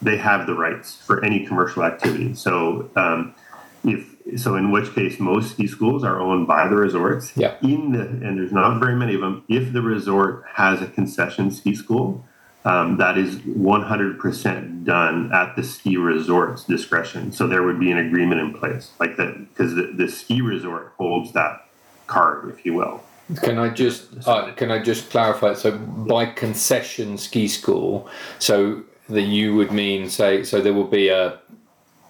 they 0.01 0.17
have 0.17 0.47
the 0.47 0.53
rights 0.53 0.95
for 0.95 1.23
any 1.23 1.45
commercial 1.45 1.83
activity. 1.83 2.33
So, 2.33 2.89
um, 2.95 3.35
if 3.83 4.13
so, 4.37 4.55
in 4.55 4.71
which 4.71 4.93
case 4.95 5.19
most 5.19 5.51
ski 5.51 5.67
schools 5.67 6.03
are 6.03 6.19
owned 6.19 6.47
by 6.47 6.67
the 6.67 6.75
resorts. 6.75 7.35
Yeah. 7.35 7.55
In 7.61 7.91
the 7.91 8.01
and 8.01 8.37
there's 8.37 8.51
not 8.51 8.79
very 8.79 8.95
many 8.95 9.15
of 9.15 9.21
them. 9.21 9.43
If 9.49 9.73
the 9.73 9.81
resort 9.81 10.45
has 10.55 10.81
a 10.81 10.87
concession 10.87 11.51
ski 11.51 11.75
school, 11.75 12.25
um, 12.65 12.97
that 12.97 13.17
is 13.17 13.35
100% 13.37 14.85
done 14.85 15.31
at 15.33 15.55
the 15.55 15.63
ski 15.63 15.97
resort's 15.97 16.63
discretion. 16.63 17.31
So 17.31 17.47
there 17.47 17.63
would 17.63 17.79
be 17.79 17.91
an 17.91 17.97
agreement 17.97 18.41
in 18.41 18.53
place, 18.53 18.91
like 18.99 19.17
that, 19.17 19.49
because 19.49 19.75
the, 19.75 19.91
the 19.93 20.09
ski 20.09 20.41
resort 20.41 20.93
holds 20.97 21.33
that 21.33 21.67
card, 22.07 22.49
if 22.49 22.65
you 22.65 22.73
will. 22.73 23.03
Can 23.41 23.57
I 23.57 23.69
just 23.69 24.27
uh, 24.27 24.51
can 24.53 24.69
I 24.69 24.83
just 24.83 25.09
clarify? 25.09 25.53
So 25.53 25.77
by 25.77 26.25
concession 26.25 27.17
ski 27.17 27.47
school, 27.47 28.09
so 28.37 28.83
that 29.07 29.21
you 29.21 29.55
would 29.55 29.71
mean 29.71 30.09
say 30.09 30.43
so 30.43 30.61
there 30.61 30.73
will 30.73 30.83
be 30.83 31.07
a 31.07 31.39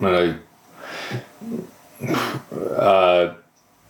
I 0.01 0.11
don't 0.11 0.11
know 0.11 0.39
uh, 2.75 3.35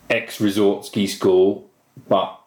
X 0.10 0.42
resort 0.42 0.86
ski 0.86 1.08
school, 1.08 1.70
but 2.10 2.40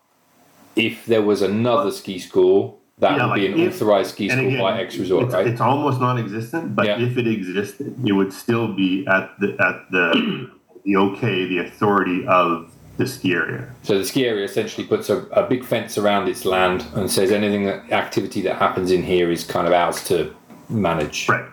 if 0.77 1.07
there 1.07 1.23
was 1.23 1.41
another 1.41 1.91
ski 1.91 2.19
school 2.19 2.76
that 2.99 3.17
yeah, 3.17 3.25
would 3.25 3.31
like 3.31 3.41
be 3.41 3.47
an 3.47 3.61
if, 3.61 3.75
authorized 3.75 4.11
ski 4.13 4.29
school 4.29 4.47
again, 4.47 4.61
by 4.61 4.81
X 4.81 4.97
Resort, 4.97 5.25
it's, 5.25 5.35
right? 5.35 5.47
It's 5.47 5.61
almost 5.61 6.01
non-existent, 6.01 6.75
but 6.75 6.87
yeah. 6.87 6.99
if 6.99 7.19
it 7.19 7.27
existed, 7.27 7.95
it 8.07 8.13
would 8.13 8.33
still 8.33 8.73
be 8.73 9.07
at 9.07 9.39
the 9.39 9.57
at 9.61 9.91
the 9.91 10.51
the 10.85 10.97
okay, 10.97 11.47
the 11.47 11.59
authority 11.59 12.27
of 12.27 12.73
the 12.97 13.07
ski 13.07 13.35
area. 13.35 13.71
So 13.83 13.99
the 13.99 14.05
ski 14.05 14.27
area 14.27 14.45
essentially 14.45 14.87
puts 14.87 15.11
a, 15.11 15.19
a 15.27 15.47
big 15.47 15.65
fence 15.65 15.99
around 15.99 16.29
its 16.29 16.47
land 16.47 16.87
and 16.95 17.11
says 17.11 17.31
anything 17.31 17.67
that 17.67 17.93
activity 17.93 18.41
that 18.43 18.57
happens 18.57 18.91
in 18.91 19.03
here 19.03 19.31
is 19.31 19.45
kind 19.45 19.67
of 19.67 19.75
ours 19.75 20.03
to 20.05 20.35
manage. 20.71 21.29
Right. 21.29 21.45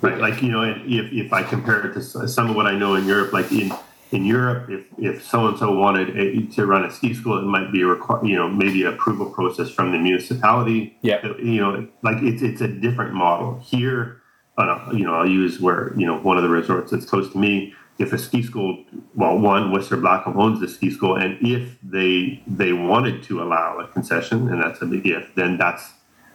Right. 0.00 0.18
Like 0.18 0.40
you 0.42 0.52
know, 0.52 0.62
if 0.62 1.12
if 1.12 1.32
I 1.32 1.42
compare 1.42 1.84
it 1.86 1.94
to 1.94 2.28
some 2.28 2.50
of 2.50 2.54
what 2.54 2.66
I 2.66 2.78
know 2.78 2.94
in 2.94 3.04
Europe, 3.04 3.32
like 3.32 3.50
in 3.50 3.72
in 4.10 4.24
Europe, 4.24 4.70
if 4.70 4.86
if 4.98 5.24
so 5.24 5.46
and 5.48 5.58
so 5.58 5.72
wanted 5.72 6.16
a, 6.16 6.46
to 6.54 6.66
run 6.66 6.84
a 6.84 6.90
ski 6.90 7.12
school, 7.12 7.38
it 7.38 7.42
might 7.42 7.70
be 7.70 7.82
a 7.82 7.86
require, 7.86 8.24
you 8.24 8.36
know, 8.36 8.48
maybe 8.48 8.84
approval 8.84 9.26
process 9.26 9.70
from 9.70 9.92
the 9.92 9.98
municipality. 9.98 10.96
Yeah. 11.02 11.24
You 11.38 11.60
know, 11.60 11.88
like 12.02 12.22
it's 12.22 12.42
it's 12.42 12.60
a 12.60 12.68
different 12.68 13.14
model 13.14 13.58
here. 13.58 14.22
Uh, 14.56 14.90
you 14.92 15.04
know, 15.04 15.14
I'll 15.14 15.28
use 15.28 15.60
where 15.60 15.92
you 15.96 16.06
know 16.06 16.18
one 16.18 16.36
of 16.36 16.42
the 16.42 16.48
resorts 16.48 16.90
that's 16.90 17.04
close 17.04 17.30
to 17.32 17.38
me. 17.38 17.74
If 17.98 18.12
a 18.12 18.18
ski 18.18 18.42
school, 18.42 18.84
well, 19.14 19.36
one 19.36 19.72
Whistler 19.72 19.98
Blackcomb 19.98 20.36
owns 20.36 20.60
the 20.60 20.68
ski 20.68 20.90
school, 20.90 21.16
and 21.16 21.36
if 21.46 21.76
they 21.82 22.42
they 22.46 22.72
wanted 22.72 23.22
to 23.24 23.42
allow 23.42 23.78
a 23.78 23.88
concession, 23.88 24.48
and 24.48 24.62
that's 24.62 24.80
a 24.80 24.86
big 24.86 25.06
if, 25.06 25.34
then 25.34 25.58
that's 25.58 25.92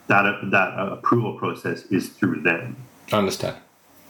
that 0.07 0.51
that 0.51 0.78
approval 0.78 1.38
process 1.39 1.86
is 1.86 2.09
through 2.09 2.41
them. 2.41 2.76
I 3.11 3.17
understand. 3.17 3.57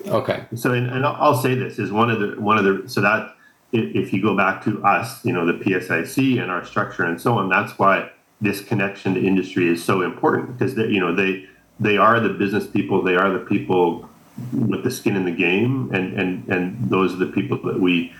Okay. 0.07 0.45
So, 0.55 0.73
and, 0.73 0.89
and 0.89 1.05
I'll 1.05 1.41
say 1.41 1.55
this 1.55 1.79
is 1.79 1.91
one 1.91 2.09
of 2.09 2.19
the 2.19 2.41
one 2.41 2.57
of 2.57 2.65
the 2.65 2.89
so 2.89 2.99
that 3.01 3.35
if 3.73 4.13
you 4.13 4.21
go 4.21 4.37
back 4.37 4.63
to 4.65 4.83
us, 4.83 5.23
you 5.25 5.33
know, 5.33 5.45
the 5.45 5.53
PSIC 5.53 6.41
and 6.41 6.51
our 6.51 6.63
structure 6.63 7.03
and 7.03 7.19
so 7.19 7.37
on, 7.37 7.49
that's 7.49 7.77
why 7.79 8.11
this 8.39 8.61
connection 8.61 9.15
to 9.15 9.25
industry 9.25 9.67
is 9.67 9.83
so 9.83 10.01
important 10.01 10.57
because 10.57 10.75
they, 10.75 10.87
you 10.87 10.99
know 10.99 11.15
they 11.15 11.47
they 11.79 11.97
are 11.97 12.19
the 12.19 12.29
business 12.29 12.67
people, 12.67 13.01
they 13.01 13.15
are 13.15 13.31
the 13.31 13.39
people 13.39 14.07
with 14.51 14.83
the 14.83 14.91
skin 14.91 15.15
in 15.15 15.25
the 15.25 15.31
game, 15.31 15.89
and 15.93 16.13
and 16.19 16.47
and 16.47 16.89
those 16.89 17.13
are 17.13 17.17
the 17.17 17.31
people 17.31 17.57
that 17.63 17.79
we 17.79 18.13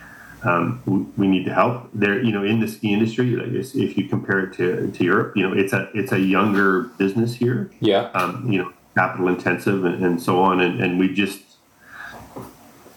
um, 0.43 0.82
we, 0.86 0.99
we 1.18 1.28
need 1.28 1.45
to 1.45 1.54
help. 1.54 1.89
They're 1.93 2.22
you 2.22 2.32
know 2.32 2.43
in 2.43 2.60
the 2.60 2.68
ski 2.68 2.93
industry, 2.93 3.36
like 3.36 3.49
if 3.54 3.97
you 3.97 4.08
compare 4.08 4.39
it 4.39 4.54
to, 4.58 4.91
to 4.91 5.04
Europe, 5.04 5.36
you 5.36 5.47
know 5.47 5.54
it's 5.54 5.74
a 5.74 5.89
it's 5.93 6.12
a 6.12 6.20
younger 6.20 6.84
business 6.97 7.36
here. 7.36 7.70
Yeah. 7.80 8.10
Um, 8.14 8.51
you 8.51 8.60
know, 8.60 8.74
capital 8.95 9.28
intensive 9.28 9.86
and, 9.86 10.04
and 10.04 10.22
so 10.22 10.41
on, 10.41 10.62
and, 10.62 10.82
and 10.82 10.99
we 10.99 11.14
just 11.14 11.41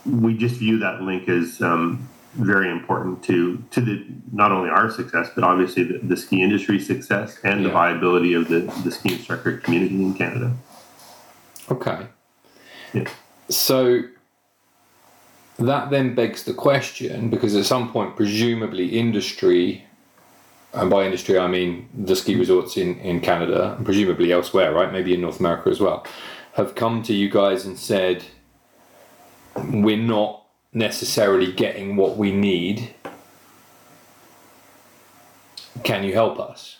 we 0.04 0.36
just 0.36 0.56
view 0.56 0.78
that 0.78 1.02
link 1.02 1.28
as 1.28 1.60
um, 1.60 2.08
very 2.36 2.70
important 2.70 3.22
to 3.24 3.62
to 3.70 3.80
the 3.80 4.04
not 4.32 4.52
only 4.52 4.70
our 4.70 4.90
success, 4.90 5.30
but 5.34 5.44
obviously 5.44 5.84
the, 5.84 5.98
the 5.98 6.16
ski 6.16 6.42
industry 6.42 6.78
success 6.78 7.38
and 7.42 7.60
Yeah. 7.60 7.68
the 7.68 7.72
viability 7.72 8.34
of 8.34 8.48
the, 8.48 8.60
the 8.84 8.90
ski 8.90 9.14
instructor 9.14 9.56
community 9.58 9.94
in 9.94 10.14
Canada. 10.14 10.52
Okay. 11.70 12.06
Yeah. 12.92 13.08
So 13.48 14.02
that 15.58 15.90
then 15.90 16.14
begs 16.14 16.44
the 16.44 16.54
question 16.54 17.30
because 17.30 17.54
at 17.56 17.64
some 17.64 17.90
point, 17.90 18.16
presumably, 18.16 18.98
industry, 18.98 19.84
and 20.74 20.90
by 20.90 21.04
industry 21.04 21.38
I 21.38 21.46
mean 21.46 21.88
the 21.94 22.14
ski 22.14 22.32
mm-hmm. 22.32 22.40
resorts 22.40 22.76
in, 22.76 22.98
in 23.00 23.20
Canada 23.20 23.74
and 23.76 23.84
presumably 23.84 24.32
elsewhere, 24.32 24.72
right? 24.74 24.92
Maybe 24.92 25.14
in 25.14 25.22
North 25.22 25.40
America 25.40 25.70
as 25.70 25.80
well, 25.80 26.06
have 26.54 26.74
come 26.74 27.02
to 27.04 27.14
you 27.14 27.30
guys 27.30 27.64
and 27.64 27.78
said, 27.78 28.24
we're 29.56 29.96
not 29.96 30.45
necessarily 30.76 31.50
getting 31.52 31.96
what 31.96 32.16
we 32.18 32.30
need. 32.30 32.94
Can 35.82 36.04
you 36.04 36.12
help 36.12 36.38
us 36.38 36.78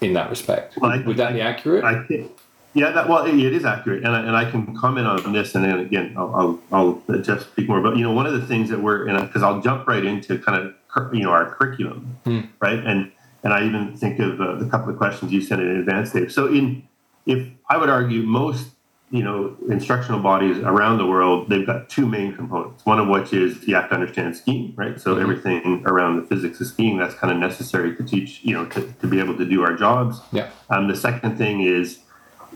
in 0.00 0.12
that 0.14 0.28
respect? 0.28 0.76
Well, 0.76 0.90
I- 0.90 0.98
Would 1.02 1.16
that 1.16 1.32
be 1.32 1.40
accurate? 1.40 1.84
I 1.84 2.02
think, 2.04 2.32
yeah, 2.74 2.90
that 2.90 3.08
well, 3.08 3.24
it 3.24 3.38
it 3.38 3.52
is 3.52 3.64
accurate, 3.64 4.02
and 4.02 4.14
I, 4.16 4.20
and 4.20 4.36
I 4.36 4.50
can 4.50 4.74
comment 4.76 5.06
on 5.06 5.32
this, 5.32 5.54
and 5.54 5.64
then 5.64 5.78
again, 5.78 6.14
I'll, 6.16 6.58
I'll, 6.72 7.02
I'll 7.08 7.18
Jeff 7.20 7.42
speak 7.42 7.68
more. 7.68 7.80
But 7.80 7.96
you 7.96 8.02
know, 8.02 8.12
one 8.12 8.26
of 8.26 8.32
the 8.32 8.46
things 8.46 8.68
that 8.70 8.80
we're, 8.80 9.06
in, 9.08 9.20
because 9.26 9.42
I'll 9.42 9.60
jump 9.60 9.86
right 9.86 10.04
into 10.04 10.38
kind 10.38 10.58
of 10.96 11.14
you 11.14 11.22
know 11.22 11.30
our 11.30 11.54
curriculum, 11.54 12.18
right? 12.60 12.78
And 12.78 13.12
and 13.44 13.52
I 13.52 13.64
even 13.66 13.96
think 13.96 14.18
of 14.20 14.40
uh, 14.40 14.54
the 14.56 14.66
couple 14.66 14.90
of 14.90 14.96
questions 14.96 15.32
you 15.32 15.40
sent 15.42 15.60
in 15.60 15.68
advance, 15.76 16.12
Dave. 16.12 16.32
So 16.32 16.46
in 16.48 16.82
if 17.26 17.46
I 17.68 17.76
would 17.76 17.90
argue 17.90 18.22
most 18.22 18.68
you 19.12 19.22
know 19.22 19.54
instructional 19.68 20.20
bodies 20.20 20.58
around 20.58 20.96
the 20.96 21.06
world, 21.06 21.50
they've 21.50 21.66
got 21.66 21.90
two 21.90 22.06
main 22.06 22.34
components. 22.34 22.84
One 22.86 22.98
of 22.98 23.08
which 23.08 23.34
is 23.34 23.68
you 23.68 23.74
have 23.74 23.90
to 23.90 23.94
understand 23.94 24.34
skiing, 24.34 24.72
right? 24.74 24.98
So 24.98 25.18
everything 25.18 25.82
around 25.86 26.16
the 26.16 26.26
physics 26.26 26.60
of 26.62 26.66
skiing 26.66 26.96
that's 26.96 27.14
kind 27.14 27.30
of 27.30 27.38
necessary 27.38 27.94
to 27.94 28.02
teach, 28.02 28.40
you 28.42 28.54
know, 28.54 28.64
to, 28.66 28.90
to 28.90 29.06
be 29.06 29.20
able 29.20 29.36
to 29.36 29.44
do 29.44 29.62
our 29.62 29.76
jobs. 29.76 30.20
yeah. 30.32 30.48
Um, 30.70 30.88
the 30.88 30.96
second 30.96 31.36
thing 31.36 31.60
is 31.60 31.98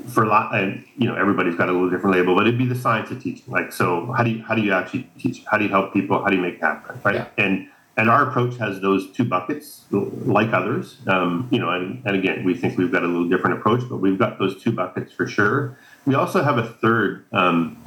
for 0.08 0.24
a 0.24 0.28
lot, 0.28 0.54
and 0.54 0.82
you 0.96 1.06
know 1.06 1.14
everybody's 1.14 1.56
got 1.56 1.68
a 1.68 1.72
little 1.72 1.90
different 1.90 2.16
label, 2.16 2.34
but 2.34 2.46
it'd 2.46 2.58
be 2.58 2.66
the 2.66 2.74
science 2.74 3.10
of 3.10 3.22
teaching. 3.22 3.44
Like, 3.52 3.70
so 3.70 4.10
how 4.16 4.24
do 4.24 4.30
you 4.30 4.42
how 4.42 4.54
do 4.54 4.62
you 4.62 4.72
actually 4.72 5.10
teach? 5.18 5.44
How 5.44 5.58
do 5.58 5.64
you 5.64 5.70
help 5.70 5.92
people? 5.92 6.22
How 6.22 6.30
do 6.30 6.36
you 6.36 6.42
make 6.42 6.54
it 6.54 6.62
happen? 6.62 6.98
Right? 7.04 7.16
Yeah. 7.16 7.26
And 7.36 7.68
and 7.98 8.10
our 8.10 8.28
approach 8.28 8.56
has 8.58 8.80
those 8.80 9.10
two 9.12 9.24
buckets, 9.24 9.84
like 9.90 10.52
others. 10.52 10.96
Um, 11.06 11.48
you 11.50 11.58
know, 11.58 11.70
and, 11.70 12.02
and 12.04 12.14
again, 12.14 12.44
we 12.44 12.54
think 12.54 12.76
we've 12.76 12.92
got 12.92 13.02
a 13.02 13.06
little 13.06 13.28
different 13.28 13.58
approach, 13.58 13.82
but 13.88 13.96
we've 13.96 14.18
got 14.18 14.38
those 14.38 14.62
two 14.62 14.72
buckets 14.72 15.12
for 15.12 15.26
sure. 15.26 15.78
We 16.06 16.14
also 16.14 16.42
have 16.42 16.56
a 16.56 16.64
third 16.64 17.26
um, 17.32 17.82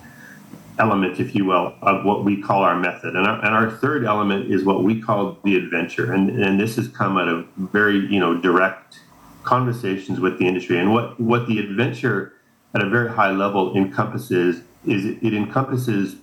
element, 0.77 1.19
if 1.19 1.33
you 1.33 1.45
will, 1.45 1.73
of 1.81 2.05
what 2.05 2.25
we 2.25 2.41
call 2.41 2.63
our 2.63 2.77
method. 2.77 3.15
And 3.15 3.25
our, 3.25 3.43
and 3.45 3.55
our 3.55 3.71
third 3.71 4.05
element 4.05 4.51
is 4.51 4.63
what 4.63 4.83
we 4.83 5.01
call 5.01 5.37
the 5.43 5.55
adventure. 5.55 6.13
And, 6.13 6.29
and 6.29 6.59
this 6.59 6.75
has 6.75 6.89
come 6.89 7.17
out 7.17 7.29
of 7.29 7.47
very, 7.55 7.97
you 8.07 8.19
know, 8.19 8.39
direct 8.39 8.99
conversations 9.43 10.19
with 10.19 10.37
the 10.37 10.47
industry. 10.47 10.77
And 10.77 10.93
what, 10.93 11.19
what 11.19 11.47
the 11.47 11.59
adventure 11.59 12.33
at 12.75 12.81
a 12.81 12.89
very 12.89 13.09
high 13.09 13.31
level 13.31 13.75
encompasses 13.75 14.61
is 14.85 15.05
it, 15.05 15.17
it 15.21 15.33
encompasses 15.33 16.17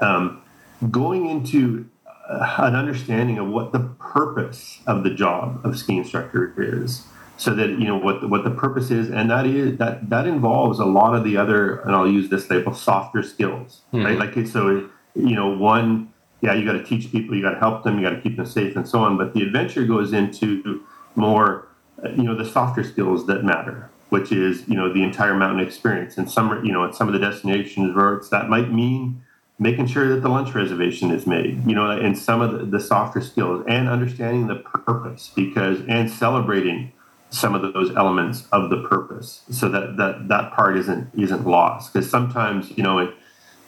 um, 0.00 0.42
going 0.90 1.28
into 1.28 1.88
uh, 2.28 2.56
an 2.58 2.74
understanding 2.74 3.38
of 3.38 3.48
what 3.48 3.72
the 3.72 3.80
purpose 3.80 4.80
of 4.86 5.02
the 5.02 5.10
job 5.10 5.60
of 5.64 5.78
ski 5.78 5.96
instructor 5.96 6.54
is 6.56 7.04
so 7.38 7.54
that 7.54 7.70
you 7.70 7.86
know 7.86 7.96
what 7.96 8.20
the, 8.20 8.28
what 8.28 8.44
the 8.44 8.50
purpose 8.50 8.90
is 8.90 9.10
and 9.10 9.30
that 9.30 9.46
is 9.46 9.78
that 9.78 10.10
that 10.10 10.26
involves 10.26 10.78
a 10.78 10.84
lot 10.84 11.14
of 11.14 11.24
the 11.24 11.36
other 11.36 11.80
and 11.80 11.94
I'll 11.94 12.10
use 12.10 12.28
this 12.28 12.50
label 12.50 12.74
softer 12.74 13.22
skills 13.22 13.80
hmm. 13.90 14.04
right? 14.04 14.18
Like 14.18 14.46
so 14.46 14.88
you 15.14 15.34
know 15.34 15.48
one 15.48 16.12
yeah 16.42 16.52
you 16.52 16.64
got 16.64 16.72
to 16.72 16.84
teach 16.84 17.10
people 17.10 17.34
you 17.34 17.42
got 17.42 17.54
to 17.54 17.58
help 17.58 17.84
them 17.84 17.98
you 17.98 18.04
got 18.04 18.14
to 18.14 18.20
keep 18.20 18.36
them 18.36 18.46
safe 18.46 18.76
and 18.76 18.86
so 18.86 19.00
on 19.00 19.16
but 19.16 19.32
the 19.32 19.42
adventure 19.42 19.86
goes 19.86 20.12
into 20.12 20.84
more 21.14 21.68
you 22.16 22.22
know 22.22 22.36
the 22.36 22.44
softer 22.44 22.84
skills 22.84 23.26
that 23.26 23.42
matter 23.42 23.90
which 24.10 24.32
is 24.32 24.66
you 24.68 24.74
know 24.74 24.92
the 24.92 25.02
entire 25.02 25.34
mountain 25.34 25.64
experience. 25.64 26.18
And 26.18 26.30
some 26.30 26.64
you 26.64 26.72
know 26.72 26.84
at 26.84 26.94
some 26.94 27.08
of 27.08 27.14
the 27.14 27.20
destinations 27.20 27.94
resorts 27.94 28.28
that 28.30 28.48
might 28.48 28.72
mean 28.72 29.22
making 29.58 29.86
sure 29.86 30.08
that 30.08 30.20
the 30.20 30.28
lunch 30.28 30.54
reservation 30.54 31.10
is 31.10 31.26
made 31.26 31.64
you 31.66 31.74
know 31.74 31.90
and 31.90 32.16
some 32.16 32.40
of 32.40 32.52
the, 32.52 32.58
the 32.64 32.80
softer 32.80 33.20
skills 33.20 33.64
and 33.68 33.88
understanding 33.88 34.46
the 34.46 34.56
purpose 34.56 35.30
because 35.34 35.80
and 35.88 36.10
celebrating 36.10 36.92
some 37.30 37.54
of 37.54 37.72
those 37.74 37.94
elements 37.96 38.46
of 38.52 38.70
the 38.70 38.82
purpose 38.88 39.42
so 39.50 39.68
that 39.68 39.96
that 39.96 40.28
that 40.28 40.52
part 40.52 40.76
isn't 40.76 41.10
isn't 41.16 41.46
lost. 41.46 41.92
Because 41.92 42.10
sometimes 42.10 42.76
you 42.76 42.82
know 42.82 42.98
and, 42.98 43.12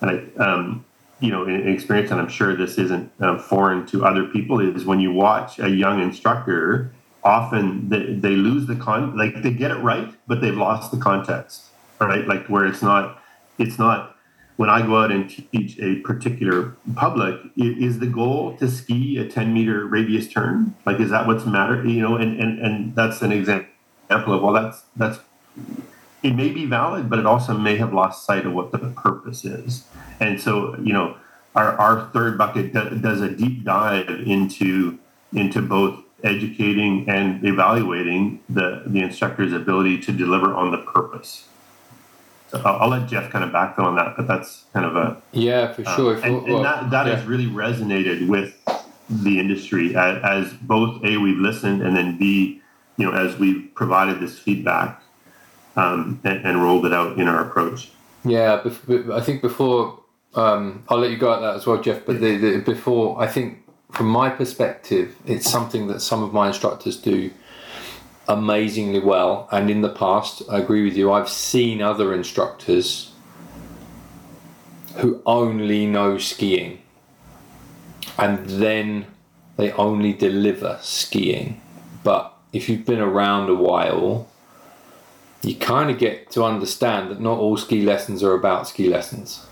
and 0.01 0.33
I, 0.39 0.43
um, 0.43 0.85
you 1.21 1.31
know 1.31 1.45
in 1.45 1.69
experience 1.69 2.11
and 2.11 2.19
i'm 2.19 2.31
sure 2.31 2.57
this 2.57 2.79
isn't 2.79 3.13
uh, 3.21 3.37
foreign 3.37 3.85
to 3.89 4.07
other 4.07 4.25
people 4.25 4.59
is 4.59 4.87
when 4.87 5.01
you 5.01 5.13
watch 5.13 5.59
a 5.59 5.69
young 5.69 6.01
instructor 6.01 6.91
often 7.23 7.91
they, 7.91 8.15
they 8.15 8.37
lose 8.37 8.67
the 8.67 8.75
con 8.75 9.15
like 9.19 9.43
they 9.43 9.53
get 9.53 9.71
it 9.71 9.83
right 9.83 10.15
but 10.27 10.41
they've 10.41 10.57
lost 10.57 10.91
the 10.91 10.97
context 10.97 11.71
right? 12.01 12.27
Like 12.27 12.47
where 12.47 12.67
it's 12.67 12.83
not 12.83 13.23
it's 13.59 13.79
not 13.79 14.17
when 14.61 14.69
I 14.69 14.83
go 14.83 14.99
out 14.99 15.11
and 15.11 15.27
teach 15.27 15.79
a 15.79 16.01
particular 16.01 16.77
public, 16.95 17.41
is 17.57 17.99
the 17.99 18.07
goal 18.07 18.59
to 18.59 18.69
ski 18.69 19.17
a 19.17 19.27
10 19.27 19.55
meter 19.55 19.87
radius 19.87 20.29
turn? 20.29 20.75
Like, 20.85 21.01
is 21.01 21.09
that 21.09 21.27
what's 21.27 21.47
matter? 21.47 21.83
You 21.83 22.03
know, 22.03 22.17
and, 22.17 22.39
and, 22.39 22.59
and 22.59 22.95
that's 22.95 23.23
an 23.23 23.33
example 23.33 23.71
of, 24.11 24.43
well, 24.43 24.53
that's, 24.53 24.83
that's, 24.95 25.21
it 26.23 26.35
may 26.35 26.51
be 26.51 26.67
valid, 26.67 27.09
but 27.09 27.19
it 27.19 27.25
also 27.25 27.57
may 27.57 27.77
have 27.79 27.95
lost 27.95 28.27
sight 28.27 28.45
of 28.45 28.53
what 28.53 28.71
the 28.71 28.77
purpose 28.79 29.47
is. 29.47 29.85
And 30.21 30.39
so, 30.39 30.77
you 30.77 30.93
know, 30.93 31.17
our, 31.55 31.73
our 31.79 32.11
third 32.13 32.37
bucket 32.37 32.75
do, 32.75 32.99
does 32.99 33.23
a 33.23 33.31
deep 33.31 33.65
dive 33.65 34.11
into, 34.11 34.99
into 35.33 35.63
both 35.63 36.05
educating 36.23 37.09
and 37.09 37.43
evaluating 37.47 38.41
the, 38.47 38.83
the 38.85 39.01
instructor's 39.01 39.55
ability 39.55 40.01
to 40.01 40.13
deliver 40.13 40.53
on 40.53 40.71
the 40.71 40.83
purpose. 40.93 41.47
I'll, 42.53 42.83
I'll 42.83 42.89
let 42.89 43.09
Jeff 43.09 43.31
kind 43.31 43.45
of 43.45 43.51
backfill 43.51 43.85
on 43.85 43.97
that, 43.97 44.17
but 44.17 44.27
that's 44.27 44.65
kind 44.73 44.87
of 44.87 44.97
a 44.97 45.23
Yeah, 45.33 45.73
for 45.73 45.85
sure. 45.85 46.17
Uh, 46.17 46.23
and, 46.23 46.47
and 46.49 46.65
that, 46.65 46.91
that 46.91 47.07
yeah. 47.07 47.17
has 47.17 47.27
really 47.27 47.47
resonated 47.47 48.29
with 48.29 48.55
the 49.09 49.39
industry 49.39 49.97
as, 49.97 50.23
as 50.23 50.53
both 50.55 51.03
a 51.05 51.17
we've 51.17 51.39
listened 51.39 51.83
and 51.83 51.97
then 51.97 52.17
b 52.17 52.63
you 52.97 53.05
know 53.05 53.13
as 53.13 53.37
we've 53.39 53.69
provided 53.75 54.21
this 54.21 54.39
feedback 54.39 55.03
um, 55.75 56.21
and, 56.23 56.47
and 56.47 56.63
rolled 56.63 56.87
it 56.87 56.93
out 56.93 57.19
in 57.19 57.27
our 57.27 57.45
approach. 57.45 57.91
Yeah, 58.25 58.63
I 59.13 59.21
think 59.21 59.41
before 59.41 60.01
um, 60.35 60.85
I'll 60.89 60.99
let 60.99 61.11
you 61.11 61.17
go 61.17 61.33
at 61.33 61.41
that 61.41 61.57
as 61.57 61.67
well, 61.67 61.81
Jeff. 61.81 62.05
But 62.05 62.21
the, 62.21 62.37
the, 62.37 62.59
before, 62.59 63.21
I 63.21 63.27
think 63.27 63.59
from 63.91 64.07
my 64.07 64.31
perspective, 64.31 65.17
it's 65.27 65.51
something 65.51 65.89
that 65.89 66.01
some 66.01 66.23
of 66.23 66.33
my 66.33 66.49
instructors 66.49 66.97
do 66.97 67.31
amazingly 68.31 69.01
well. 69.01 69.49
And 69.51 69.69
in 69.69 69.83
the 69.83 69.91
past, 69.91 70.43
I 70.49 70.59
agree 70.59 70.85
with 70.85 70.97
you. 70.97 71.13
I've 71.13 71.29
seen 71.29 71.83
other 71.83 72.15
instructors 72.15 73.13
who 74.97 75.21
only 75.27 75.87
know 75.87 76.17
skiing, 76.19 76.81
and 78.19 78.47
then 78.47 79.07
they 79.57 79.73
only 79.73 80.13
deliver 80.13 80.79
skiing. 80.81 81.61
But 82.05 82.33
if 82.53 82.69
you've 82.69 82.87
been 82.87 83.01
around 83.01 83.51
a 83.51 83.55
while, 83.55 84.29
you 85.43 85.57
kind 85.57 85.91
of 85.91 85.99
get 85.99 86.31
to 86.33 86.45
understand 86.45 87.11
that 87.11 87.21
not 87.21 87.39
all 87.39 87.57
ski 87.57 87.83
lessons 87.83 88.23
are 88.23 88.35
about 88.35 88.69
ski 88.69 88.89
lessons. 88.89 89.47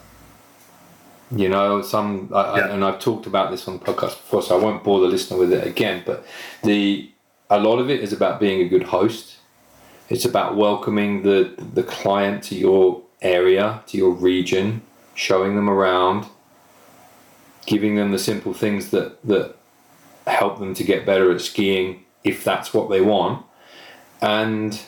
You 1.31 1.49
know, 1.49 1.83
some, 1.83 2.31
I, 2.33 2.41
I, 2.41 2.68
and 2.68 2.85
I've 2.85 3.01
talked 3.01 3.26
about 3.26 3.51
this 3.51 3.68
on 3.68 3.79
the 3.79 3.85
podcast 3.85 4.16
before, 4.16 4.43
so 4.43 4.59
I 4.59 4.62
won't 4.62 4.83
bore 4.83 5.01
the 5.01 5.09
listener 5.09 5.39
with 5.39 5.53
it 5.53 5.66
again. 5.66 6.03
But 6.07 6.24
the 6.62 7.11
a 7.51 7.59
lot 7.59 7.78
of 7.78 7.90
it 7.90 8.01
is 8.01 8.12
about 8.12 8.40
being 8.40 8.61
a 8.61 8.68
good 8.68 8.84
host. 8.84 9.36
It's 10.09 10.24
about 10.24 10.57
welcoming 10.57 11.22
the 11.22 11.55
the 11.74 11.82
client 11.82 12.42
to 12.44 12.55
your 12.55 13.03
area, 13.20 13.82
to 13.86 13.96
your 13.96 14.12
region, 14.12 14.82
showing 15.14 15.57
them 15.57 15.68
around, 15.68 16.26
giving 17.66 17.96
them 17.96 18.12
the 18.12 18.18
simple 18.18 18.55
things 18.55 18.90
that 18.90 19.22
that 19.26 19.57
help 20.26 20.59
them 20.59 20.74
to 20.74 20.84
get 20.84 21.07
better 21.07 21.30
at 21.32 21.40
skiing 21.40 22.05
if 22.24 22.44
that's 22.44 22.74
what 22.74 22.90
they 22.90 23.01
want, 23.01 23.44
and 24.20 24.80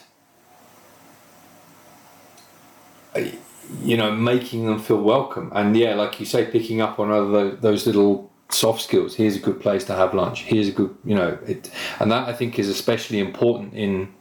you 3.83 3.97
know 3.97 4.11
making 4.11 4.65
them 4.65 4.79
feel 4.79 5.01
welcome. 5.01 5.51
And 5.53 5.75
yeah, 5.77 5.93
like 5.95 6.19
you 6.19 6.25
say, 6.25 6.45
picking 6.45 6.81
up 6.81 6.99
on 6.99 7.11
other 7.11 7.51
those 7.51 7.85
little 7.85 8.30
soft 8.53 8.81
skills. 8.81 9.15
Here's 9.15 9.35
a 9.35 9.39
good 9.39 9.59
place 9.59 9.83
to 9.85 9.95
have 9.95 10.13
lunch. 10.13 10.43
Here's 10.43 10.67
a 10.67 10.71
good, 10.71 10.95
you 11.03 11.15
know, 11.15 11.37
it, 11.45 11.69
and 11.99 12.11
that 12.11 12.27
I 12.27 12.33
think 12.33 12.59
is 12.59 12.69
especially 12.69 13.19
important 13.19 13.73
in 13.73 14.13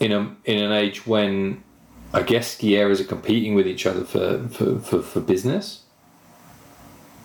in 0.00 0.12
a 0.12 0.34
in 0.44 0.62
an 0.62 0.72
age 0.72 1.06
when 1.06 1.62
I 2.12 2.22
guess 2.22 2.52
ski 2.52 2.76
areas 2.76 3.00
are 3.00 3.04
competing 3.04 3.54
with 3.54 3.66
each 3.66 3.86
other 3.86 4.04
for, 4.04 4.46
for, 4.48 4.78
for, 4.78 5.02
for 5.02 5.20
business. 5.20 5.82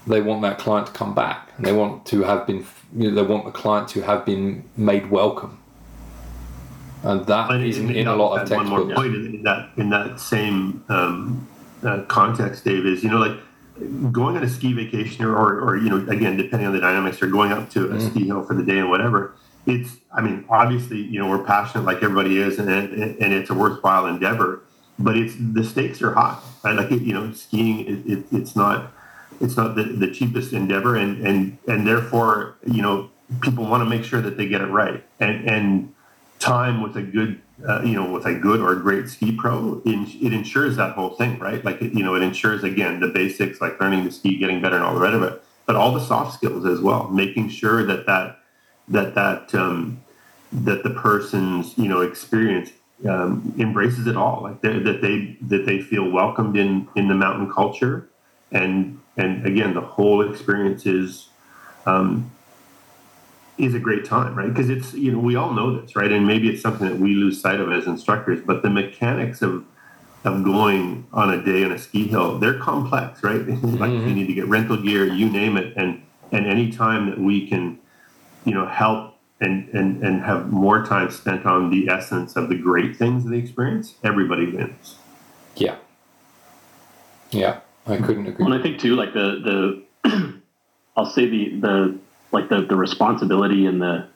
They 0.07 0.21
want 0.21 0.41
that 0.41 0.57
client 0.57 0.87
to 0.87 0.93
come 0.93 1.13
back, 1.13 1.51
and 1.57 1.65
they 1.65 1.73
want 1.73 2.05
to 2.07 2.23
have 2.23 2.47
been. 2.47 2.65
You 2.97 3.11
know, 3.11 3.15
they 3.15 3.21
want 3.21 3.45
the 3.45 3.51
client 3.51 3.87
to 3.89 4.01
have 4.01 4.25
been 4.25 4.67
made 4.75 5.11
welcome, 5.11 5.59
and 7.03 7.25
that 7.27 7.51
And 7.51 7.63
isn't 7.63 7.87
and 7.87 7.95
in 7.95 8.07
a 8.07 8.15
lot 8.15 8.41
of 8.41 8.49
One 8.49 8.67
more 8.67 8.95
point 8.95 9.13
in 9.13 9.43
that 9.43 9.69
in 9.77 9.91
that 9.91 10.19
same 10.19 10.83
um, 10.89 11.47
uh, 11.83 12.01
context, 12.07 12.63
Dave 12.63 12.87
is 12.87 13.03
you 13.03 13.11
know 13.11 13.19
like 13.19 13.37
going 14.11 14.35
on 14.37 14.43
a 14.43 14.49
ski 14.49 14.73
vacation 14.73 15.25
or, 15.25 15.35
or, 15.35 15.61
or 15.61 15.77
you 15.77 15.89
know 15.89 15.97
again 16.09 16.37
depending 16.37 16.67
on 16.67 16.73
the 16.73 16.79
dynamics 16.79 17.21
or 17.21 17.27
going 17.27 17.51
up 17.51 17.69
to 17.71 17.85
a 17.91 17.95
Mm. 17.95 18.09
ski 18.09 18.25
hill 18.27 18.43
for 18.43 18.53
the 18.53 18.63
day 18.63 18.79
and 18.79 18.89
whatever. 18.89 19.33
It's 19.65 19.97
I 20.13 20.21
mean 20.21 20.45
obviously 20.49 21.01
you 21.01 21.19
know 21.19 21.29
we're 21.29 21.43
passionate 21.43 21.85
like 21.85 21.97
everybody 21.97 22.37
is 22.37 22.59
and 22.59 22.69
and, 22.69 22.93
and 22.93 23.33
it's 23.33 23.49
a 23.49 23.53
worthwhile 23.53 24.05
endeavor, 24.07 24.61
but 24.97 25.15
it's 25.17 25.35
the 25.39 25.63
stakes 25.63 26.01
are 26.01 26.13
high. 26.13 26.37
Right? 26.63 26.75
Like 26.75 26.91
it, 26.91 27.01
you 27.01 27.13
know 27.13 27.31
skiing 27.33 27.79
it, 27.81 28.11
it, 28.11 28.25
it's 28.31 28.55
not 28.55 28.91
it's 29.39 29.55
not 29.55 29.75
the, 29.75 29.83
the 29.83 30.11
cheapest 30.11 30.53
endeavor 30.53 30.95
and 30.95 31.25
and 31.25 31.57
and 31.67 31.87
therefore 31.87 32.55
you 32.65 32.81
know 32.81 33.09
people 33.41 33.65
want 33.65 33.81
to 33.81 33.89
make 33.89 34.03
sure 34.03 34.21
that 34.21 34.37
they 34.37 34.47
get 34.47 34.59
it 34.61 34.67
right 34.67 35.03
and 35.19 35.47
and 35.47 35.93
time 36.39 36.81
with 36.81 36.95
a 36.97 37.01
good 37.01 37.39
uh, 37.67 37.81
you 37.83 37.93
know 37.93 38.11
with 38.11 38.25
a 38.25 38.33
good 38.33 38.61
or 38.61 38.75
great 38.75 39.09
ski 39.09 39.31
pro 39.31 39.81
in, 39.85 40.05
it 40.21 40.33
ensures 40.33 40.75
that 40.77 40.93
whole 40.95 41.11
thing 41.11 41.37
right? 41.39 41.63
Like 41.63 41.81
it, 41.81 41.93
you 41.93 42.03
know 42.03 42.15
it 42.15 42.21
ensures 42.21 42.63
again 42.63 42.99
the 42.99 43.07
basics 43.07 43.61
like 43.61 43.79
learning 43.79 44.03
to 44.05 44.11
ski 44.11 44.37
getting 44.37 44.61
better 44.61 44.75
and 44.75 44.85
all 44.85 44.95
the 44.95 45.01
rest 45.01 45.15
of 45.15 45.23
it 45.23 45.43
but 45.65 45.75
all 45.75 45.91
the 45.91 45.99
soft 45.99 46.33
skills 46.33 46.65
as 46.65 46.79
well 46.79 47.09
making 47.09 47.49
sure 47.49 47.85
that 47.85 48.05
that 48.05 48.39
that 48.87 49.15
that 49.15 49.53
um, 49.55 50.01
that 50.51 50.83
the 50.83 50.89
person's 50.89 51.77
you 51.77 51.87
know 51.87 52.01
experience 52.01 52.71
um, 53.07 53.53
embraces 53.57 54.07
it 54.07 54.17
all. 54.17 54.41
Like 54.43 54.61
that 54.61 54.83
that 54.83 55.01
they 55.01 55.37
that 55.47 55.65
they 55.65 55.81
feel 55.81 56.09
welcomed 56.09 56.57
in 56.57 56.87
in 56.95 57.07
the 57.07 57.15
mountain 57.15 57.51
culture 57.51 58.09
and 58.51 58.99
and 59.17 59.45
again 59.45 59.73
the 59.73 59.81
whole 59.81 60.27
experience 60.27 60.85
is 60.85 61.29
um, 61.85 62.31
is 63.59 63.75
a 63.75 63.79
great 63.79 64.05
time 64.05 64.35
right? 64.35 64.49
Because 64.49 64.69
it's 64.69 64.93
you 64.93 65.11
know 65.11 65.19
we 65.19 65.35
all 65.35 65.53
know 65.53 65.79
this 65.79 65.95
right? 65.95 66.11
And 66.11 66.25
maybe 66.25 66.49
it's 66.49 66.61
something 66.61 66.87
that 66.87 66.97
we 66.97 67.13
lose 67.13 67.41
sight 67.41 67.59
of 67.59 67.71
as 67.71 67.87
instructors 67.87 68.41
but 68.45 68.61
the 68.61 68.69
mechanics 68.69 69.41
of 69.41 69.65
of 70.25 70.43
going 70.43 71.07
on 71.13 71.33
a 71.33 71.43
day 71.43 71.63
on 71.63 71.71
a 71.71 71.79
ski 71.79 72.07
hill 72.07 72.39
they're 72.39 72.59
complex 72.59 73.23
right? 73.23 73.41
Like 73.47 73.91
you 73.91 73.99
mm-hmm. 73.99 74.13
need 74.13 74.27
to 74.27 74.33
get 74.33 74.47
rental 74.47 74.77
gear 74.77 75.05
you 75.05 75.29
name 75.29 75.57
it. 75.57 75.75
And 75.77 76.03
and 76.31 76.45
any 76.45 76.71
time 76.71 77.09
that 77.09 77.19
we 77.19 77.47
can 77.47 77.79
you 78.45 78.53
know 78.53 78.67
help 78.67 79.15
and 79.41 79.69
and 79.69 80.03
and 80.03 80.21
have 80.23 80.51
more 80.51 80.85
time 80.85 81.09
spent 81.11 81.45
on 81.45 81.69
the 81.69 81.89
essence 81.89 82.35
of 82.35 82.49
the 82.49 82.55
great 82.55 82.95
things 82.95 83.25
of 83.25 83.31
the 83.31 83.37
experience 83.37 83.95
everybody 84.03 84.51
wins. 84.51 84.95
Yeah, 85.55 85.75
yeah, 87.31 87.59
I 87.87 87.97
couldn't 87.97 88.27
agree. 88.27 88.43
Well, 88.43 88.53
and 88.53 88.59
I 88.59 88.63
think 88.63 88.79
too, 88.79 88.95
like 88.95 89.13
the 89.13 89.83
the, 90.03 90.41
I'll 90.97 91.09
say 91.09 91.27
the 91.29 91.59
the 91.59 91.99
like 92.31 92.49
the 92.49 92.61
the 92.61 92.75
responsibility 92.75 93.65
and 93.65 93.81
the 93.81 94.07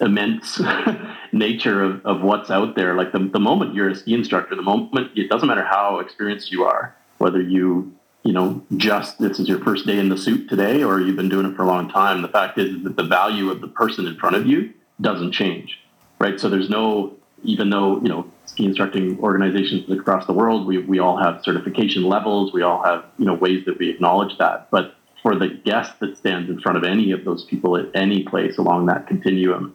immense 0.00 0.60
nature 1.32 1.82
of, 1.82 2.04
of 2.04 2.22
what's 2.22 2.50
out 2.50 2.76
there. 2.76 2.94
Like 2.94 3.12
the 3.12 3.18
the 3.18 3.40
moment 3.40 3.74
you're 3.74 3.90
a 3.90 3.94
ski 3.94 4.14
instructor, 4.14 4.54
the 4.54 4.62
moment 4.62 5.10
it 5.16 5.28
doesn't 5.28 5.48
matter 5.48 5.64
how 5.64 5.98
experienced 5.98 6.50
you 6.50 6.64
are, 6.64 6.94
whether 7.18 7.40
you 7.40 7.94
you 8.22 8.32
know 8.32 8.64
just 8.76 9.18
this 9.18 9.38
is 9.38 9.48
your 9.48 9.60
first 9.60 9.86
day 9.86 9.98
in 9.98 10.08
the 10.08 10.18
suit 10.18 10.48
today 10.48 10.82
or 10.82 11.00
you've 11.00 11.16
been 11.16 11.28
doing 11.28 11.46
it 11.46 11.56
for 11.56 11.62
a 11.62 11.66
long 11.66 11.90
time. 11.90 12.22
The 12.22 12.28
fact 12.28 12.58
is 12.58 12.82
that 12.84 12.96
the 12.96 13.04
value 13.04 13.50
of 13.50 13.60
the 13.60 13.68
person 13.68 14.06
in 14.06 14.16
front 14.16 14.36
of 14.36 14.46
you 14.46 14.72
doesn't 15.00 15.32
change, 15.32 15.78
right? 16.18 16.38
So 16.38 16.48
there's 16.48 16.70
no 16.70 17.16
even 17.42 17.70
though 17.70 18.00
you 18.00 18.08
know 18.08 18.30
ski 18.46 18.64
instructing 18.64 19.18
organizations 19.20 19.90
across 19.90 20.26
the 20.26 20.32
world, 20.32 20.66
we, 20.66 20.78
we 20.78 20.98
all 20.98 21.16
have 21.16 21.42
certification 21.42 22.04
levels, 22.04 22.52
we 22.52 22.62
all 22.62 22.82
have 22.82 23.04
you 23.18 23.24
know 23.24 23.34
ways 23.34 23.64
that 23.66 23.78
we 23.78 23.90
acknowledge 23.90 24.36
that. 24.38 24.70
But 24.70 24.96
for 25.24 25.34
the 25.34 25.48
guest 25.48 25.98
that 26.00 26.18
stands 26.18 26.50
in 26.50 26.60
front 26.60 26.76
of 26.76 26.84
any 26.84 27.10
of 27.10 27.24
those 27.24 27.44
people 27.44 27.78
at 27.78 27.86
any 27.94 28.24
place 28.24 28.58
along 28.58 28.84
that 28.84 29.06
continuum, 29.06 29.74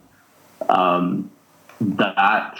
um, 0.69 1.31
that 1.81 2.55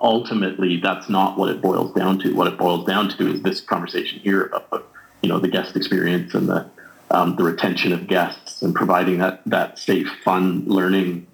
ultimately 0.00 0.76
that's 0.76 1.08
not 1.08 1.36
what 1.36 1.50
it 1.50 1.60
boils 1.60 1.92
down 1.92 2.16
to. 2.20 2.32
What 2.32 2.46
it 2.46 2.56
boils 2.56 2.86
down 2.86 3.08
to 3.16 3.28
is 3.28 3.42
this 3.42 3.60
conversation 3.60 4.20
here 4.20 4.52
about 4.54 4.88
you 5.20 5.28
know 5.28 5.40
the 5.40 5.48
guest 5.48 5.74
experience 5.74 6.32
and 6.32 6.48
the 6.48 6.70
um, 7.10 7.34
the 7.34 7.42
retention 7.42 7.92
of 7.92 8.06
guests 8.06 8.62
and 8.62 8.72
providing 8.72 9.18
that 9.18 9.42
that 9.46 9.76
safe, 9.76 10.08
fun 10.22 10.62
learning 10.66 11.26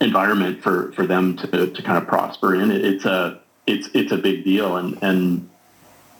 environment 0.00 0.62
for 0.62 0.90
for 0.92 1.06
them 1.06 1.36
to 1.36 1.70
to 1.70 1.82
kind 1.82 1.98
of 1.98 2.08
prosper 2.08 2.54
in. 2.54 2.70
It, 2.70 2.82
it's 2.82 3.04
a 3.04 3.42
it's 3.66 3.90
it's 3.92 4.10
a 4.10 4.16
big 4.16 4.42
deal, 4.42 4.78
and 4.78 4.96
and 5.02 5.50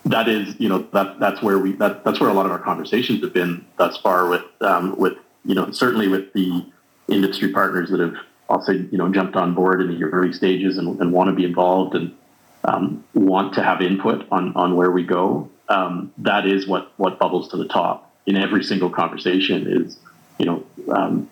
that 0.07 0.29
is 0.29 0.55
you 0.59 0.69
know 0.69 0.87
that 0.93 1.19
that's 1.19 1.43
where 1.43 1.59
we 1.59 1.73
that 1.73 2.05
that's 2.05 2.21
where 2.21 2.31
a 2.31 2.33
lot 2.33 2.47
of 2.47 2.53
our 2.53 2.59
conversations 2.59 3.21
have 3.23 3.33
been 3.33 3.65
thus 3.77 3.97
far 3.99 4.29
with 4.29 4.45
um, 4.61 4.97
with 4.97 5.15
you 5.45 5.55
know 5.55 5.71
certainly 5.73 6.09
with 6.09 6.33
the 6.33 6.65
industry 7.09 7.53
partners 7.53 7.91
that 7.91 8.01
have 8.01 8.15
also 8.49 8.73
you 8.73 8.97
know 8.97 9.13
jumped 9.13 9.37
on 9.37 9.55
board 9.55 9.81
in 9.81 9.89
the 9.89 10.05
early 10.05 10.33
stages 10.33 10.79
and, 10.79 11.01
and 11.01 11.13
want 11.13 11.29
to 11.29 11.35
be 11.35 11.45
involved 11.45 11.95
and 11.95 12.15
um, 12.65 13.05
want 13.15 13.55
to 13.55 13.63
have 13.63 13.83
input 13.83 14.27
on 14.31 14.55
on 14.55 14.77
where 14.77 14.91
we 14.91 15.03
go. 15.03 15.51
Um, 15.69 16.13
that 16.19 16.47
is 16.47 16.69
what 16.69 16.93
what 16.97 17.19
bubbles 17.19 17.49
to 17.49 17.57
the 17.57 17.67
top 17.67 18.13
in 18.27 18.37
every 18.37 18.63
single 18.63 18.91
conversation 18.91 19.67
is 19.67 19.99
you 20.39 20.47
know 20.47 20.65
um, 20.93 21.29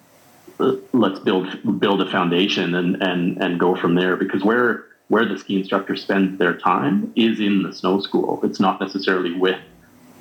let's 0.93 1.20
build 1.20 1.79
build 1.79 2.03
a 2.03 2.11
foundation 2.11 2.75
and 2.75 3.01
and 3.01 3.41
and 3.41 3.61
go 3.61 3.77
from 3.77 3.95
there 3.95 4.16
because 4.16 4.43
where 4.43 4.87
where 5.09 5.26
the 5.26 5.38
ski 5.38 5.59
instructor 5.59 5.96
spends 5.96 6.38
their 6.38 6.57
time 6.57 7.12
is 7.16 7.40
in 7.40 7.62
the 7.62 7.72
snow 7.72 8.00
school. 8.00 8.40
It's 8.42 8.61
not 8.61 8.80
necessarily 8.80 9.32
with 9.32 9.61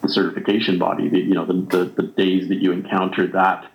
the 0.02 0.10
certification 0.10 0.78
body. 0.78 1.10
The, 1.10 1.20
you 1.20 1.34
know 1.34 1.46
the, 1.46 1.54
the, 1.54 1.86
the 1.86 2.04
days 2.04 2.50
that 2.50 2.56
you 2.56 2.72
encounter 2.72 3.28
that 3.28 3.72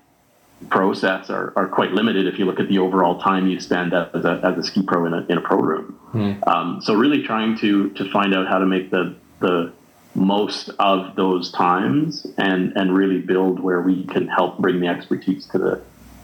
process 0.70 1.30
are, 1.30 1.52
are 1.56 1.68
quite 1.68 1.92
limited 1.92 2.26
if 2.26 2.38
you 2.38 2.44
look 2.44 2.58
at 2.58 2.68
the 2.68 2.78
overall 2.78 3.20
time 3.20 3.46
you 3.46 3.60
spend 3.60 3.94
as 3.94 4.24
a, 4.24 4.40
as 4.42 4.58
a 4.58 4.62
ski 4.62 4.82
pro 4.82 5.06
in 5.06 5.14
a, 5.14 5.24
in 5.28 5.38
a 5.38 5.40
pro 5.40 5.56
room. 5.56 5.98
Um, 6.46 6.80
so 6.82 6.94
really 6.94 7.22
trying 7.22 7.56
to 7.58 7.90
to 7.90 8.10
find 8.10 8.34
out 8.34 8.48
how 8.48 8.58
to 8.58 8.66
make 8.66 8.90
the 8.90 9.16
the 9.40 9.72
most 10.14 10.70
of 10.78 11.14
those 11.16 11.50
times 11.52 12.26
and 12.36 12.72
and 12.76 12.94
really 12.94 13.18
build 13.18 13.60
where 13.60 13.80
we 13.80 14.04
can 14.06 14.26
help 14.26 14.58
bring 14.58 14.80
the 14.80 14.88
expertise 14.88 15.46
to 15.46 15.58
the 15.58 15.82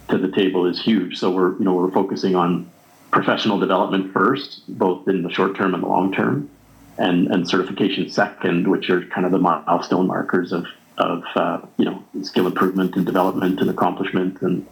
to 0.09 0.19
the 0.19 0.31
table 0.31 0.67
is 0.67 0.83
huge. 0.83 1.19
So 1.19 1.31
we're 1.31 1.53
you 1.59 1.65
know 1.65 1.75
we're 1.75 1.91
focusing 1.91 2.35
on 2.35 2.71
professional 3.15 3.59
development 3.59 4.13
first, 4.13 4.63
both 4.69 5.09
in 5.09 5.23
the 5.23 5.31
short 5.31 5.57
term 5.57 5.73
and 5.73 5.83
the 5.83 5.87
long 5.87 6.13
term, 6.13 6.51
and 6.99 7.29
and 7.29 7.49
certification 7.49 8.11
second, 8.11 8.67
which 8.69 8.91
are 8.91 9.07
kind 9.07 9.25
of 9.25 9.33
the 9.33 9.39
milestone 9.39 10.07
markers 10.07 10.53
of 10.53 10.67
of 10.99 11.23
uh, 11.37 11.61
you 11.79 11.85
know 11.87 12.05
skill 12.23 12.47
improvement 12.47 12.97
and 12.97 13.07
development 13.07 13.61
and 13.61 13.71
accomplishment 13.71 14.43
and 14.43 14.67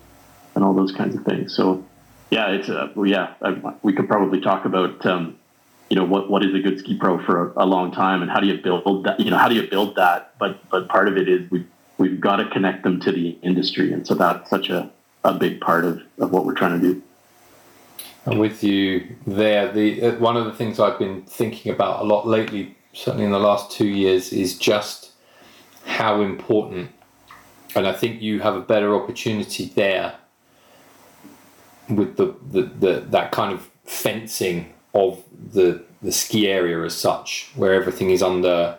and 0.54 0.64
all 0.64 0.74
those 0.74 0.92
kinds 0.92 1.14
of 1.14 1.24
things. 1.24 1.54
So 1.54 1.84
yeah, 2.30 2.50
it's 2.50 2.68
a 2.68 2.92
yeah 3.04 3.34
I, 3.40 3.74
we 3.82 3.94
could 3.94 4.08
probably 4.08 4.40
talk 4.40 4.66
about. 4.66 5.06
Um, 5.06 5.38
you 5.88 5.96
know 5.96 6.06
what 6.06 6.30
what 6.30 6.42
is 6.42 6.54
a 6.54 6.58
good 6.58 6.78
ski 6.78 6.96
pro 6.96 7.22
for 7.22 7.52
a, 7.52 7.64
a, 7.64 7.66
long 7.66 7.92
time 7.92 8.22
and 8.22 8.30
how 8.30 8.40
do 8.40 8.46
you 8.46 8.56
build 8.56 9.04
that 9.04 9.20
you 9.20 9.30
know 9.30 9.36
how 9.36 9.46
do 9.46 9.54
you 9.54 9.68
build 9.68 9.96
that 9.96 10.32
but 10.38 10.66
but 10.70 10.88
part 10.88 11.06
of 11.06 11.18
it 11.18 11.28
is 11.28 11.50
we 11.50 11.66
we've 11.98 12.18
got 12.18 12.36
to 12.36 12.48
connect 12.48 12.82
them 12.82 12.98
to 12.98 13.12
the 13.12 13.36
industry 13.42 13.92
and 13.92 14.06
so 14.06 14.14
that's 14.14 14.48
such 14.48 14.70
a, 14.70 14.90
a 15.22 15.34
big 15.34 15.60
part 15.60 15.84
of, 15.84 16.00
of 16.18 16.30
what 16.30 16.46
we're 16.46 16.54
trying 16.54 16.80
to 16.80 16.94
do 16.94 17.02
with 18.26 18.62
you 18.62 19.16
there. 19.26 19.70
The 19.72 20.02
uh, 20.02 20.18
one 20.18 20.36
of 20.36 20.44
the 20.44 20.52
things 20.52 20.78
I've 20.78 20.98
been 20.98 21.22
thinking 21.22 21.72
about 21.72 22.02
a 22.02 22.04
lot 22.04 22.26
lately, 22.26 22.76
certainly 22.92 23.24
in 23.24 23.32
the 23.32 23.38
last 23.40 23.70
two 23.70 23.88
years, 23.88 24.32
is 24.32 24.58
just 24.58 25.12
how 25.84 26.20
important, 26.20 26.90
and 27.74 27.86
I 27.86 27.92
think 27.92 28.22
you 28.22 28.40
have 28.40 28.54
a 28.54 28.60
better 28.60 28.94
opportunity 28.94 29.66
there 29.74 30.14
with 31.88 32.16
the, 32.16 32.34
the, 32.50 32.62
the 32.62 33.00
that 33.10 33.32
kind 33.32 33.52
of 33.52 33.68
fencing 33.84 34.72
of 34.94 35.22
the 35.52 35.82
the 36.02 36.12
ski 36.12 36.48
area 36.48 36.82
as 36.84 36.94
such, 36.94 37.50
where 37.54 37.74
everything 37.74 38.10
is 38.10 38.22
under 38.22 38.78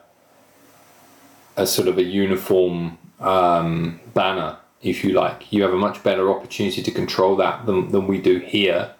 a 1.55 1.67
sort 1.67 1.87
of 1.87 1.97
a 1.97 2.03
uniform 2.03 2.97
um, 3.19 3.99
banner, 4.13 4.57
if 4.81 5.03
you 5.03 5.13
like. 5.13 5.51
You 5.51 5.63
have 5.63 5.73
a 5.73 5.77
much 5.77 6.03
better 6.03 6.29
opportunity 6.29 6.81
to 6.81 6.91
control 6.91 7.35
that 7.37 7.65
than, 7.65 7.91
than 7.91 8.07
we 8.07 8.19
do 8.19 8.39
here. 8.39 8.93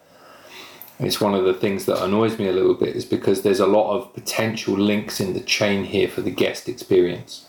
It's 1.04 1.20
one 1.20 1.34
of 1.34 1.43
the 1.43 1.54
things 1.54 1.86
that 1.86 2.04
annoys 2.04 2.39
me 2.39 2.47
a 2.47 2.51
little 2.51 2.74
bit 2.74 2.95
is 2.95 3.06
because 3.06 3.41
there's 3.41 3.60
a 3.60 3.68
lot 3.68 3.95
of 3.95 4.14
potential 4.14 4.76
links 4.76 5.20
in 5.20 5.34
the 5.34 5.41
chain 5.41 5.84
here 5.84 6.08
for 6.08 6.22
the 6.22 6.32
guest 6.32 6.70
experience. 6.70 7.45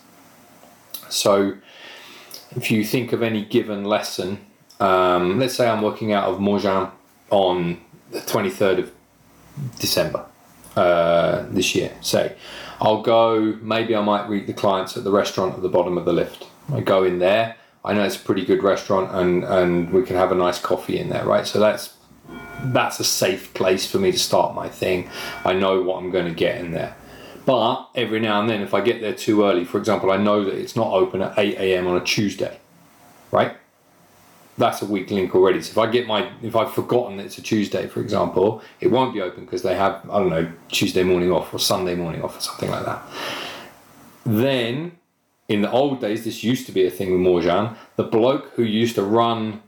So, 1.09 1.57
if 2.57 2.71
you 2.71 2.85
think 2.85 3.13
of 3.13 3.23
any 3.23 3.45
given 3.45 3.85
lesson, 3.85 4.45
um, 4.81 5.39
let's 5.39 5.55
say 5.55 5.69
I'm 5.69 5.83
working 5.83 6.13
out 6.13 6.29
of 6.29 6.39
Morgins 6.39 6.91
on 7.31 7.81
the 8.11 8.21
23rd 8.21 8.79
of 8.79 8.93
December 9.79 10.27
uh, 10.77 11.45
this 11.51 11.75
year, 11.75 11.93
say, 12.01 12.37
I'll 12.81 13.03
go, 13.03 13.57
maybe 13.63 13.95
I 13.95 14.03
might 14.03 14.29
meet 14.29 14.47
the 14.47 14.53
clients 14.53 14.97
at 14.97 15.05
the 15.05 15.11
restaurant 15.11 15.55
at 15.55 15.63
the 15.63 15.69
bottom 15.69 15.97
of 15.97 16.05
the 16.05 16.13
lift. 16.13 16.47
I 16.73 16.81
go 16.81 17.05
in 17.05 17.19
there, 17.19 17.57
I 17.85 17.93
know 17.93 18.03
it's 18.03 18.17
a 18.17 18.21
pretty 18.21 18.45
good 18.45 18.63
restaurant 18.63 19.15
and, 19.15 19.45
and 19.45 19.93
we 19.93 20.03
can 20.03 20.17
have 20.17 20.33
a 20.33 20.35
nice 20.35 20.59
coffee 20.59 20.99
in 20.99 21.11
there, 21.11 21.25
right? 21.25 21.47
So 21.47 21.61
that's 21.61 21.94
that's 22.63 23.01
a 23.01 23.05
safe 23.05 23.53
place 23.55 23.87
for 23.87 23.99
me 23.99 24.13
to 24.13 24.19
start 24.19 24.55
my 24.55 24.69
thing. 24.69 25.11
I 25.45 25.53
know 25.53 25.83
what 25.83 25.99
I'm 25.99 26.11
going 26.11 26.27
to 26.27 26.35
get 26.35 26.59
in 26.61 26.73
there. 26.73 26.97
But 27.47 27.91
every 27.95 28.21
now 28.21 28.41
and 28.41 28.49
then, 28.49 28.63
if 28.63 28.73
I 28.73 28.81
get 28.81 29.01
there 29.01 29.15
too 29.15 29.45
early, 29.45 29.65
for 29.65 29.79
example, 29.79 30.11
I 30.11 30.17
know 30.17 30.45
that 30.45 30.55
it's 30.55 30.77
not 30.77 30.93
open 30.93 31.21
at 31.21 31.39
8 31.39 31.57
a.m. 31.59 31.87
on 31.87 31.97
a 31.97 32.05
Tuesday, 32.05 32.59
right? 33.31 33.57
That's 34.57 34.81
a 34.83 34.87
weak 34.87 35.11
link 35.11 35.35
already. 35.35 35.61
So 35.61 35.73
if 35.73 35.79
I 35.79 35.91
get 35.91 36.07
my, 36.07 36.31
if 36.43 36.57
I've 36.57 36.73
forgotten 36.73 37.19
that 37.19 37.27
it's 37.27 37.39
a 37.39 37.43
Tuesday, 37.43 37.87
for 37.87 38.01
example, 38.01 38.63
it 38.81 38.89
won't 38.89 39.13
be 39.13 39.21
open 39.21 39.45
because 39.45 39.63
they 39.63 39.75
have, 39.75 40.09
I 40.09 40.21
don't 40.21 40.31
know, 40.31 40.51
Tuesday 40.69 41.03
morning 41.03 41.33
off 41.33 41.53
or 41.53 41.59
Sunday 41.59 41.95
morning 41.95 42.23
off 42.23 42.39
or 42.39 42.41
something 42.41 42.71
like 42.71 42.87
that. 42.87 43.03
Then, 44.25 44.93
in 45.49 45.61
the 45.61 45.71
old 45.71 46.01
days, 46.01 46.25
this 46.25 46.43
used 46.43 46.65
to 46.67 46.73
be 46.73 46.87
a 46.87 46.91
thing 46.91 47.11
with 47.13 47.21
Morgins. 47.21 47.77
The 47.97 48.05
bloke 48.05 48.53
who 48.55 48.63
used 48.63 48.95
to 48.95 49.03
run 49.03 49.63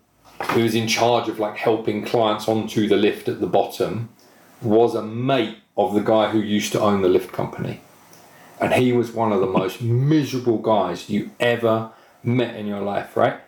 who 0.50 0.62
was 0.62 0.74
in 0.74 0.86
charge 0.86 1.28
of 1.28 1.38
like 1.38 1.56
helping 1.56 2.04
clients 2.04 2.48
onto 2.48 2.88
the 2.88 2.96
lift 2.96 3.28
at 3.28 3.40
the 3.40 3.46
bottom 3.46 4.08
was 4.62 4.94
a 4.94 5.02
mate 5.02 5.58
of 5.76 5.94
the 5.94 6.00
guy 6.00 6.30
who 6.30 6.40
used 6.40 6.72
to 6.72 6.80
own 6.80 7.02
the 7.02 7.08
lift 7.08 7.32
company. 7.32 7.80
And 8.60 8.74
he 8.74 8.92
was 8.92 9.12
one 9.12 9.32
of 9.32 9.40
the 9.40 9.46
most 9.46 9.82
miserable 9.82 10.58
guys 10.58 11.10
you 11.10 11.30
ever 11.38 11.90
met 12.22 12.56
in 12.56 12.66
your 12.66 12.80
life 12.80 13.16
right? 13.16 13.40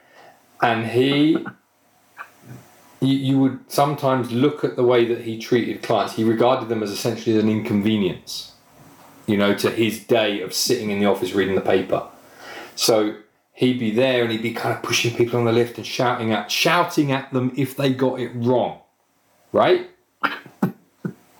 And 0.63 0.87
he 0.87 1.45
you, 3.01 3.17
you 3.17 3.39
would 3.39 3.61
sometimes 3.69 4.33
look 4.33 4.65
at 4.65 4.77
the 4.77 4.85
way 4.85 5.05
that 5.05 5.23
he 5.23 5.39
treated 5.39 5.83
clients. 5.83 6.15
He 6.15 6.25
regarded 6.25 6.69
them 6.69 6.83
as 6.83 6.91
essentially 6.91 7.39
an 7.39 7.49
inconvenience 7.49 8.53
you 9.29 9.37
know 9.37 9.55
to 9.55 9.71
his 9.71 10.03
day 10.03 10.41
of 10.41 10.53
sitting 10.53 10.91
in 10.91 10.99
the 10.99 11.07
office 11.07 11.33
reading 11.33 11.55
the 11.55 11.61
paper. 11.61 12.07
So 12.75 13.17
he'd 13.59 13.81
be 13.81 13.91
there 13.91 14.23
and 14.23 14.31
he'd 14.31 14.41
be 14.41 14.53
kind 14.53 14.73
of 14.73 14.81
pushing 14.85 15.13
people 15.17 15.37
on 15.37 15.45
the 15.45 15.51
lift 15.51 15.79
and 15.79 15.87
shouting 15.87 16.33
at 16.33 16.49
shouting 16.49 17.11
at 17.11 17.33
them 17.33 17.53
if 17.57 17.77
they 17.77 17.93
got 17.93 18.21
it 18.21 18.31
wrong, 18.35 18.79
right? 19.53 19.91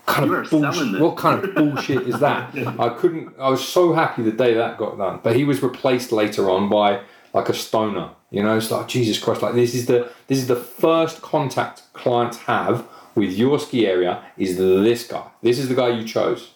kind 0.05 0.29
of 0.29 0.49
bullshit. 0.49 0.99
What 0.99 1.15
kind 1.15 1.41
of 1.41 1.55
bullshit 1.55 2.01
is 2.01 2.19
that? 2.19 2.53
I 2.79 2.89
couldn't. 2.89 3.39
I 3.39 3.49
was 3.49 3.65
so 3.65 3.93
happy 3.93 4.23
the 4.23 4.33
day 4.33 4.53
that 4.53 4.77
got 4.77 4.97
done, 4.97 5.21
but 5.23 5.37
he 5.37 5.45
was 5.45 5.63
replaced 5.63 6.11
later 6.11 6.49
on 6.49 6.67
by 6.67 7.01
like 7.33 7.47
a 7.47 7.53
stoner. 7.53 8.09
You 8.31 8.43
know, 8.43 8.57
it's 8.57 8.69
like 8.69 8.89
Jesus 8.89 9.17
Christ. 9.17 9.41
Like 9.41 9.55
this 9.55 9.73
is 9.73 9.85
the 9.85 10.11
this 10.27 10.39
is 10.39 10.47
the 10.47 10.57
first 10.57 11.21
contact 11.21 11.83
clients 11.93 12.39
have 12.39 12.85
with 13.15 13.31
your 13.31 13.59
ski 13.59 13.87
area 13.87 14.23
is 14.37 14.57
this 14.57 15.07
guy. 15.07 15.27
This 15.41 15.57
is 15.57 15.69
the 15.69 15.75
guy 15.75 15.87
you 15.89 16.03
chose. 16.03 16.51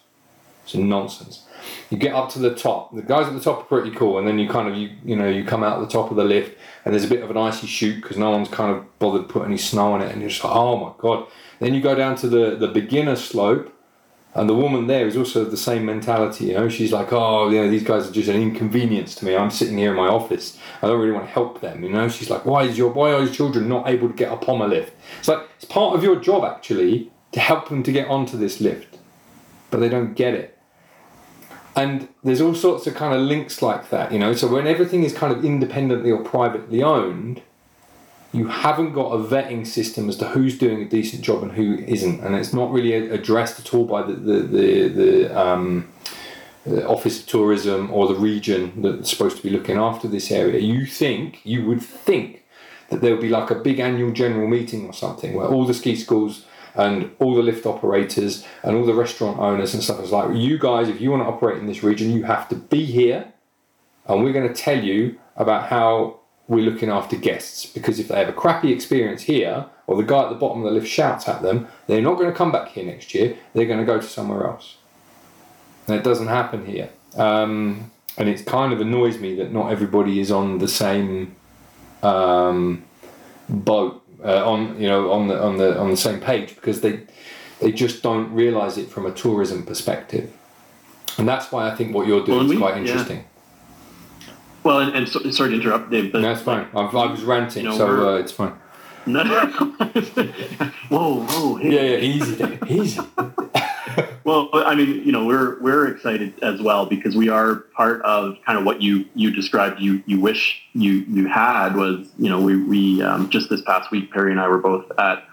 It's 0.64 0.74
nonsense. 0.74 1.43
You 1.90 1.98
get 1.98 2.14
up 2.14 2.30
to 2.30 2.38
the 2.38 2.54
top. 2.54 2.94
The 2.94 3.02
guys 3.02 3.26
at 3.26 3.34
the 3.34 3.40
top 3.40 3.60
are 3.60 3.64
pretty 3.64 3.94
cool, 3.94 4.18
and 4.18 4.26
then 4.26 4.38
you 4.38 4.48
kind 4.48 4.68
of 4.68 4.76
you 4.76 4.90
you 5.04 5.16
know 5.16 5.28
you 5.28 5.44
come 5.44 5.62
out 5.62 5.80
the 5.80 5.86
top 5.86 6.10
of 6.10 6.16
the 6.16 6.24
lift, 6.24 6.58
and 6.84 6.92
there's 6.92 7.04
a 7.04 7.08
bit 7.08 7.22
of 7.22 7.30
an 7.30 7.36
icy 7.36 7.66
chute 7.66 8.02
because 8.02 8.16
no 8.16 8.30
one's 8.30 8.48
kind 8.48 8.74
of 8.74 8.98
bothered 8.98 9.28
to 9.28 9.32
put 9.32 9.46
any 9.46 9.58
snow 9.58 9.92
on 9.92 10.02
it, 10.02 10.10
and 10.10 10.20
you're 10.20 10.30
just 10.30 10.44
like, 10.44 10.54
oh 10.54 10.76
my 10.76 10.92
god. 10.98 11.26
Then 11.60 11.74
you 11.74 11.80
go 11.80 11.94
down 11.94 12.16
to 12.16 12.28
the 12.28 12.56
the 12.56 12.68
beginner 12.68 13.16
slope, 13.16 13.72
and 14.34 14.48
the 14.48 14.54
woman 14.54 14.88
there 14.88 15.06
is 15.06 15.16
also 15.16 15.44
the 15.44 15.56
same 15.56 15.86
mentality. 15.86 16.46
You 16.46 16.54
know, 16.54 16.68
she's 16.68 16.92
like, 16.92 17.12
oh, 17.12 17.48
you 17.50 17.60
know, 17.60 17.70
these 17.70 17.84
guys 17.84 18.08
are 18.08 18.12
just 18.12 18.28
an 18.28 18.40
inconvenience 18.40 19.14
to 19.16 19.24
me. 19.24 19.36
I'm 19.36 19.50
sitting 19.50 19.78
here 19.78 19.90
in 19.90 19.96
my 19.96 20.08
office. 20.08 20.58
I 20.82 20.88
don't 20.88 20.98
really 21.00 21.12
want 21.12 21.26
to 21.26 21.32
help 21.32 21.60
them. 21.60 21.84
You 21.84 21.90
know, 21.90 22.08
she's 22.08 22.30
like, 22.30 22.44
why 22.44 22.64
is 22.64 22.76
your 22.76 22.92
why 22.92 23.12
are 23.12 23.22
your 23.22 23.32
children 23.32 23.68
not 23.68 23.88
able 23.88 24.08
to 24.08 24.14
get 24.14 24.30
up 24.30 24.48
on 24.48 24.60
a 24.60 24.66
lift? 24.66 24.92
It's 25.20 25.28
like 25.28 25.48
it's 25.56 25.64
part 25.64 25.94
of 25.94 26.02
your 26.02 26.16
job 26.16 26.44
actually 26.44 27.12
to 27.32 27.40
help 27.40 27.68
them 27.68 27.82
to 27.84 27.92
get 27.92 28.08
onto 28.08 28.36
this 28.36 28.60
lift, 28.60 28.98
but 29.70 29.78
they 29.78 29.88
don't 29.88 30.14
get 30.14 30.34
it. 30.34 30.53
And 31.76 32.08
there's 32.22 32.40
all 32.40 32.54
sorts 32.54 32.86
of 32.86 32.94
kind 32.94 33.14
of 33.14 33.20
links 33.20 33.60
like 33.60 33.90
that, 33.90 34.12
you 34.12 34.18
know. 34.18 34.32
So 34.32 34.46
when 34.46 34.66
everything 34.66 35.02
is 35.02 35.12
kind 35.12 35.32
of 35.32 35.44
independently 35.44 36.10
or 36.10 36.22
privately 36.22 36.82
owned, 36.82 37.42
you 38.32 38.48
haven't 38.48 38.92
got 38.92 39.12
a 39.12 39.18
vetting 39.18 39.66
system 39.66 40.08
as 40.08 40.16
to 40.16 40.28
who's 40.28 40.58
doing 40.58 40.82
a 40.82 40.84
decent 40.88 41.22
job 41.22 41.42
and 41.42 41.52
who 41.52 41.78
isn't, 41.86 42.20
and 42.20 42.34
it's 42.34 42.52
not 42.52 42.72
really 42.72 42.92
addressed 42.92 43.60
at 43.60 43.72
all 43.72 43.84
by 43.84 44.02
the 44.02 44.12
the 44.12 44.40
the, 44.40 44.88
the, 44.88 45.40
um, 45.40 45.88
the 46.66 46.86
Office 46.86 47.20
of 47.20 47.26
Tourism 47.26 47.90
or 47.92 48.08
the 48.08 48.14
region 48.14 48.82
that's 48.82 49.10
supposed 49.10 49.36
to 49.36 49.42
be 49.42 49.50
looking 49.50 49.76
after 49.76 50.08
this 50.08 50.30
area. 50.30 50.58
You 50.60 50.84
think 50.84 51.40
you 51.44 51.64
would 51.66 51.82
think 51.82 52.44
that 52.90 53.00
there 53.00 53.12
would 53.12 53.20
be 53.20 53.28
like 53.28 53.50
a 53.50 53.54
big 53.54 53.78
annual 53.78 54.10
general 54.10 54.48
meeting 54.48 54.86
or 54.86 54.92
something 54.92 55.34
where 55.34 55.46
all 55.46 55.64
the 55.64 55.74
ski 55.74 55.94
schools 55.96 56.44
and 56.74 57.10
all 57.18 57.34
the 57.34 57.42
lift 57.42 57.66
operators 57.66 58.44
and 58.62 58.76
all 58.76 58.84
the 58.84 58.94
restaurant 58.94 59.38
owners 59.38 59.74
and 59.74 59.82
stuff. 59.82 60.00
Is 60.00 60.12
like 60.12 60.36
you 60.36 60.58
guys 60.58 60.88
if 60.88 61.00
you 61.00 61.10
want 61.10 61.22
to 61.22 61.26
operate 61.26 61.58
in 61.58 61.66
this 61.66 61.82
region 61.82 62.10
you 62.10 62.24
have 62.24 62.48
to 62.48 62.54
be 62.54 62.84
here 62.84 63.32
and 64.06 64.22
we're 64.22 64.32
going 64.32 64.48
to 64.48 64.54
tell 64.54 64.82
you 64.82 65.18
about 65.36 65.68
how 65.68 66.20
we're 66.46 66.68
looking 66.68 66.90
after 66.90 67.16
guests. 67.16 67.64
Because 67.64 67.98
if 67.98 68.08
they 68.08 68.18
have 68.18 68.28
a 68.28 68.32
crappy 68.32 68.70
experience 68.72 69.22
here 69.22 69.66
or 69.86 69.96
the 69.96 70.02
guy 70.02 70.24
at 70.24 70.28
the 70.28 70.34
bottom 70.34 70.62
of 70.62 70.64
the 70.64 70.78
lift 70.78 70.88
shouts 70.88 71.28
at 71.28 71.42
them 71.42 71.68
they're 71.86 72.02
not 72.02 72.14
going 72.14 72.30
to 72.30 72.36
come 72.36 72.52
back 72.52 72.68
here 72.68 72.84
next 72.84 73.14
year 73.14 73.36
they're 73.54 73.66
going 73.66 73.80
to 73.80 73.86
go 73.86 74.00
to 74.00 74.06
somewhere 74.06 74.46
else. 74.46 74.76
And 75.86 75.96
it 75.96 76.02
doesn't 76.02 76.28
happen 76.28 76.66
here. 76.66 76.88
Um, 77.16 77.90
and 78.16 78.28
it 78.28 78.44
kind 78.46 78.72
of 78.72 78.80
annoys 78.80 79.18
me 79.18 79.34
that 79.36 79.52
not 79.52 79.70
everybody 79.70 80.20
is 80.20 80.30
on 80.30 80.58
the 80.58 80.68
same 80.68 81.34
um, 82.02 82.84
boat 83.48 84.03
uh, 84.24 84.50
on 84.50 84.80
you 84.80 84.88
know 84.88 85.12
on 85.12 85.28
the 85.28 85.40
on 85.42 85.56
the 85.58 85.78
on 85.78 85.90
the 85.90 85.96
same 85.96 86.20
page 86.20 86.54
because 86.56 86.80
they 86.80 87.00
they 87.60 87.70
just 87.72 88.02
don't 88.02 88.32
realize 88.32 88.78
it 88.78 88.88
from 88.88 89.06
a 89.06 89.12
tourism 89.12 89.64
perspective 89.64 90.32
and 91.18 91.28
that's 91.28 91.52
why 91.52 91.68
I 91.70 91.74
think 91.74 91.94
what 91.94 92.06
you're 92.06 92.24
doing 92.24 92.38
Well, 92.38 92.52
is 92.52 92.58
quite 92.58 92.74
yeah. 92.74 92.80
interesting 92.82 93.24
Well, 94.64 94.80
and, 94.80 94.94
and 94.96 95.08
so, 95.08 95.30
sorry 95.30 95.50
to 95.50 95.56
interrupt, 95.56 95.90
Dave. 95.90 96.10
But 96.12 96.22
no, 96.22 96.32
it's 96.32 96.42
fine 96.42 96.66
I've, 96.74 96.94
I 96.94 97.06
was 97.06 97.22
ranting 97.22 97.64
You 97.64 97.70
know, 97.70 97.76
so 97.76 98.14
uh, 98.14 98.18
it's 98.18 98.32
fine 98.32 98.54
No, 99.06 99.22
whoa, 100.88 101.20
whoa, 101.26 101.56
hey. 101.56 101.72
yeah 101.74 101.82
yeah 101.82 101.98
easy 101.98 102.36
Dave, 102.36 102.58
easy 102.70 103.00
Well, 104.24 104.48
I 104.54 104.74
mean, 104.74 105.04
you 105.04 105.12
know, 105.12 105.26
we're 105.26 105.60
we're 105.60 105.86
excited 105.88 106.32
as 106.42 106.60
well 106.62 106.86
because 106.86 107.14
we 107.14 107.28
are 107.28 107.56
part 107.76 108.00
of 108.02 108.36
kind 108.46 108.58
of 108.58 108.64
what 108.64 108.80
you 108.80 109.04
you 109.14 109.30
described. 109.30 109.80
You 109.80 110.02
you 110.06 110.18
wish 110.18 110.62
you 110.72 110.92
you 110.92 111.28
had 111.28 111.76
was 111.76 112.08
you 112.18 112.30
know 112.30 112.40
we 112.40 112.56
we 112.64 113.02
um, 113.02 113.28
just 113.28 113.50
this 113.50 113.60
past 113.60 113.90
week 113.90 114.10
Perry 114.10 114.32
and 114.32 114.40
I 114.40 114.48
were 114.48 114.58
both 114.58 114.90
at 114.98 115.24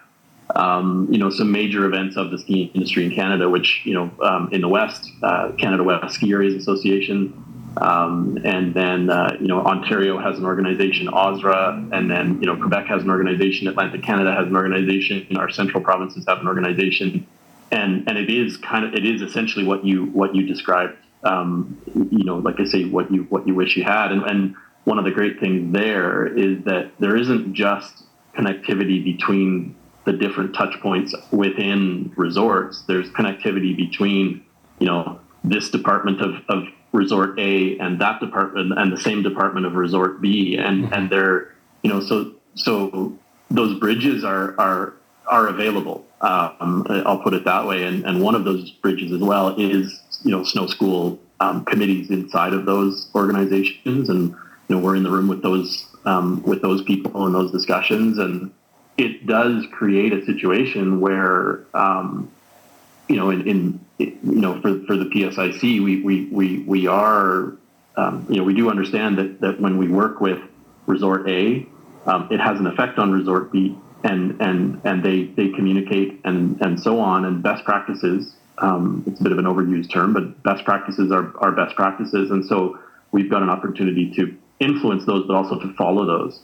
um, 0.57 1.07
you 1.09 1.17
know 1.17 1.29
some 1.29 1.53
major 1.53 1.85
events 1.85 2.17
of 2.17 2.31
the 2.31 2.37
ski 2.37 2.69
industry 2.73 3.05
in 3.05 3.15
Canada, 3.15 3.49
which 3.49 3.81
you 3.85 3.93
know 3.93 4.11
um, 4.21 4.49
in 4.51 4.59
the 4.59 4.67
West, 4.67 5.09
uh, 5.23 5.53
Canada 5.57 5.83
West 5.83 6.15
Ski 6.15 6.33
Areas 6.33 6.55
Association, 6.55 7.33
um, 7.77 8.39
and 8.43 8.73
then 8.73 9.09
uh, 9.09 9.37
you 9.39 9.47
know 9.47 9.61
Ontario 9.61 10.19
has 10.19 10.37
an 10.37 10.43
organization, 10.43 11.07
OSRA, 11.07 11.89
and 11.93 12.11
then 12.11 12.41
you 12.41 12.45
know 12.45 12.57
Quebec 12.57 12.87
has 12.87 13.03
an 13.03 13.09
organization, 13.09 13.69
Atlantic 13.69 14.03
Canada 14.03 14.35
has 14.35 14.47
an 14.47 14.55
organization, 14.57 15.25
and 15.29 15.37
our 15.37 15.49
central 15.49 15.81
provinces 15.81 16.25
have 16.27 16.39
an 16.39 16.47
organization 16.47 17.25
and 17.72 18.07
and 18.07 18.17
it 18.17 18.30
is 18.30 18.57
kind 18.57 18.86
of 18.86 18.93
it 18.93 19.05
is 19.05 19.22
essentially 19.22 19.65
what 19.65 19.86
you 19.86 20.05
what 20.07 20.36
you 20.36 20.45
described 20.45 20.97
um, 21.24 21.82
you 22.11 22.24
know 22.24 22.38
like 22.38 22.59
i 22.59 22.65
say 22.65 22.86
what 22.86 23.11
you 23.11 23.24
what 23.24 23.47
you 23.47 23.55
wish 23.55 23.76
you 23.76 23.84
had. 23.84 24.11
And, 24.11 24.24
and 24.24 24.55
one 24.84 24.97
of 24.97 25.05
the 25.05 25.11
great 25.11 25.39
things 25.39 25.74
there 25.74 26.26
is 26.26 26.63
that 26.65 26.91
there 26.99 27.15
isn't 27.15 27.53
just 27.53 28.03
connectivity 28.36 29.03
between 29.03 29.76
the 30.05 30.13
different 30.13 30.55
touch 30.55 30.80
points 30.82 31.13
within 31.32 32.11
resorts. 32.15 32.82
There's 32.88 33.09
connectivity 33.09 33.76
between 33.76 34.43
you 34.80 34.88
know 34.88 35.19
this 35.43 35.69
department 35.69 36.22
of, 36.22 36.36
of 36.49 36.63
resort 36.91 37.39
a 37.39 37.78
and 37.78 38.01
that 38.01 38.19
department 38.19 38.78
and 38.78 38.91
the 38.91 38.99
same 38.99 39.24
department 39.24 39.65
of 39.65 39.76
resort 39.76 40.22
b. 40.22 40.57
And 40.57 40.91
and 40.93 41.09
they're 41.09 41.53
you 41.84 41.91
know 41.91 42.01
so 42.01 42.34
so 42.55 43.17
those 43.49 43.80
bridges 43.80 44.24
are 44.24 44.59
are 44.59 44.93
are 45.28 45.47
available. 45.47 46.05
Um, 46.22 46.86
I'll 47.05 47.19
put 47.19 47.34
it 47.34 47.45
that 47.45 47.65
way. 47.65 47.84
And, 47.84 48.05
and 48.05 48.22
one 48.22 48.36
of 48.36 48.43
those 48.43 48.69
bridges 48.72 49.11
as 49.11 49.22
well 49.22 49.55
is, 49.57 49.99
you 50.24 50.32
know, 50.32 50.43
snow 50.43 50.67
school 50.67 51.19
um, 51.39 51.65
committees 51.65 52.09
inside 52.09 52.53
of 52.53 52.65
those 52.65 53.09
organizations. 53.15 54.09
And, 54.09 54.30
you 54.67 54.76
know, 54.76 54.80
we're 54.80 54.95
in 54.95 55.03
the 55.03 55.11
room 55.11 55.28
with 55.28 55.41
those, 55.41 55.88
um, 56.05 56.43
with 56.43 56.61
those 56.61 56.84
people 56.84 57.26
and 57.26 57.34
those 57.34 57.51
discussions. 57.51 58.17
And 58.17 58.51
it 58.97 59.26
does 59.26 59.65
create 59.72 60.13
a 60.13 60.26
situation 60.26 60.99
where, 60.99 61.65
um, 61.74 62.32
you 63.07 63.15
know, 63.15 63.30
in, 63.30 63.47
in, 63.47 63.80
you 63.97 64.17
know, 64.24 64.61
for, 64.61 64.84
for 64.86 64.95
the 64.95 65.05
PSIC, 65.05 65.84
we, 65.84 66.01
we, 66.01 66.26
we, 66.26 66.59
we 66.59 66.88
are 66.88 67.53
um, 67.97 68.26
you 68.30 68.38
know, 68.38 68.43
we 68.43 68.53
do 68.53 68.69
understand 68.69 69.17
that, 69.17 69.41
that 69.41 69.59
when 69.59 69.78
we 69.78 69.88
work 69.88 70.22
with 70.22 70.39
Resort 70.86 71.28
A, 71.30 71.65
um, 72.05 72.28
it 72.32 72.39
has 72.39 72.59
an 72.59 72.67
effect 72.67 72.97
on 72.97 73.11
Resort 73.11 73.51
B, 73.51 73.78
and 74.03 74.39
and 74.41 74.81
and 74.83 75.03
they 75.03 75.25
they 75.25 75.49
communicate 75.49 76.19
and 76.23 76.59
and 76.61 76.79
so 76.79 76.99
on. 76.99 77.25
And 77.25 77.41
best 77.41 77.63
practices, 77.65 78.33
um, 78.57 79.03
it's 79.07 79.19
a 79.19 79.23
bit 79.23 79.31
of 79.31 79.39
an 79.39 79.45
overused 79.45 79.91
term, 79.91 80.13
but 80.13 80.43
best 80.43 80.65
practices 80.65 81.11
are 81.11 81.35
are 81.37 81.51
best 81.51 81.75
practices, 81.75 82.31
and 82.31 82.45
so 82.45 82.79
we've 83.11 83.29
got 83.29 83.43
an 83.43 83.49
opportunity 83.49 84.13
to 84.15 84.35
influence 84.59 85.05
those, 85.05 85.25
but 85.27 85.35
also 85.35 85.59
to 85.59 85.73
follow 85.73 86.05
those. 86.05 86.41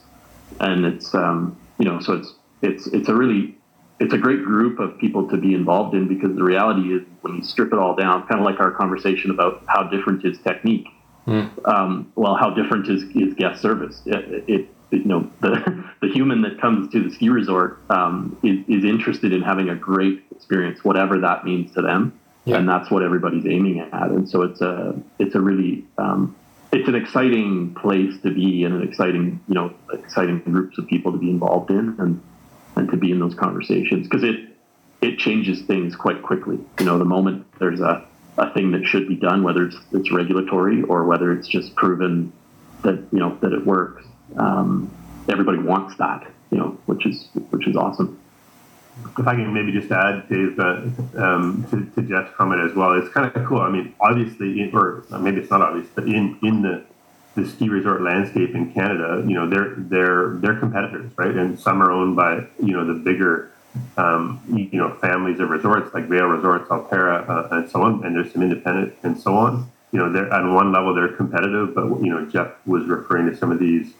And 0.60 0.84
it's 0.84 1.14
um, 1.14 1.56
you 1.78 1.84
know, 1.84 2.00
so 2.00 2.14
it's 2.14 2.34
it's 2.62 2.86
it's 2.88 3.08
a 3.08 3.14
really 3.14 3.56
it's 4.00 4.14
a 4.14 4.18
great 4.18 4.44
group 4.44 4.78
of 4.78 4.96
people 4.98 5.28
to 5.28 5.36
be 5.36 5.54
involved 5.54 5.94
in 5.94 6.06
because 6.06 6.34
the 6.36 6.42
reality 6.42 6.94
is 6.94 7.02
when 7.22 7.36
you 7.36 7.42
strip 7.42 7.72
it 7.72 7.78
all 7.78 7.96
down, 7.96 8.26
kind 8.28 8.40
of 8.40 8.46
like 8.46 8.60
our 8.60 8.70
conversation 8.70 9.30
about 9.30 9.62
how 9.66 9.82
different 9.84 10.24
is 10.24 10.38
technique. 10.38 10.86
Mm. 11.26 11.50
Um, 11.68 12.12
well, 12.14 12.36
how 12.36 12.50
different 12.50 12.88
is, 12.88 13.02
is 13.14 13.34
guest 13.34 13.60
service? 13.60 14.00
It, 14.06 14.44
it, 14.48 14.68
you 14.90 15.04
know, 15.04 15.30
the, 15.40 15.84
the 16.00 16.08
human 16.08 16.42
that 16.42 16.60
comes 16.60 16.90
to 16.92 17.02
the 17.02 17.10
ski 17.14 17.28
resort 17.28 17.78
um, 17.90 18.38
is, 18.42 18.58
is 18.68 18.84
interested 18.84 19.32
in 19.32 19.42
having 19.42 19.68
a 19.68 19.74
great 19.74 20.22
experience, 20.34 20.84
whatever 20.84 21.18
that 21.20 21.44
means 21.44 21.72
to 21.74 21.82
them. 21.82 22.18
Yeah. 22.44 22.56
And 22.56 22.68
that's 22.68 22.90
what 22.90 23.02
everybody's 23.02 23.46
aiming 23.46 23.80
at. 23.80 23.92
And 23.92 24.28
so 24.28 24.42
it's 24.42 24.60
a, 24.62 24.98
it's 25.18 25.34
a 25.34 25.40
really, 25.40 25.84
um, 25.98 26.34
it's 26.72 26.88
an 26.88 26.94
exciting 26.94 27.74
place 27.74 28.14
to 28.22 28.32
be 28.32 28.64
and 28.64 28.74
an 28.74 28.88
exciting, 28.88 29.40
you 29.48 29.54
know, 29.54 29.74
exciting 29.92 30.40
groups 30.40 30.78
of 30.78 30.86
people 30.86 31.12
to 31.12 31.18
be 31.18 31.28
involved 31.28 31.70
in 31.70 31.96
and, 31.98 32.22
and 32.76 32.90
to 32.90 32.96
be 32.96 33.10
in 33.10 33.18
those 33.18 33.34
conversations 33.34 34.08
because 34.08 34.24
it, 34.24 34.56
it 35.02 35.18
changes 35.18 35.62
things 35.62 35.94
quite 35.94 36.22
quickly. 36.22 36.58
You 36.78 36.86
know, 36.86 36.98
the 36.98 37.04
moment 37.04 37.46
there's 37.58 37.80
a, 37.80 38.06
a 38.38 38.52
thing 38.54 38.70
that 38.70 38.84
should 38.86 39.08
be 39.08 39.16
done, 39.16 39.42
whether 39.42 39.64
it's, 39.64 39.76
it's 39.92 40.10
regulatory 40.10 40.82
or 40.84 41.04
whether 41.04 41.32
it's 41.32 41.48
just 41.48 41.74
proven 41.74 42.32
that, 42.82 43.04
you 43.12 43.18
know, 43.18 43.36
that 43.42 43.52
it 43.52 43.66
works 43.66 44.04
um, 44.36 44.90
everybody 45.28 45.58
wants 45.58 45.96
that, 45.96 46.26
you 46.50 46.58
know, 46.58 46.78
which 46.86 47.06
is 47.06 47.28
which 47.50 47.66
is 47.66 47.76
awesome. 47.76 48.20
If 49.16 49.28
I 49.28 49.36
can 49.36 49.54
maybe 49.54 49.70
just 49.70 49.92
add, 49.92 50.28
Dave, 50.28 50.58
uh, 50.58 50.80
um, 51.16 51.64
to, 51.70 52.02
to 52.02 52.08
Jeff's 52.08 52.34
comment 52.34 52.68
as 52.68 52.74
well, 52.74 52.94
it's 52.94 53.12
kind 53.12 53.30
of 53.32 53.46
cool. 53.46 53.60
I 53.60 53.70
mean, 53.70 53.94
obviously, 54.00 54.68
or 54.72 55.04
maybe 55.20 55.40
it's 55.40 55.50
not 55.50 55.62
obvious, 55.62 55.86
but 55.94 56.04
in 56.04 56.38
in 56.42 56.62
the 56.62 56.84
the 57.38 57.48
ski 57.48 57.68
resort 57.68 58.02
landscape 58.02 58.54
in 58.54 58.72
Canada, 58.72 59.24
you 59.26 59.34
know, 59.34 59.48
they're 59.48 59.74
they're 59.76 60.30
they're 60.38 60.58
competitors, 60.58 61.12
right? 61.16 61.34
And 61.34 61.58
some 61.58 61.82
are 61.82 61.92
owned 61.92 62.16
by 62.16 62.46
you 62.62 62.72
know 62.72 62.84
the 62.84 62.94
bigger 62.94 63.52
um, 63.96 64.40
you 64.48 64.78
know 64.78 64.94
families 64.96 65.40
of 65.40 65.50
resorts 65.50 65.94
like 65.94 66.08
Vail 66.08 66.26
Resorts, 66.26 66.68
Alterra, 66.68 67.28
uh, 67.28 67.48
and 67.52 67.70
so 67.70 67.82
on. 67.82 68.04
And 68.04 68.16
there's 68.16 68.32
some 68.32 68.42
independent 68.42 68.94
and 69.02 69.18
so 69.18 69.34
on. 69.34 69.70
You 69.92 70.00
know, 70.00 70.12
they're 70.12 70.32
on 70.32 70.54
one 70.54 70.72
level 70.72 70.94
they're 70.94 71.08
competitive, 71.16 71.74
but 71.74 71.86
you 72.02 72.10
know 72.10 72.26
Jeff 72.26 72.52
was 72.66 72.84
referring 72.84 73.30
to 73.30 73.36
some 73.36 73.52
of 73.52 73.58
these 73.58 73.94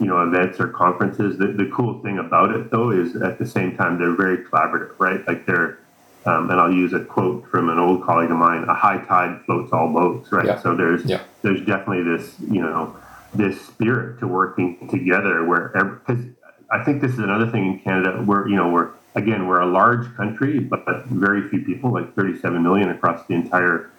you 0.00 0.06
know 0.06 0.22
events 0.22 0.58
or 0.58 0.68
conferences. 0.68 1.38
The, 1.38 1.48
the 1.48 1.70
cool 1.72 2.00
thing 2.02 2.18
about 2.18 2.54
it 2.54 2.70
though 2.70 2.90
is 2.90 3.16
at 3.16 3.38
the 3.38 3.46
same 3.46 3.76
time 3.76 3.98
they're 3.98 4.16
very 4.16 4.38
collaborative, 4.38 4.94
right? 4.98 5.26
Like 5.26 5.46
they're 5.46 5.78
um, 6.26 6.50
and 6.50 6.60
I'll 6.60 6.72
use 6.72 6.92
a 6.92 7.00
quote 7.00 7.46
from 7.48 7.70
an 7.70 7.78
old 7.78 8.04
colleague 8.04 8.30
of 8.30 8.36
mine: 8.36 8.64
"A 8.64 8.74
high 8.74 8.98
tide 9.04 9.40
floats 9.46 9.72
all 9.72 9.92
boats." 9.92 10.32
Right. 10.32 10.46
Yeah. 10.46 10.60
So 10.60 10.74
there's 10.74 11.04
yeah. 11.04 11.22
there's 11.42 11.60
definitely 11.60 12.02
this 12.02 12.34
you 12.40 12.60
know 12.60 12.96
this 13.34 13.60
spirit 13.60 14.18
to 14.20 14.26
working 14.26 14.88
together 14.88 15.44
where 15.44 15.68
because 15.68 16.24
I 16.70 16.84
think 16.84 17.00
this 17.00 17.12
is 17.12 17.18
another 17.18 17.50
thing 17.50 17.66
in 17.66 17.78
Canada 17.80 18.22
where 18.22 18.46
you 18.48 18.56
know 18.56 18.68
we're 18.68 18.90
again 19.14 19.46
we're 19.46 19.60
a 19.60 19.66
large 19.66 20.14
country 20.16 20.60
but 20.60 20.84
very 21.06 21.48
few 21.48 21.62
people 21.62 21.92
like 21.92 22.14
37 22.14 22.62
million 22.62 22.90
across 22.90 23.26
the 23.26 23.34
entire 23.34 23.90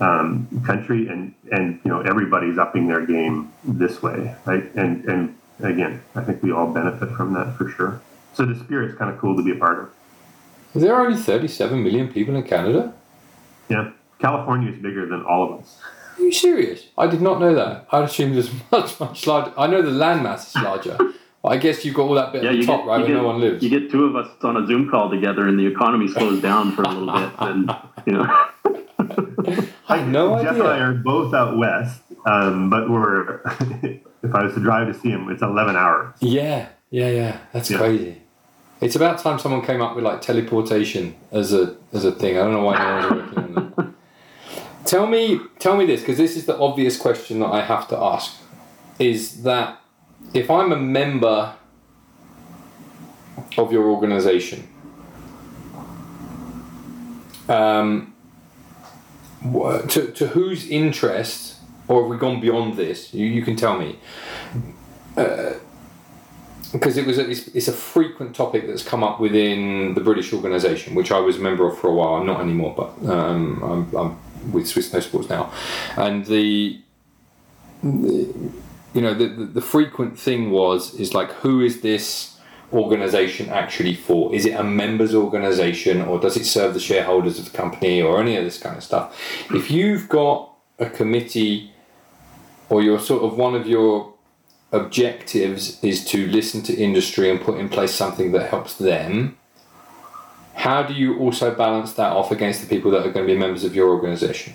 um, 0.00 0.48
country, 0.66 1.08
and 1.08 1.34
and 1.52 1.80
you 1.84 1.90
know 1.90 2.00
everybody's 2.00 2.58
upping 2.58 2.88
their 2.88 3.04
game 3.06 3.52
this 3.64 4.02
way, 4.02 4.34
right? 4.44 4.64
And 4.74 5.04
and 5.04 5.36
again, 5.60 6.02
I 6.14 6.22
think 6.22 6.42
we 6.42 6.52
all 6.52 6.72
benefit 6.72 7.10
from 7.10 7.32
that 7.34 7.56
for 7.56 7.68
sure. 7.70 8.00
So 8.34 8.44
the 8.44 8.58
spirit's 8.64 8.98
kind 8.98 9.12
of 9.12 9.18
cool 9.20 9.36
to 9.36 9.42
be 9.42 9.52
a 9.52 9.56
part 9.56 9.78
of. 9.78 9.90
There 10.74 10.92
are 10.92 11.06
only 11.06 11.16
37 11.16 11.84
million 11.84 12.12
people 12.12 12.34
in 12.34 12.42
Canada. 12.42 12.92
Yeah, 13.68 13.92
California 14.18 14.72
is 14.72 14.78
bigger 14.78 15.06
than 15.06 15.22
all 15.22 15.44
of 15.44 15.60
us. 15.60 15.78
Are 16.18 16.22
you 16.22 16.32
serious? 16.32 16.86
I 16.98 17.06
did 17.06 17.20
not 17.20 17.40
know 17.40 17.54
that. 17.54 17.86
I 17.92 18.02
assumed 18.02 18.36
it's 18.36 18.50
much 18.72 18.98
much 18.98 19.26
larger. 19.26 19.52
I 19.56 19.66
know 19.66 19.82
the 19.82 19.90
landmass 19.90 20.48
is 20.48 20.62
larger. 20.62 20.98
I 21.44 21.58
guess 21.58 21.84
you've 21.84 21.94
got 21.94 22.04
all 22.04 22.14
that 22.14 22.32
bit 22.32 22.42
yeah, 22.42 22.50
at 22.50 22.56
the 22.56 22.64
top, 22.64 22.80
get, 22.80 22.86
right, 22.86 22.98
where 23.00 23.06
get, 23.06 23.14
no 23.14 23.24
one 23.24 23.38
lives. 23.38 23.62
You 23.62 23.68
get 23.68 23.90
two 23.90 24.04
of 24.04 24.16
us 24.16 24.30
on 24.42 24.56
a 24.56 24.66
Zoom 24.66 24.90
call 24.90 25.10
together, 25.10 25.46
and 25.46 25.58
the 25.58 25.66
economy 25.66 26.08
slows 26.08 26.40
down 26.40 26.72
for 26.74 26.82
a 26.82 26.88
little 26.88 27.14
bit, 27.14 27.30
and 27.38 27.70
you 28.06 28.12
know. 28.14 28.46
I 28.98 29.98
have 29.98 30.08
no 30.08 30.36
Jeff 30.42 30.52
idea. 30.52 30.64
and 30.64 30.72
I 30.72 30.78
are 30.78 30.94
both 30.94 31.34
out 31.34 31.58
west, 31.58 32.00
um, 32.26 32.70
but 32.70 32.88
we're 32.88 33.40
if 34.22 34.34
I 34.34 34.44
was 34.44 34.54
to 34.54 34.60
drive 34.60 34.86
to 34.88 34.94
see 34.98 35.10
him, 35.10 35.28
it's 35.30 35.42
eleven 35.42 35.76
hours. 35.76 36.14
Yeah, 36.20 36.68
yeah, 36.90 37.10
yeah. 37.10 37.38
That's 37.52 37.70
yeah. 37.70 37.78
crazy. 37.78 38.22
It's 38.80 38.96
about 38.96 39.18
time 39.18 39.38
someone 39.38 39.64
came 39.64 39.80
up 39.80 39.94
with 39.94 40.04
like 40.04 40.20
teleportation 40.20 41.14
as 41.32 41.52
a 41.52 41.76
as 41.92 42.04
a 42.04 42.12
thing. 42.12 42.36
I 42.38 42.42
don't 42.42 42.52
know 42.52 42.64
why 42.64 42.78
no 42.78 43.08
one's 43.08 43.36
working 43.36 43.56
on 43.56 43.74
that. 43.76 43.88
Tell 44.84 45.06
me, 45.06 45.40
tell 45.58 45.78
me 45.78 45.86
this 45.86 46.00
because 46.00 46.18
this 46.18 46.36
is 46.36 46.44
the 46.44 46.58
obvious 46.58 46.98
question 46.98 47.40
that 47.40 47.46
I 47.46 47.62
have 47.62 47.88
to 47.88 47.96
ask: 47.96 48.38
is 48.98 49.42
that 49.42 49.80
if 50.34 50.50
I'm 50.50 50.72
a 50.72 50.76
member 50.76 51.54
of 53.56 53.72
your 53.72 53.88
organization, 53.88 54.68
um, 57.48 58.13
to, 59.44 60.10
to 60.12 60.28
whose 60.28 60.68
interest, 60.68 61.56
or 61.88 62.02
have 62.02 62.10
we 62.10 62.16
gone 62.16 62.40
beyond 62.40 62.76
this? 62.76 63.12
You, 63.12 63.26
you 63.26 63.42
can 63.42 63.56
tell 63.56 63.78
me. 63.78 63.98
Uh, 65.16 65.54
because 66.72 66.96
it 66.96 67.06
was 67.06 67.18
a, 67.18 67.30
it's, 67.30 67.46
it's, 67.48 67.68
a 67.68 67.72
frequent 67.72 68.34
topic 68.34 68.66
that's 68.66 68.82
come 68.82 69.04
up 69.04 69.20
within 69.20 69.94
the 69.94 70.00
British 70.00 70.32
organisation, 70.32 70.96
which 70.96 71.12
I 71.12 71.20
was 71.20 71.36
a 71.36 71.40
member 71.40 71.68
of 71.68 71.78
for 71.78 71.88
a 71.88 71.94
while. 71.94 72.24
Not 72.24 72.40
anymore, 72.40 72.74
but 72.76 73.08
um, 73.08 73.62
I'm, 73.62 73.96
I'm, 73.96 74.52
with 74.52 74.66
Swiss 74.66 74.90
Snow 74.90 75.00
Sports 75.00 75.28
now, 75.28 75.52
and 75.96 76.26
the, 76.26 76.80
the 77.82 78.50
you 78.92 79.00
know 79.00 79.14
the, 79.14 79.26
the, 79.28 79.44
the 79.44 79.60
frequent 79.60 80.18
thing 80.18 80.50
was 80.50 80.94
is 80.94 81.14
like 81.14 81.30
who 81.32 81.60
is 81.60 81.80
this 81.80 82.33
organization 82.74 83.48
actually 83.48 83.94
for? 83.94 84.34
Is 84.34 84.44
it 84.44 84.52
a 84.52 84.64
members 84.64 85.14
organization 85.14 86.02
or 86.02 86.18
does 86.18 86.36
it 86.36 86.44
serve 86.44 86.74
the 86.74 86.80
shareholders 86.80 87.38
of 87.38 87.46
the 87.46 87.56
company 87.56 88.02
or 88.02 88.20
any 88.20 88.36
of 88.36 88.44
this 88.44 88.58
kind 88.58 88.76
of 88.76 88.82
stuff? 88.82 89.16
If 89.50 89.70
you've 89.70 90.08
got 90.08 90.50
a 90.78 90.90
committee 90.90 91.72
or 92.68 92.82
you're 92.82 92.98
sort 92.98 93.22
of 93.22 93.38
one 93.38 93.54
of 93.54 93.66
your 93.66 94.12
objectives 94.72 95.82
is 95.84 96.04
to 96.06 96.26
listen 96.26 96.62
to 96.62 96.74
industry 96.74 97.30
and 97.30 97.40
put 97.40 97.58
in 97.58 97.68
place 97.68 97.94
something 97.94 98.32
that 98.32 98.50
helps 98.50 98.74
them, 98.74 99.38
how 100.54 100.82
do 100.82 100.94
you 100.94 101.18
also 101.18 101.54
balance 101.54 101.92
that 101.94 102.12
off 102.12 102.30
against 102.30 102.60
the 102.60 102.66
people 102.66 102.90
that 102.90 103.06
are 103.06 103.12
going 103.12 103.26
to 103.26 103.32
be 103.32 103.38
members 103.38 103.64
of 103.64 103.74
your 103.74 103.88
organization? 103.88 104.54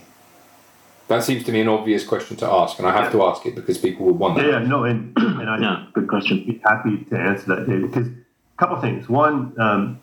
That 1.09 1.23
seems 1.23 1.43
to 1.45 1.51
me 1.51 1.59
an 1.61 1.67
obvious 1.67 2.05
question 2.05 2.37
to 2.37 2.45
ask, 2.45 2.77
and 2.77 2.87
I 2.87 2.91
have 2.91 3.05
yeah. 3.05 3.19
to 3.19 3.23
ask 3.23 3.43
it 3.47 3.55
because 3.55 3.79
people 3.79 4.05
would 4.05 4.19
want 4.19 4.37
that. 4.37 4.45
Yeah, 4.45 4.59
yeah 4.59 4.67
no, 4.67 4.83
and, 4.83 5.11
and 5.17 5.49
I 5.49 5.57
yeah, 5.57 5.87
good 5.91 6.07
question. 6.07 6.45
Be 6.45 6.61
happy 6.63 7.03
to 7.09 7.17
answer 7.17 7.47
that, 7.47 7.67
David. 7.67 7.91
Because 7.91 8.07
a 8.09 8.57
couple 8.57 8.79
things. 8.79 9.09
One, 9.09 9.59
um, 9.59 9.99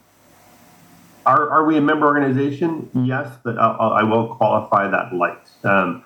are 1.25 1.49
are 1.49 1.65
we 1.65 1.77
a 1.77 1.81
member 1.81 2.07
organization? 2.07 2.91
Yes, 2.93 3.29
but 3.45 3.57
I'll, 3.57 3.93
I 3.93 4.03
will 4.03 4.35
qualify 4.35 4.91
that 4.91 5.15
light. 5.15 5.49
Um, 5.63 6.03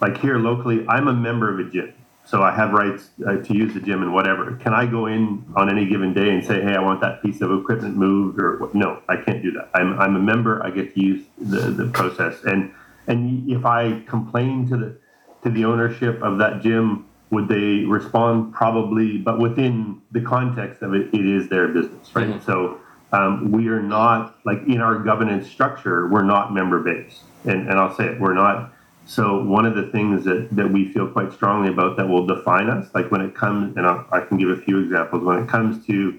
like 0.00 0.18
here 0.18 0.38
locally, 0.38 0.84
I'm 0.88 1.06
a 1.06 1.12
member 1.12 1.48
of 1.54 1.64
a 1.64 1.70
gym, 1.70 1.94
so 2.24 2.42
I 2.42 2.50
have 2.50 2.72
rights 2.72 3.10
uh, 3.24 3.36
to 3.36 3.54
use 3.54 3.72
the 3.72 3.80
gym 3.80 4.02
and 4.02 4.12
whatever. 4.12 4.56
Can 4.56 4.74
I 4.74 4.84
go 4.84 5.06
in 5.06 5.44
on 5.54 5.70
any 5.70 5.86
given 5.86 6.12
day 6.12 6.28
and 6.30 6.44
say, 6.44 6.60
"Hey, 6.60 6.74
I 6.74 6.80
want 6.80 7.00
that 7.02 7.22
piece 7.22 7.40
of 7.40 7.52
equipment 7.52 7.96
moved"? 7.96 8.40
Or 8.40 8.68
no, 8.74 9.00
I 9.08 9.16
can't 9.16 9.44
do 9.44 9.52
that. 9.52 9.70
I'm 9.74 9.96
I'm 10.00 10.16
a 10.16 10.20
member. 10.20 10.60
I 10.66 10.70
get 10.70 10.92
to 10.94 11.00
use 11.00 11.24
the 11.38 11.70
the 11.70 11.86
process 11.86 12.42
and 12.42 12.74
and 13.06 13.50
if 13.50 13.64
I 13.64 14.02
complain 14.06 14.68
to 14.68 14.76
the 14.76 14.96
to 15.42 15.50
the 15.50 15.64
ownership 15.64 16.20
of 16.22 16.38
that 16.38 16.60
gym, 16.62 17.06
would 17.30 17.48
they 17.48 17.84
respond? 17.84 18.52
Probably, 18.52 19.18
but 19.18 19.38
within 19.38 20.02
the 20.12 20.20
context 20.20 20.82
of 20.82 20.94
it, 20.94 21.12
it 21.14 21.26
is 21.26 21.48
their 21.48 21.68
business, 21.68 22.14
right? 22.14 22.28
Mm-hmm. 22.28 22.44
So 22.44 22.78
um, 23.12 23.50
we 23.50 23.68
are 23.68 23.82
not 23.82 24.36
like 24.44 24.58
in 24.66 24.80
our 24.80 24.98
governance 24.98 25.48
structure, 25.48 26.08
we're 26.08 26.22
not 26.22 26.52
member 26.52 26.80
based, 26.80 27.22
and 27.44 27.68
and 27.68 27.78
I'll 27.78 27.94
say 27.94 28.04
it, 28.04 28.20
we're 28.20 28.34
not. 28.34 28.72
So 29.06 29.42
one 29.42 29.66
of 29.66 29.74
the 29.74 29.90
things 29.90 30.24
that, 30.26 30.48
that 30.52 30.70
we 30.70 30.92
feel 30.92 31.08
quite 31.08 31.32
strongly 31.32 31.68
about 31.68 31.96
that 31.96 32.08
will 32.08 32.26
define 32.26 32.70
us, 32.70 32.88
like 32.94 33.10
when 33.10 33.20
it 33.20 33.34
comes, 33.34 33.76
and 33.76 33.84
I'll, 33.84 34.06
I 34.12 34.20
can 34.20 34.36
give 34.36 34.50
a 34.50 34.56
few 34.56 34.78
examples, 34.78 35.24
when 35.24 35.38
it 35.42 35.48
comes 35.48 35.84
to 35.86 36.16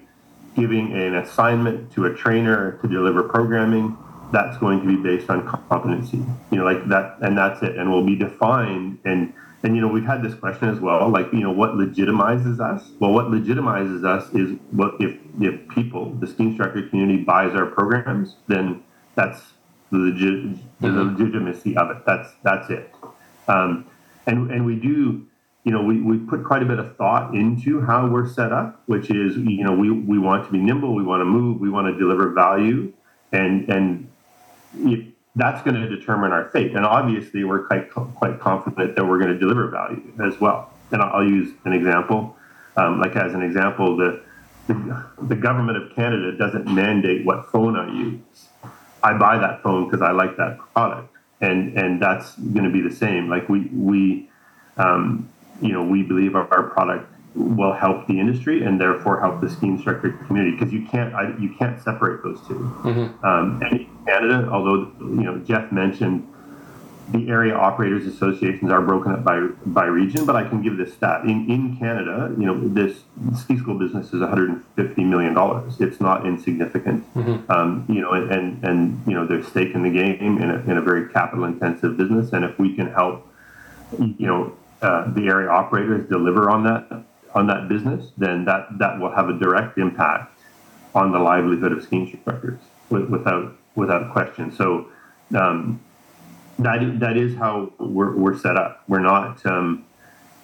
giving 0.54 0.92
an 0.92 1.16
assignment 1.16 1.90
to 1.92 2.04
a 2.04 2.14
trainer 2.14 2.72
to 2.82 2.88
deliver 2.88 3.22
programming, 3.22 3.96
that's 4.32 4.56
going 4.58 4.80
to 4.80 4.86
be 4.86 4.96
based 4.96 5.30
on 5.30 5.46
competency 5.46 6.18
you 6.50 6.58
know 6.58 6.64
like 6.64 6.86
that 6.88 7.16
and 7.20 7.36
that's 7.36 7.62
it 7.62 7.76
and 7.76 7.90
will 7.90 8.04
be 8.04 8.16
defined 8.16 8.98
and 9.04 9.32
and 9.62 9.76
you 9.76 9.80
know 9.80 9.88
we've 9.88 10.04
had 10.04 10.22
this 10.22 10.34
question 10.34 10.68
as 10.68 10.80
well 10.80 11.08
like 11.08 11.32
you 11.32 11.40
know 11.40 11.50
what 11.50 11.72
legitimizes 11.72 12.60
us 12.60 12.90
well 12.98 13.12
what 13.12 13.26
legitimizes 13.26 14.04
us 14.04 14.32
is 14.34 14.58
what 14.70 14.94
if 15.00 15.16
if 15.40 15.68
people 15.68 16.10
the 16.14 16.26
steam 16.26 16.48
instructor 16.48 16.86
community 16.88 17.22
buys 17.22 17.54
our 17.54 17.66
programs 17.66 18.36
then 18.48 18.82
that's 19.14 19.40
the, 19.90 19.98
legit, 19.98 20.56
the 20.80 20.88
mm-hmm. 20.88 21.16
legitimacy 21.16 21.76
of 21.76 21.90
it 21.90 21.98
that's 22.06 22.30
that's 22.42 22.70
it 22.70 22.92
um, 23.48 23.86
and 24.26 24.50
and 24.50 24.64
we 24.64 24.76
do 24.76 25.26
you 25.64 25.70
know, 25.70 25.82
we, 25.82 26.00
we 26.00 26.18
put 26.18 26.44
quite 26.44 26.62
a 26.62 26.66
bit 26.66 26.78
of 26.78 26.96
thought 26.96 27.34
into 27.34 27.80
how 27.80 28.08
we're 28.08 28.28
set 28.28 28.52
up, 28.52 28.82
which 28.86 29.10
is, 29.10 29.36
you 29.36 29.62
know, 29.62 29.72
we, 29.72 29.90
we 29.90 30.18
want 30.18 30.44
to 30.44 30.50
be 30.50 30.58
nimble, 30.58 30.94
we 30.94 31.04
want 31.04 31.20
to 31.20 31.24
move, 31.24 31.60
we 31.60 31.70
want 31.70 31.86
to 31.86 31.96
deliver 31.96 32.30
value, 32.30 32.92
and 33.30 33.68
and 33.68 34.08
that's 35.34 35.62
going 35.62 35.80
to 35.80 35.88
determine 35.88 36.32
our 36.32 36.50
fate. 36.50 36.72
And 36.72 36.84
obviously, 36.84 37.44
we're 37.44 37.66
quite 37.66 37.90
quite 37.90 38.40
confident 38.40 38.96
that 38.96 39.04
we're 39.04 39.18
going 39.18 39.32
to 39.32 39.38
deliver 39.38 39.68
value 39.68 40.12
as 40.24 40.40
well. 40.40 40.72
And 40.90 41.00
I'll 41.02 41.24
use 41.24 41.54
an 41.64 41.72
example, 41.72 42.36
um, 42.76 43.00
like 43.00 43.16
as 43.16 43.32
an 43.32 43.42
example, 43.42 43.96
the, 43.96 44.22
the 44.66 45.06
the 45.22 45.36
government 45.36 45.78
of 45.78 45.94
Canada 45.94 46.36
doesn't 46.36 46.66
mandate 46.66 47.24
what 47.24 47.50
phone 47.50 47.76
I 47.76 47.92
use. 47.92 48.48
I 49.02 49.16
buy 49.18 49.38
that 49.38 49.62
phone 49.62 49.88
because 49.88 50.02
I 50.02 50.12
like 50.12 50.36
that 50.36 50.58
product, 50.58 51.14
and 51.40 51.76
and 51.78 52.00
that's 52.00 52.36
going 52.36 52.64
to 52.64 52.70
be 52.70 52.80
the 52.80 52.94
same. 52.94 53.28
Like 53.28 53.48
we 53.48 53.70
we 53.72 54.28
um, 54.76 55.28
you 55.60 55.72
know, 55.72 55.82
we 55.82 56.02
believe 56.02 56.34
our, 56.34 56.52
our 56.52 56.64
product 56.64 57.11
will 57.34 57.72
help 57.72 58.06
the 58.06 58.18
industry 58.18 58.62
and 58.62 58.80
therefore 58.80 59.20
help 59.20 59.40
the 59.40 59.48
ski 59.48 59.66
instructor 59.66 60.12
community 60.26 60.56
because 60.56 60.72
you 60.72 60.86
can't 60.86 61.14
I, 61.14 61.34
you 61.38 61.54
can't 61.58 61.80
separate 61.82 62.22
those 62.22 62.40
2 62.46 62.54
mm-hmm. 62.54 63.24
um, 63.24 63.62
and 63.62 63.80
in 63.80 63.88
Canada, 64.06 64.48
although 64.50 64.92
you 65.00 65.22
know 65.22 65.38
Jeff 65.38 65.72
mentioned 65.72 66.28
the 67.10 67.28
area 67.28 67.54
operators 67.54 68.06
associations 68.06 68.70
are 68.70 68.80
broken 68.80 69.12
up 69.12 69.24
by 69.24 69.40
by 69.66 69.84
region, 69.84 70.24
but 70.24 70.36
I 70.36 70.48
can 70.48 70.62
give 70.62 70.76
this 70.76 70.92
stat 70.94 71.24
in 71.24 71.50
in 71.50 71.76
Canada. 71.76 72.34
You 72.38 72.46
know, 72.46 72.68
this 72.68 73.02
ski 73.38 73.58
school 73.58 73.78
business 73.78 74.12
is 74.12 74.20
150 74.20 75.04
million 75.04 75.34
dollars. 75.34 75.80
It's 75.80 76.00
not 76.00 76.26
insignificant. 76.26 77.04
Mm-hmm. 77.14 77.50
Um, 77.50 77.84
you 77.88 78.00
know, 78.00 78.12
and 78.12 78.62
and 78.64 79.02
you 79.06 79.14
know, 79.14 79.26
there's 79.26 79.46
stake 79.48 79.74
in 79.74 79.82
the 79.82 79.90
game 79.90 80.38
in 80.38 80.50
a, 80.50 80.58
in 80.70 80.76
a 80.76 80.82
very 80.82 81.12
capital 81.12 81.44
intensive 81.44 81.96
business, 81.96 82.32
and 82.32 82.44
if 82.44 82.58
we 82.58 82.74
can 82.74 82.90
help, 82.92 83.26
you 83.98 84.26
know 84.26 84.52
uh, 84.80 85.10
the 85.12 85.26
area 85.28 85.48
operators 85.48 86.08
deliver 86.08 86.50
on 86.50 86.64
that 86.64 87.04
that 87.46 87.68
business, 87.68 88.10
then 88.16 88.44
that 88.44 88.66
that 88.78 89.00
will 89.00 89.12
have 89.12 89.28
a 89.28 89.38
direct 89.38 89.78
impact 89.78 90.38
on 90.94 91.12
the 91.12 91.18
livelihood 91.18 91.72
of 91.72 91.82
ski 91.82 91.96
instructors 91.98 92.60
without 92.90 93.56
without 93.74 94.12
question. 94.12 94.52
So 94.52 94.88
um, 95.34 95.80
that 96.58 97.00
that 97.00 97.16
is 97.16 97.34
how 97.36 97.72
we're, 97.78 98.14
we're 98.14 98.38
set 98.38 98.56
up. 98.56 98.84
We're 98.88 99.00
not, 99.00 99.44
um, 99.46 99.84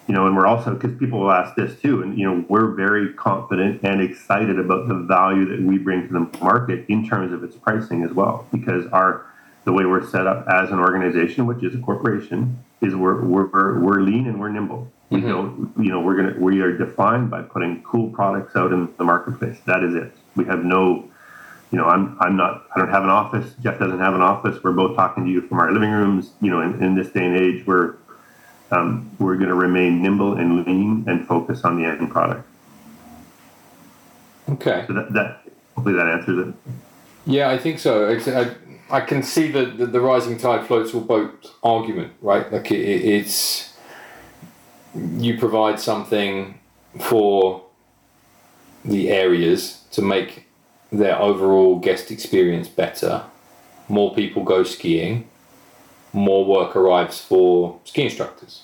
you 0.07 0.15
know, 0.15 0.25
and 0.25 0.35
we're 0.35 0.47
also 0.47 0.73
because 0.73 0.97
people 0.97 1.19
will 1.19 1.31
ask 1.31 1.55
this 1.55 1.79
too, 1.79 2.01
and 2.01 2.17
you 2.17 2.25
know, 2.25 2.45
we're 2.49 2.71
very 2.71 3.13
confident 3.13 3.81
and 3.83 4.01
excited 4.01 4.59
about 4.59 4.87
the 4.87 4.95
value 4.95 5.45
that 5.45 5.61
we 5.61 5.77
bring 5.77 6.07
to 6.07 6.13
the 6.13 6.39
market 6.39 6.85
in 6.89 7.07
terms 7.07 7.31
of 7.31 7.43
its 7.43 7.55
pricing 7.55 8.03
as 8.03 8.11
well, 8.11 8.47
because 8.51 8.85
our 8.87 9.25
the 9.65 9.73
way 9.73 9.85
we're 9.85 10.05
set 10.07 10.25
up 10.25 10.47
as 10.47 10.71
an 10.71 10.79
organization, 10.79 11.45
which 11.45 11.63
is 11.63 11.75
a 11.75 11.79
corporation, 11.79 12.63
is 12.81 12.95
we're 12.95 13.21
we're 13.21 13.79
we're 13.79 14.01
lean 14.01 14.25
and 14.25 14.39
we're 14.39 14.49
nimble. 14.49 14.91
We 15.09 15.19
mm-hmm. 15.19 15.27
don't, 15.27 15.73
you 15.77 15.91
know, 15.91 16.01
we're 16.01 16.15
gonna 16.15 16.35
we 16.39 16.61
are 16.61 16.77
defined 16.77 17.29
by 17.29 17.41
putting 17.41 17.83
cool 17.83 18.09
products 18.11 18.55
out 18.55 18.71
in 18.71 18.93
the 18.97 19.03
marketplace. 19.03 19.57
That 19.65 19.83
is 19.83 19.95
it. 19.95 20.11
We 20.35 20.45
have 20.45 20.63
no, 20.63 21.09
you 21.71 21.77
know, 21.77 21.85
I'm 21.85 22.17
I'm 22.19 22.35
not 22.35 22.67
I 22.75 22.79
don't 22.79 22.89
have 22.89 23.03
an 23.03 23.09
office. 23.09 23.53
Jeff 23.61 23.79
doesn't 23.79 23.99
have 23.99 24.13
an 24.13 24.21
office. 24.21 24.63
We're 24.63 24.71
both 24.71 24.95
talking 24.95 25.25
to 25.25 25.31
you 25.31 25.41
from 25.41 25.59
our 25.59 25.71
living 25.71 25.91
rooms. 25.91 26.31
You 26.41 26.51
know, 26.51 26.61
in, 26.61 26.83
in 26.83 26.95
this 26.95 27.09
day 27.09 27.25
and 27.25 27.35
age, 27.35 27.65
we're 27.65 27.95
um, 28.71 29.09
we're 29.19 29.35
going 29.35 29.49
to 29.49 29.55
remain 29.55 30.01
nimble 30.01 30.33
and 30.33 30.65
lean 30.65 31.03
and 31.07 31.27
focus 31.27 31.63
on 31.63 31.81
the 31.81 31.87
end 31.87 32.09
product. 32.11 32.47
Okay. 34.47 34.85
So 34.87 34.93
that, 34.93 35.13
that 35.13 35.41
hopefully 35.75 35.95
that 35.95 36.07
answers 36.07 36.47
it. 36.47 36.53
Yeah, 37.25 37.49
I 37.49 37.57
think 37.57 37.79
so. 37.79 38.09
I, 38.09 38.55
I 38.89 39.01
can 39.01 39.23
see 39.23 39.51
the, 39.51 39.65
the, 39.65 39.85
the, 39.85 39.99
rising 39.99 40.37
tide 40.37 40.65
floats 40.65 40.93
all 40.93 41.01
boats 41.01 41.51
argument, 41.61 42.13
right? 42.21 42.51
Like 42.51 42.71
it, 42.71 42.79
it's 42.79 43.68
you 44.95 45.37
provide 45.37 45.79
something 45.79 46.59
for 46.99 47.63
the 48.83 49.09
areas 49.09 49.83
to 49.91 50.01
make 50.01 50.45
their 50.91 51.19
overall 51.19 51.79
guest 51.79 52.11
experience 52.11 52.67
better. 52.67 53.23
More 53.87 54.13
people 54.13 54.43
go 54.43 54.63
skiing, 54.63 55.29
more 56.13 56.45
work 56.45 56.75
arrives 56.75 57.21
for 57.21 57.79
ski 57.83 58.03
instructors. 58.03 58.63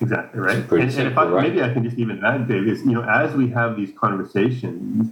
Exactly 0.00 0.40
right. 0.40 0.56
And, 0.56 0.68
simple, 0.68 0.78
and, 0.78 1.12
if 1.12 1.18
I, 1.18 1.24
right? 1.26 1.42
maybe 1.42 1.62
I 1.62 1.72
can 1.72 1.82
just 1.82 1.98
even 1.98 2.24
add, 2.24 2.46
Dave, 2.48 2.68
is 2.68 2.80
you 2.80 2.92
know 2.92 3.02
as 3.02 3.34
we 3.34 3.48
have 3.50 3.76
these 3.76 3.92
conversations 3.98 5.10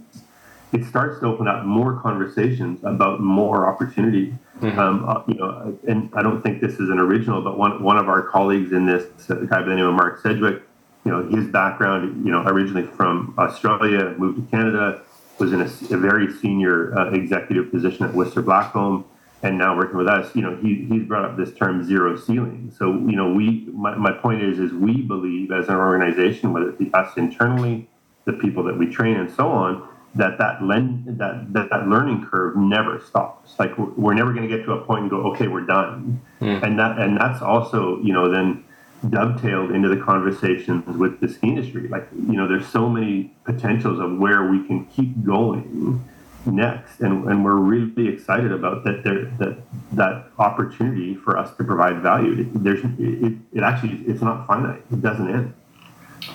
it 0.73 0.85
starts 0.85 1.19
to 1.19 1.27
open 1.27 1.47
up 1.47 1.65
more 1.65 1.99
conversations 1.99 2.79
about 2.83 3.21
more 3.21 3.67
opportunity. 3.67 4.35
Mm-hmm. 4.59 4.79
Um, 4.79 5.07
uh, 5.07 5.21
you 5.27 5.35
know, 5.35 5.79
and 5.87 6.09
I 6.13 6.23
don't 6.23 6.41
think 6.41 6.61
this 6.61 6.73
is 6.73 6.89
an 6.89 6.99
original, 6.99 7.41
but 7.41 7.57
one 7.57 7.83
one 7.83 7.97
of 7.97 8.09
our 8.09 8.23
colleagues 8.23 8.71
in 8.71 8.85
this, 8.85 9.05
a 9.29 9.45
guy 9.45 9.59
by 9.59 9.69
the 9.69 9.75
name 9.75 9.85
of 9.85 9.93
Mark 9.93 10.19
Sedgwick, 10.21 10.63
you 11.05 11.11
know, 11.11 11.27
his 11.27 11.47
background, 11.47 12.25
you 12.25 12.31
know, 12.31 12.41
originally 12.47 12.87
from 12.87 13.35
Australia, 13.37 14.15
moved 14.17 14.43
to 14.43 14.49
Canada, 14.49 15.01
was 15.37 15.53
in 15.53 15.61
a, 15.61 15.65
a 15.65 15.97
very 15.97 16.33
senior 16.33 16.97
uh, 16.97 17.11
executive 17.11 17.71
position 17.71 18.05
at 18.05 18.15
Whistler 18.15 18.41
Blackcomb, 18.41 19.05
and 19.43 19.59
now 19.59 19.77
working 19.77 19.97
with 19.97 20.07
us. 20.07 20.35
You 20.35 20.41
know, 20.41 20.55
he 20.55 20.87
he's 20.89 21.03
brought 21.03 21.25
up 21.25 21.37
this 21.37 21.53
term 21.53 21.83
zero 21.83 22.17
ceiling. 22.17 22.73
So 22.75 22.93
you 22.93 23.15
know, 23.15 23.31
we 23.31 23.67
my, 23.71 23.95
my 23.95 24.11
point 24.11 24.41
is 24.41 24.57
is 24.57 24.73
we 24.73 25.03
believe 25.03 25.51
as 25.51 25.69
an 25.69 25.75
organization, 25.75 26.51
whether 26.51 26.69
it 26.69 26.79
be 26.79 26.91
us 26.95 27.15
internally, 27.15 27.87
the 28.25 28.33
people 28.33 28.63
that 28.63 28.77
we 28.77 28.87
train, 28.87 29.17
and 29.17 29.29
so 29.29 29.49
on 29.49 29.87
that 30.17 30.37
that, 30.37 30.63
len- 30.63 31.03
that, 31.17 31.53
that 31.53 31.69
that 31.69 31.87
learning 31.87 32.27
curve 32.29 32.55
never 32.55 32.99
stops. 32.99 33.57
Like 33.59 33.77
we're, 33.77 33.91
we're 33.91 34.13
never 34.13 34.33
going 34.33 34.47
to 34.47 34.55
get 34.55 34.65
to 34.65 34.73
a 34.73 34.81
point 34.83 35.03
and 35.03 35.09
go, 35.09 35.31
okay, 35.31 35.47
we're 35.47 35.65
done. 35.65 36.21
Mm. 36.41 36.63
And 36.63 36.79
that 36.79 36.99
and 36.99 37.17
that's 37.17 37.41
also 37.41 37.99
you 38.01 38.13
know 38.13 38.29
then 38.29 38.63
dovetailed 39.09 39.71
into 39.71 39.89
the 39.89 39.97
conversations 39.97 40.97
with 40.97 41.19
the 41.19 41.29
ski 41.29 41.47
industry. 41.47 41.87
Like 41.87 42.07
you 42.13 42.33
know, 42.33 42.47
there's 42.47 42.67
so 42.67 42.89
many 42.89 43.33
potentials 43.43 43.99
of 43.99 44.17
where 44.17 44.47
we 44.47 44.65
can 44.67 44.85
keep 44.85 45.23
going 45.23 46.03
next, 46.45 47.01
and, 47.01 47.29
and 47.29 47.43
we're 47.43 47.55
really 47.55 48.07
excited 48.07 48.51
about 48.51 48.83
that. 48.85 49.03
There 49.03 49.25
that 49.39 49.57
that 49.93 50.31
opportunity 50.39 51.15
for 51.15 51.37
us 51.37 51.55
to 51.57 51.63
provide 51.63 52.01
value. 52.01 52.41
It, 52.41 52.63
there's 52.63 52.83
it, 52.97 53.37
it 53.53 53.63
actually 53.63 54.03
it's 54.07 54.21
not 54.21 54.47
finite. 54.47 54.83
It 54.91 55.01
doesn't 55.01 55.29
end. 55.29 55.53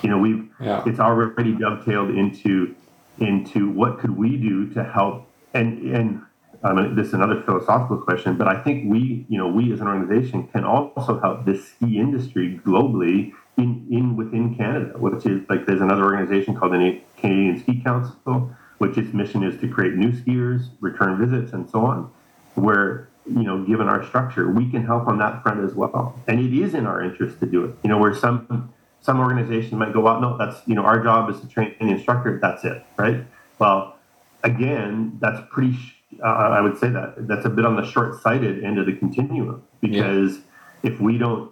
You 0.03 0.11
know, 0.11 0.18
we've 0.18 0.49
yeah. 0.61 0.83
it's 0.87 1.01
already 1.01 1.53
dovetailed 1.53 2.11
into 2.11 2.74
into 3.18 3.70
what 3.70 3.98
could 3.98 4.16
we 4.16 4.36
do 4.36 4.68
to 4.74 4.82
help 4.84 5.28
and 5.54 5.94
and 5.94 6.22
um, 6.64 6.94
this 6.94 7.08
is 7.08 7.14
another 7.14 7.42
philosophical 7.42 7.98
question, 7.98 8.36
but 8.36 8.46
I 8.46 8.62
think 8.62 8.88
we, 8.88 9.26
you 9.28 9.36
know, 9.36 9.48
we 9.48 9.72
as 9.72 9.80
an 9.80 9.88
organization 9.88 10.46
can 10.46 10.64
also 10.64 11.18
help 11.18 11.44
the 11.44 11.58
ski 11.58 11.98
industry 11.98 12.60
globally 12.64 13.32
in, 13.56 13.86
in 13.90 14.16
within 14.16 14.54
Canada, 14.54 14.96
which 14.96 15.26
is 15.26 15.42
like 15.48 15.66
there's 15.66 15.80
another 15.80 16.04
organization 16.04 16.54
called 16.54 16.72
the 16.72 17.00
Canadian 17.16 17.58
Ski 17.58 17.82
Council, 17.82 18.50
which 18.78 18.96
its 18.96 19.12
mission 19.12 19.42
is 19.42 19.60
to 19.60 19.68
create 19.68 19.94
new 19.94 20.12
skiers, 20.12 20.68
return 20.80 21.18
visits, 21.18 21.52
and 21.52 21.68
so 21.68 21.84
on. 21.84 22.10
Where 22.54 23.08
you 23.26 23.42
know, 23.42 23.64
given 23.64 23.88
our 23.88 24.04
structure, 24.06 24.50
we 24.50 24.70
can 24.70 24.84
help 24.84 25.06
on 25.08 25.18
that 25.18 25.42
front 25.42 25.64
as 25.64 25.74
well, 25.74 26.18
and 26.28 26.38
it 26.40 26.56
is 26.56 26.74
in 26.74 26.86
our 26.86 27.02
interest 27.02 27.40
to 27.40 27.46
do 27.46 27.64
it. 27.64 27.74
You 27.82 27.90
know, 27.90 27.98
where 27.98 28.14
some 28.14 28.72
some 29.03 29.18
organizations 29.20 29.72
might 29.72 29.92
go, 29.92 30.00
well, 30.00 30.20
no, 30.20 30.38
that's, 30.38 30.57
you 30.66 30.74
know, 30.74 30.82
our 30.82 31.03
job 31.03 31.28
is 31.28 31.40
to 31.40 31.48
train 31.48 31.74
the 31.80 31.88
instructor. 31.88 32.38
That's 32.40 32.64
it, 32.64 32.84
right? 32.96 33.24
Well, 33.59 33.96
again, 34.44 35.18
that's 35.20 35.40
pretty, 35.50 35.76
uh, 36.22 36.26
I 36.26 36.61
would 36.61 36.78
say 36.78 36.88
that 36.88 37.26
that's 37.28 37.44
a 37.44 37.50
bit 37.50 37.66
on 37.66 37.76
the 37.76 37.84
short 37.84 38.22
sighted 38.22 38.64
end 38.64 38.78
of 38.78 38.86
the 38.86 38.94
continuum 38.94 39.62
because 39.80 40.36
yeah. 40.36 40.92
if 40.92 41.00
we 41.00 41.18
don't 41.18 41.50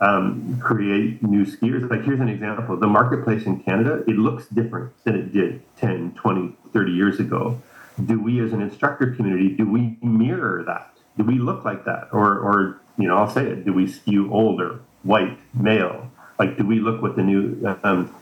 um, 0.00 0.58
create 0.60 1.22
new 1.22 1.44
skiers, 1.44 1.88
like 1.90 2.04
here's 2.04 2.20
an 2.20 2.28
example 2.28 2.76
the 2.76 2.86
marketplace 2.86 3.44
in 3.44 3.60
Canada, 3.60 4.02
it 4.06 4.16
looks 4.16 4.46
different 4.46 4.92
than 5.04 5.16
it 5.16 5.32
did 5.32 5.62
10, 5.76 6.12
20, 6.12 6.56
30 6.72 6.92
years 6.92 7.18
ago. 7.18 7.60
Do 8.04 8.20
we 8.20 8.40
as 8.40 8.52
an 8.52 8.62
instructor 8.62 9.14
community, 9.14 9.50
do 9.50 9.68
we 9.68 9.96
mirror 10.02 10.64
that? 10.66 10.94
Do 11.18 11.24
we 11.24 11.38
look 11.38 11.64
like 11.64 11.84
that? 11.84 12.08
Or, 12.12 12.38
or 12.38 12.80
you 12.98 13.08
know, 13.08 13.16
I'll 13.16 13.30
say 13.30 13.46
it, 13.46 13.64
do 13.64 13.72
we 13.72 13.86
skew 13.86 14.32
older, 14.32 14.80
white, 15.02 15.38
male? 15.54 16.09
Like, 16.40 16.56
do 16.56 16.64
we 16.64 16.80
look 16.80 17.02
what 17.02 17.16
the 17.16 17.22
new 17.22 17.62
um, 17.84 18.14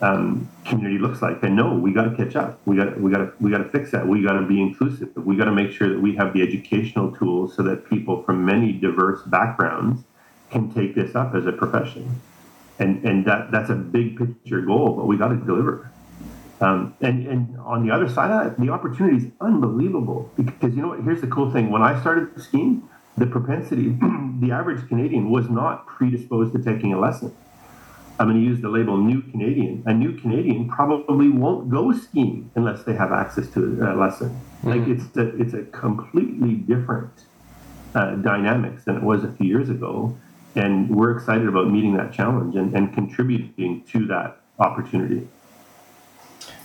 um, 0.00 0.48
community 0.64 0.96
looks 0.96 1.20
like? 1.20 1.42
And 1.42 1.56
no, 1.56 1.74
we 1.74 1.92
got 1.92 2.04
to 2.04 2.16
catch 2.16 2.36
up. 2.36 2.60
We 2.66 2.76
got 2.76 3.00
we 3.00 3.10
got 3.10 3.18
to 3.18 3.32
we 3.40 3.50
got 3.50 3.58
to 3.58 3.68
fix 3.68 3.90
that. 3.90 4.06
We 4.06 4.22
got 4.22 4.34
to 4.34 4.46
be 4.46 4.62
inclusive. 4.62 5.08
We 5.16 5.34
got 5.34 5.46
to 5.46 5.52
make 5.52 5.72
sure 5.72 5.88
that 5.88 6.00
we 6.00 6.14
have 6.14 6.32
the 6.32 6.40
educational 6.40 7.10
tools 7.10 7.56
so 7.56 7.64
that 7.64 7.90
people 7.90 8.22
from 8.22 8.46
many 8.46 8.70
diverse 8.70 9.22
backgrounds 9.22 10.04
can 10.52 10.72
take 10.72 10.94
this 10.94 11.16
up 11.16 11.34
as 11.34 11.46
a 11.46 11.52
profession. 11.52 12.20
And 12.78 13.04
and 13.04 13.24
that 13.26 13.50
that's 13.50 13.70
a 13.70 13.74
big 13.74 14.18
picture 14.18 14.60
goal, 14.60 14.94
but 14.94 15.06
we 15.06 15.16
got 15.16 15.30
to 15.30 15.36
deliver. 15.36 15.90
Um, 16.60 16.94
and 17.00 17.26
and 17.26 17.58
on 17.58 17.84
the 17.84 17.92
other 17.92 18.08
side 18.08 18.30
of 18.30 18.44
that, 18.44 18.64
the 18.64 18.70
opportunity 18.70 19.16
is 19.16 19.32
unbelievable 19.40 20.30
because 20.36 20.76
you 20.76 20.82
know 20.82 20.90
what? 20.90 21.00
Here's 21.00 21.22
the 21.22 21.26
cool 21.26 21.50
thing: 21.50 21.72
when 21.72 21.82
I 21.82 22.00
started 22.00 22.40
skiing, 22.40 22.88
the 23.18 23.26
propensity, 23.26 23.88
the 24.38 24.52
average 24.52 24.86
Canadian 24.86 25.28
was 25.28 25.50
not 25.50 25.88
predisposed 25.88 26.52
to 26.52 26.62
taking 26.62 26.92
a 26.92 27.00
lesson. 27.00 27.34
I'm 28.18 28.28
going 28.28 28.40
to 28.40 28.46
use 28.46 28.60
the 28.60 28.68
label 28.68 28.96
new 28.96 29.22
Canadian. 29.22 29.82
A 29.86 29.92
new 29.92 30.18
Canadian 30.20 30.68
probably 30.68 31.28
won't 31.28 31.68
go 31.68 31.92
skiing 31.92 32.50
unless 32.54 32.84
they 32.84 32.94
have 32.94 33.12
access 33.12 33.48
to 33.50 33.60
a 33.60 33.94
lesson. 33.94 34.30
Mm-hmm. 34.30 34.68
Like 34.68 34.88
it's 34.88 35.16
a, 35.16 35.40
it's 35.40 35.54
a 35.54 35.62
completely 35.76 36.54
different 36.54 37.10
uh, 37.94 38.16
dynamics 38.16 38.84
than 38.84 38.96
it 38.96 39.02
was 39.02 39.24
a 39.24 39.32
few 39.32 39.46
years 39.46 39.68
ago. 39.68 40.16
and 40.56 40.94
we're 40.94 41.16
excited 41.16 41.48
about 41.48 41.68
meeting 41.70 41.96
that 41.96 42.12
challenge 42.12 42.54
and, 42.54 42.74
and 42.74 42.94
contributing 42.94 43.82
to 43.90 44.06
that 44.06 44.40
opportunity. 44.58 45.26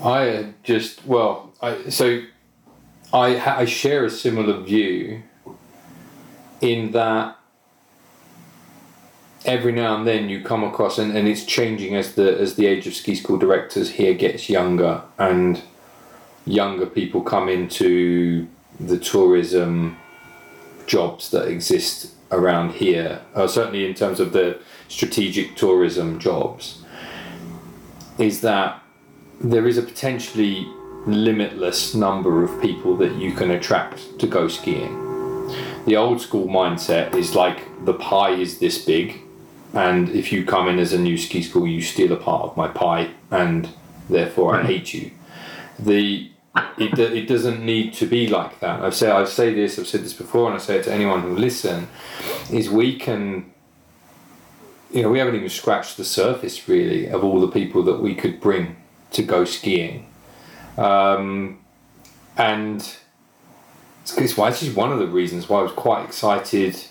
I 0.03 0.53
just 0.63 1.05
well, 1.05 1.53
I 1.61 1.89
so 1.89 2.21
I 3.11 3.61
I 3.61 3.65
share 3.65 4.05
a 4.05 4.09
similar 4.09 4.61
view 4.61 5.23
in 6.61 6.91
that 6.91 7.38
every 9.45 9.71
now 9.71 9.95
and 9.95 10.05
then 10.05 10.29
you 10.29 10.41
come 10.41 10.63
across 10.63 10.97
and, 10.97 11.15
and 11.15 11.27
it's 11.27 11.45
changing 11.45 11.95
as 11.95 12.15
the 12.15 12.39
as 12.39 12.55
the 12.55 12.65
age 12.67 12.87
of 12.87 12.93
ski 12.93 13.15
school 13.15 13.37
directors 13.37 13.91
here 13.91 14.13
gets 14.13 14.49
younger 14.49 15.01
and 15.17 15.61
younger 16.45 16.85
people 16.85 17.21
come 17.21 17.47
into 17.47 18.47
the 18.79 18.97
tourism 18.97 19.97
jobs 20.87 21.31
that 21.31 21.47
exist 21.47 22.13
around 22.31 22.71
here 22.73 23.21
uh, 23.35 23.47
certainly 23.47 23.85
in 23.85 23.93
terms 23.93 24.19
of 24.19 24.33
the 24.33 24.59
strategic 24.87 25.55
tourism 25.55 26.19
jobs 26.19 26.83
is 28.17 28.41
that 28.41 28.81
there 29.39 29.67
is 29.67 29.77
a 29.77 29.81
potentially 29.81 30.67
limitless 31.05 31.95
number 31.95 32.43
of 32.43 32.61
people 32.61 32.95
that 32.97 33.15
you 33.15 33.31
can 33.31 33.51
attract 33.51 34.19
to 34.19 34.27
go 34.27 34.47
skiing. 34.47 35.07
The 35.85 35.95
old 35.95 36.21
school 36.21 36.47
mindset 36.47 37.15
is 37.15 37.35
like 37.35 37.85
the 37.85 37.93
pie 37.93 38.31
is 38.31 38.59
this 38.59 38.83
big 38.83 39.21
and 39.73 40.09
if 40.09 40.31
you 40.31 40.45
come 40.45 40.67
in 40.67 40.79
as 40.79 40.93
a 40.93 40.99
new 40.99 41.17
ski 41.17 41.43
school, 41.43 41.67
you 41.67 41.81
steal 41.81 42.11
a 42.11 42.15
part 42.15 42.43
of 42.43 42.57
my 42.57 42.67
pie, 42.67 43.11
and 43.29 43.69
therefore 44.09 44.55
I 44.55 44.63
hate 44.63 44.93
you. 44.93 45.11
The 45.77 46.31
it, 46.77 46.97
it 46.97 47.27
doesn't 47.27 47.63
need 47.63 47.93
to 47.95 48.05
be 48.05 48.27
like 48.27 48.59
that. 48.59 48.81
I've 48.81 48.95
said 48.95 49.11
I 49.11 49.25
say 49.25 49.53
this, 49.53 49.77
I've 49.77 49.87
said 49.87 50.01
this 50.01 50.13
before, 50.13 50.47
and 50.47 50.55
I 50.55 50.57
say 50.57 50.77
it 50.77 50.83
to 50.85 50.93
anyone 50.93 51.21
who 51.21 51.35
listen, 51.35 51.87
is 52.51 52.69
we 52.69 52.97
can. 52.97 53.51
You 54.91 55.03
know, 55.03 55.09
we 55.09 55.19
haven't 55.19 55.35
even 55.35 55.49
scratched 55.49 55.97
the 55.97 56.05
surface 56.05 56.67
really 56.67 57.07
of 57.07 57.23
all 57.23 57.39
the 57.39 57.47
people 57.47 57.83
that 57.83 58.01
we 58.01 58.15
could 58.15 58.41
bring 58.41 58.75
to 59.11 59.21
go 59.21 59.45
skiing, 59.45 60.07
um, 60.77 61.59
and 62.35 62.97
it's 64.17 64.35
why 64.35 64.49
this 64.49 64.63
is 64.63 64.73
one 64.73 64.91
of 64.91 64.97
the 64.97 65.05
reasons 65.05 65.47
why 65.47 65.59
I 65.59 65.63
was 65.63 65.71
quite 65.73 66.03
excited. 66.05 66.85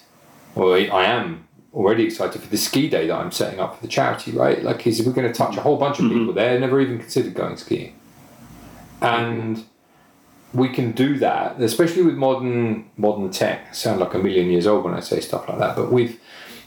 Well, 0.55 0.75
I 0.75 1.05
am 1.05 1.48
already 1.75 2.05
excited 2.05 2.41
for 2.41 2.49
the 2.49 2.57
ski 2.57 2.89
day 2.89 3.07
that 3.07 3.15
I'm 3.15 3.31
setting 3.31 3.61
up 3.61 3.77
for 3.77 3.83
the 3.83 3.89
charity, 3.89 4.33
right? 4.33 4.63
Like, 4.63 4.87
is 4.87 5.03
we're 5.03 5.13
going 5.13 5.31
to 5.31 5.35
touch 5.37 5.57
a 5.57 5.61
whole 5.61 5.77
bunch 5.77 5.99
of 5.99 6.07
mm-hmm. 6.07 6.19
people 6.19 6.35
there, 6.35 6.59
never 6.59 6.81
even 6.81 6.99
considered 6.99 7.35
going 7.35 7.57
skiing. 7.57 7.95
And 9.01 9.65
we 10.53 10.69
can 10.71 10.93
do 10.93 11.19
that, 11.19 11.61
especially 11.61 12.03
with 12.03 12.15
modern 12.15 12.91
modern 12.97 13.31
tech. 13.31 13.67
I 13.71 13.73
sound 13.73 14.01
like 14.01 14.15
a 14.15 14.19
million 14.19 14.51
years 14.51 14.67
old 14.67 14.85
when 14.85 14.95
I 14.95 15.01
say 15.01 15.21
stuff 15.21 15.49
like 15.49 15.59
that, 15.59 15.77
but 15.77 15.93
with 15.93 16.19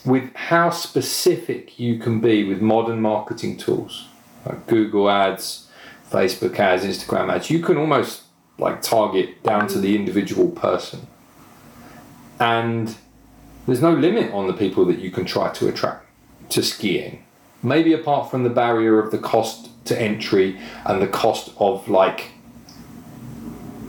with 0.05 0.33
how 0.35 0.69
specific 0.69 1.79
you 1.79 1.99
can 1.99 2.21
be 2.21 2.43
with 2.43 2.61
modern 2.61 3.01
marketing 3.01 3.57
tools, 3.57 4.07
like 4.45 4.65
Google 4.67 5.09
Ads, 5.09 5.67
Facebook 6.09 6.57
ads, 6.59 6.83
Instagram 6.83 7.31
ads, 7.33 7.49
you 7.49 7.59
can 7.59 7.77
almost 7.77 8.23
like 8.57 8.81
target 8.81 9.41
down 9.43 9.67
to 9.67 9.79
the 9.79 9.95
individual 9.95 10.49
person. 10.49 11.07
And 12.39 12.95
there's 13.65 13.81
no 13.81 13.93
limit 13.93 14.31
on 14.33 14.47
the 14.47 14.53
people 14.53 14.85
that 14.85 14.99
you 14.99 15.11
can 15.11 15.25
try 15.25 15.51
to 15.53 15.67
attract 15.67 16.05
to 16.49 16.63
skiing. 16.63 17.23
Maybe 17.63 17.93
apart 17.93 18.31
from 18.31 18.43
the 18.43 18.49
barrier 18.49 18.99
of 18.99 19.11
the 19.11 19.17
cost 19.17 19.69
to 19.85 19.99
entry 19.99 20.59
and 20.85 21.01
the 21.01 21.07
cost 21.07 21.51
of 21.57 21.87
like 21.87 22.31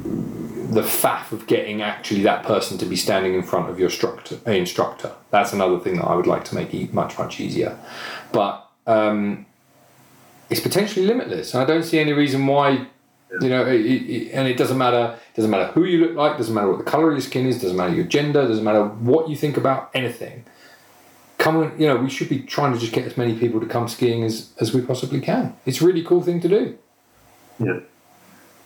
the 0.05 0.83
faff 0.83 1.33
of 1.33 1.47
getting 1.47 1.83
actually 1.83 2.23
that 2.23 2.45
person 2.45 2.79
to 2.79 2.87
be 2.87 2.97
standing 2.97 3.35
in 3.35 3.43
front 3.43 3.69
of 3.69 3.79
your 3.79 3.89
instructor. 3.89 4.39
instructor. 4.51 5.13
That's 5.31 5.53
another 5.53 5.79
thing 5.79 5.97
that 5.97 6.05
I 6.05 6.15
would 6.15 6.27
like 6.27 6.45
to 6.47 6.55
make 6.55 6.93
much 6.93 7.19
much 7.19 7.41
easier. 7.41 7.79
But 8.33 8.67
um, 8.87 9.47
it's 10.49 10.61
potentially 10.61 11.07
limitless. 11.07 11.55
I 11.55 11.65
don't 11.65 11.83
see 11.83 11.99
any 11.99 12.13
reason 12.13 12.47
why 12.47 12.89
you 13.41 13.49
know, 13.49 13.67
it, 13.67 13.81
it, 13.81 14.31
and 14.33 14.47
it 14.47 14.57
doesn't 14.57 14.79
matter. 14.79 15.19
Doesn't 15.35 15.51
matter 15.51 15.73
who 15.73 15.85
you 15.85 16.07
look 16.07 16.17
like. 16.17 16.37
Doesn't 16.37 16.55
matter 16.55 16.69
what 16.69 16.79
the 16.79 16.91
color 16.91 17.09
of 17.09 17.15
your 17.15 17.23
skin 17.23 17.47
is. 17.47 17.61
Doesn't 17.61 17.77
matter 17.77 17.95
your 17.95 18.05
gender. 18.05 18.47
Doesn't 18.47 18.65
matter 18.65 18.85
what 18.85 19.29
you 19.29 19.37
think 19.37 19.57
about 19.57 19.91
anything. 19.95 20.45
Come 21.39 21.57
on, 21.57 21.81
you 21.81 21.89
know, 21.89 21.97
we 21.97 22.09
should 22.09 22.29
be 22.29 22.41
trying 22.41 22.73
to 22.73 22.79
just 22.79 22.93
get 22.93 23.05
as 23.05 23.17
many 23.17 23.37
people 23.37 23.59
to 23.61 23.67
come 23.67 23.89
skiing 23.89 24.23
as 24.23 24.53
as 24.61 24.73
we 24.73 24.81
possibly 24.81 25.21
can. 25.21 25.57
It's 25.67 25.81
a 25.81 25.87
really 25.87 26.03
cool 26.03 26.23
thing 26.23 26.41
to 26.41 26.49
do. 26.49 26.79
Yeah. 27.59 27.81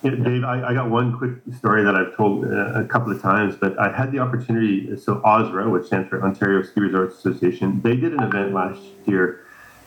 Yeah, 0.02 0.10
Dave, 0.10 0.44
I, 0.44 0.62
I, 0.62 0.74
got 0.74 0.90
one 0.90 1.16
quick 1.16 1.32
story 1.56 1.82
that 1.82 1.94
I've 1.94 2.14
told 2.16 2.44
uh, 2.44 2.74
a 2.74 2.84
couple 2.84 3.10
of 3.10 3.20
times, 3.22 3.56
but 3.56 3.78
I 3.78 3.96
had 3.96 4.12
the 4.12 4.18
opportunity. 4.18 4.94
So, 4.98 5.16
OSRA, 5.24 5.70
which 5.70 5.86
stands 5.86 6.08
for 6.10 6.22
Ontario 6.22 6.62
Ski 6.62 6.80
Resorts 6.80 7.16
Association, 7.16 7.80
they 7.80 7.96
did 7.96 8.12
an 8.12 8.22
event 8.22 8.52
last 8.52 8.80
year 9.06 9.40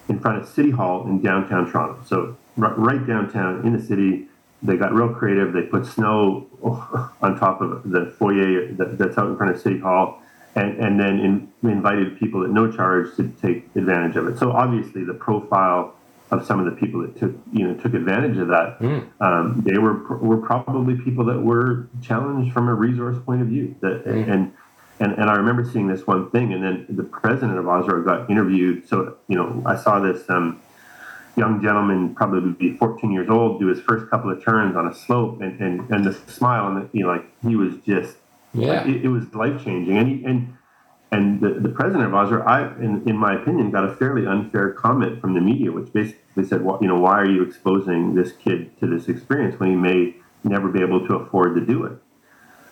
in 0.09 0.19
front 0.19 0.41
of 0.41 0.49
City 0.49 0.71
Hall 0.71 1.05
in 1.05 1.21
downtown 1.21 1.71
Toronto. 1.71 2.01
So, 2.05 2.35
right 2.57 3.05
downtown 3.05 3.65
in 3.65 3.77
the 3.77 3.81
city, 3.81 4.27
they 4.61 4.75
got 4.75 4.93
real 4.93 5.13
creative. 5.13 5.53
They 5.53 5.63
put 5.63 5.85
snow 5.85 6.47
on 7.21 7.39
top 7.39 7.61
of 7.61 7.89
the 7.89 8.13
foyer 8.17 8.71
that's 8.73 9.17
out 9.17 9.27
in 9.27 9.37
front 9.37 9.55
of 9.55 9.61
City 9.61 9.79
Hall, 9.79 10.21
and, 10.55 10.77
and 10.77 10.99
then 10.99 11.19
in, 11.19 11.69
invited 11.69 12.19
people 12.19 12.43
at 12.43 12.49
no 12.49 12.71
charge 12.71 13.15
to 13.15 13.29
take 13.41 13.65
advantage 13.75 14.15
of 14.15 14.27
it. 14.27 14.37
So 14.37 14.51
obviously, 14.51 15.03
the 15.03 15.13
profile 15.13 15.95
of 16.31 16.45
some 16.45 16.59
of 16.59 16.65
the 16.65 16.79
people 16.79 17.01
that 17.01 17.17
took 17.17 17.31
you 17.51 17.67
know 17.67 17.73
took 17.75 17.93
advantage 17.93 18.37
of 18.37 18.49
that, 18.49 18.79
mm. 18.79 19.07
um, 19.21 19.63
they 19.65 19.77
were 19.77 20.17
were 20.17 20.37
probably 20.37 20.95
people 20.95 21.25
that 21.25 21.39
were 21.39 21.87
challenged 22.01 22.53
from 22.53 22.67
a 22.67 22.73
resource 22.73 23.17
point 23.25 23.41
of 23.41 23.47
view. 23.47 23.75
That 23.81 24.05
mm. 24.05 24.29
and 24.29 24.53
and 24.99 25.13
and 25.13 25.29
I 25.29 25.35
remember 25.35 25.63
seeing 25.63 25.87
this 25.87 26.05
one 26.05 26.29
thing, 26.31 26.53
and 26.53 26.63
then 26.63 26.85
the 26.89 27.03
president 27.03 27.57
of 27.57 27.65
OSRA 27.65 28.03
got 28.05 28.29
interviewed. 28.29 28.87
So 28.87 29.15
you 29.27 29.37
know, 29.37 29.63
I 29.65 29.75
saw 29.75 29.99
this. 29.99 30.29
Um, 30.29 30.61
young 31.39 31.61
gentleman, 31.61 32.13
probably 32.13 32.41
would 32.41 32.59
be 32.59 32.77
14 32.77 33.11
years 33.11 33.29
old, 33.29 33.59
do 33.59 33.67
his 33.67 33.81
first 33.81 34.09
couple 34.09 34.31
of 34.31 34.43
turns 34.43 34.75
on 34.75 34.87
a 34.87 34.93
slope, 34.93 35.41
and 35.41 35.59
and, 35.59 35.89
and 35.89 36.05
the 36.05 36.13
smile, 36.31 36.67
and 36.67 36.89
you 36.93 37.03
know, 37.03 37.13
like 37.13 37.25
he 37.47 37.55
was 37.55 37.73
just, 37.85 38.17
yeah, 38.53 38.81
like, 38.81 38.87
it, 38.87 39.05
it, 39.05 39.07
was 39.07 39.33
life 39.33 39.63
changing, 39.63 39.97
and 39.97 40.07
he, 40.07 40.25
and 40.25 40.55
and 41.11 41.41
the, 41.41 41.59
the 41.59 41.69
president 41.69 42.05
of 42.05 42.11
OSRA, 42.11 42.45
I, 42.45 42.67
in, 42.83 43.07
in 43.09 43.17
my 43.17 43.33
opinion, 43.33 43.71
got 43.71 43.83
a 43.83 43.95
fairly 43.95 44.27
unfair 44.27 44.73
comment 44.73 45.19
from 45.19 45.33
the 45.33 45.41
media, 45.41 45.71
which 45.71 45.91
basically 45.91 46.45
said, 46.45 46.63
well, 46.63 46.77
you 46.81 46.87
know, 46.87 46.99
why 46.99 47.19
are 47.19 47.29
you 47.29 47.41
exposing 47.41 48.13
this 48.13 48.31
kid 48.33 48.77
to 48.79 48.85
this 48.85 49.07
experience 49.07 49.59
when 49.59 49.71
he 49.71 49.75
may 49.75 50.15
never 50.43 50.67
be 50.67 50.81
able 50.81 51.07
to 51.07 51.15
afford 51.15 51.55
to 51.55 51.61
do 51.61 51.83
it? 51.85 51.93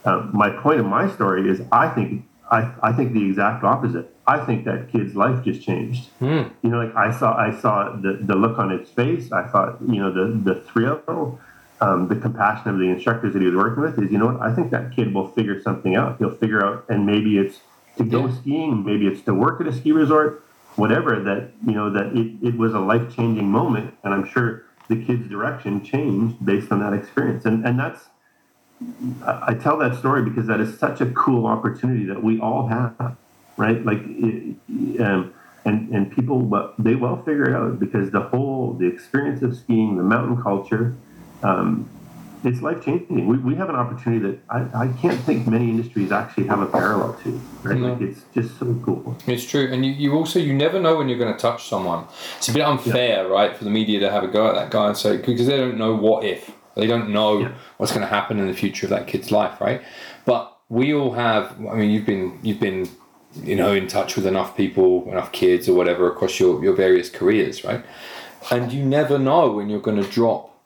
Uh, 0.05 0.30
my 0.34 0.51
point 0.51 0.80
of 0.80 0.86
my 0.86 1.09
story 1.11 1.49
is, 1.49 1.61
I 1.72 1.89
think 1.89 2.26
I, 2.49 2.74
I 2.82 2.93
think 2.93 3.13
the 3.13 3.26
exact 3.26 3.63
opposite. 3.63 4.13
I 4.28 4.45
think 4.45 4.65
that 4.65 4.91
kid's 4.91 5.15
life 5.15 5.43
just 5.43 5.61
changed. 5.61 6.09
Mm. 6.19 6.51
You 6.61 6.69
know, 6.69 6.84
like 6.84 6.95
I 6.95 7.17
saw 7.17 7.36
I 7.36 7.57
saw 7.59 7.95
the, 7.95 8.19
the 8.21 8.36
look 8.36 8.59
on 8.59 8.78
his 8.78 8.89
face. 8.89 9.32
I 9.32 9.47
thought, 9.47 9.78
you 9.82 9.99
know, 10.01 10.11
the 10.11 10.53
the 10.53 10.61
thrill, 10.61 11.39
um, 11.80 12.09
the 12.09 12.15
compassion 12.15 12.69
of 12.69 12.78
the 12.78 12.86
instructors 12.86 13.34
that 13.34 13.41
he 13.41 13.47
was 13.47 13.55
working 13.55 13.82
with 13.82 13.97
is, 13.97 14.11
you 14.11 14.17
know 14.17 14.28
what? 14.28 14.41
I 14.41 14.53
think 14.53 14.71
that 14.71 14.93
kid 14.93 15.13
will 15.13 15.30
figure 15.30 15.61
something 15.61 15.95
out. 15.95 16.17
He'll 16.17 16.36
figure 16.36 16.63
out, 16.65 16.86
and 16.89 17.05
maybe 17.05 17.38
it's 17.38 17.59
to 17.97 18.03
go 18.03 18.28
yeah. 18.28 18.36
skiing, 18.36 18.84
maybe 18.86 19.07
it's 19.07 19.21
to 19.21 19.34
work 19.34 19.61
at 19.61 19.67
a 19.67 19.73
ski 19.73 19.91
resort, 19.93 20.43
whatever. 20.75 21.21
That 21.21 21.51
you 21.65 21.73
know 21.73 21.89
that 21.91 22.07
it, 22.07 22.47
it 22.49 22.57
was 22.57 22.73
a 22.73 22.80
life 22.80 23.15
changing 23.15 23.49
moment, 23.49 23.93
and 24.03 24.13
I'm 24.13 24.28
sure 24.28 24.65
the 24.89 25.03
kid's 25.03 25.30
direction 25.30 25.84
changed 25.84 26.45
based 26.45 26.71
on 26.71 26.80
that 26.82 26.93
experience. 26.93 27.45
And 27.45 27.65
and 27.65 27.80
that's 27.80 28.09
I 29.25 29.53
tell 29.55 29.78
that 29.78 29.97
story 29.97 30.21
because 30.21 30.47
that 30.47 30.59
is 30.59 30.78
such 30.78 31.01
a 31.01 31.07
cool 31.07 31.47
opportunity 31.47 32.05
that 32.05 32.21
we 32.21 32.39
all 32.39 32.67
have, 32.67 33.17
right? 33.57 33.83
Like, 33.83 33.99
um, 33.99 35.33
and 35.65 35.89
and 35.89 36.11
people 36.11 36.73
they 36.79 36.95
well 36.95 37.17
figure 37.17 37.49
it 37.49 37.55
out 37.55 37.79
because 37.79 38.11
the 38.11 38.21
whole 38.21 38.73
the 38.73 38.87
experience 38.87 39.41
of 39.41 39.55
skiing, 39.55 39.97
the 39.97 40.03
mountain 40.03 40.41
culture, 40.41 40.95
um, 41.43 41.89
it's 42.43 42.61
life 42.61 42.83
changing. 42.83 43.27
We, 43.27 43.37
we 43.37 43.55
have 43.55 43.69
an 43.69 43.75
opportunity 43.75 44.25
that 44.27 44.39
I, 44.49 44.83
I 44.83 44.87
can't 45.01 45.19
think 45.21 45.47
many 45.47 45.69
industries 45.69 46.11
actually 46.11 46.47
have 46.47 46.61
a 46.61 46.67
parallel 46.67 47.13
to. 47.23 47.41
Right? 47.63 47.77
No. 47.77 47.93
Like 47.93 48.01
it's 48.01 48.21
just 48.33 48.57
so 48.59 48.79
cool. 48.85 49.17
It's 49.25 49.45
true, 49.45 49.69
and 49.71 49.85
you, 49.85 49.91
you 49.91 50.13
also 50.13 50.39
you 50.39 50.53
never 50.53 50.79
know 50.79 50.97
when 50.97 51.09
you're 51.09 51.19
going 51.19 51.33
to 51.33 51.39
touch 51.39 51.67
someone. 51.67 52.05
It's 52.37 52.47
a 52.47 52.53
bit 52.53 52.63
unfair, 52.63 53.23
yeah. 53.23 53.29
right, 53.29 53.57
for 53.57 53.63
the 53.63 53.69
media 53.69 53.99
to 53.99 54.09
have 54.09 54.23
a 54.23 54.27
go 54.27 54.47
at 54.47 54.55
that 54.55 54.71
guy 54.71 54.87
and 54.87 54.97
say 54.97 55.17
because 55.17 55.47
they 55.47 55.57
don't 55.57 55.77
know 55.77 55.95
what 55.95 56.23
if 56.23 56.51
they 56.77 56.87
don't 56.87 57.09
know 57.09 57.39
yeah. 57.39 57.51
what's 57.77 57.91
going 57.91 58.03
to 58.03 58.07
happen 58.07 58.39
in 58.39 58.47
the 58.47 58.53
future 58.53 58.85
of 58.85 58.91
that 58.91 59.07
kid's 59.07 59.31
life, 59.31 59.59
right? 59.59 59.81
But 60.25 60.55
we 60.69 60.93
all 60.93 61.13
have. 61.13 61.53
I 61.67 61.75
mean, 61.75 61.89
you've 61.89 62.05
been 62.05 62.39
you've 62.43 62.59
been 62.59 62.87
you 63.43 63.55
know 63.55 63.73
in 63.73 63.88
touch 63.88 64.15
with 64.15 64.25
enough 64.25 64.55
people, 64.55 65.09
enough 65.09 65.31
kids 65.31 65.67
or 65.67 65.75
whatever 65.75 66.11
across 66.11 66.39
your 66.39 66.63
your 66.63 66.73
various 66.73 67.09
careers, 67.09 67.63
right? 67.63 67.83
And 68.51 68.71
you 68.71 68.83
never 68.83 69.17
know 69.19 69.51
when 69.51 69.69
you're 69.69 69.81
going 69.81 70.01
to 70.01 70.09
drop 70.09 70.57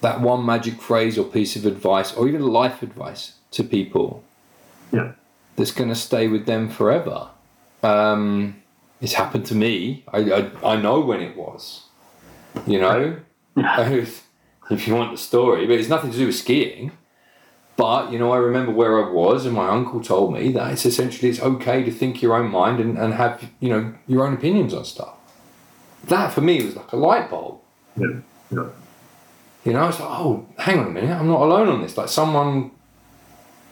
that 0.00 0.20
one 0.20 0.44
magic 0.44 0.80
phrase 0.80 1.18
or 1.18 1.24
piece 1.24 1.56
of 1.56 1.66
advice 1.66 2.14
or 2.14 2.26
even 2.28 2.42
life 2.42 2.82
advice 2.82 3.34
to 3.52 3.62
people. 3.62 4.24
Yeah. 4.92 5.12
That's 5.56 5.72
going 5.72 5.90
to 5.90 5.94
stay 5.94 6.26
with 6.26 6.46
them 6.46 6.68
forever. 6.68 7.28
Um, 7.82 8.62
it's 9.00 9.14
happened 9.14 9.46
to 9.46 9.54
me. 9.54 10.04
I, 10.12 10.18
I, 10.18 10.72
I 10.72 10.76
know 10.76 11.00
when 11.00 11.20
it 11.20 11.36
was. 11.36 11.84
You 12.66 12.80
know, 12.80 13.20
if 13.56 14.88
you 14.88 14.94
want 14.94 15.12
the 15.12 15.18
story, 15.18 15.66
but 15.66 15.78
it's 15.78 15.88
nothing 15.88 16.10
to 16.10 16.16
do 16.16 16.26
with 16.26 16.36
skiing. 16.36 16.92
But 17.80 18.12
you 18.12 18.18
know, 18.18 18.30
I 18.30 18.36
remember 18.36 18.72
where 18.72 19.02
I 19.02 19.10
was, 19.10 19.46
and 19.46 19.54
my 19.54 19.66
uncle 19.68 20.02
told 20.02 20.34
me 20.34 20.52
that 20.52 20.70
it's 20.70 20.84
essentially 20.84 21.30
it's 21.30 21.40
okay 21.40 21.82
to 21.82 21.90
think 21.90 22.20
your 22.20 22.34
own 22.34 22.50
mind 22.50 22.78
and, 22.78 22.98
and 22.98 23.14
have 23.14 23.50
you 23.58 23.70
know 23.70 23.94
your 24.06 24.26
own 24.26 24.34
opinions 24.34 24.74
on 24.74 24.84
stuff. 24.84 25.14
That 26.04 26.30
for 26.30 26.42
me 26.42 26.62
was 26.62 26.76
like 26.76 26.92
a 26.92 26.96
light 26.96 27.30
bulb. 27.30 27.60
Yeah. 27.96 28.20
Yeah. 28.50 28.68
You 29.64 29.72
know, 29.72 29.80
I 29.80 29.86
was 29.86 29.98
like, 29.98 30.10
oh, 30.10 30.46
hang 30.58 30.78
on 30.78 30.88
a 30.88 30.90
minute, 30.90 31.10
I'm 31.10 31.28
not 31.28 31.40
alone 31.40 31.70
on 31.70 31.80
this. 31.80 31.96
Like 31.96 32.10
someone 32.10 32.72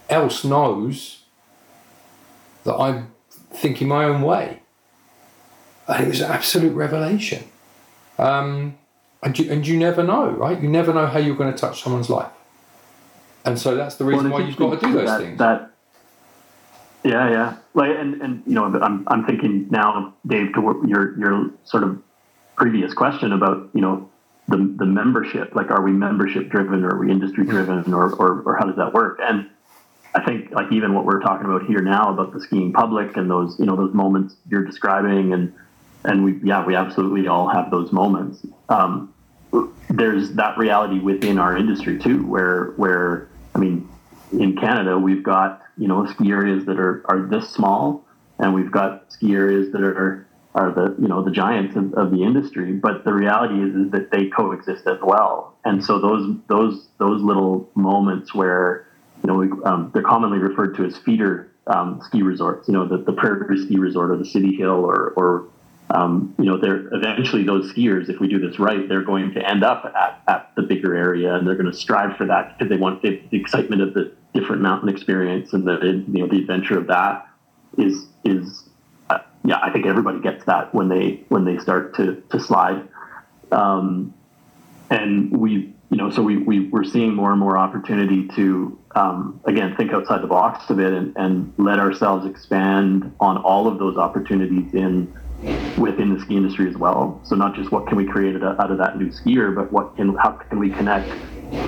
else 0.09 0.43
knows 0.43 1.25
that 2.63 2.75
I'm 2.75 3.11
thinking 3.29 3.87
my 3.87 4.05
own 4.05 4.23
way. 4.23 4.63
And 5.87 6.05
it 6.05 6.07
was 6.07 6.21
an 6.21 6.31
absolute 6.31 6.73
revelation. 6.73 7.43
Um, 8.17 8.75
and, 9.21 9.37
you, 9.37 9.51
and 9.51 9.67
you 9.67 9.77
never 9.77 10.01
know, 10.01 10.31
right? 10.31 10.59
You 10.59 10.67
never 10.67 10.93
know 10.95 11.05
how 11.05 11.19
you're 11.19 11.35
going 11.35 11.53
to 11.53 11.57
touch 11.57 11.83
someone's 11.83 12.09
life. 12.09 12.31
And 13.45 13.57
so 13.57 13.75
that's 13.75 13.95
the 13.95 14.05
reason 14.05 14.29
Well, 14.29 14.41
why 14.41 14.47
you've 14.47 14.57
got 14.57 14.79
to 14.79 14.85
do 14.85 14.93
those 14.93 15.07
that, 15.07 15.21
things. 15.21 15.37
That, 15.39 15.71
yeah, 17.03 17.29
yeah. 17.29 17.57
Like, 17.73 17.91
and 17.97 18.21
and 18.21 18.43
you 18.45 18.53
know, 18.53 18.65
I'm 18.65 19.07
I'm 19.07 19.25
thinking 19.25 19.67
now, 19.69 20.13
Dave, 20.27 20.53
to 20.53 20.83
your 20.85 21.17
your 21.17 21.51
sort 21.63 21.83
of 21.83 22.01
previous 22.55 22.93
question 22.93 23.31
about 23.31 23.69
you 23.73 23.81
know 23.81 24.09
the 24.47 24.57
the 24.57 24.85
membership. 24.85 25.55
Like, 25.55 25.71
are 25.71 25.81
we 25.81 25.91
membership 25.91 26.49
driven, 26.49 26.83
or 26.83 26.95
are 26.95 26.99
we 26.99 27.09
industry 27.11 27.45
driven, 27.45 27.93
or 27.93 28.13
or 28.15 28.41
or 28.41 28.57
how 28.57 28.65
does 28.65 28.75
that 28.75 28.93
work? 28.93 29.19
And 29.21 29.49
I 30.13 30.23
think 30.25 30.51
like 30.51 30.71
even 30.71 30.93
what 30.93 31.05
we're 31.05 31.21
talking 31.21 31.45
about 31.45 31.65
here 31.65 31.81
now 31.81 32.11
about 32.11 32.33
the 32.33 32.41
skiing 32.41 32.73
public 32.73 33.15
and 33.15 33.29
those 33.29 33.57
you 33.59 33.65
know 33.65 33.75
those 33.75 33.93
moments 33.93 34.35
you're 34.49 34.65
describing 34.65 35.33
and 35.33 35.53
and 36.03 36.23
we 36.23 36.39
yeah 36.43 36.65
we 36.65 36.75
absolutely 36.75 37.27
all 37.27 37.47
have 37.47 37.71
those 37.71 37.91
moments. 37.91 38.45
Um, 38.67 39.13
there's 39.89 40.33
that 40.33 40.57
reality 40.57 40.99
within 40.99 41.39
our 41.39 41.55
industry 41.55 41.97
too, 41.97 42.25
where 42.25 42.73
where 42.75 43.28
I 43.55 43.59
mean, 43.59 43.89
in 44.31 44.55
Canada 44.55 44.97
we've 44.97 45.23
got 45.23 45.61
you 45.77 45.87
know 45.87 46.05
ski 46.05 46.31
areas 46.31 46.65
that 46.65 46.79
are 46.79 47.03
are 47.05 47.21
this 47.21 47.49
small, 47.49 48.05
and 48.37 48.53
we've 48.53 48.71
got 48.71 49.11
ski 49.11 49.33
areas 49.33 49.71
that 49.71 49.81
are 49.81 50.27
are 50.55 50.71
the 50.71 50.95
you 50.99 51.07
know 51.07 51.23
the 51.23 51.31
giants 51.31 51.75
of, 51.75 51.93
of 51.93 52.11
the 52.11 52.23
industry. 52.23 52.73
But 52.73 53.05
the 53.05 53.13
reality 53.13 53.55
is 53.55 53.75
is 53.75 53.91
that 53.91 54.11
they 54.11 54.27
coexist 54.27 54.87
as 54.87 54.99
well, 55.01 55.55
and 55.65 55.83
so 55.83 55.99
those 55.99 56.35
those 56.47 56.87
those 56.97 57.21
little 57.21 57.69
moments 57.75 58.33
where 58.33 58.87
you 59.23 59.27
know 59.27 59.35
we, 59.35 59.49
um, 59.63 59.91
they're 59.93 60.03
commonly 60.03 60.37
referred 60.39 60.75
to 60.77 60.85
as 60.85 60.97
feeder 60.97 61.51
um, 61.67 62.01
ski 62.03 62.21
resorts. 62.21 62.67
You 62.67 62.73
know 62.73 62.87
the, 62.87 62.97
the 62.97 63.13
Prairie 63.13 63.57
Ski 63.57 63.77
Resort 63.77 64.11
or 64.11 64.17
the 64.17 64.25
City 64.25 64.55
Hill 64.55 64.85
or 64.85 65.13
or 65.15 65.47
um, 65.91 66.35
you 66.37 66.45
know, 66.45 66.57
they're 66.57 66.93
eventually 66.93 67.43
those 67.43 67.73
skiers, 67.73 68.09
if 68.09 68.19
we 68.19 68.27
do 68.27 68.39
this 68.39 68.59
right, 68.59 68.87
they're 68.87 69.03
going 69.03 69.33
to 69.33 69.49
end 69.49 69.63
up 69.63 69.85
at, 69.85 70.21
at 70.27 70.51
the 70.55 70.61
bigger 70.61 70.95
area 70.95 71.33
and 71.33 71.47
they're 71.47 71.55
going 71.55 71.71
to 71.71 71.77
strive 71.77 72.15
for 72.15 72.27
that 72.27 72.57
because 72.57 72.69
they 72.69 72.77
want 72.77 73.01
the, 73.01 73.21
the 73.31 73.39
excitement 73.39 73.81
of 73.81 73.93
the 73.93 74.11
different 74.33 74.61
mountain 74.61 74.89
experience 74.89 75.53
and 75.53 75.65
the, 75.65 76.03
you 76.11 76.19
know, 76.19 76.27
the 76.27 76.37
adventure 76.37 76.77
of 76.77 76.87
that 76.87 77.27
is, 77.77 78.05
is, 78.23 78.69
uh, 79.09 79.19
yeah, 79.43 79.59
I 79.61 79.71
think 79.71 79.87
everybody 79.87 80.19
gets 80.19 80.45
that 80.45 80.73
when 80.75 80.89
they, 80.89 81.23
when 81.29 81.45
they 81.45 81.57
start 81.57 81.95
to, 81.95 82.21
to 82.29 82.39
slide. 82.39 82.87
Um, 83.51 84.13
and 84.91 85.35
we, 85.35 85.73
you 85.89 85.97
know, 85.97 86.11
so 86.11 86.21
we, 86.21 86.37
we, 86.37 86.67
we're 86.67 86.83
seeing 86.83 87.15
more 87.15 87.31
and 87.31 87.39
more 87.39 87.57
opportunity 87.57 88.27
to, 88.35 88.77
um, 88.93 89.41
again, 89.45 89.75
think 89.75 89.91
outside 89.91 90.21
the 90.21 90.27
box 90.27 90.69
a 90.69 90.75
bit 90.75 90.93
and, 90.93 91.17
and 91.17 91.51
let 91.57 91.79
ourselves 91.79 92.27
expand 92.27 93.11
on 93.19 93.37
all 93.37 93.67
of 93.67 93.79
those 93.79 93.97
opportunities 93.97 94.71
in, 94.75 95.11
within 95.79 96.13
the 96.13 96.19
ski 96.19 96.35
industry 96.35 96.67
as 96.69 96.75
well. 96.75 97.21
So 97.23 97.35
not 97.35 97.55
just 97.55 97.71
what 97.71 97.87
can 97.87 97.97
we 97.97 98.05
create 98.05 98.35
out 98.43 98.71
of 98.71 98.77
that 98.77 98.97
new 98.97 99.07
skier, 99.07 99.55
but 99.55 99.71
what 99.71 99.95
can 99.95 100.15
how 100.15 100.31
can 100.31 100.59
we 100.59 100.69
connect 100.69 101.13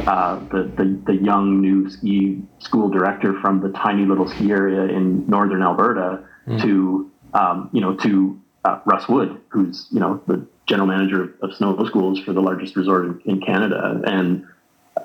uh, 0.07 0.39
the, 0.51 0.73
the 0.77 1.01
the 1.05 1.15
young 1.15 1.61
new 1.61 1.89
ski 1.89 2.41
school 2.59 2.89
director 2.89 3.39
from 3.39 3.61
the 3.61 3.69
tiny 3.69 4.05
little 4.05 4.27
ski 4.27 4.51
area 4.51 4.83
in 4.83 5.25
northern 5.27 5.61
Alberta 5.61 6.23
mm. 6.47 6.61
to 6.61 7.11
um, 7.33 7.69
you 7.71 7.81
know 7.81 7.95
to 7.95 8.39
uh, 8.65 8.79
Russ 8.85 9.07
Wood, 9.07 9.39
who's 9.49 9.87
you 9.91 9.99
know 9.99 10.21
the 10.27 10.45
general 10.67 10.87
manager 10.87 11.35
of 11.41 11.53
snow 11.53 11.83
schools 11.85 12.19
for 12.19 12.33
the 12.33 12.41
largest 12.41 12.75
resort 12.75 13.05
in, 13.05 13.21
in 13.25 13.41
Canada, 13.41 14.01
and 14.05 14.45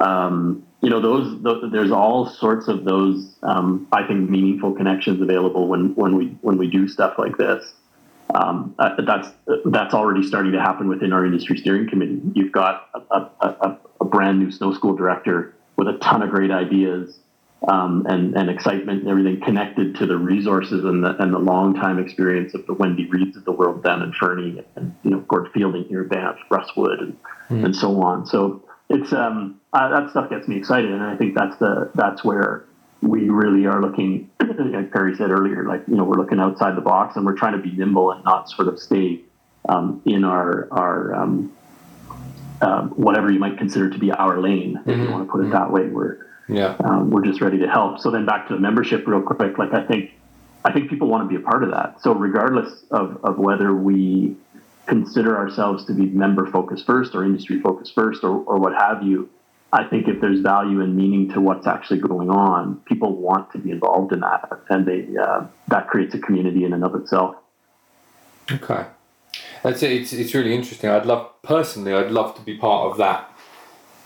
um, 0.01 0.67
you 0.81 0.91
know 0.91 1.01
those, 1.01 1.43
those, 1.43 1.71
there's 1.73 1.91
all 1.91 2.27
sorts 2.27 2.69
of 2.69 2.85
those 2.85 3.35
um, 3.43 3.87
I 3.93 4.07
think 4.07 4.29
meaningful 4.29 4.73
connections 4.73 5.21
available 5.21 5.69
when 5.69 5.95
when 5.95 6.17
we 6.17 6.27
when 6.41 6.59
we 6.59 6.69
do 6.69 6.89
stuff 6.89 7.15
like 7.19 7.37
this 7.37 7.75
um, 8.35 8.75
uh, 8.79 8.91
that's 9.07 9.29
that's 9.67 9.95
already 9.95 10.23
starting 10.23 10.53
to 10.53 10.61
happen 10.61 10.89
within 10.89 11.13
our 11.13 11.25
industry 11.25 11.57
steering 11.57 11.89
committee. 11.89 12.21
You've 12.35 12.53
got 12.53 12.89
a, 13.11 13.31
a, 13.41 13.79
a, 14.01 14.05
brand 14.05 14.39
new 14.39 14.51
snow 14.51 14.73
school 14.73 14.95
director 14.95 15.55
with 15.77 15.89
a 15.89 15.99
ton 15.99 16.23
of 16.23 16.31
great 16.31 16.51
ideas 16.51 17.19
um, 17.69 18.07
and, 18.09 18.37
and 18.37 18.51
excitement 18.51 19.01
and 19.01 19.09
everything 19.09 19.41
connected 19.41 19.97
to 19.97 20.07
the 20.07 20.17
resources 20.17 20.85
and 20.85 21.05
the 21.05 21.17
and 21.23 21.33
the 21.33 21.39
long 21.39 21.75
time 21.75 21.99
experience 21.99 22.55
of 22.55 22.67
the 22.67 22.75
Wendy 22.75 23.07
Reeds 23.07 23.37
of 23.37 23.45
the 23.45 23.53
world 23.53 23.83
down 23.83 24.03
in 24.03 24.13
Fernie 24.13 24.63
and 24.77 24.95
you 25.03 25.11
know 25.11 25.21
Gord 25.21 25.51
Fielding 25.53 25.85
here 25.85 26.05
Banff, 26.05 26.37
Russ 26.51 26.71
Wood 26.77 27.01
and 27.01 27.17
mm. 27.49 27.65
and 27.65 27.75
so 27.75 28.03
on. 28.03 28.27
So 28.27 28.63
it's 28.89 29.13
um, 29.13 29.61
uh, 29.73 29.89
that 29.89 30.11
stuff 30.11 30.31
gets 30.31 30.47
me 30.49 30.57
excited, 30.57 30.91
and 30.91 31.03
I 31.03 31.17
think 31.17 31.35
that's 31.35 31.57
the 31.57 31.91
that's 31.95 32.25
where 32.25 32.65
we 33.07 33.29
really 33.29 33.67
are 33.67 33.81
looking, 33.81 34.31
like 34.41 34.93
Perry 34.93 35.15
said 35.17 35.31
earlier, 35.31 35.65
like, 35.65 35.83
you 35.87 35.97
know, 35.97 36.05
we're 36.05 36.17
looking 36.17 36.41
outside 36.41 36.77
the 36.77 36.83
box 36.83 37.17
and 37.17 37.25
we're 37.25 37.37
trying 37.37 37.53
to 37.53 37.59
be 37.59 37.73
nimble 37.73 38.11
and 38.11 38.25
not 38.25 38.51
sort 38.51 38.69
of 38.69 38.79
stay 38.79 39.21
um, 39.69 40.03
in 40.05 40.25
our, 40.25 40.69
our 40.71 41.15
um, 41.15 41.53
um, 42.61 42.91
whatever 42.91 43.31
you 43.31 43.39
might 43.39 43.59
consider 43.59 43.91
to 43.91 43.99
be 43.99 44.11
our 44.13 44.41
lane, 44.41 44.77
mm-hmm. 44.77 44.91
if 44.91 44.97
you 44.97 45.05
mm-hmm. 45.05 45.13
want 45.13 45.27
to 45.27 45.33
put 45.33 45.45
it 45.45 45.51
that 45.51 45.71
way. 45.71 45.87
We're, 45.87 46.27
yeah. 46.49 46.77
Um, 46.85 47.11
we're 47.11 47.25
just 47.25 47.41
ready 47.41 47.59
to 47.59 47.69
help. 47.69 47.99
So 48.01 48.11
then 48.11 48.25
back 48.25 48.49
to 48.49 48.55
the 48.55 48.61
membership 48.61 49.07
real 49.07 49.23
quick. 49.23 49.59
Like 49.59 49.73
I 49.73 49.85
think, 49.85 50.13
I 50.65 50.73
think 50.73 50.91
people 50.91 51.09
want 51.09 51.29
to 51.29 51.29
be 51.29 51.43
a 51.43 51.45
part 51.45 51.63
of 51.63 51.71
that. 51.71 52.01
So 52.03 52.13
regardless 52.13 52.85
of, 52.91 53.25
of 53.25 53.39
whether 53.39 53.75
we 53.75 54.37
consider 54.87 55.37
ourselves 55.37 55.85
to 55.87 55.93
be 55.93 56.07
member 56.07 56.49
focused 56.51 56.87
first 56.87 57.15
or 57.15 57.25
industry 57.25 57.61
focused 57.61 57.95
first 57.95 58.23
or, 58.23 58.39
or 58.45 58.59
what 58.59 58.73
have 58.75 59.03
you, 59.03 59.29
I 59.73 59.85
think 59.85 60.09
if 60.09 60.21
there's 60.21 60.41
value 60.41 60.81
and 60.81 60.97
meaning 60.97 61.31
to 61.33 61.41
what's 61.41 61.67
actually 61.67 62.01
going 62.01 62.31
on, 62.31 62.77
people 62.87 63.17
want 63.17 63.51
to 63.53 63.59
be 63.59 63.71
involved 63.71 64.13
in 64.13 64.21
that, 64.21 64.49
and 64.71 64.87
they 64.87 65.07
uh, 65.17 65.45
that 65.69 65.89
creates 65.89 66.15
a 66.15 66.19
community 66.19 66.65
in 66.65 66.73
and 66.73 66.85
of 66.85 66.95
itself. 66.95 67.37
Okay, 68.51 68.87
that's 69.63 69.83
it. 69.83 69.93
It's 69.93 70.13
it's 70.13 70.35
really 70.35 70.55
interesting. 70.55 70.89
I'd 70.89 71.07
love 71.07 71.31
personally, 71.43 71.93
I'd 71.93 72.13
love 72.13 72.37
to 72.37 72.43
be 72.43 72.57
part 72.57 72.91
of 72.91 72.99
that. 72.99 73.33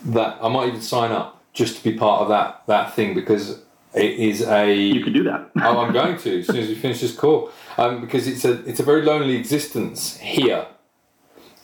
That 0.03 0.39
I 0.41 0.47
might 0.47 0.69
even 0.69 0.81
sign 0.81 1.11
up 1.11 1.41
just 1.53 1.77
to 1.77 1.83
be 1.83 1.95
part 1.95 2.23
of 2.23 2.29
that 2.29 2.63
that 2.65 2.95
thing 2.95 3.13
because 3.13 3.61
it 3.93 4.13
is 4.19 4.41
a. 4.41 4.73
You 4.73 5.03
could 5.03 5.13
do 5.13 5.23
that. 5.23 5.51
oh, 5.61 5.79
I'm 5.79 5.93
going 5.93 6.17
to 6.17 6.39
as 6.39 6.47
soon 6.47 6.57
as 6.57 6.69
we 6.69 6.75
finish 6.75 7.01
this 7.01 7.15
call, 7.15 7.51
um, 7.77 8.01
because 8.01 8.27
it's 8.27 8.43
a 8.45 8.67
it's 8.67 8.79
a 8.79 8.83
very 8.83 9.03
lonely 9.03 9.35
existence 9.35 10.17
here 10.17 10.65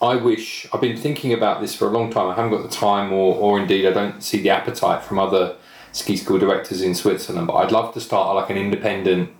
I 0.02 0.16
wish 0.16 0.68
I've 0.72 0.82
been 0.82 0.98
thinking 0.98 1.34
about 1.34 1.60
this 1.60 1.76
for 1.76 1.88
a 1.88 1.92
long 1.92 2.12
time. 2.12 2.30
I 2.30 2.36
haven't 2.36 2.52
got 2.52 2.62
the 2.62 2.76
time, 2.76 3.12
or, 3.12 3.36
or 3.36 3.60
indeed, 3.60 3.88
I 3.88 3.92
don't 3.92 4.22
see 4.22 4.42
the 4.42 4.52
appetite 4.52 5.04
from 5.04 5.18
other 5.18 5.56
ski 5.92 6.16
school 6.18 6.38
directors 6.38 6.82
in 6.82 6.94
Switzerland. 6.94 7.48
But 7.48 7.56
I'd 7.56 7.72
love 7.72 7.94
to 7.96 8.02
start 8.02 8.36
like 8.36 8.50
an 8.52 8.58
independent 8.58 9.32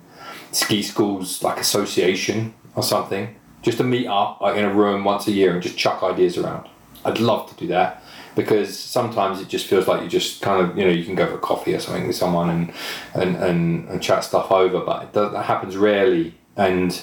ski 0.50 0.82
schools 0.82 1.42
like 1.44 1.60
association 1.60 2.54
or 2.74 2.82
something, 2.82 3.36
just 3.62 3.78
to 3.78 3.84
meet 3.84 4.08
up 4.08 4.40
like 4.40 4.56
in 4.56 4.64
a 4.64 4.74
room 4.74 5.04
once 5.04 5.28
a 5.28 5.32
year 5.32 5.52
and 5.52 5.62
just 5.62 5.78
chuck 5.78 6.02
ideas 6.02 6.36
around. 6.36 6.68
I'd 7.04 7.20
love 7.20 7.48
to 7.50 7.54
do 7.54 7.68
that 7.68 8.02
because 8.34 8.76
sometimes 8.76 9.40
it 9.40 9.48
just 9.48 9.66
feels 9.66 9.86
like 9.86 10.02
you 10.02 10.08
just 10.08 10.42
kind 10.42 10.64
of 10.64 10.76
you 10.76 10.84
know 10.84 10.90
you 10.90 11.04
can 11.04 11.14
go 11.14 11.26
for 11.26 11.38
coffee 11.38 11.74
or 11.74 11.80
something 11.80 12.06
with 12.06 12.16
someone 12.16 12.50
and 12.50 12.72
and 13.14 13.36
and, 13.36 13.88
and 13.88 14.02
chat 14.02 14.24
stuff 14.24 14.50
over, 14.50 14.80
but 14.80 15.12
that 15.12 15.44
happens 15.44 15.76
rarely. 15.76 16.34
And 16.56 17.00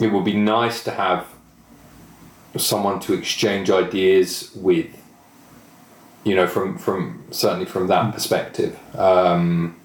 it 0.00 0.08
would 0.08 0.24
be 0.24 0.34
nice 0.34 0.82
to 0.84 0.90
have 0.90 1.33
someone 2.56 3.00
to 3.00 3.14
exchange 3.14 3.70
ideas 3.70 4.50
with 4.54 4.86
you 6.24 6.34
know 6.34 6.46
from 6.46 6.78
from 6.78 7.24
certainly 7.30 7.66
from 7.66 7.86
that 7.88 8.12
perspective. 8.12 8.78
Because 8.92 9.26
um, 9.26 9.76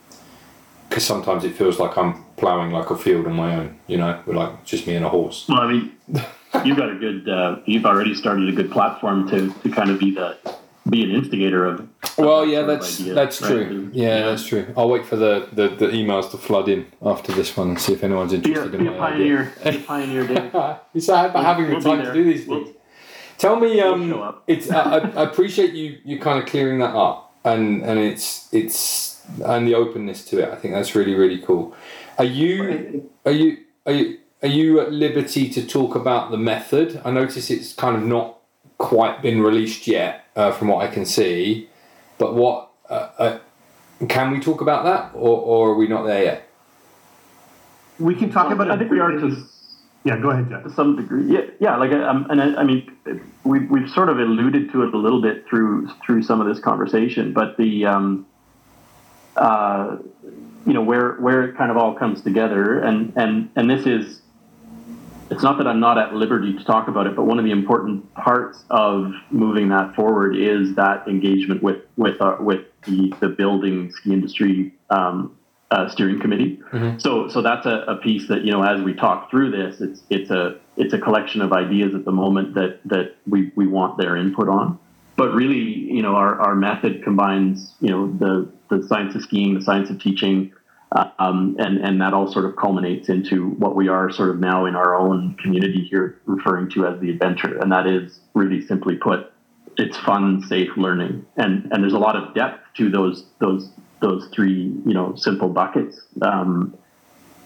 sometimes 0.97 1.43
it 1.43 1.55
feels 1.55 1.79
like 1.79 1.97
i'm 1.97 2.23
plowing 2.37 2.71
like 2.71 2.89
a 2.89 2.97
field 2.97 3.25
on 3.27 3.33
my 3.33 3.55
own 3.55 3.77
you 3.87 3.97
know 3.97 4.21
with 4.25 4.35
like 4.35 4.65
just 4.65 4.87
me 4.87 4.95
and 4.95 5.05
a 5.05 5.09
horse. 5.09 5.45
Well 5.49 5.59
i 5.59 5.71
mean 5.71 5.91
you've 6.65 6.77
got 6.77 6.89
a 6.89 6.95
good 6.95 7.27
uh, 7.29 7.57
you've 7.65 7.85
already 7.85 8.15
started 8.15 8.49
a 8.49 8.51
good 8.51 8.71
platform 8.71 9.29
to 9.29 9.51
to 9.61 9.69
kind 9.69 9.89
of 9.89 9.99
be 9.99 10.11
the 10.11 10.37
be 10.87 11.03
an 11.03 11.11
instigator 11.11 11.65
of. 11.65 11.87
Well, 12.17 12.45
yeah, 12.45 12.63
that's 12.63 12.99
idea, 12.99 13.13
that's 13.13 13.41
right? 13.41 13.47
true. 13.49 13.89
Yeah, 13.93 14.07
yeah, 14.07 14.25
that's 14.25 14.45
true. 14.45 14.73
I'll 14.77 14.89
wait 14.89 15.05
for 15.05 15.15
the, 15.15 15.47
the, 15.51 15.69
the, 15.69 15.87
emails 15.87 16.29
to 16.31 16.37
flood 16.37 16.67
in 16.69 16.85
after 17.01 17.31
this 17.31 17.55
one 17.55 17.69
and 17.69 17.79
see 17.79 17.93
if 17.93 18.03
anyone's 18.03 18.33
interested 18.33 18.71
be 18.71 18.77
a, 18.77 18.79
in 18.79 18.85
be 18.85 18.89
my 18.89 18.95
a 18.95 19.11
pioneer, 19.11 19.53
idea. 19.61 19.71
Be 19.71 19.77
a 19.77 19.81
pioneer, 19.81 20.27
Dave. 20.27 20.37
about 20.53 20.87
we'll, 20.93 21.43
having 21.43 21.69
we'll 21.69 21.79
the 21.79 21.89
time 21.89 22.05
to 22.05 22.13
do 22.13 22.23
these 22.23 22.45
things. 22.45 22.65
We'll, 22.65 22.73
Tell 23.39 23.57
me, 23.57 23.79
um, 23.79 24.35
it's 24.47 24.69
I, 24.69 24.97
I, 24.97 25.23
appreciate 25.23 25.73
you 25.73 25.97
you 26.03 26.19
kind 26.19 26.43
of 26.43 26.49
clearing 26.49 26.79
that 26.79 26.93
up 26.93 27.33
and 27.45 27.81
and 27.83 27.97
it's 27.97 28.53
it's 28.53 29.21
and 29.45 29.65
the 29.65 29.75
openness 29.75 30.25
to 30.25 30.39
it. 30.39 30.49
I 30.49 30.55
think 30.55 30.73
that's 30.73 30.93
really 30.93 31.15
really 31.15 31.39
cool. 31.39 31.73
Are 32.17 32.25
you 32.25 33.09
are 33.25 33.31
you 33.31 33.57
are 33.85 33.93
you 33.93 34.17
are 34.41 34.49
you 34.49 34.79
at 34.81 34.91
liberty 34.91 35.49
to 35.49 35.65
talk 35.65 35.95
about 35.95 36.31
the 36.31 36.37
method? 36.37 37.01
I 37.05 37.11
notice 37.11 37.49
it's 37.49 37.73
kind 37.73 37.95
of 37.95 38.03
not 38.03 38.38
quite 38.79 39.21
been 39.21 39.41
released 39.41 39.85
yet, 39.85 40.25
uh, 40.35 40.51
from 40.51 40.69
what 40.69 40.83
I 40.83 40.91
can 40.91 41.05
see. 41.05 41.69
But 42.17 42.33
what 42.33 42.71
uh, 42.89 43.09
uh, 43.19 43.39
can 44.07 44.31
we 44.31 44.39
talk 44.39 44.61
about 44.61 44.85
that, 44.85 45.11
or, 45.13 45.37
or 45.37 45.69
are 45.71 45.75
we 45.75 45.87
not 45.87 46.03
there 46.05 46.23
yet? 46.23 46.49
We 47.99 48.15
can 48.15 48.31
talk 48.31 48.51
about 48.51 48.67
it. 48.67 48.71
I 48.71 48.77
think 48.77 48.89
we 48.89 48.99
are 48.99 49.11
to 49.11 49.45
Yeah, 50.05 50.17
go 50.17 50.29
ahead, 50.31 50.49
Jeff. 50.49 50.63
to 50.63 50.69
some 50.71 50.95
degree. 50.95 51.25
Yeah, 51.27 51.41
yeah. 51.59 51.75
Like, 51.75 51.91
um, 51.91 52.25
and 52.29 52.41
I, 52.41 52.61
I 52.61 52.63
mean, 52.63 52.89
we 53.43 53.59
we've 53.65 53.89
sort 53.89 54.09
of 54.09 54.17
alluded 54.17 54.71
to 54.71 54.83
it 54.83 54.93
a 54.93 54.97
little 54.97 55.21
bit 55.21 55.45
through 55.47 55.89
through 56.05 56.23
some 56.23 56.39
of 56.41 56.47
this 56.47 56.59
conversation, 56.59 57.33
but 57.33 57.57
the 57.57 57.85
um, 57.85 58.25
uh, 59.35 59.97
you 60.65 60.73
know 60.73 60.81
where 60.81 61.15
where 61.15 61.43
it 61.43 61.57
kind 61.57 61.69
of 61.69 61.77
all 61.77 61.93
comes 61.93 62.21
together, 62.21 62.79
and 62.79 63.13
and 63.15 63.49
and 63.55 63.69
this 63.69 63.85
is. 63.85 64.21
It's 65.31 65.43
not 65.43 65.57
that 65.59 65.67
I'm 65.67 65.79
not 65.79 65.97
at 65.97 66.13
liberty 66.13 66.53
to 66.53 66.63
talk 66.63 66.87
about 66.87 67.05
it, 67.07 67.15
but 67.15 67.23
one 67.23 67.37
of 67.37 67.45
the 67.45 67.51
important 67.51 68.11
parts 68.15 68.63
of 68.69 69.11
moving 69.29 69.69
that 69.69 69.95
forward 69.95 70.35
is 70.35 70.75
that 70.75 71.07
engagement 71.07 71.61
with 71.61 71.83
with 71.97 72.21
our, 72.21 72.41
with 72.41 72.65
the, 72.85 73.13
the 73.19 73.29
building 73.29 73.91
ski 73.91 74.13
industry 74.13 74.73
um, 74.89 75.35
uh, 75.71 75.87
steering 75.89 76.19
committee. 76.19 76.59
So 76.99 77.27
so 77.27 77.41
that's 77.41 77.65
a, 77.65 77.83
a 77.87 77.97
piece 77.97 78.27
that 78.27 78.43
you 78.43 78.51
know 78.51 78.63
as 78.63 78.81
we 78.81 78.93
talk 78.93 79.29
through 79.29 79.51
this, 79.51 79.81
it's 79.81 80.01
it's 80.09 80.31
a 80.31 80.59
it's 80.77 80.93
a 80.93 80.99
collection 80.99 81.41
of 81.41 81.53
ideas 81.53 81.93
at 81.93 82.05
the 82.05 82.11
moment 82.11 82.55
that 82.55 82.79
that 82.85 83.15
we, 83.27 83.51
we 83.55 83.67
want 83.67 83.97
their 83.97 84.15
input 84.17 84.49
on. 84.49 84.79
But 85.15 85.33
really, 85.33 85.57
you 85.57 86.01
know, 86.01 86.15
our, 86.15 86.39
our 86.39 86.55
method 86.55 87.03
combines 87.03 87.73
you 87.81 87.89
know 87.89 88.07
the 88.07 88.51
the 88.69 88.87
science 88.87 89.15
of 89.15 89.21
skiing, 89.21 89.53
the 89.53 89.61
science 89.61 89.89
of 89.89 90.01
teaching, 90.01 90.53
uh, 90.53 90.58
um, 90.91 91.55
and 91.59 91.77
and 91.77 92.01
that 92.01 92.13
all 92.13 92.31
sort 92.31 92.45
of 92.45 92.55
culminates 92.55 93.09
into 93.09 93.49
what 93.49 93.75
we 93.75 93.87
are 93.87 94.11
sort 94.11 94.29
of 94.29 94.39
now 94.39 94.65
in 94.65 94.75
our 94.75 94.95
own 94.95 95.35
community 95.35 95.87
here 95.89 96.19
referring 96.25 96.69
to 96.71 96.87
as 96.87 96.99
the 96.99 97.11
adventure, 97.11 97.57
and 97.59 97.71
that 97.71 97.85
is 97.85 98.19
really 98.33 98.65
simply 98.65 98.95
put, 98.95 99.31
it's 99.77 99.97
fun, 99.97 100.41
safe 100.41 100.75
learning, 100.77 101.25
and 101.37 101.71
and 101.71 101.83
there's 101.83 101.93
a 101.93 101.99
lot 101.99 102.15
of 102.15 102.33
depth 102.33 102.63
to 102.77 102.89
those 102.89 103.25
those 103.39 103.69
those 104.01 104.27
three 104.33 104.73
you 104.85 104.93
know 104.93 105.15
simple 105.15 105.49
buckets. 105.49 106.01
Um, 106.21 106.75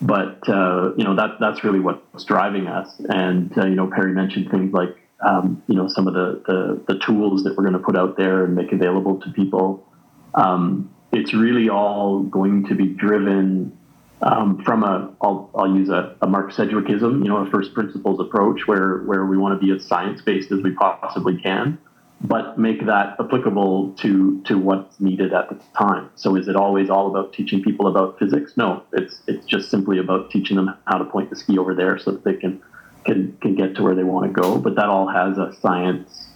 but 0.02 0.48
uh, 0.48 0.94
you 0.96 1.04
know 1.04 1.16
that 1.16 1.38
that's 1.42 1.66
really 1.66 1.80
what's 1.80 2.24
driving 2.24 2.68
us. 2.68 2.96
And 3.10 3.58
uh, 3.58 3.66
you 3.66 3.76
know 3.76 3.88
Perry 3.88 4.14
mentioned 4.14 4.52
things 4.52 4.74
like 4.74 4.96
um, 5.20 5.62
you 5.68 5.76
know 5.76 5.90
some 5.90 6.08
of 6.08 6.14
the, 6.14 6.42
the 6.48 6.94
the 6.94 7.00
tools 7.00 7.44
that 7.44 7.58
we're 7.58 7.64
going 7.64 7.74
to 7.74 7.80
put 7.80 7.98
out 7.98 8.16
there 8.16 8.46
and 8.46 8.56
make 8.56 8.72
available 8.72 9.20
to 9.20 9.30
people. 9.32 9.86
Um, 10.34 10.90
it's 11.14 11.34
really 11.34 11.70
all 11.70 12.24
going 12.24 12.68
to 12.68 12.76
be 12.76 12.88
driven 12.88 13.78
um, 14.22 14.64
from 14.64 14.84
a 14.84 15.14
I'll, 15.22 15.50
I'll 15.56 15.76
use 15.76 15.90
a, 15.90 16.16
a 16.22 16.28
Mark 16.28 16.52
Sedgwickism, 16.52 17.24
you 17.24 17.30
know, 17.30 17.38
a 17.38 17.50
first 17.50 17.74
principles 17.74 18.20
approach 18.20 18.68
where 18.68 19.00
where 19.00 19.26
we 19.26 19.38
want 19.38 19.60
to 19.60 19.66
be 19.66 19.74
as 19.74 19.86
science 19.86 20.22
based 20.22 20.52
as 20.52 20.62
we 20.62 20.72
possibly 20.72 21.38
can 21.42 21.78
but 22.24 22.58
make 22.58 22.86
that 22.86 23.16
applicable 23.20 23.92
to 24.00 24.42
to 24.44 24.58
what's 24.58 25.00
needed 25.00 25.34
at 25.34 25.50
the 25.50 25.60
time. 25.78 26.10
So 26.16 26.36
is 26.36 26.48
it 26.48 26.56
always 26.56 26.90
all 26.90 27.08
about 27.08 27.34
teaching 27.34 27.62
people 27.62 27.88
about 27.88 28.18
physics? 28.18 28.56
No, 28.56 28.84
it's 28.94 29.22
it's 29.28 29.46
just 29.46 29.70
simply 29.70 30.00
about 30.00 30.32
teaching 30.32 30.56
them 30.56 30.74
how 30.86 30.98
to 30.98 31.06
point 31.06 31.30
the 31.30 31.36
ski 31.36 31.58
over 31.58 31.76
there 31.76 31.98
so 32.00 32.12
that 32.12 32.24
they 32.24 32.36
can 32.36 32.62
can 33.06 33.38
can 33.42 33.56
get 33.56 33.76
to 33.76 33.84
where 33.84 33.94
they 33.94 34.04
want 34.04 34.34
to 34.34 34.42
go. 34.42 34.58
But 34.58 34.76
that 34.76 34.86
all 34.86 35.08
has 35.08 35.38
a 35.38 35.54
science. 35.60 36.30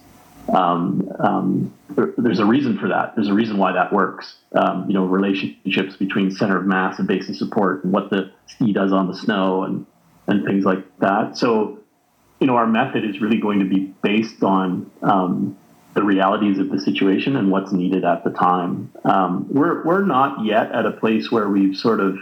Um, 0.48 1.10
um, 1.18 1.74
there, 1.90 2.14
there's 2.16 2.38
a 2.38 2.46
reason 2.46 2.78
for 2.78 2.88
that. 2.88 3.14
There's 3.14 3.28
a 3.28 3.34
reason 3.34 3.58
why 3.58 3.72
that 3.72 3.92
works. 3.92 4.36
Um, 4.52 4.86
you 4.88 4.94
know, 4.94 5.04
relationships 5.04 5.96
between 5.96 6.30
center 6.30 6.58
of 6.58 6.66
mass 6.66 6.98
and 6.98 7.06
base 7.06 7.28
of 7.28 7.36
support, 7.36 7.84
and 7.84 7.92
what 7.92 8.10
the 8.10 8.30
ski 8.46 8.72
does 8.72 8.92
on 8.92 9.08
the 9.08 9.14
snow, 9.14 9.64
and 9.64 9.86
and 10.26 10.44
things 10.44 10.64
like 10.64 10.84
that. 10.98 11.36
So, 11.36 11.78
you 12.40 12.46
know, 12.46 12.56
our 12.56 12.66
method 12.66 13.04
is 13.04 13.20
really 13.20 13.38
going 13.38 13.58
to 13.60 13.64
be 13.64 13.92
based 14.02 14.42
on 14.42 14.90
um, 15.02 15.56
the 15.94 16.02
realities 16.02 16.58
of 16.58 16.70
the 16.70 16.78
situation 16.80 17.34
and 17.36 17.50
what's 17.50 17.72
needed 17.72 18.04
at 18.04 18.24
the 18.24 18.30
time. 18.30 18.92
Um, 19.04 19.46
we're 19.48 19.82
we're 19.84 20.04
not 20.04 20.44
yet 20.44 20.70
at 20.72 20.86
a 20.86 20.92
place 20.92 21.30
where 21.30 21.48
we've 21.48 21.76
sort 21.76 22.00
of. 22.00 22.18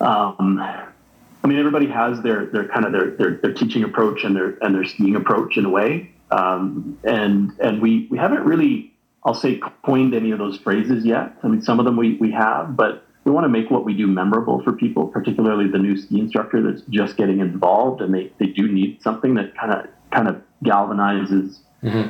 Um, 0.00 0.58
I 0.58 1.46
mean, 1.46 1.58
everybody 1.58 1.86
has 1.86 2.20
their 2.22 2.46
their 2.46 2.68
kind 2.68 2.84
of 2.84 2.92
their, 2.92 3.10
their 3.12 3.36
their 3.36 3.52
teaching 3.52 3.84
approach 3.84 4.24
and 4.24 4.34
their 4.34 4.58
and 4.60 4.74
their 4.74 4.84
skiing 4.84 5.16
approach 5.16 5.56
in 5.56 5.64
a 5.64 5.70
way, 5.70 6.10
um, 6.34 6.98
and 7.04 7.52
and 7.60 7.80
we 7.80 8.08
we 8.10 8.18
haven't 8.18 8.44
really, 8.44 8.92
I'll 9.24 9.34
say, 9.34 9.60
coined 9.84 10.14
any 10.14 10.32
of 10.32 10.38
those 10.38 10.58
phrases 10.58 11.04
yet. 11.04 11.32
I 11.42 11.48
mean, 11.48 11.62
some 11.62 11.78
of 11.78 11.84
them 11.84 11.96
we 11.96 12.16
we 12.16 12.32
have, 12.32 12.76
but 12.76 13.06
we 13.24 13.30
want 13.30 13.44
to 13.44 13.48
make 13.48 13.70
what 13.70 13.84
we 13.84 13.94
do 13.94 14.06
memorable 14.06 14.62
for 14.62 14.72
people, 14.72 15.06
particularly 15.06 15.68
the 15.68 15.78
new 15.78 15.96
ski 15.96 16.18
instructor 16.18 16.60
that's 16.62 16.82
just 16.90 17.16
getting 17.16 17.40
involved, 17.40 18.00
and 18.00 18.12
they 18.12 18.32
they 18.38 18.46
do 18.46 18.66
need 18.66 19.00
something 19.00 19.34
that 19.34 19.56
kind 19.56 19.72
of 19.72 19.86
kind 20.10 20.28
of 20.28 20.42
galvanizes 20.64 21.58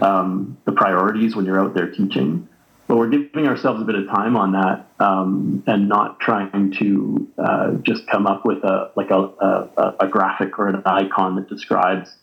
um, 0.02 0.56
the 0.64 0.72
priorities 0.72 1.36
when 1.36 1.44
you're 1.44 1.60
out 1.60 1.74
there 1.74 1.90
teaching. 1.90 2.48
But 2.86 2.96
we're 2.98 3.08
giving 3.08 3.48
ourselves 3.48 3.80
a 3.80 3.84
bit 3.84 3.94
of 3.94 4.06
time 4.08 4.36
on 4.36 4.52
that 4.52 4.86
um, 5.00 5.62
and 5.66 5.88
not 5.88 6.20
trying 6.20 6.70
to 6.78 7.28
uh, 7.38 7.72
just 7.82 8.06
come 8.06 8.26
up 8.26 8.44
with 8.44 8.62
a 8.62 8.90
like 8.96 9.10
a, 9.10 9.20
a, 9.20 9.94
a 10.00 10.08
graphic 10.08 10.58
or 10.58 10.68
an 10.68 10.82
icon 10.86 11.36
that 11.36 11.48
describes 11.48 12.14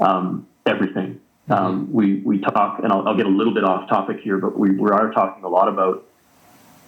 um, 0.00 0.46
everything. 0.66 1.20
Um, 1.50 1.92
we 1.92 2.16
we 2.24 2.38
talk, 2.40 2.80
and 2.82 2.92
I'll, 2.92 3.06
I'll 3.08 3.16
get 3.16 3.26
a 3.26 3.30
little 3.30 3.54
bit 3.54 3.64
off 3.64 3.88
topic 3.88 4.20
here, 4.20 4.38
but 4.38 4.58
we, 4.58 4.70
we 4.70 4.90
are 4.90 5.10
talking 5.12 5.44
a 5.44 5.48
lot 5.48 5.68
about 5.68 6.06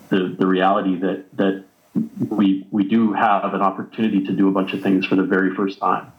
the 0.09 0.35
the 0.39 0.47
reality 0.47 0.97
that 0.97 1.37
that 1.37 1.65
we 2.28 2.66
we 2.70 2.85
do 2.85 3.12
have 3.12 3.55
an 3.55 3.62
opportunity 3.62 4.24
to 4.27 4.32
do 4.32 4.49
a 4.49 4.53
bunch 4.53 4.73
of 4.73 4.82
things 4.82 5.07
for 5.07 5.16
the 5.16 5.23
very 5.23 5.55
first 5.55 5.78
time 5.78 6.12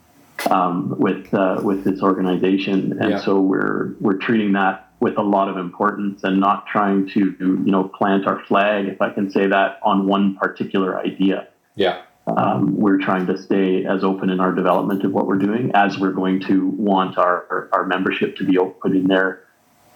um, 0.50 0.96
with 0.98 1.34
uh, 1.34 1.60
with 1.64 1.84
this 1.84 2.02
organization, 2.02 2.98
and 3.00 3.12
Yeah. 3.12 3.20
so 3.20 3.40
we're 3.40 3.94
we're 4.00 4.18
treating 4.18 4.54
that 4.54 4.88
with 5.00 5.18
a 5.18 5.24
lot 5.24 5.50
of 5.50 5.58
importance 5.58 6.24
and 6.24 6.40
not 6.40 6.68
trying 6.68 7.08
to 7.10 7.36
you 7.40 7.72
know 7.72 7.84
plant 7.84 8.28
our 8.28 8.40
flag, 8.46 8.88
if 8.88 9.02
I 9.02 9.10
can 9.10 9.30
say 9.30 9.48
that, 9.48 9.80
on 9.84 10.08
one 10.08 10.36
particular 10.36 11.00
idea. 11.00 11.48
Yeah. 11.76 12.02
Um, 12.28 12.78
we're 12.78 13.00
trying 13.00 13.26
to 13.28 13.38
stay 13.42 13.84
as 13.86 14.04
open 14.04 14.30
in 14.30 14.40
our 14.40 14.52
development 14.52 15.04
of 15.04 15.12
what 15.12 15.26
we're 15.26 15.40
doing 15.40 15.72
as 15.74 15.98
we're 15.98 16.12
going 16.12 16.40
to 16.42 16.68
want 16.70 17.18
our 17.18 17.70
our, 17.74 17.86
membership 17.86 18.38
to 18.38 18.46
be 18.46 18.58
open 18.60 18.96
in 18.96 19.08
their 19.08 19.44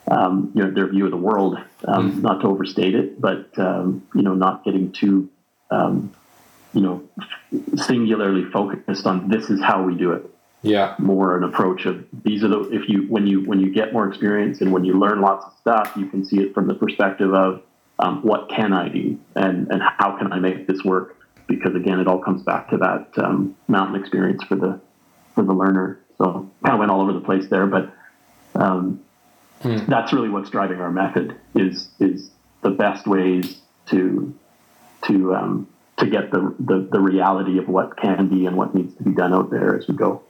um, 0.10 0.52
you 0.56 0.64
know 0.64 0.72
their 0.72 0.88
view 0.88 1.06
of 1.06 1.12
the 1.12 1.18
world. 1.18 1.58
Um, 1.88 2.22
Not 2.22 2.42
to 2.42 2.48
overstate 2.48 2.96
it, 2.96 3.22
but 3.22 3.58
um, 3.60 4.08
you 4.16 4.24
know 4.24 4.34
not 4.34 4.64
getting 4.66 4.92
too 4.92 5.30
um, 5.70 6.16
you 6.76 6.82
know 6.82 7.04
singularly 7.76 8.46
focused 8.52 9.08
on 9.08 9.30
this 9.30 9.50
is 9.50 9.62
how 9.62 9.84
we 9.84 9.96
do 9.96 10.12
it 10.12 10.30
Yeah. 10.62 10.96
more 11.00 11.38
an 11.38 11.44
approach 11.44 11.86
of 11.86 12.06
these 12.24 12.44
are 12.44 12.50
the 12.50 12.60
if 12.72 12.90
you 12.90 13.04
when 13.08 13.26
you 13.26 13.42
when 13.42 13.60
you 13.60 13.74
get 13.74 13.94
more 13.94 14.08
experience 14.08 14.62
and 14.62 14.72
when 14.74 14.84
you 14.84 15.00
learn 15.00 15.22
lots 15.22 15.46
of 15.46 15.54
stuff 15.62 15.94
you 15.96 16.08
can 16.08 16.26
see 16.26 16.42
it 16.42 16.54
from 16.54 16.68
the 16.68 16.76
perspective 16.76 17.34
of 17.34 17.62
um, 18.00 18.22
what 18.24 18.50
can 18.50 18.74
i 18.74 18.90
do 18.90 19.18
and 19.36 19.72
and 19.72 19.82
how 19.82 20.18
can 20.18 20.34
i 20.34 20.40
make 20.40 20.68
this 20.68 20.84
work 20.84 21.18
because 21.48 21.76
again 21.76 22.00
it 22.00 22.08
all 22.08 22.20
comes 22.20 22.42
back 22.44 22.70
to 22.70 22.78
that 22.78 23.08
um, 23.18 23.56
mountain 23.68 24.00
experience 24.00 24.44
for 24.44 24.56
the 24.56 24.80
for 25.34 25.44
the 25.44 25.54
learner. 25.54 26.00
So 26.18 26.50
kind 26.64 26.74
of 26.74 26.80
went 26.80 26.92
all 26.92 27.02
over 27.02 27.14
the 27.14 27.20
place 27.20 27.48
there 27.50 27.68
but 27.68 27.94
um, 28.56 29.02
that's 29.62 30.14
really 30.14 30.30
what's 30.30 30.50
driving 30.50 30.80
our 30.80 30.92
method 30.92 31.36
is 31.56 31.90
is 32.00 32.30
the 32.62 32.70
best 32.70 33.08
ways 33.08 33.62
to 33.88 34.34
to 35.08 35.36
um, 35.36 35.68
to 35.98 36.08
get 36.08 36.32
the, 36.32 36.56
the 36.60 36.88
the 36.92 37.00
reality 37.00 37.58
of 37.58 37.68
what 37.68 37.98
can 37.98 38.28
be 38.28 38.46
and 38.46 38.58
what 38.58 38.74
needs 38.76 38.96
to 38.96 39.04
be 39.04 39.12
done 39.12 39.34
out 39.34 39.50
there 39.50 39.78
as 39.78 39.88
we 39.88 39.96
go. 39.96 40.24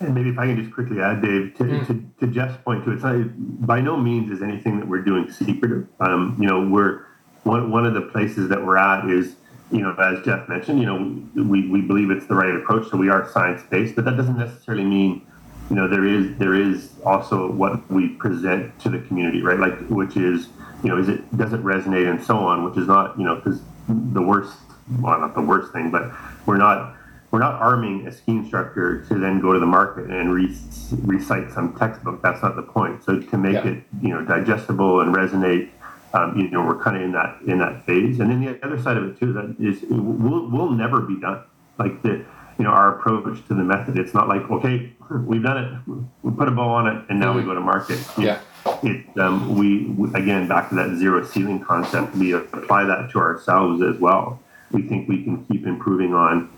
And 0.00 0.14
maybe 0.14 0.30
if 0.30 0.38
I 0.38 0.46
can 0.46 0.56
just 0.56 0.74
quickly 0.74 0.98
add, 1.00 1.20
Dave, 1.20 1.54
to, 1.58 1.84
to, 1.84 2.02
to 2.20 2.26
Jeff's 2.26 2.56
point 2.64 2.84
too, 2.84 2.92
it's 2.92 3.02
not, 3.02 3.66
by 3.66 3.82
no 3.82 3.98
means 3.98 4.30
is 4.30 4.42
anything 4.42 4.80
that 4.80 4.88
we're 4.88 5.02
doing 5.02 5.30
secretive. 5.30 5.86
Um, 6.00 6.38
you 6.40 6.46
know, 6.48 6.66
we're 6.66 7.04
one, 7.42 7.70
one 7.70 7.84
of 7.84 7.92
the 7.92 8.00
places 8.00 8.48
that 8.48 8.64
we're 8.64 8.78
at 8.78 9.08
is, 9.10 9.36
you 9.70 9.80
know, 9.80 9.94
as 9.94 10.24
Jeff 10.24 10.48
mentioned, 10.48 10.80
you 10.80 10.86
know, 10.86 11.42
we, 11.44 11.68
we 11.68 11.80
believe 11.80 12.10
it's 12.10 12.26
the 12.26 12.34
right 12.34 12.54
approach, 12.54 12.90
so 12.90 12.96
we 12.96 13.08
are 13.08 13.28
science 13.30 13.62
based, 13.70 13.94
but 13.94 14.04
that 14.04 14.16
doesn't 14.16 14.38
necessarily 14.38 14.84
mean, 14.84 15.26
you 15.68 15.76
know, 15.76 15.86
there 15.86 16.04
is 16.04 16.36
there 16.38 16.54
is 16.54 16.90
also 17.04 17.50
what 17.52 17.88
we 17.90 18.08
present 18.08 18.76
to 18.80 18.88
the 18.88 18.98
community, 19.00 19.42
right? 19.42 19.58
Like, 19.60 19.78
which 19.88 20.16
is, 20.16 20.48
you 20.82 20.88
know, 20.88 20.98
is 20.98 21.08
it 21.08 21.36
does 21.36 21.52
it 21.52 21.62
resonate 21.62 22.10
and 22.10 22.22
so 22.22 22.36
on, 22.38 22.64
which 22.64 22.76
is 22.76 22.88
not, 22.88 23.16
you 23.16 23.24
know, 23.24 23.36
because 23.36 23.60
the 23.88 24.22
worst, 24.22 24.56
well, 25.00 25.20
not 25.20 25.34
the 25.36 25.40
worst 25.42 25.72
thing, 25.72 25.90
but 25.92 26.10
we're 26.46 26.56
not 26.56 26.96
we're 27.30 27.38
not 27.38 27.54
arming 27.62 28.08
a 28.08 28.12
ski 28.12 28.32
instructor 28.32 29.04
to 29.04 29.14
then 29.20 29.40
go 29.40 29.52
to 29.52 29.60
the 29.60 29.66
market 29.66 30.10
and 30.10 30.34
re- 30.34 30.56
recite 31.04 31.52
some 31.52 31.72
textbook. 31.78 32.20
That's 32.22 32.42
not 32.42 32.56
the 32.56 32.62
point. 32.62 33.04
So 33.04 33.20
to 33.20 33.38
make 33.38 33.54
Yeah. 33.54 33.70
it, 33.70 33.84
you 34.02 34.08
know, 34.08 34.24
digestible 34.24 35.00
and 35.02 35.14
resonate, 35.14 35.68
um, 36.12 36.36
you 36.36 36.50
know, 36.50 36.64
we're 36.64 36.82
kind 36.82 36.96
of 36.96 37.02
in 37.02 37.12
that 37.12 37.40
in 37.46 37.58
that 37.58 37.84
phase. 37.84 38.20
And 38.20 38.30
then 38.30 38.44
the 38.44 38.64
other 38.64 38.80
side 38.82 38.96
of 38.96 39.04
it 39.04 39.18
too 39.18 39.32
that 39.32 39.56
is 39.58 39.82
we'll 39.88 40.48
we'll 40.48 40.70
never 40.70 41.00
be 41.00 41.18
done. 41.20 41.42
Like 41.78 42.02
the 42.02 42.24
you 42.58 42.64
know 42.64 42.70
our 42.70 42.98
approach 42.98 43.46
to 43.48 43.54
the 43.54 43.64
method. 43.64 43.98
It's 43.98 44.14
not 44.14 44.28
like 44.28 44.50
okay, 44.50 44.92
we've 45.10 45.42
done 45.42 45.64
it, 45.64 46.02
we 46.22 46.32
put 46.32 46.48
a 46.48 46.50
bow 46.50 46.68
on 46.68 46.86
it, 46.86 47.04
and 47.08 47.20
now 47.20 47.32
we 47.32 47.42
go 47.42 47.54
to 47.54 47.60
market. 47.60 47.98
Yeah. 48.18 48.40
It 48.82 49.18
um, 49.18 49.56
we, 49.56 49.86
we 49.86 50.12
again 50.14 50.46
back 50.46 50.68
to 50.68 50.74
that 50.76 50.96
zero 50.96 51.24
ceiling 51.24 51.60
concept. 51.60 52.14
We 52.14 52.32
apply 52.32 52.84
that 52.84 53.10
to 53.12 53.18
ourselves 53.18 53.82
as 53.82 53.98
well. 53.98 54.40
We 54.70 54.82
think 54.82 55.08
we 55.08 55.24
can 55.24 55.44
keep 55.46 55.66
improving 55.66 56.14
on 56.14 56.50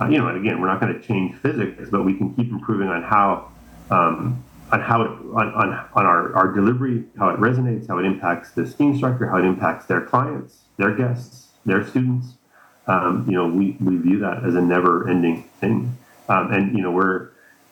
uh, 0.00 0.06
you 0.06 0.18
know, 0.18 0.28
and 0.28 0.36
again, 0.36 0.60
we're 0.60 0.66
not 0.66 0.80
going 0.80 0.92
to 0.92 1.00
change 1.00 1.36
physics, 1.36 1.88
but 1.90 2.02
we 2.04 2.14
can 2.14 2.34
keep 2.34 2.50
improving 2.50 2.88
on 2.88 3.02
how, 3.02 3.50
um, 3.90 4.42
on 4.72 4.80
how 4.80 5.02
it, 5.02 5.08
on, 5.08 5.52
on, 5.54 5.88
on 5.94 6.06
our, 6.06 6.34
our 6.34 6.52
delivery, 6.52 7.04
how 7.18 7.28
it 7.28 7.38
resonates, 7.38 7.86
how 7.88 7.98
it 7.98 8.04
impacts 8.04 8.52
the 8.52 8.66
ski 8.66 8.96
structure, 8.96 9.28
how 9.28 9.38
it 9.38 9.44
impacts 9.44 9.86
their 9.86 10.00
clients, 10.00 10.64
their 10.76 10.94
guests, 10.94 11.48
their 11.64 11.86
students. 11.86 12.34
Um, 12.86 13.26
you 13.28 13.34
know, 13.34 13.46
we, 13.46 13.76
we 13.80 13.96
view 13.96 14.18
that 14.20 14.44
as 14.44 14.54
a 14.54 14.60
never 14.60 15.08
ending 15.08 15.48
thing. 15.60 15.96
Um, 16.28 16.52
and, 16.52 16.76
you 16.76 16.82
know, 16.82 16.90
we're, 16.90 17.30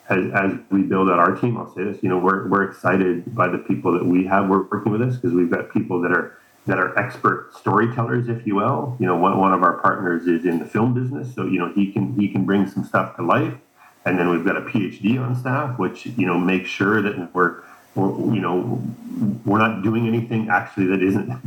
as, 0.08 0.24
as 0.32 0.52
we 0.70 0.82
build 0.82 1.08
out 1.08 1.18
our 1.18 1.34
team, 1.34 1.56
I'll 1.56 1.72
say 1.74 1.84
this, 1.84 2.02
you 2.02 2.08
know, 2.08 2.18
we're, 2.18 2.48
we're 2.48 2.64
excited 2.64 3.34
by 3.34 3.48
the 3.48 3.58
people 3.58 3.92
that 3.92 4.04
we 4.04 4.26
have 4.26 4.48
we're 4.48 4.62
working 4.64 4.92
with 4.92 5.02
us 5.02 5.16
because 5.16 5.32
we've 5.32 5.50
got 5.50 5.72
people 5.72 6.00
that 6.02 6.12
are, 6.12 6.38
that 6.66 6.78
are 6.78 6.96
expert 6.98 7.52
storytellers, 7.58 8.28
if 8.28 8.46
you 8.46 8.54
will. 8.54 8.96
You 9.00 9.06
know, 9.06 9.16
one, 9.16 9.38
one 9.38 9.52
of 9.52 9.62
our 9.62 9.78
partners 9.78 10.26
is 10.26 10.44
in 10.44 10.58
the 10.58 10.64
film 10.64 10.94
business, 10.94 11.34
so 11.34 11.44
you 11.44 11.58
know 11.58 11.72
he 11.74 11.92
can 11.92 12.18
he 12.18 12.28
can 12.28 12.44
bring 12.44 12.68
some 12.68 12.84
stuff 12.84 13.16
to 13.16 13.22
life. 13.22 13.54
And 14.04 14.18
then 14.18 14.30
we've 14.30 14.44
got 14.44 14.56
a 14.56 14.62
PhD 14.62 15.20
on 15.20 15.36
staff, 15.36 15.78
which 15.78 16.06
you 16.06 16.26
know 16.26 16.38
makes 16.38 16.68
sure 16.68 17.00
that 17.02 17.34
we're, 17.34 17.62
we're 17.94 18.34
you 18.34 18.40
know 18.40 18.82
we're 19.44 19.58
not 19.58 19.82
doing 19.82 20.06
anything 20.08 20.48
actually 20.48 20.86
that 20.86 21.02
isn't 21.02 21.40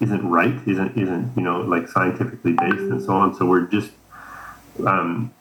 isn't 0.00 0.28
right, 0.28 0.54
isn't 0.66 0.96
isn't 0.96 1.32
you 1.36 1.42
know 1.42 1.60
like 1.60 1.88
scientifically 1.88 2.52
based 2.52 2.78
and 2.78 3.02
so 3.02 3.12
on. 3.12 3.34
So 3.34 3.46
we're 3.46 3.66
just 3.66 3.92
um, 4.84 5.32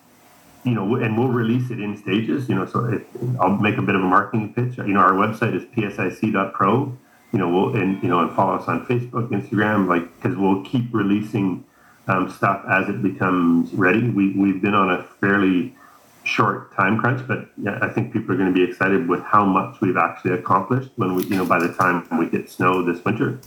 you 0.64 0.76
know, 0.76 0.96
and 0.96 1.18
we'll 1.18 1.30
release 1.30 1.72
it 1.72 1.80
in 1.80 1.98
stages. 1.98 2.48
You 2.48 2.56
know, 2.56 2.66
so 2.68 2.86
it, 2.86 3.08
I'll 3.40 3.58
make 3.58 3.78
a 3.78 3.82
bit 3.82 3.96
of 3.96 4.02
a 4.02 4.06
marketing 4.06 4.54
pitch. 4.54 4.78
You 4.78 4.94
know, 4.94 5.00
our 5.00 5.14
website 5.14 5.56
is 5.56 5.64
psic.pro 5.76 6.98
you 7.32 7.40
know, 7.40 7.50
we'll 7.50 7.76
and 7.76 8.02
you 8.04 8.10
know, 8.10 8.20
and 8.20 8.36
follow 8.36 8.56
us 8.56 8.68
on 8.68 8.86
Facebook, 8.86 9.30
Instagram, 9.30 9.88
like 9.88 10.04
because 10.22 10.38
we'll 10.38 10.64
keep 10.64 10.94
releasing 10.94 11.64
um, 12.08 12.30
stuff 12.30 12.64
as 12.70 12.90
it 12.90 13.02
becomes 13.02 13.74
ready. 13.74 14.10
We 14.10 14.34
we've 14.34 14.62
been 14.62 14.74
on 14.74 14.92
a 14.92 15.04
fairly 15.04 15.76
short 16.24 16.76
time 16.76 17.00
crunch, 17.00 17.28
but 17.28 17.50
yeah, 17.58 17.80
I 17.82 17.90
think 17.90 18.14
people 18.14 18.34
are 18.34 18.38
going 18.38 18.54
to 18.54 18.54
be 18.54 18.64
excited 18.70 19.08
with 19.08 19.22
how 19.22 19.46
much 19.46 19.82
we've 19.82 19.98
actually 19.98 20.34
accomplished 20.34 20.90
when 20.96 21.16
we, 21.16 21.24
you 21.24 21.36
know, 21.36 21.46
by 21.46 21.60
the 21.60 21.74
time 21.74 22.08
we 22.18 22.28
hit 22.28 22.50
snow 22.50 22.84
this 22.84 23.04
winter. 23.04 23.40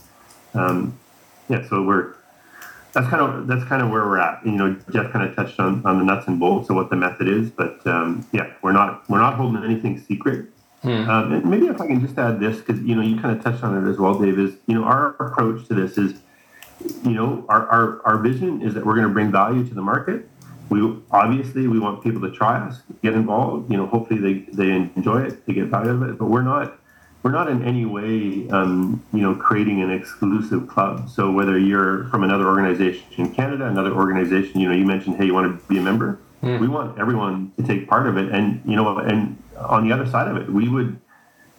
Um, 0.53 0.97
yeah, 1.49 1.67
so 1.67 1.83
we're 1.83 2.15
that's 2.95 3.07
kind 3.09 3.21
of 3.21 3.47
that's 3.47 3.63
kind 3.65 3.81
of 3.81 3.89
where 3.89 4.05
we're 4.05 4.19
at. 4.19 4.43
You 4.45 4.53
know, 4.53 4.73
Jeff 4.91 5.11
kind 5.11 5.27
of 5.27 5.35
touched 5.35 5.59
on, 5.59 5.85
on 5.85 5.99
the 5.99 6.05
nuts 6.05 6.27
and 6.27 6.39
bolts 6.39 6.69
of 6.69 6.77
what 6.77 6.89
the 6.89 6.95
method 6.95 7.27
is, 7.27 7.49
but 7.49 7.85
um, 7.85 8.25
yeah, 8.31 8.53
we're 8.61 8.71
not 8.71 9.07
we're 9.09 9.19
not 9.19 9.35
holding 9.35 9.63
anything 9.63 9.99
secret. 9.99 10.47
Hmm. 10.81 11.09
Um, 11.09 11.33
and 11.33 11.45
maybe 11.45 11.67
if 11.67 11.81
I 11.81 11.87
can 11.87 11.99
just 11.99 12.17
add 12.17 12.39
this, 12.39 12.57
because 12.57 12.81
you 12.81 12.95
know 12.95 13.01
you 13.01 13.19
kind 13.19 13.35
of 13.37 13.43
touched 13.43 13.63
on 13.63 13.85
it 13.85 13.89
as 13.89 13.97
well, 13.97 14.17
Dave. 14.17 14.39
Is 14.39 14.55
you 14.65 14.75
know 14.75 14.85
our 14.85 15.09
approach 15.15 15.67
to 15.67 15.73
this 15.73 15.97
is, 15.97 16.21
you 17.03 17.11
know, 17.11 17.45
our 17.49 17.67
our, 17.67 18.01
our 18.05 18.17
vision 18.17 18.61
is 18.61 18.73
that 18.75 18.85
we're 18.85 18.95
going 18.95 19.07
to 19.07 19.13
bring 19.13 19.29
value 19.31 19.67
to 19.67 19.73
the 19.73 19.81
market. 19.81 20.29
We 20.69 20.81
obviously 21.11 21.67
we 21.67 21.79
want 21.79 22.03
people 22.03 22.21
to 22.21 22.31
try 22.31 22.57
us, 22.57 22.81
get 23.03 23.13
involved. 23.13 23.71
You 23.71 23.77
know, 23.77 23.85
hopefully 23.85 24.19
they 24.19 24.51
they 24.51 24.71
enjoy 24.71 25.23
it, 25.23 25.45
they 25.45 25.53
get 25.53 25.65
value 25.67 25.91
out 25.91 25.95
of 25.95 26.03
it. 26.03 26.17
But 26.17 26.25
we're 26.25 26.41
not 26.41 26.79
we're 27.25 27.31
not 27.31 27.49
in 27.49 27.63
any 27.63 27.85
way 27.85 28.47
um, 28.49 29.03
you 29.11 29.21
know 29.21 29.35
creating 29.35 29.81
an 29.81 29.91
exclusive 29.91 30.67
club. 30.67 31.09
So 31.09 31.31
whether 31.31 31.57
you're 31.57 32.05
from 32.09 32.23
another 32.23 32.47
organization 32.47 33.03
in 33.17 33.33
Canada, 33.33 33.65
another 33.65 33.91
organization, 33.91 34.59
you 34.59 34.69
know, 34.69 34.75
you 34.75 34.85
mentioned 34.85 35.17
hey, 35.17 35.25
you 35.25 35.33
want 35.33 35.59
to 35.59 35.67
be 35.67 35.79
a 35.79 35.81
member. 35.81 36.19
Mm. 36.43 36.59
We 36.59 36.67
want 36.67 36.99
everyone 36.99 37.51
to 37.57 37.63
take 37.63 37.87
part 37.87 38.07
of 38.07 38.17
it, 38.17 38.31
and 38.31 38.61
you 38.65 38.75
know, 38.75 38.99
and 38.99 39.41
on 39.57 39.87
the 39.87 39.93
other 39.93 40.05
side 40.05 40.27
of 40.27 40.37
it, 40.37 40.51
we 40.51 40.69
would 40.69 40.99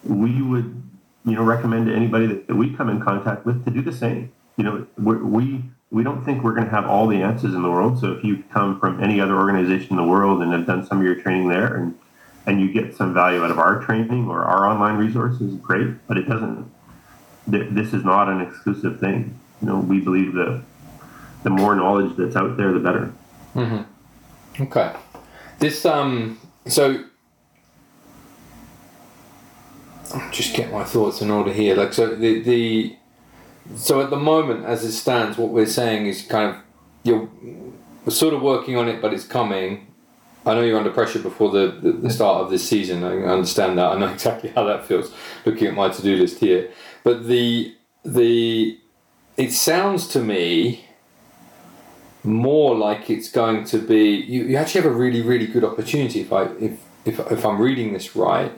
we 0.03 0.41
would 0.41 0.81
you 1.25 1.35
know 1.35 1.43
recommend 1.43 1.87
to 1.87 1.93
anybody 1.93 2.27
that, 2.27 2.47
that 2.47 2.55
we 2.55 2.73
come 2.73 2.89
in 2.89 3.01
contact 3.01 3.45
with 3.45 3.65
to 3.65 3.71
do 3.71 3.81
the 3.81 3.91
same. 3.91 4.31
You 4.55 4.63
know, 4.63 4.87
we 4.97 5.63
we 5.89 6.03
don't 6.03 6.23
think 6.23 6.43
we're 6.43 6.53
going 6.53 6.65
to 6.65 6.71
have 6.71 6.85
all 6.85 7.07
the 7.07 7.21
answers 7.21 7.53
in 7.53 7.61
the 7.61 7.69
world. 7.71 7.99
So 7.99 8.11
if 8.11 8.23
you 8.23 8.43
come 8.51 8.79
from 8.79 9.01
any 9.01 9.21
other 9.21 9.37
organization 9.37 9.91
in 9.91 9.97
the 9.97 10.03
world 10.03 10.41
and 10.41 10.51
have 10.51 10.65
done 10.65 10.85
some 10.85 10.99
of 10.99 11.05
your 11.05 11.15
training 11.15 11.47
there, 11.47 11.75
and 11.75 11.97
and 12.45 12.61
you 12.61 12.71
get 12.71 12.95
some 12.95 13.13
value 13.13 13.43
out 13.43 13.51
of 13.51 13.59
our 13.59 13.83
training 13.83 14.29
or 14.29 14.43
our 14.43 14.65
online 14.67 14.95
resources, 14.95 15.53
great. 15.55 16.07
But 16.07 16.17
it 16.17 16.27
doesn't. 16.27 16.71
This 17.47 17.93
is 17.93 18.03
not 18.03 18.29
an 18.29 18.41
exclusive 18.41 18.99
thing. 18.99 19.37
You 19.61 19.67
know, 19.67 19.79
we 19.79 19.99
believe 19.99 20.33
that 20.33 20.61
the 21.43 21.49
more 21.49 21.75
knowledge 21.75 22.15
that's 22.17 22.35
out 22.35 22.57
there, 22.57 22.73
the 22.73 22.79
better. 22.79 23.13
Mm-hmm. 23.55 24.63
Okay. 24.63 24.93
This 25.59 25.85
um. 25.85 26.39
So 26.67 27.05
just 30.31 30.55
get 30.55 30.71
my 30.71 30.83
thoughts 30.83 31.21
in 31.21 31.31
order 31.31 31.53
here. 31.53 31.75
Like 31.75 31.93
so, 31.93 32.15
the 32.15 32.41
the 32.41 32.95
so 33.75 34.01
at 34.01 34.09
the 34.09 34.17
moment, 34.17 34.65
as 34.65 34.83
it 34.83 34.93
stands, 34.93 35.37
what 35.37 35.49
we're 35.49 35.65
saying 35.65 36.05
is 36.07 36.21
kind 36.21 36.55
of 36.55 36.61
you're 37.03 37.29
we're 38.05 38.11
sort 38.11 38.33
of 38.33 38.41
working 38.41 38.77
on 38.77 38.87
it, 38.87 39.01
but 39.01 39.13
it's 39.13 39.25
coming. 39.25 39.87
I 40.45 40.53
know 40.53 40.61
you're 40.61 40.77
under 40.77 40.91
pressure 40.91 41.19
before 41.19 41.51
the, 41.51 41.77
the, 41.81 41.91
the 41.91 42.09
start 42.09 42.41
of 42.41 42.49
this 42.49 42.67
season. 42.67 43.03
I 43.03 43.17
understand 43.23 43.77
that. 43.77 43.91
I 43.91 43.99
know 43.99 44.07
exactly 44.13 44.49
how 44.51 44.63
that 44.63 44.85
feels 44.85 45.13
looking 45.45 45.67
at 45.67 45.73
my 45.73 45.89
to 45.89 46.01
do 46.01 46.15
list 46.15 46.39
here. 46.39 46.71
But 47.03 47.27
the 47.27 47.75
the 48.03 48.79
it 49.35 49.51
sounds 49.51 50.07
to 50.09 50.19
me 50.19 50.85
more 52.23 52.75
like 52.75 53.09
it's 53.09 53.29
going 53.29 53.63
to 53.65 53.77
be 53.77 54.15
you, 54.15 54.43
you 54.43 54.57
actually 54.57 54.81
have 54.81 54.91
a 54.91 54.95
really 54.95 55.21
really 55.21 55.47
good 55.47 55.63
opportunity 55.63 56.21
if 56.21 56.33
I 56.33 56.43
if 56.59 56.79
if, 57.05 57.19
if 57.31 57.45
I'm 57.45 57.61
reading 57.61 57.93
this 57.93 58.15
right 58.15 58.51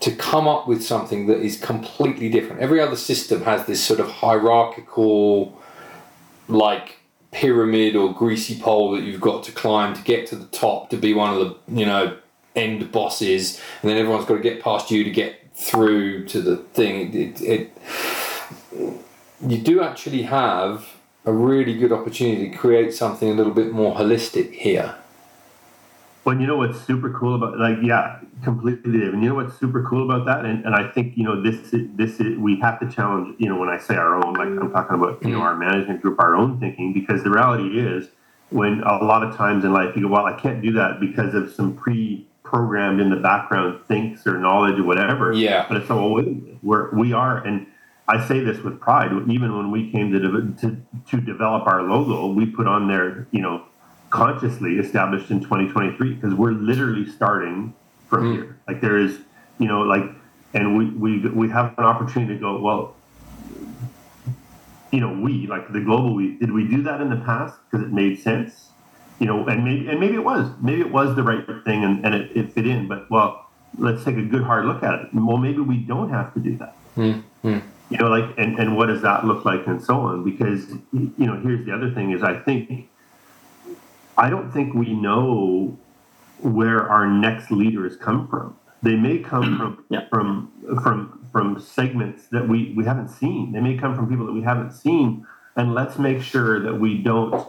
to 0.00 0.10
come 0.16 0.48
up 0.48 0.66
with 0.66 0.82
something 0.82 1.26
that 1.26 1.38
is 1.40 1.58
completely 1.58 2.28
different. 2.28 2.62
Every 2.62 2.80
other 2.80 2.96
system 2.96 3.42
has 3.42 3.66
this 3.66 3.82
sort 3.82 4.00
of 4.00 4.10
hierarchical, 4.10 5.58
like 6.48 6.96
pyramid 7.32 7.94
or 7.94 8.12
greasy 8.12 8.58
pole 8.58 8.92
that 8.92 9.02
you've 9.02 9.20
got 9.20 9.44
to 9.44 9.52
climb 9.52 9.94
to 9.94 10.02
get 10.02 10.26
to 10.26 10.36
the 10.36 10.46
top 10.46 10.90
to 10.90 10.96
be 10.96 11.14
one 11.14 11.32
of 11.32 11.38
the 11.38 11.78
you 11.80 11.86
know 11.86 12.16
end 12.56 12.90
bosses, 12.90 13.60
and 13.82 13.90
then 13.90 13.98
everyone's 13.98 14.24
got 14.24 14.36
to 14.36 14.42
get 14.42 14.62
past 14.62 14.90
you 14.90 15.04
to 15.04 15.10
get 15.10 15.36
through 15.54 16.24
to 16.26 16.40
the 16.40 16.56
thing. 16.56 17.14
It, 17.14 17.40
it, 17.40 17.42
it 17.42 18.96
you 19.46 19.58
do 19.58 19.82
actually 19.82 20.22
have 20.22 20.86
a 21.24 21.32
really 21.32 21.76
good 21.76 21.92
opportunity 21.92 22.50
to 22.50 22.56
create 22.56 22.94
something 22.94 23.28
a 23.28 23.34
little 23.34 23.52
bit 23.52 23.72
more 23.72 23.94
holistic 23.94 24.52
here. 24.52 24.94
Well, 26.24 26.38
you 26.38 26.46
know 26.46 26.56
what's 26.56 26.80
super 26.82 27.10
cool 27.10 27.34
about 27.34 27.58
like 27.58 27.78
yeah, 27.82 28.20
completely. 28.42 29.02
And 29.02 29.22
you 29.22 29.30
know 29.30 29.34
what's 29.36 29.58
super 29.58 29.82
cool 29.88 30.10
about 30.10 30.26
that, 30.26 30.44
and, 30.44 30.64
and 30.64 30.74
I 30.74 30.90
think 30.90 31.16
you 31.16 31.24
know 31.24 31.42
this 31.42 31.70
this 31.72 32.20
is, 32.20 32.38
we 32.38 32.58
have 32.60 32.80
to 32.80 32.90
challenge. 32.90 33.36
You 33.38 33.48
know, 33.48 33.58
when 33.58 33.68
I 33.68 33.78
say 33.78 33.96
our 33.96 34.14
own, 34.16 34.34
like 34.34 34.48
I'm 34.48 34.58
mm-hmm. 34.58 34.72
talking 34.72 34.96
about 34.96 35.22
you 35.22 35.30
know 35.30 35.38
mm-hmm. 35.38 35.46
our 35.46 35.56
management 35.56 36.02
group, 36.02 36.20
our 36.20 36.36
own 36.36 36.58
thinking, 36.60 36.92
because 36.92 37.22
the 37.22 37.30
reality 37.30 37.78
is 37.78 38.08
when 38.50 38.82
a 38.82 39.04
lot 39.04 39.22
of 39.22 39.36
times 39.36 39.64
in 39.64 39.72
life 39.72 39.94
you 39.94 40.02
go, 40.02 40.08
well, 40.08 40.26
I 40.26 40.38
can't 40.38 40.60
do 40.62 40.72
that 40.72 41.00
because 41.00 41.34
of 41.34 41.52
some 41.52 41.76
pre 41.76 42.26
programmed 42.42 43.00
in 43.00 43.10
the 43.10 43.16
background 43.16 43.80
thinks 43.86 44.26
or 44.26 44.38
knowledge 44.38 44.78
or 44.78 44.84
whatever. 44.84 45.32
Yeah. 45.32 45.66
But 45.68 45.78
it's 45.78 45.90
all 45.90 46.22
we're 46.62 46.90
we 46.94 47.12
are 47.12 47.38
and. 47.38 47.66
I 48.08 48.26
say 48.26 48.40
this 48.40 48.58
with 48.64 48.80
pride. 48.80 49.12
Even 49.28 49.56
when 49.56 49.70
we 49.70 49.92
came 49.92 50.10
to, 50.10 50.18
to 50.18 50.76
to 51.10 51.20
develop 51.20 51.68
our 51.68 51.80
logo, 51.84 52.26
we 52.26 52.44
put 52.44 52.66
on 52.66 52.88
there, 52.88 53.28
you 53.30 53.40
know, 53.40 53.62
consciously 54.10 54.80
established 54.80 55.30
in 55.30 55.40
2023 55.40 56.14
because 56.14 56.34
we're 56.34 56.50
literally 56.50 57.08
starting 57.08 57.72
from 58.10 58.24
mm. 58.24 58.32
here. 58.34 58.58
Like 58.68 58.82
there 58.82 58.98
is, 58.98 59.18
you 59.58 59.68
know, 59.68 59.80
like, 59.82 60.04
and 60.52 60.76
we 60.76 60.86
we 60.90 61.28
we 61.30 61.48
have 61.48 61.78
an 61.78 61.84
opportunity 61.84 62.34
to 62.34 62.40
go. 62.40 62.60
Well, 62.60 62.96
you 64.90 65.00
know, 65.00 65.12
we 65.12 65.46
like 65.46 65.72
the 65.72 65.80
global 65.80 66.14
we 66.14 66.36
did 66.36 66.52
we 66.52 66.66
do 66.68 66.82
that 66.82 67.00
in 67.00 67.08
the 67.08 67.16
past 67.24 67.58
because 67.70 67.86
it 67.86 67.92
made 67.92 68.18
sense, 68.18 68.70
you 69.20 69.26
know, 69.26 69.46
and 69.46 69.64
maybe 69.64 69.88
and 69.88 70.00
maybe 70.00 70.16
it 70.16 70.24
was 70.24 70.50
maybe 70.60 70.80
it 70.80 70.90
was 70.90 71.14
the 71.14 71.22
right 71.22 71.46
thing 71.64 71.84
and 71.84 72.04
and 72.04 72.14
it, 72.14 72.36
it 72.36 72.52
fit 72.52 72.66
in. 72.66 72.88
But 72.88 73.08
well, 73.10 73.46
let's 73.78 74.04
take 74.04 74.16
a 74.16 74.22
good 74.22 74.42
hard 74.42 74.66
look 74.66 74.82
at 74.82 74.94
it. 75.00 75.08
Well, 75.14 75.36
maybe 75.36 75.60
we 75.60 75.78
don't 75.78 76.10
have 76.10 76.34
to 76.34 76.40
do 76.40 76.56
that. 76.58 76.76
Mm. 76.96 77.22
You 77.90 77.98
know, 77.98 78.06
like, 78.06 78.38
and, 78.38 78.56
and 78.58 78.76
what 78.76 78.86
does 78.86 79.02
that 79.02 79.24
look 79.24 79.44
like, 79.44 79.66
and 79.66 79.82
so 79.82 79.94
on? 80.00 80.22
Because 80.22 80.70
you 80.92 81.12
know, 81.18 81.40
here's 81.40 81.66
the 81.66 81.72
other 81.72 81.90
thing: 81.90 82.12
is 82.12 82.22
I 82.22 82.38
think 82.38 82.88
I 84.16 84.30
don't 84.30 84.52
think 84.52 84.74
we 84.74 84.92
know 84.92 85.78
where 86.42 86.88
our 86.88 87.06
next 87.06 87.50
leaders 87.50 87.96
come 87.96 88.28
from. 88.28 88.56
They 88.82 88.96
may 88.96 89.18
come 89.18 89.56
from 89.58 89.84
yeah. 89.88 90.08
from 90.08 90.52
from 90.82 91.28
from 91.32 91.60
segments 91.60 92.26
that 92.28 92.48
we 92.48 92.72
we 92.76 92.84
haven't 92.84 93.08
seen. 93.08 93.52
They 93.52 93.60
may 93.60 93.76
come 93.76 93.94
from 93.94 94.08
people 94.08 94.26
that 94.26 94.32
we 94.32 94.42
haven't 94.42 94.72
seen, 94.72 95.26
and 95.56 95.74
let's 95.74 95.98
make 95.98 96.22
sure 96.22 96.60
that 96.60 96.74
we 96.74 96.98
don't, 96.98 97.46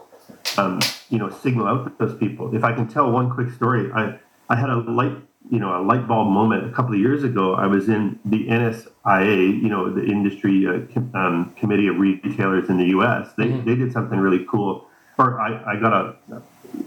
um, 0.57 0.79
you 1.09 1.17
know, 1.17 1.29
signal 1.29 1.67
out 1.67 1.97
those 1.97 2.15
people. 2.17 2.55
If 2.55 2.63
I 2.63 2.73
can 2.73 2.87
tell 2.87 3.11
one 3.11 3.29
quick 3.29 3.51
story, 3.51 3.91
I 3.93 4.19
I 4.49 4.55
had 4.55 4.69
a 4.69 4.77
light 4.77 5.17
you 5.49 5.59
know 5.59 5.79
a 5.79 5.81
light 5.81 6.07
bulb 6.07 6.27
moment 6.27 6.65
a 6.65 6.71
couple 6.71 6.93
of 6.93 6.99
years 6.99 7.23
ago. 7.23 7.55
I 7.55 7.67
was 7.67 7.89
in 7.89 8.19
the 8.25 8.47
NSIA, 8.47 9.61
you 9.61 9.69
know, 9.69 9.93
the 9.93 10.03
industry 10.03 10.67
uh, 10.67 11.17
um, 11.17 11.53
committee 11.57 11.87
of 11.87 11.97
retailers 11.97 12.69
in 12.69 12.77
the 12.77 12.87
U.S. 12.87 13.29
They 13.37 13.45
mm-hmm. 13.45 13.67
they 13.67 13.75
did 13.75 13.91
something 13.91 14.19
really 14.19 14.45
cool. 14.49 14.87
Or 15.17 15.39
I, 15.39 15.73
I 15.73 15.79
got 15.79 15.93
a 15.93 16.15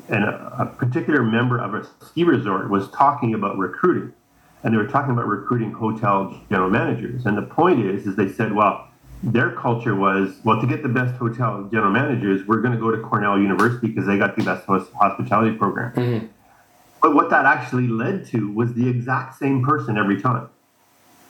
and 0.08 0.24
a, 0.24 0.56
a, 0.58 0.66
particular 0.66 1.22
member 1.22 1.58
of 1.58 1.74
a 1.74 1.86
ski 2.04 2.24
resort 2.24 2.70
was 2.70 2.88
talking 2.90 3.34
about 3.34 3.58
recruiting 3.58 4.12
and 4.62 4.72
they 4.72 4.78
were 4.78 4.86
talking 4.86 5.12
about 5.12 5.26
recruiting 5.26 5.72
hotel 5.72 6.40
general 6.48 6.70
managers 6.70 7.26
and 7.26 7.36
the 7.36 7.42
point 7.42 7.84
is 7.84 8.06
is 8.06 8.16
they 8.16 8.28
said 8.28 8.52
well 8.52 8.88
their 9.22 9.50
culture 9.52 9.94
was 9.94 10.36
well 10.44 10.60
to 10.60 10.66
get 10.66 10.82
the 10.82 10.88
best 10.88 11.14
hotel 11.16 11.68
general 11.70 11.90
managers 11.90 12.46
we're 12.46 12.60
going 12.60 12.74
to 12.74 12.80
go 12.80 12.90
to 12.90 12.98
cornell 13.02 13.38
university 13.38 13.88
because 13.88 14.06
they 14.06 14.18
got 14.18 14.36
the 14.36 14.42
best 14.42 14.66
hospitality 14.66 15.56
program 15.56 15.92
mm-hmm. 15.92 16.26
but 17.02 17.14
what 17.14 17.30
that 17.30 17.44
actually 17.44 17.86
led 17.86 18.26
to 18.26 18.50
was 18.52 18.72
the 18.74 18.88
exact 18.88 19.38
same 19.38 19.62
person 19.62 19.98
every 19.98 20.20
time 20.20 20.48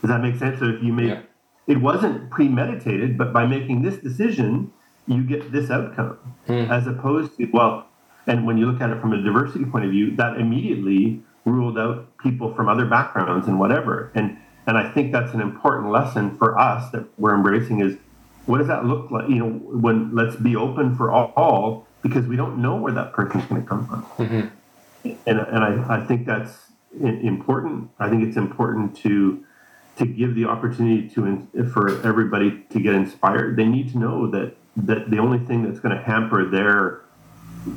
Does 0.04 0.10
that 0.10 0.20
make 0.20 0.36
sense? 0.36 0.58
So 0.58 0.66
if 0.66 0.82
you 0.82 0.92
make 0.92 1.08
Yeah. 1.08 1.20
it 1.66 1.80
wasn't 1.80 2.28
premeditated, 2.28 3.16
but 3.16 3.32
by 3.32 3.46
making 3.46 3.80
this 3.80 3.96
decision, 3.96 4.70
you 5.06 5.22
get 5.22 5.50
this 5.50 5.70
outcome, 5.70 6.18
as 6.46 6.86
opposed 6.86 7.38
to 7.38 7.48
well, 7.54 7.86
and 8.26 8.46
when 8.46 8.56
you 8.56 8.70
look 8.70 8.80
at 8.80 8.90
it 8.90 9.00
from 9.00 9.12
a 9.12 9.22
diversity 9.22 9.64
point 9.64 9.84
of 9.84 9.90
view, 9.90 10.14
that 10.16 10.38
immediately 10.38 11.22
ruled 11.44 11.78
out 11.78 12.16
people 12.18 12.54
from 12.54 12.68
other 12.68 12.86
backgrounds 12.86 13.46
and 13.46 13.58
whatever. 13.58 14.10
And 14.14 14.38
and 14.66 14.78
I 14.78 14.90
think 14.90 15.12
that's 15.12 15.34
an 15.34 15.40
important 15.40 15.90
lesson 15.90 16.36
for 16.38 16.58
us 16.58 16.90
that 16.92 17.06
we're 17.18 17.34
embracing 17.34 17.80
is 17.80 17.98
what 18.46 18.58
does 18.58 18.66
that 18.68 18.84
look 18.86 19.10
like? 19.10 19.28
You 19.28 19.36
know, 19.36 19.50
when 19.50 20.14
let's 20.14 20.36
be 20.36 20.56
open 20.56 20.96
for 20.96 21.10
all, 21.10 21.32
all 21.36 21.86
because 22.02 22.26
we 22.26 22.36
don't 22.36 22.58
know 22.58 22.76
where 22.76 22.92
that 22.92 23.12
person's 23.12 23.44
going 23.46 23.62
to 23.62 23.68
come 23.68 23.86
from. 23.86 24.02
Mm-hmm. 24.26 25.08
And 25.26 25.38
and 25.38 25.64
I, 25.64 25.96
I 25.98 26.06
think 26.06 26.26
that's 26.26 26.52
important. 27.00 27.90
I 27.98 28.08
think 28.08 28.22
it's 28.22 28.36
important 28.36 28.96
to 28.98 29.44
to 29.96 30.06
give 30.06 30.34
the 30.34 30.46
opportunity 30.46 31.08
to 31.10 31.46
for 31.72 32.04
everybody 32.06 32.64
to 32.70 32.80
get 32.80 32.94
inspired. 32.94 33.56
They 33.56 33.66
need 33.66 33.92
to 33.92 33.98
know 33.98 34.30
that 34.30 34.56
that 34.76 35.10
the 35.10 35.18
only 35.18 35.38
thing 35.38 35.62
that's 35.62 35.80
going 35.80 35.96
to 35.96 36.02
hamper 36.02 36.48
their 36.48 37.03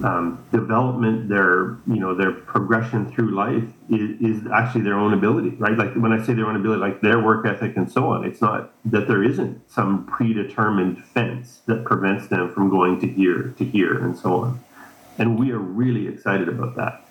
um, 0.03 0.43
development, 0.51 1.29
their 1.29 1.77
you 1.87 1.99
know 1.99 2.13
their 2.13 2.31
progression 2.31 3.09
through 3.11 3.33
life 3.33 3.63
is, 3.89 4.19
is 4.21 4.47
actually 4.53 4.81
their 4.81 4.95
own 4.95 5.13
ability, 5.13 5.51
right? 5.51 5.77
Like 5.77 5.93
when 5.95 6.11
I 6.11 6.23
say 6.23 6.33
their 6.33 6.47
own 6.47 6.55
ability, 6.55 6.81
like 6.81 7.01
their 7.01 7.23
work 7.23 7.45
ethic 7.45 7.77
and 7.77 7.89
so 7.89 8.07
on. 8.11 8.25
It's 8.25 8.41
not 8.41 8.73
that 8.85 9.07
there 9.07 9.23
isn't 9.23 9.69
some 9.71 10.05
predetermined 10.05 11.03
fence 11.05 11.61
that 11.67 11.85
prevents 11.85 12.27
them 12.27 12.53
from 12.53 12.69
going 12.69 12.99
to 13.01 13.07
here, 13.07 13.53
to 13.57 13.65
here, 13.65 13.97
and 13.97 14.17
so 14.17 14.41
on. 14.41 14.59
And 15.17 15.39
we 15.39 15.51
are 15.51 15.59
really 15.59 16.07
excited 16.07 16.49
about 16.49 16.75
that. 16.75 17.03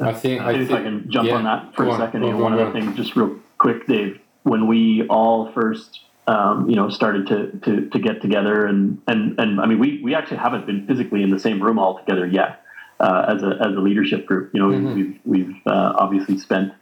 I 0.00 0.12
think. 0.12 0.40
I 0.42 0.52
Maybe 0.52 0.64
if 0.64 0.70
I 0.72 0.82
can 0.82 1.10
jump 1.10 1.28
yeah. 1.28 1.34
on 1.36 1.44
that 1.44 1.74
for 1.74 1.84
a 1.84 1.90
on, 1.90 1.98
second. 1.98 2.20
go 2.20 2.26
you 2.26 2.32
know, 2.32 2.38
on, 2.38 2.42
one 2.42 2.56
go 2.56 2.66
of 2.66 2.72
the 2.72 2.78
on. 2.78 2.86
things, 2.86 2.96
just 2.96 3.16
real 3.16 3.38
quick, 3.58 3.86
Dave, 3.86 4.20
when 4.42 4.66
we 4.66 5.06
all 5.08 5.52
first, 5.52 6.00
um, 6.26 6.68
you 6.68 6.76
know, 6.76 6.88
started 6.88 7.26
to, 7.28 7.52
to, 7.64 7.88
to 7.90 7.98
get 7.98 8.20
together 8.20 8.66
and, 8.66 9.00
and, 9.06 9.38
and 9.38 9.60
I 9.60 9.66
mean, 9.66 9.78
we, 9.78 10.00
we 10.02 10.14
actually 10.14 10.38
haven't 10.38 10.66
been 10.66 10.86
physically 10.86 11.22
in 11.22 11.30
the 11.30 11.38
same 11.38 11.62
room 11.62 11.78
all 11.78 11.98
together 11.98 12.26
yet, 12.26 12.64
uh, 12.98 13.26
as 13.28 13.42
a, 13.42 13.58
as 13.60 13.76
a 13.76 13.80
leadership 13.80 14.26
group, 14.26 14.50
you 14.52 14.60
know, 14.60 14.68
Mm-hmm. 14.68 14.94
we've, 14.94 15.20
we've, 15.24 15.56
uh, 15.66 15.92
obviously 15.96 16.38
spent, 16.38 16.72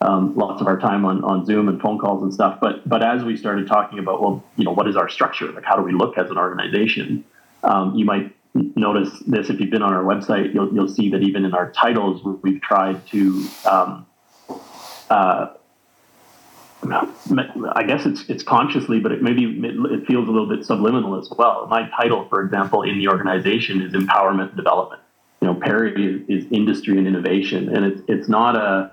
um, 0.00 0.34
lots 0.36 0.60
of 0.60 0.66
our 0.66 0.78
time 0.78 1.04
on, 1.04 1.24
on 1.24 1.44
Zoom 1.44 1.68
and 1.68 1.80
phone 1.80 1.98
calls 1.98 2.22
and 2.22 2.32
stuff. 2.32 2.58
But, 2.60 2.88
but 2.88 3.02
as 3.04 3.24
we 3.24 3.36
started 3.36 3.66
talking 3.66 3.98
about, 3.98 4.22
well, 4.22 4.44
you 4.56 4.64
know, 4.64 4.72
what 4.72 4.86
is 4.88 4.96
our 4.96 5.08
structure? 5.08 5.50
Like, 5.50 5.64
how 5.64 5.76
do 5.76 5.82
we 5.82 5.92
look 5.92 6.16
as 6.16 6.30
an 6.30 6.38
organization? 6.38 7.24
Um, 7.64 7.94
you 7.96 8.04
might 8.04 8.34
notice 8.54 9.10
this 9.26 9.50
if 9.50 9.60
you've 9.60 9.70
been 9.70 9.82
on 9.82 9.92
our 9.92 10.04
website. 10.04 10.54
You'll 10.54 10.72
you'll 10.72 10.88
see 10.88 11.10
that 11.10 11.22
even 11.22 11.44
in 11.44 11.54
our 11.54 11.70
titles, 11.72 12.22
we've 12.42 12.60
tried 12.60 13.06
to. 13.08 13.44
Um, 13.64 14.06
uh, 15.10 15.54
I 16.82 17.82
guess 17.86 18.06
it's 18.06 18.28
it's 18.28 18.42
consciously, 18.42 19.00
but 19.00 19.12
it 19.12 19.22
maybe 19.22 19.44
it 19.44 20.06
feels 20.06 20.28
a 20.28 20.30
little 20.30 20.48
bit 20.48 20.64
subliminal 20.64 21.18
as 21.18 21.28
well. 21.36 21.66
My 21.68 21.88
title, 21.90 22.26
for 22.28 22.42
example, 22.42 22.82
in 22.82 22.98
the 22.98 23.08
organization 23.08 23.82
is 23.82 23.92
empowerment 23.92 24.56
development. 24.56 25.02
You 25.40 25.48
know, 25.48 25.54
Perry 25.54 26.24
is, 26.28 26.44
is 26.44 26.52
industry 26.52 26.98
and 26.98 27.06
innovation, 27.06 27.74
and 27.74 27.84
it's 27.84 28.02
it's 28.08 28.28
not 28.28 28.56
a 28.56 28.92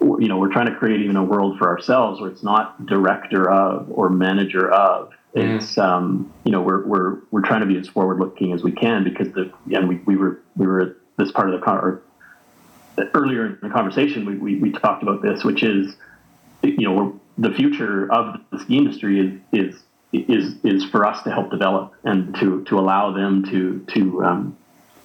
you 0.00 0.28
know 0.28 0.38
we're 0.38 0.52
trying 0.52 0.66
to 0.66 0.74
create 0.74 1.00
even 1.00 1.16
a 1.16 1.24
world 1.24 1.58
for 1.58 1.68
ourselves 1.68 2.20
where 2.20 2.30
it's 2.30 2.42
not 2.42 2.86
director 2.86 3.50
of 3.50 3.90
or 3.90 4.08
manager 4.08 4.70
of 4.70 5.12
it's 5.34 5.76
um, 5.76 6.32
you 6.44 6.52
know 6.52 6.62
we're 6.62 6.86
we're 6.86 7.18
we're 7.30 7.42
trying 7.42 7.60
to 7.60 7.66
be 7.66 7.76
as 7.76 7.88
forward 7.88 8.18
looking 8.18 8.52
as 8.52 8.62
we 8.62 8.72
can 8.72 9.04
because 9.04 9.32
the 9.32 9.52
and 9.74 9.88
we, 9.88 9.96
we 10.06 10.16
were 10.16 10.40
we 10.56 10.66
were 10.66 10.96
this 11.18 11.30
part 11.30 11.52
of 11.52 11.58
the 11.58 11.64
con- 11.64 11.78
or 11.78 12.02
earlier 13.14 13.46
in 13.46 13.58
the 13.62 13.68
conversation 13.68 14.24
we, 14.24 14.36
we, 14.36 14.56
we 14.56 14.72
talked 14.72 15.02
about 15.02 15.20
this 15.22 15.44
which 15.44 15.62
is 15.62 15.96
you 16.70 16.88
know 16.88 16.92
we're, 16.92 17.12
the 17.38 17.54
future 17.54 18.10
of 18.12 18.36
the 18.50 18.58
ski 18.60 18.78
industry 18.78 19.20
is 19.20 19.40
is 19.52 19.82
is 20.12 20.54
is 20.64 20.84
for 20.84 21.04
us 21.04 21.22
to 21.22 21.30
help 21.30 21.50
develop 21.50 21.92
and 22.04 22.34
to 22.36 22.64
to 22.64 22.78
allow 22.78 23.12
them 23.12 23.44
to 23.44 23.84
to 23.92 24.24
um, 24.24 24.56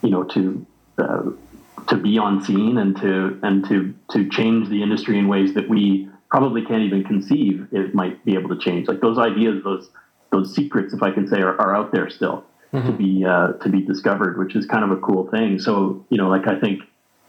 you 0.02 0.10
know 0.10 0.24
to 0.24 0.66
uh, 0.98 1.24
to 1.88 1.98
be 1.98 2.18
on 2.18 2.44
scene 2.44 2.78
and 2.78 2.96
to 2.98 3.40
and 3.44 3.68
to 3.68 3.94
to 4.12 4.30
change 4.30 4.70
the 4.70 4.82
industry 4.82 5.18
in 5.18 5.28
ways 5.28 5.54
that 5.54 5.68
we 5.68 6.10
probably 6.30 6.64
can't 6.66 6.84
even 6.84 7.04
conceive 7.04 7.68
it 7.72 7.94
might 7.94 8.24
be 8.24 8.34
able 8.36 8.50
to 8.50 8.58
change. 8.58 8.88
Like 8.88 9.02
those 9.02 9.18
ideas, 9.18 9.64
those 9.64 9.90
those 10.32 10.56
secrets, 10.56 10.94
if 10.94 11.04
I 11.04 11.12
can 11.12 11.28
say, 11.28 11.42
are, 11.42 11.60
are 11.60 11.76
out 11.76 11.92
there 11.92 12.10
still 12.10 12.46
to 12.72 12.92
be 12.94 13.26
uh, 13.26 13.54
to 13.54 13.70
be 13.70 13.82
discovered, 13.82 14.38
which 14.38 14.56
is 14.56 14.66
kind 14.66 14.86
of 14.86 14.92
a 14.92 14.98
cool 14.98 15.30
thing. 15.30 15.60
So 15.60 16.06
you 16.10 16.18
know, 16.18 16.30
like 16.30 16.48
I 16.48 16.58
think 16.60 16.84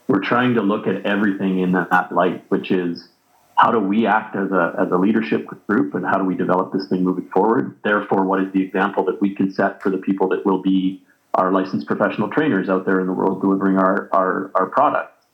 we're 0.07 0.21
trying 0.21 0.55
to 0.55 0.63
look 0.63 0.87
at 0.87 1.05
everything 1.05 1.59
in 1.59 1.73
that 1.73 2.13
light, 2.13 2.45
which 2.49 2.71
is 2.71 3.09
how 3.57 3.70
do 3.70 3.79
we 3.79 4.07
act 4.07 4.35
as 4.37 4.51
a 4.51 4.74
as 4.79 4.91
a 4.91 4.97
leadership 4.97 5.47
group 5.66 5.95
and 5.95 6.05
how 6.05 6.19
do 6.19 6.24
we 6.24 6.35
develop 6.35 6.73
this 6.73 6.89
thing 6.89 7.05
moving 7.05 7.29
forward? 7.29 7.77
Therefore, 7.85 8.24
what 8.24 8.43
is 8.43 8.53
the 8.53 8.62
example 8.62 9.05
that 9.05 9.20
we 9.20 9.35
can 9.35 9.53
set 9.53 9.83
for 9.83 9.91
the 9.91 9.99
people 9.99 10.29
that 10.31 10.45
will 10.45 10.62
be 10.62 11.03
our 11.35 11.53
licensed 11.53 11.87
professional 11.87 12.29
trainers 12.29 12.69
out 12.69 12.85
there 12.85 13.01
in 13.01 13.07
the 13.07 13.12
world 13.12 13.41
delivering 13.41 13.79
our 13.79 14.09
our, 14.12 14.51
our 14.55 14.66
products? 14.66 15.27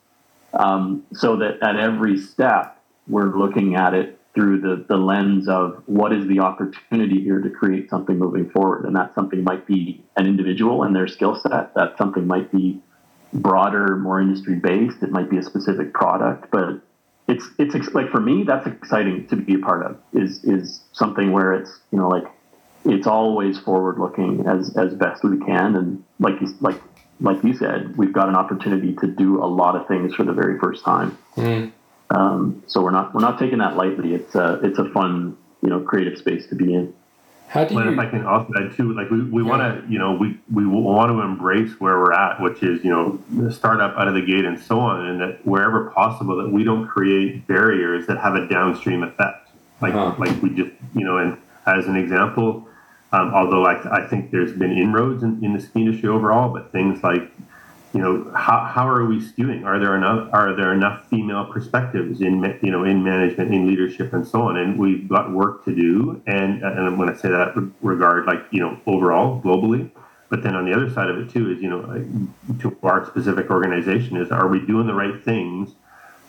Um, 0.52 1.04
so 1.12 1.36
that 1.36 1.62
at 1.62 1.76
every 1.76 2.18
step 2.18 2.80
we're 3.06 3.36
looking 3.36 3.76
at 3.76 3.94
it 3.94 4.18
through 4.34 4.60
the, 4.60 4.84
the 4.88 4.96
lens 4.96 5.48
of 5.48 5.82
what 5.86 6.12
is 6.12 6.26
the 6.26 6.40
opportunity 6.40 7.22
here 7.22 7.40
to 7.40 7.50
create 7.50 7.90
something 7.90 8.18
moving 8.18 8.48
forward. 8.50 8.84
And 8.84 8.94
that 8.94 9.14
something 9.14 9.42
might 9.42 9.66
be 9.66 10.04
an 10.16 10.26
individual 10.26 10.84
and 10.84 10.94
their 10.94 11.08
skill 11.08 11.34
set. 11.34 11.74
That 11.74 11.96
something 11.98 12.26
might 12.26 12.52
be 12.52 12.80
broader, 13.32 13.96
more 13.96 14.20
industry 14.20 14.54
based. 14.54 15.02
It 15.02 15.10
might 15.10 15.28
be 15.28 15.38
a 15.38 15.42
specific 15.42 15.92
product, 15.92 16.50
but 16.50 16.80
it's, 17.28 17.48
it's 17.58 17.74
ex- 17.74 17.94
like 17.94 18.10
for 18.10 18.20
me, 18.20 18.44
that's 18.44 18.66
exciting 18.66 19.26
to 19.28 19.36
be 19.36 19.54
a 19.54 19.58
part 19.58 19.84
of 19.84 19.98
is, 20.12 20.42
is 20.44 20.82
something 20.92 21.30
where 21.32 21.52
it's, 21.52 21.80
you 21.92 21.98
know, 21.98 22.08
like 22.08 22.24
it's 22.84 23.06
always 23.06 23.58
forward 23.58 23.98
looking 23.98 24.46
as, 24.46 24.76
as 24.76 24.94
best 24.94 25.22
we 25.22 25.38
can. 25.38 25.76
And 25.76 26.04
like 26.18 26.40
you, 26.40 26.48
like, 26.60 26.80
like 27.20 27.42
you 27.44 27.52
said, 27.54 27.96
we've 27.96 28.12
got 28.12 28.28
an 28.28 28.36
opportunity 28.36 28.94
to 28.94 29.06
do 29.06 29.42
a 29.42 29.46
lot 29.46 29.76
of 29.76 29.86
things 29.88 30.14
for 30.14 30.24
the 30.24 30.32
very 30.32 30.58
first 30.58 30.84
time. 30.84 31.16
Um, 32.10 32.62
so 32.66 32.82
we're 32.82 32.90
not 32.90 33.14
we're 33.14 33.20
not 33.20 33.38
taking 33.38 33.58
that 33.58 33.76
lightly. 33.76 34.14
It's 34.14 34.34
a 34.34 34.60
it's 34.62 34.78
a 34.78 34.88
fun 34.90 35.36
you 35.62 35.68
know 35.68 35.80
creative 35.80 36.18
space 36.18 36.46
to 36.48 36.54
be 36.54 36.72
in. 36.74 36.94
How 37.48 37.64
do 37.64 37.74
But 37.74 37.86
you? 37.86 37.92
if 37.92 37.98
I 37.98 38.06
can 38.06 38.26
also 38.26 38.52
add 38.60 38.76
too, 38.76 38.92
like 38.92 39.10
we, 39.10 39.22
we 39.22 39.42
want 39.42 39.62
to, 39.62 39.90
you 39.90 39.98
know, 39.98 40.12
we, 40.12 40.38
we 40.52 40.66
want 40.66 41.10
to 41.10 41.20
embrace 41.22 41.80
where 41.80 41.98
we're 41.98 42.12
at, 42.12 42.40
which 42.42 42.62
is, 42.62 42.84
you 42.84 42.90
know, 42.90 43.18
the 43.30 43.50
startup 43.50 43.96
out 43.96 44.06
of 44.06 44.14
the 44.14 44.20
gate 44.20 44.44
and 44.44 44.58
so 44.60 44.78
on, 44.78 45.06
and 45.06 45.20
that 45.20 45.46
wherever 45.46 45.90
possible, 45.90 46.36
that 46.36 46.50
we 46.50 46.62
don't 46.62 46.86
create 46.86 47.46
barriers 47.46 48.06
that 48.06 48.18
have 48.18 48.34
a 48.34 48.46
downstream 48.48 49.02
effect. 49.02 49.48
Like, 49.80 49.94
Uh-huh. 49.94 50.14
like 50.18 50.42
we 50.42 50.50
just, 50.50 50.72
you 50.94 51.04
know, 51.04 51.18
and 51.18 51.38
as 51.66 51.86
an 51.86 51.96
example, 51.96 52.68
um, 53.12 53.32
although 53.32 53.64
I, 53.64 54.02
I 54.02 54.06
think 54.06 54.30
there's 54.30 54.52
been 54.52 54.72
inroads 54.72 55.22
in, 55.22 55.42
in 55.42 55.54
the 55.54 55.60
ski 55.60 55.80
industry 55.80 56.10
overall, 56.10 56.52
but 56.52 56.70
things 56.72 57.02
like, 57.02 57.30
you 57.94 58.00
know, 58.00 58.30
how, 58.34 58.70
how 58.70 58.86
are 58.86 59.06
we 59.06 59.18
skewing? 59.18 59.64
Are 59.64 59.78
there 59.78 59.96
enough 59.96 60.28
are 60.32 60.54
there 60.54 60.74
enough 60.74 61.08
female 61.08 61.46
perspectives 61.46 62.20
in 62.20 62.58
you 62.62 62.70
know 62.70 62.84
in 62.84 63.02
management, 63.02 63.52
in 63.52 63.66
leadership, 63.66 64.12
and 64.12 64.26
so 64.26 64.42
on? 64.42 64.58
And 64.58 64.78
we've 64.78 65.08
got 65.08 65.32
work 65.32 65.64
to 65.64 65.74
do. 65.74 66.20
And 66.26 66.62
and 66.62 66.98
when 66.98 67.08
I 67.08 67.14
say 67.14 67.30
that 67.30 67.54
regard, 67.80 68.26
like 68.26 68.44
you 68.50 68.60
know, 68.60 68.78
overall 68.86 69.40
globally, 69.40 69.90
but 70.28 70.42
then 70.42 70.54
on 70.54 70.66
the 70.66 70.74
other 70.74 70.90
side 70.90 71.08
of 71.08 71.18
it 71.18 71.30
too 71.30 71.50
is 71.50 71.62
you 71.62 71.70
know, 71.70 72.06
to 72.60 72.76
our 72.82 73.06
specific 73.06 73.50
organization 73.50 74.18
is 74.18 74.30
are 74.30 74.48
we 74.48 74.64
doing 74.66 74.86
the 74.86 74.94
right 74.94 75.24
things 75.24 75.70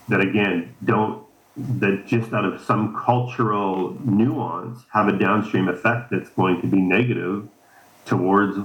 that 0.07 0.22
again 0.22 0.76
don't 0.86 1.23
that 1.57 2.06
just 2.07 2.31
out 2.31 2.45
of 2.45 2.61
some 2.61 2.95
cultural 2.95 3.98
nuance 4.06 4.80
have 4.94 5.07
a 5.07 5.18
downstream 5.18 5.68
effect 5.68 6.10
that's 6.10 6.30
going 6.30 6.61
to 6.61 6.68
be 6.68 6.80
negative 6.80 7.48
towards 8.06 8.56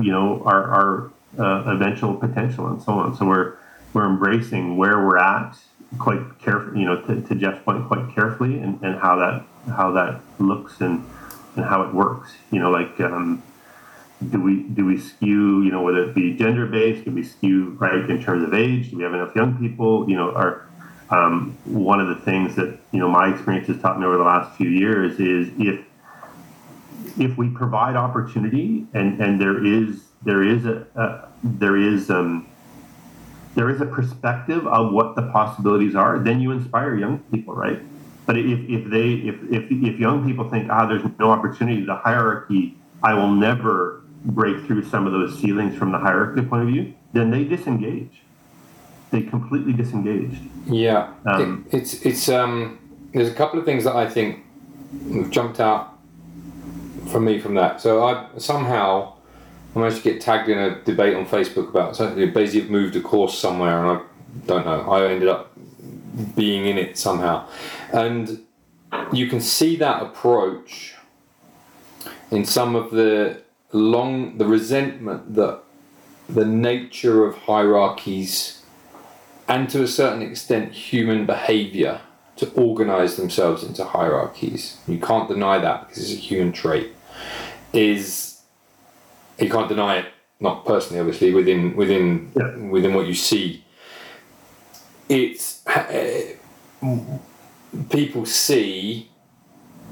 you 0.00 0.10
know 0.10 0.42
our, 0.46 0.64
our 0.70 1.10
uh, 1.38 1.64
eventual 1.66 2.14
potential 2.14 2.66
and 2.66 2.82
so 2.82 2.92
on. 2.92 3.16
So 3.16 3.26
we're 3.26 3.56
we're 3.92 4.06
embracing 4.06 4.76
where 4.76 5.04
we're 5.04 5.18
at 5.18 5.56
quite 5.98 6.38
carefully, 6.38 6.80
you 6.80 6.86
know, 6.86 7.00
to, 7.02 7.20
to 7.22 7.34
Jeff's 7.34 7.62
point, 7.64 7.86
quite 7.88 8.14
carefully, 8.14 8.58
and, 8.58 8.80
and 8.82 8.98
how 8.98 9.16
that 9.16 9.44
how 9.74 9.90
that 9.92 10.20
looks 10.38 10.80
and 10.80 11.04
and 11.56 11.64
how 11.64 11.82
it 11.82 11.94
works. 11.94 12.32
You 12.50 12.60
know, 12.60 12.70
like 12.70 13.00
um, 13.00 13.42
do 14.30 14.40
we 14.40 14.62
do 14.62 14.84
we 14.84 14.98
skew, 14.98 15.62
you 15.62 15.70
know, 15.70 15.82
whether 15.82 16.04
it 16.08 16.14
be 16.14 16.34
gender 16.34 16.66
based, 16.66 17.04
do 17.04 17.10
we 17.10 17.22
skew 17.22 17.76
right 17.80 18.08
in 18.08 18.22
terms 18.22 18.44
of 18.44 18.54
age? 18.54 18.90
Do 18.90 18.96
we 18.96 19.02
have 19.02 19.14
enough 19.14 19.34
young 19.34 19.58
people? 19.58 20.08
You 20.08 20.16
know, 20.16 20.32
are 20.32 20.68
um, 21.10 21.56
one 21.64 22.00
of 22.00 22.08
the 22.08 22.16
things 22.16 22.54
that 22.56 22.78
you 22.92 23.00
know 23.00 23.08
my 23.08 23.32
experience 23.32 23.66
has 23.68 23.80
taught 23.80 23.98
me 23.98 24.06
over 24.06 24.16
the 24.16 24.24
last 24.24 24.56
few 24.56 24.68
years 24.68 25.18
is 25.18 25.50
if 25.58 25.84
if 27.18 27.36
we 27.36 27.48
provide 27.50 27.96
opportunity 27.96 28.86
and 28.94 29.20
and 29.20 29.40
there 29.40 29.64
is 29.64 30.02
there 30.22 30.42
is 30.42 30.66
a, 30.66 30.86
a 30.96 31.28
there 31.42 31.76
is 31.76 32.10
um 32.10 32.46
there 33.54 33.68
is 33.70 33.80
a 33.80 33.86
perspective 33.86 34.66
of 34.66 34.92
what 34.92 35.16
the 35.16 35.22
possibilities 35.32 35.94
are 35.94 36.18
then 36.18 36.40
you 36.40 36.50
inspire 36.52 36.94
young 36.94 37.18
people 37.32 37.54
right? 37.54 37.80
But 38.26 38.38
if, 38.38 38.60
if 38.68 38.90
they 38.90 39.12
if, 39.14 39.36
if 39.50 39.70
if 39.70 39.98
young 39.98 40.24
people 40.26 40.48
think 40.48 40.70
ah 40.70 40.86
there's 40.86 41.02
no 41.18 41.30
opportunity 41.30 41.84
the 41.84 41.96
hierarchy 41.96 42.76
i 43.02 43.12
will 43.14 43.30
never 43.30 44.02
break 44.24 44.66
through 44.66 44.84
some 44.84 45.06
of 45.06 45.12
those 45.12 45.40
ceilings 45.40 45.76
from 45.76 45.90
the 45.90 45.98
hierarchy 45.98 46.42
point 46.42 46.62
of 46.62 46.68
view 46.68 46.94
then 47.12 47.30
they 47.30 47.44
disengage. 47.44 48.22
They 49.10 49.22
completely 49.22 49.72
disengaged 49.72 50.42
Yeah, 50.66 51.12
Um, 51.26 51.66
it, 51.72 51.78
it's 51.78 51.94
it's 52.06 52.28
um 52.28 52.78
there's 53.12 53.28
a 53.28 53.34
couple 53.34 53.58
of 53.58 53.64
things 53.64 53.82
that 53.84 53.96
I 53.96 54.08
think 54.08 54.44
jumped 55.30 55.58
out 55.58 55.98
for 57.10 57.20
me 57.20 57.38
from 57.38 57.54
that. 57.54 57.80
So 57.80 58.04
I 58.04 58.26
somehow 58.38 59.14
I 59.74 59.78
managed 59.78 59.98
to 59.98 60.02
get 60.02 60.20
tagged 60.20 60.48
in 60.48 60.58
a 60.58 60.82
debate 60.82 61.14
on 61.14 61.26
Facebook 61.26 61.68
about 61.68 61.96
something. 61.96 62.32
Basically, 62.32 62.68
moved 62.68 62.96
a 62.96 63.00
course 63.00 63.38
somewhere, 63.38 63.84
and 63.84 63.98
I 63.98 64.46
don't 64.46 64.64
know. 64.64 64.90
I 64.90 65.10
ended 65.10 65.28
up 65.28 65.52
being 66.34 66.66
in 66.66 66.78
it 66.78 66.98
somehow, 66.98 67.46
and 67.92 68.40
you 69.12 69.28
can 69.28 69.40
see 69.40 69.76
that 69.76 70.02
approach 70.02 70.94
in 72.30 72.44
some 72.44 72.74
of 72.74 72.90
the 72.90 73.42
long 73.72 74.38
the 74.38 74.46
resentment 74.46 75.34
that 75.34 75.60
the 76.28 76.44
nature 76.44 77.24
of 77.24 77.36
hierarchies 77.38 78.62
and 79.48 79.68
to 79.70 79.82
a 79.82 79.86
certain 79.86 80.22
extent 80.22 80.72
human 80.72 81.26
behavior 81.26 82.00
to 82.36 82.50
organize 82.52 83.16
themselves 83.16 83.62
into 83.62 83.84
hierarchies 83.84 84.78
you 84.88 84.98
can't 84.98 85.28
deny 85.28 85.58
that 85.58 85.88
because 85.88 86.10
it's 86.10 86.12
a 86.12 86.24
human 86.24 86.52
trait 86.52 86.92
is 87.72 88.42
you 89.38 89.48
can't 89.48 89.68
deny 89.68 89.96
it 89.98 90.06
not 90.40 90.64
personally 90.64 91.00
obviously 91.00 91.32
within 91.32 91.76
within 91.76 92.30
Yeah. 92.36 92.56
within 92.56 92.94
what 92.94 93.06
you 93.06 93.14
see 93.14 93.64
it's 95.08 95.62
eh, 95.66 96.34
people 97.90 98.26
see 98.26 99.10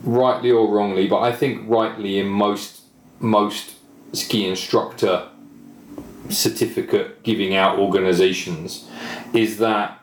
rightly 0.04 0.50
or 0.50 0.68
wrongly 0.68 1.06
but 1.08 1.20
i 1.20 1.32
think 1.32 1.68
rightly 1.68 2.18
in 2.18 2.26
most 2.26 2.82
most 3.20 3.74
ski 4.12 4.46
instructor 4.46 5.28
certificate 6.28 7.22
giving 7.22 7.54
out 7.54 7.78
organizations 7.78 8.88
is 9.32 9.58
that 9.58 9.98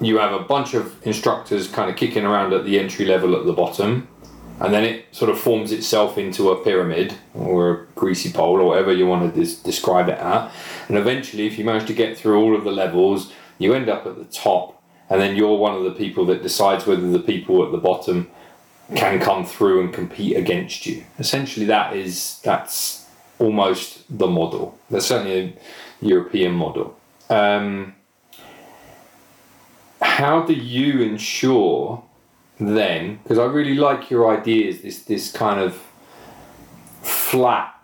you 0.00 0.18
have 0.18 0.32
a 0.32 0.40
bunch 0.40 0.72
of 0.74 0.94
instructors 1.06 1.68
kind 1.68 1.90
of 1.90 1.96
kicking 1.96 2.24
around 2.24 2.52
at 2.52 2.64
the 2.64 2.78
entry 2.78 3.04
level 3.04 3.36
at 3.36 3.44
the 3.44 3.52
bottom 3.52 4.08
and 4.60 4.74
then 4.74 4.84
it 4.84 5.06
sort 5.12 5.30
of 5.30 5.38
forms 5.38 5.72
itself 5.72 6.18
into 6.18 6.50
a 6.50 6.62
pyramid 6.62 7.14
or 7.34 7.70
a 7.70 7.86
greasy 7.94 8.30
pole 8.30 8.60
or 8.60 8.64
whatever 8.64 8.92
you 8.92 9.06
want 9.06 9.34
to 9.34 9.40
des- 9.40 9.62
describe 9.64 10.08
it 10.08 10.18
at. 10.18 10.52
And 10.88 10.98
eventually 10.98 11.46
if 11.46 11.58
you 11.58 11.64
manage 11.64 11.86
to 11.86 11.94
get 11.94 12.16
through 12.16 12.38
all 12.38 12.54
of 12.54 12.64
the 12.64 12.70
levels 12.70 13.32
you 13.58 13.74
end 13.74 13.88
up 13.88 14.06
at 14.06 14.16
the 14.16 14.24
top. 14.24 14.82
And 15.08 15.20
then 15.20 15.36
you're 15.36 15.56
one 15.56 15.74
of 15.74 15.84
the 15.84 15.92
people 15.92 16.24
that 16.26 16.42
decides 16.42 16.86
whether 16.86 17.08
the 17.08 17.20
people 17.20 17.64
at 17.64 17.72
the 17.72 17.78
bottom 17.78 18.30
can 18.96 19.20
come 19.20 19.44
through 19.44 19.80
and 19.80 19.92
compete 19.92 20.36
against 20.36 20.86
you. 20.86 21.04
Essentially 21.18 21.66
that 21.66 21.94
is 21.94 22.40
that's 22.42 23.06
almost 23.38 24.04
the 24.18 24.26
model. 24.26 24.78
That's 24.90 25.06
certainly 25.06 25.40
a 25.40 26.04
european 26.04 26.52
model. 26.52 26.98
Um, 27.28 27.94
how 30.02 30.42
do 30.42 30.54
you 30.54 31.02
ensure 31.02 32.02
then 32.60 33.18
because 33.22 33.38
i 33.38 33.44
really 33.44 33.74
like 33.74 34.10
your 34.10 34.30
ideas 34.30 34.82
this 34.82 35.02
this 35.04 35.32
kind 35.32 35.58
of 35.58 35.80
flat 37.02 37.74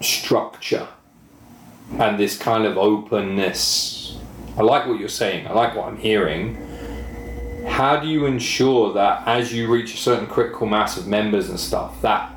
structure 0.00 0.88
and 1.98 2.18
this 2.18 2.36
kind 2.36 2.66
of 2.66 2.76
openness. 2.76 4.18
I 4.56 4.62
like 4.62 4.86
what 4.86 4.98
you're 4.98 5.08
saying 5.08 5.46
i 5.46 5.52
like 5.52 5.74
what 5.74 5.86
i'm 5.86 5.96
hearing. 5.96 6.64
How 7.66 8.00
do 8.00 8.08
you 8.08 8.24
ensure 8.26 8.92
that 8.94 9.26
as 9.26 9.52
you 9.52 9.70
reach 9.70 9.92
a 9.94 9.96
certain 9.96 10.26
critical 10.26 10.66
mass 10.66 10.96
of 10.96 11.06
members 11.06 11.50
and 11.50 11.60
stuff 11.60 12.00
that 12.02 12.32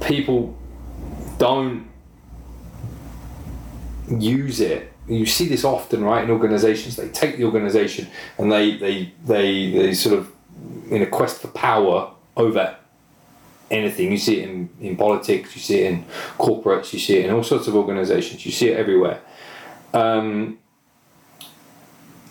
people 0.00 0.56
don't 1.38 1.88
use 4.08 4.60
it? 4.60 4.92
You 5.08 5.26
see 5.26 5.48
this 5.48 5.64
often 5.64 6.04
right 6.04 6.22
in 6.22 6.30
organizations 6.30 6.96
they 6.96 7.08
take 7.08 7.38
the 7.38 7.44
organization 7.44 8.08
and 8.36 8.52
they 8.52 8.76
they 8.76 9.12
they, 9.24 9.70
they 9.72 9.94
sort 9.94 10.18
of 10.18 10.32
in 10.90 11.02
a 11.02 11.06
quest 11.06 11.40
for 11.40 11.48
power 11.48 12.12
over 12.36 12.76
anything. 13.70 14.12
You 14.12 14.18
see 14.18 14.40
it 14.40 14.48
in, 14.48 14.70
in 14.80 14.96
politics 14.96 15.54
you 15.54 15.62
see 15.62 15.80
it 15.80 15.92
in 15.92 16.04
corporates 16.38 16.92
you 16.92 16.98
see 16.98 17.18
it 17.18 17.26
in 17.26 17.34
all 17.34 17.42
sorts 17.42 17.66
of 17.66 17.76
organizations 17.76 18.44
you 18.44 18.52
see 18.52 18.68
it 18.68 18.78
everywhere. 18.78 19.20
Um, 19.92 20.58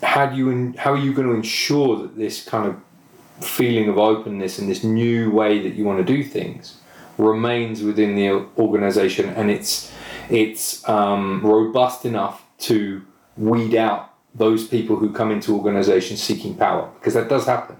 how 0.02 0.26
do 0.26 0.36
you 0.36 0.50
in, 0.50 0.74
how 0.74 0.92
are 0.92 0.98
you 0.98 1.12
going 1.12 1.28
to 1.28 1.34
ensure 1.34 1.96
that 1.98 2.16
this 2.16 2.44
kind 2.44 2.66
of 2.66 3.44
feeling 3.44 3.88
of 3.88 3.98
openness 3.98 4.58
and 4.58 4.68
this 4.68 4.82
new 4.82 5.30
way 5.30 5.60
that 5.60 5.74
you 5.74 5.84
want 5.84 5.98
to 5.98 6.04
do 6.04 6.24
things 6.24 6.78
remains 7.18 7.82
within 7.82 8.14
the 8.14 8.30
organization 8.58 9.28
and 9.30 9.50
it's 9.50 9.92
it's 10.30 10.86
um, 10.88 11.40
robust 11.42 12.04
enough 12.04 12.44
to 12.58 13.04
weed 13.36 13.74
out 13.74 14.12
those 14.34 14.66
people 14.66 14.96
who 14.96 15.12
come 15.12 15.30
into 15.30 15.56
organizations 15.56 16.22
seeking 16.22 16.54
power? 16.54 16.90
Because 16.98 17.14
that 17.14 17.28
does 17.28 17.46
happen 17.46 17.76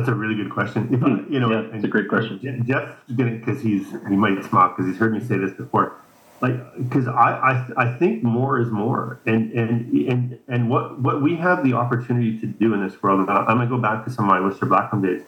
That's 0.00 0.08
a 0.08 0.14
really 0.14 0.34
good 0.34 0.50
question. 0.50 0.88
If 0.94 1.02
I, 1.04 1.08
you 1.30 1.40
know, 1.40 1.48
Hmm. 1.48 1.52
Yeah, 1.52 1.74
it's 1.76 1.84
a 1.84 1.88
great 1.88 2.08
question. 2.08 2.40
Jeff, 2.66 2.96
because 3.14 3.60
he's 3.60 3.90
he 4.08 4.16
might 4.16 4.42
smile 4.44 4.70
because 4.70 4.86
he's 4.86 4.96
heard 4.96 5.12
me 5.12 5.20
say 5.20 5.36
this 5.36 5.52
before. 5.52 5.94
Like, 6.40 6.54
because 6.78 7.06
I, 7.06 7.66
I 7.76 7.84
I 7.84 7.98
think 7.98 8.22
more 8.22 8.58
is 8.58 8.70
more, 8.70 9.20
and 9.26 9.52
and 9.52 9.92
and 10.08 10.38
and 10.48 10.70
what 10.70 10.98
what 11.00 11.20
we 11.20 11.36
have 11.36 11.62
the 11.62 11.74
opportunity 11.74 12.38
to 12.40 12.46
do 12.46 12.72
in 12.72 12.82
this 12.82 13.02
world. 13.02 13.28
I'm 13.28 13.44
gonna 13.44 13.66
go 13.66 13.76
back 13.76 14.06
to 14.06 14.10
some 14.10 14.24
of 14.24 14.30
my 14.30 14.40
Whistler 14.40 14.68
Blackcomb 14.68 15.02
days. 15.02 15.22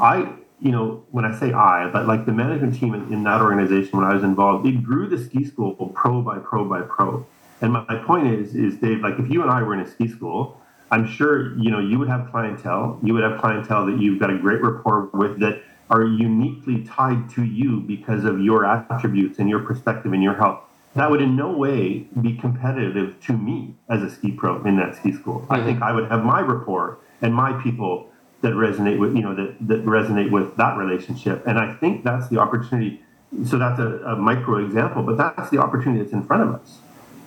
I 0.00 0.32
you 0.60 0.72
know 0.72 1.04
when 1.12 1.24
I 1.24 1.38
say 1.38 1.52
I, 1.52 1.88
but 1.92 2.08
like 2.08 2.26
the 2.26 2.32
management 2.32 2.74
team 2.74 2.94
in, 2.94 3.12
in 3.12 3.22
that 3.22 3.40
organization 3.40 4.00
when 4.00 4.10
I 4.10 4.14
was 4.14 4.24
involved, 4.24 4.66
it 4.66 4.82
grew 4.82 5.08
the 5.08 5.22
ski 5.22 5.44
school 5.44 5.74
pro 5.94 6.22
by 6.22 6.38
pro 6.38 6.64
by 6.64 6.80
pro. 6.82 7.24
And 7.60 7.72
my, 7.72 7.84
my 7.88 7.96
point 7.96 8.26
is 8.26 8.56
is 8.56 8.78
Dave, 8.78 9.00
like 9.00 9.20
if 9.20 9.30
you 9.30 9.42
and 9.42 9.50
I 9.50 9.62
were 9.62 9.74
in 9.74 9.80
a 9.80 9.86
ski 9.88 10.08
school, 10.08 10.57
I'm 10.90 11.06
sure 11.06 11.56
you 11.58 11.70
know 11.70 11.80
you 11.80 11.98
would 11.98 12.08
have 12.08 12.30
clientele. 12.30 12.98
You 13.02 13.14
would 13.14 13.22
have 13.22 13.40
clientele 13.40 13.86
that 13.86 13.98
you've 13.98 14.18
got 14.18 14.30
a 14.30 14.38
great 14.38 14.62
rapport 14.62 15.10
with 15.12 15.40
that 15.40 15.62
are 15.90 16.04
uniquely 16.04 16.84
tied 16.84 17.30
to 17.30 17.44
you 17.44 17.80
because 17.80 18.24
of 18.24 18.40
your 18.40 18.64
attributes 18.64 19.38
and 19.38 19.48
your 19.48 19.60
perspective 19.60 20.12
and 20.12 20.22
your 20.22 20.34
help. 20.34 20.68
That 20.94 21.10
would 21.10 21.20
in 21.20 21.36
no 21.36 21.50
way 21.52 22.06
be 22.20 22.34
competitive 22.34 23.20
to 23.26 23.32
me 23.32 23.74
as 23.88 24.02
a 24.02 24.10
ski 24.10 24.32
pro 24.32 24.62
in 24.64 24.76
that 24.76 24.96
ski 24.96 25.12
school. 25.12 25.46
I 25.48 25.60
think 25.60 25.76
mm-hmm. 25.76 25.84
I 25.84 25.92
would 25.92 26.10
have 26.10 26.24
my 26.24 26.40
rapport 26.40 26.98
and 27.22 27.34
my 27.34 27.52
people 27.62 28.10
that 28.40 28.52
resonate 28.52 28.98
with 28.98 29.14
you 29.16 29.22
know 29.22 29.34
that 29.34 29.56
that 29.68 29.84
resonate 29.84 30.30
with 30.30 30.56
that 30.56 30.76
relationship. 30.76 31.46
And 31.46 31.58
I 31.58 31.74
think 31.74 32.04
that's 32.04 32.28
the 32.28 32.38
opportunity. 32.38 33.02
So 33.46 33.58
that's 33.58 33.78
a, 33.78 33.98
a 34.04 34.16
micro 34.16 34.64
example, 34.64 35.02
but 35.02 35.16
that's 35.18 35.50
the 35.50 35.58
opportunity 35.58 36.02
that's 36.02 36.12
in 36.12 36.22
front 36.22 36.42
of 36.42 36.54
us. 36.54 36.78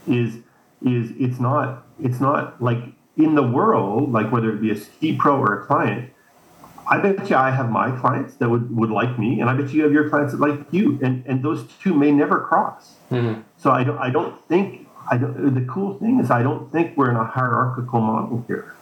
Is 0.08 0.40
is 0.84 1.12
it's 1.20 1.40
not 1.40 1.86
it's 2.02 2.20
not 2.20 2.62
like 2.62 2.84
in 3.18 3.36
the 3.36 3.44
world, 3.44 4.12
like 4.12 4.32
whether 4.32 4.52
it 4.52 4.62
be 4.62 4.72
a 4.72 4.76
ski 4.76 5.16
pro 5.16 5.38
or 5.38 5.62
a 5.62 5.66
client, 5.66 6.12
I 6.88 6.98
bet 6.98 7.30
you 7.30 7.36
I 7.36 7.52
have 7.52 7.70
my 7.70 7.92
clients 8.00 8.36
that 8.36 8.50
would, 8.50 8.76
would 8.76 8.90
like 8.90 9.18
me, 9.20 9.40
and 9.40 9.50
I 9.50 9.54
bet 9.54 9.72
you 9.72 9.84
have 9.84 9.92
your 9.92 10.10
clients 10.10 10.34
that 10.34 10.40
like 10.40 10.60
you, 10.72 11.00
and 11.02 11.26
and 11.26 11.44
those 11.44 11.66
two 11.82 11.94
may 11.94 12.12
never 12.12 12.40
cross. 12.40 12.96
Mm-hmm. 13.12 13.42
So 13.58 13.72
I 13.72 13.84
don't 13.84 13.98
I 13.98 14.10
don't 14.10 14.48
think 14.48 14.88
I 15.10 15.18
don't, 15.18 15.54
the 15.54 15.66
cool 15.72 15.98
thing 16.00 16.20
is 16.20 16.32
I 16.32 16.44
don't 16.44 16.72
think 16.72 16.98
we're 16.98 17.10
in 17.10 17.18
a 17.18 17.26
hierarchical 17.26 18.02
model 18.02 18.44
here. 18.48 18.74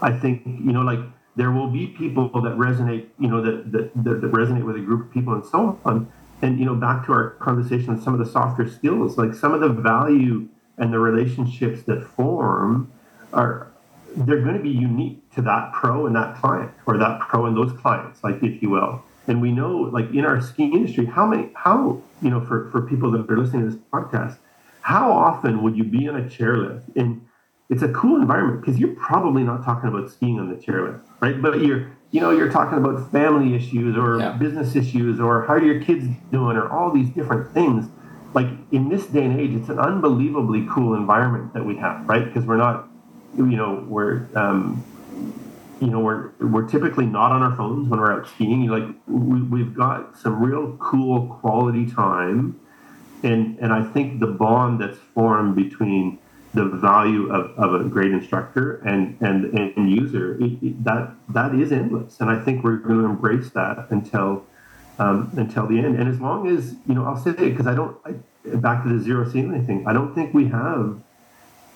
I 0.00 0.12
think 0.12 0.42
you 0.46 0.72
know 0.72 0.82
like 0.82 1.00
there 1.36 1.50
will 1.50 1.68
be 1.68 1.88
people 1.88 2.28
that 2.28 2.56
resonate 2.56 3.08
you 3.18 3.28
know 3.28 3.42
that 3.42 3.72
that, 3.72 4.04
that, 4.04 4.20
that 4.20 4.32
resonate 4.32 4.64
with 4.64 4.76
a 4.76 4.80
group 4.80 5.06
of 5.06 5.12
people 5.12 5.34
and 5.34 5.44
so 5.44 5.78
on. 5.84 6.10
And 6.42 6.58
you 6.58 6.64
know 6.64 6.74
back 6.74 7.04
to 7.06 7.12
our 7.12 7.30
conversation 7.30 7.94
with 7.94 8.02
some 8.02 8.14
of 8.14 8.20
the 8.24 8.30
softer 8.30 8.68
skills, 8.70 9.18
like 9.18 9.34
some 9.34 9.52
of 9.52 9.60
the 9.60 9.68
value 9.68 10.48
and 10.78 10.92
the 10.92 10.98
relationships 10.98 11.82
that 11.82 12.02
form 12.04 12.90
are 13.32 13.68
they're 14.16 14.40
going 14.42 14.56
to 14.56 14.62
be 14.62 14.70
unique 14.70 15.30
to 15.34 15.42
that 15.42 15.72
pro 15.72 16.06
and 16.06 16.16
that 16.16 16.36
client 16.36 16.72
or 16.86 16.98
that 16.98 17.20
pro 17.20 17.46
and 17.46 17.56
those 17.56 17.72
clients 17.80 18.22
like 18.24 18.42
if 18.42 18.60
you 18.62 18.70
will. 18.70 19.02
And 19.28 19.40
we 19.40 19.52
know 19.52 19.76
like 19.92 20.10
in 20.12 20.24
our 20.24 20.40
ski 20.40 20.64
industry 20.64 21.06
how 21.06 21.26
many 21.26 21.50
how 21.54 22.02
you 22.20 22.30
know 22.30 22.44
for, 22.44 22.70
for 22.70 22.82
people 22.82 23.10
that 23.12 23.30
are 23.30 23.38
listening 23.38 23.64
to 23.64 23.70
this 23.76 23.80
podcast 23.92 24.38
how 24.82 25.12
often 25.12 25.62
would 25.62 25.76
you 25.76 25.84
be 25.84 26.08
on 26.08 26.16
a 26.16 26.22
chairlift? 26.22 26.84
And 26.96 27.26
it's 27.68 27.82
a 27.82 27.88
cool 27.92 28.16
environment 28.20 28.62
because 28.62 28.80
you're 28.80 28.96
probably 28.96 29.42
not 29.44 29.64
talking 29.64 29.88
about 29.88 30.10
skiing 30.10 30.40
on 30.40 30.48
the 30.48 30.56
chairlift 30.56 31.02
right? 31.20 31.40
But 31.40 31.60
you're 31.60 31.92
you 32.10 32.20
know 32.20 32.32
you're 32.32 32.50
talking 32.50 32.78
about 32.78 33.12
family 33.12 33.54
issues 33.54 33.96
or 33.96 34.18
Yeah. 34.18 34.32
business 34.32 34.74
issues 34.74 35.20
or 35.20 35.42
how 35.46 35.54
are 35.54 35.62
your 35.62 35.80
kids 35.80 36.06
doing 36.32 36.56
or 36.56 36.68
all 36.68 36.90
these 36.90 37.10
different 37.10 37.54
things. 37.54 37.86
Like 38.34 38.48
in 38.72 38.88
this 38.88 39.06
day 39.06 39.24
and 39.24 39.38
age 39.40 39.52
it's 39.54 39.68
an 39.68 39.78
unbelievably 39.78 40.66
cool 40.72 40.94
environment 40.94 41.54
that 41.54 41.64
we 41.64 41.76
have 41.76 42.08
right? 42.08 42.24
Because 42.24 42.44
we're 42.44 42.56
not 42.56 42.88
you 43.36 43.56
know 43.56 43.84
we're 43.88 44.26
um, 44.34 44.84
you 45.80 45.88
know 45.88 46.00
we're 46.00 46.30
we're 46.40 46.68
typically 46.68 47.06
not 47.06 47.32
on 47.32 47.42
our 47.42 47.56
phones 47.56 47.88
when 47.88 48.00
we're 48.00 48.12
out 48.12 48.28
skiing. 48.28 48.66
Like 48.68 48.84
we, 49.06 49.42
we've 49.42 49.74
got 49.74 50.18
some 50.18 50.42
real 50.42 50.76
cool 50.78 51.26
quality 51.40 51.86
time. 51.90 52.58
And 53.22 53.58
and 53.58 53.70
i 53.70 53.82
think 53.84 54.18
the 54.20 54.26
bond 54.28 54.80
that's 54.80 54.96
formed 55.14 55.54
between 55.54 56.18
the 56.54 56.64
value 56.64 57.30
of, 57.30 57.50
of 57.58 57.78
a 57.80 57.84
great 57.84 58.12
instructor 58.12 58.76
and 58.78 59.16
and 59.20 59.44
and 59.58 59.90
user 59.90 60.36
it, 60.42 60.52
it- 60.62 60.84
that 60.84 61.14
that 61.28 61.54
is 61.54 61.70
endless. 61.70 62.18
And 62.20 62.30
i 62.30 62.40
think 62.42 62.64
we're 62.64 62.76
going 62.78 62.98
to 63.00 63.04
embrace 63.04 63.50
that 63.50 63.88
until 63.90 64.44
um, 64.98 65.30
until 65.36 65.66
the 65.66 65.78
end. 65.78 65.98
And 65.98 66.08
as 66.08 66.18
long 66.20 66.46
as 66.48 66.74
you 66.86 66.94
know 66.94 67.04
i'll 67.04 67.16
say 67.16 67.30
it 67.32 67.36
because 67.38 67.66
i 67.66 67.74
don't 67.74 67.96
I, 68.06 68.12
back 68.56 68.84
to 68.84 68.88
the 68.88 69.04
zero 69.04 69.28
ceiling 69.28 69.66
thing 69.66 69.84
i 69.86 69.92
don't 69.92 70.14
think 70.14 70.32
we 70.32 70.46
have 70.48 70.98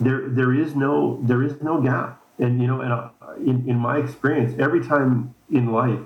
there 0.00 0.28
there 0.28 0.52
is 0.54 0.74
no 0.74 1.20
there 1.22 1.42
is 1.42 1.60
no 1.62 1.80
gap 1.80 2.20
and 2.38 2.60
you 2.60 2.66
know, 2.66 2.80
and 2.80 2.92
uh, 2.92 3.08
in, 3.38 3.68
in 3.68 3.76
my 3.76 3.98
experience, 3.98 4.58
every 4.58 4.84
time 4.84 5.34
in 5.50 5.72
life, 5.72 6.00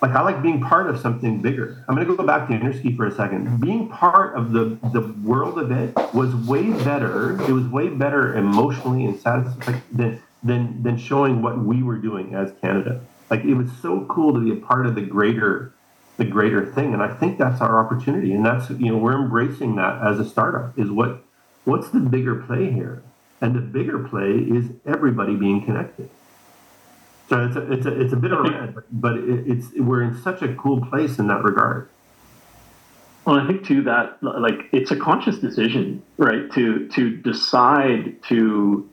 like 0.00 0.12
I 0.12 0.22
like 0.22 0.42
being 0.42 0.60
part 0.60 0.88
of 0.88 1.00
something 1.00 1.40
bigger. 1.40 1.84
I'm 1.88 1.94
going 1.94 2.06
to 2.06 2.14
go 2.14 2.24
back 2.24 2.48
to 2.48 2.54
Interski 2.54 2.96
for 2.96 3.06
a 3.06 3.14
second. 3.14 3.60
Being 3.60 3.88
part 3.88 4.36
of 4.36 4.52
the 4.52 4.78
the 4.92 5.00
world 5.22 5.58
of 5.58 5.70
it 5.72 5.94
was 6.12 6.34
way 6.34 6.70
better. 6.84 7.40
It 7.42 7.52
was 7.52 7.66
way 7.66 7.88
better 7.88 8.36
emotionally 8.36 9.06
and 9.06 9.18
satisfying 9.18 9.82
than 9.90 10.22
than 10.42 10.82
than 10.82 10.98
showing 10.98 11.42
what 11.42 11.58
we 11.58 11.82
were 11.82 11.96
doing 11.96 12.34
as 12.34 12.52
Canada. 12.60 13.00
Like 13.30 13.44
it 13.44 13.54
was 13.54 13.70
so 13.80 14.04
cool 14.10 14.34
to 14.34 14.40
be 14.40 14.52
a 14.52 14.66
part 14.66 14.86
of 14.86 14.94
the 14.94 15.02
greater 15.02 15.72
the 16.16 16.24
greater 16.24 16.64
thing, 16.64 16.92
and 16.92 17.02
I 17.02 17.12
think 17.12 17.38
that's 17.38 17.60
our 17.60 17.84
opportunity, 17.84 18.32
and 18.34 18.44
that's 18.44 18.70
you 18.70 18.92
know 18.92 18.98
we're 18.98 19.20
embracing 19.20 19.76
that 19.76 20.02
as 20.06 20.20
a 20.20 20.28
startup. 20.28 20.78
Is 20.78 20.90
what 20.90 21.24
what's 21.64 21.88
the 21.90 22.00
bigger 22.00 22.36
play 22.36 22.70
here? 22.70 23.02
And 23.40 23.54
the 23.54 23.60
bigger 23.60 23.98
play 24.08 24.30
is 24.30 24.70
everybody 24.86 25.34
being 25.34 25.64
connected. 25.64 26.08
So 27.28 27.44
it's 27.46 27.56
a, 27.56 27.72
it's 27.72 27.86
a, 27.86 28.00
it's 28.00 28.12
a 28.12 28.16
bit 28.16 28.32
of 28.32 28.40
a 28.40 28.50
red, 28.50 28.74
but 28.92 29.16
it, 29.16 29.46
it's 29.46 29.68
we're 29.76 30.02
in 30.02 30.20
such 30.22 30.42
a 30.42 30.54
cool 30.54 30.84
place 30.86 31.18
in 31.18 31.26
that 31.28 31.42
regard. 31.42 31.88
Well, 33.24 33.36
I 33.36 33.46
think 33.46 33.66
too 33.66 33.82
that 33.84 34.22
like 34.22 34.68
it's 34.72 34.90
a 34.90 34.96
conscious 34.96 35.38
decision, 35.38 36.02
right? 36.18 36.52
To 36.52 36.86
to 36.88 37.16
decide 37.16 38.22
to 38.24 38.88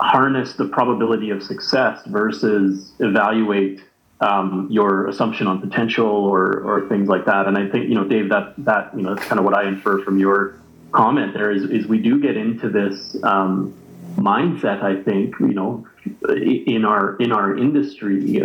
harness 0.00 0.54
the 0.54 0.66
probability 0.66 1.30
of 1.30 1.42
success 1.42 2.04
versus 2.06 2.92
evaluate 2.98 3.80
um, 4.20 4.66
your 4.70 5.06
assumption 5.06 5.46
on 5.46 5.60
potential 5.60 6.06
or 6.06 6.60
or 6.60 6.88
things 6.88 7.08
like 7.08 7.26
that. 7.26 7.46
And 7.46 7.56
I 7.56 7.68
think 7.68 7.88
you 7.88 7.94
know, 7.94 8.04
Dave, 8.04 8.28
that 8.30 8.54
that 8.58 8.96
you 8.96 9.02
know 9.02 9.14
that's 9.14 9.26
kind 9.28 9.38
of 9.38 9.44
what 9.44 9.54
I 9.56 9.68
infer 9.68 10.02
from 10.02 10.18
your 10.18 10.58
comment 10.94 11.34
there 11.34 11.50
is 11.50 11.64
is 11.64 11.86
we 11.86 11.98
do 11.98 12.20
get 12.20 12.36
into 12.36 12.68
this 12.68 13.16
um, 13.22 13.74
mindset. 14.16 14.82
I 14.82 15.02
think 15.02 15.34
you 15.40 15.54
know 15.54 15.86
in 16.28 16.84
our 16.84 17.16
in 17.16 17.32
our 17.32 17.56
industry, 17.56 18.24
you 18.24 18.40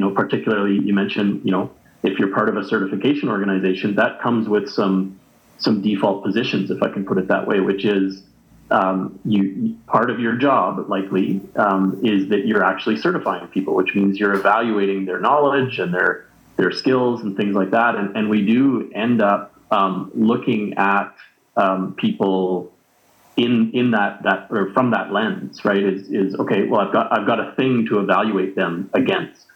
know, 0.00 0.10
particularly 0.10 0.78
you 0.84 0.94
mentioned 0.94 1.42
you 1.44 1.52
know 1.52 1.70
if 2.02 2.18
you're 2.18 2.34
part 2.34 2.48
of 2.48 2.56
a 2.56 2.64
certification 2.64 3.28
organization, 3.28 3.94
that 3.96 4.20
comes 4.20 4.48
with 4.48 4.68
some 4.68 5.18
some 5.58 5.80
default 5.80 6.24
positions, 6.24 6.70
if 6.70 6.82
I 6.82 6.88
can 6.88 7.04
put 7.04 7.18
it 7.18 7.28
that 7.28 7.46
way, 7.46 7.60
which 7.60 7.84
is 7.84 8.22
um, 8.72 9.18
you 9.24 9.76
part 9.86 10.10
of 10.10 10.18
your 10.18 10.34
job 10.34 10.88
likely 10.88 11.40
um, 11.56 12.00
is 12.02 12.28
that 12.30 12.46
you're 12.46 12.64
actually 12.64 12.96
certifying 12.96 13.46
people, 13.48 13.74
which 13.74 13.94
means 13.94 14.18
you're 14.18 14.34
evaluating 14.34 15.04
their 15.04 15.20
knowledge 15.20 15.78
and 15.78 15.94
their 15.94 16.26
their 16.56 16.72
skills 16.72 17.22
and 17.22 17.36
things 17.36 17.54
like 17.54 17.70
that. 17.70 17.94
And, 17.94 18.16
and 18.16 18.28
we 18.28 18.44
do 18.44 18.90
end 18.94 19.22
up 19.22 19.54
um, 19.70 20.10
looking 20.14 20.74
at 20.74 21.14
um, 21.56 21.94
people 21.94 22.72
in 23.36 23.70
in 23.72 23.90
that 23.92 24.22
that 24.24 24.48
or 24.50 24.72
from 24.72 24.90
that 24.90 25.12
lens, 25.12 25.64
right? 25.64 25.82
Is 25.82 26.08
is 26.08 26.34
okay? 26.34 26.66
Well, 26.66 26.80
I've 26.80 26.92
got 26.92 27.18
I've 27.18 27.26
got 27.26 27.40
a 27.40 27.52
thing 27.52 27.86
to 27.88 28.00
evaluate 28.00 28.56
them 28.56 28.90
against, 28.94 29.46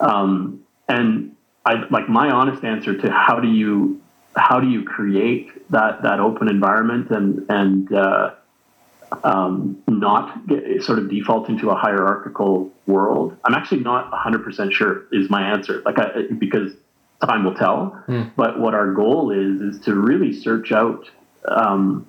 um, 0.00 0.64
and 0.88 1.34
I 1.64 1.84
like 1.90 2.08
my 2.08 2.30
honest 2.30 2.64
answer 2.64 2.96
to 2.96 3.10
how 3.10 3.40
do 3.40 3.48
you 3.48 4.00
how 4.36 4.60
do 4.60 4.68
you 4.68 4.84
create 4.84 5.68
that 5.70 6.02
that 6.02 6.20
open 6.20 6.48
environment 6.48 7.10
and 7.10 7.44
and 7.48 7.92
uh, 7.92 8.30
um, 9.24 9.82
not 9.88 10.46
get, 10.46 10.82
sort 10.82 10.98
of 10.98 11.10
default 11.10 11.48
into 11.48 11.70
a 11.70 11.74
hierarchical 11.74 12.70
world? 12.86 13.36
I'm 13.44 13.54
actually 13.54 13.80
not 13.80 14.10
100% 14.12 14.72
sure 14.72 15.04
is 15.12 15.28
my 15.28 15.42
answer. 15.42 15.82
Like 15.84 15.98
I, 15.98 16.28
because 16.38 16.72
time 17.26 17.44
will 17.44 17.54
tell. 17.54 18.02
Mm. 18.08 18.32
But 18.36 18.60
what 18.60 18.74
our 18.74 18.92
goal 18.92 19.30
is 19.30 19.60
is 19.60 19.80
to 19.84 19.94
really 19.94 20.32
search 20.32 20.72
out 20.72 21.08
um, 21.46 22.06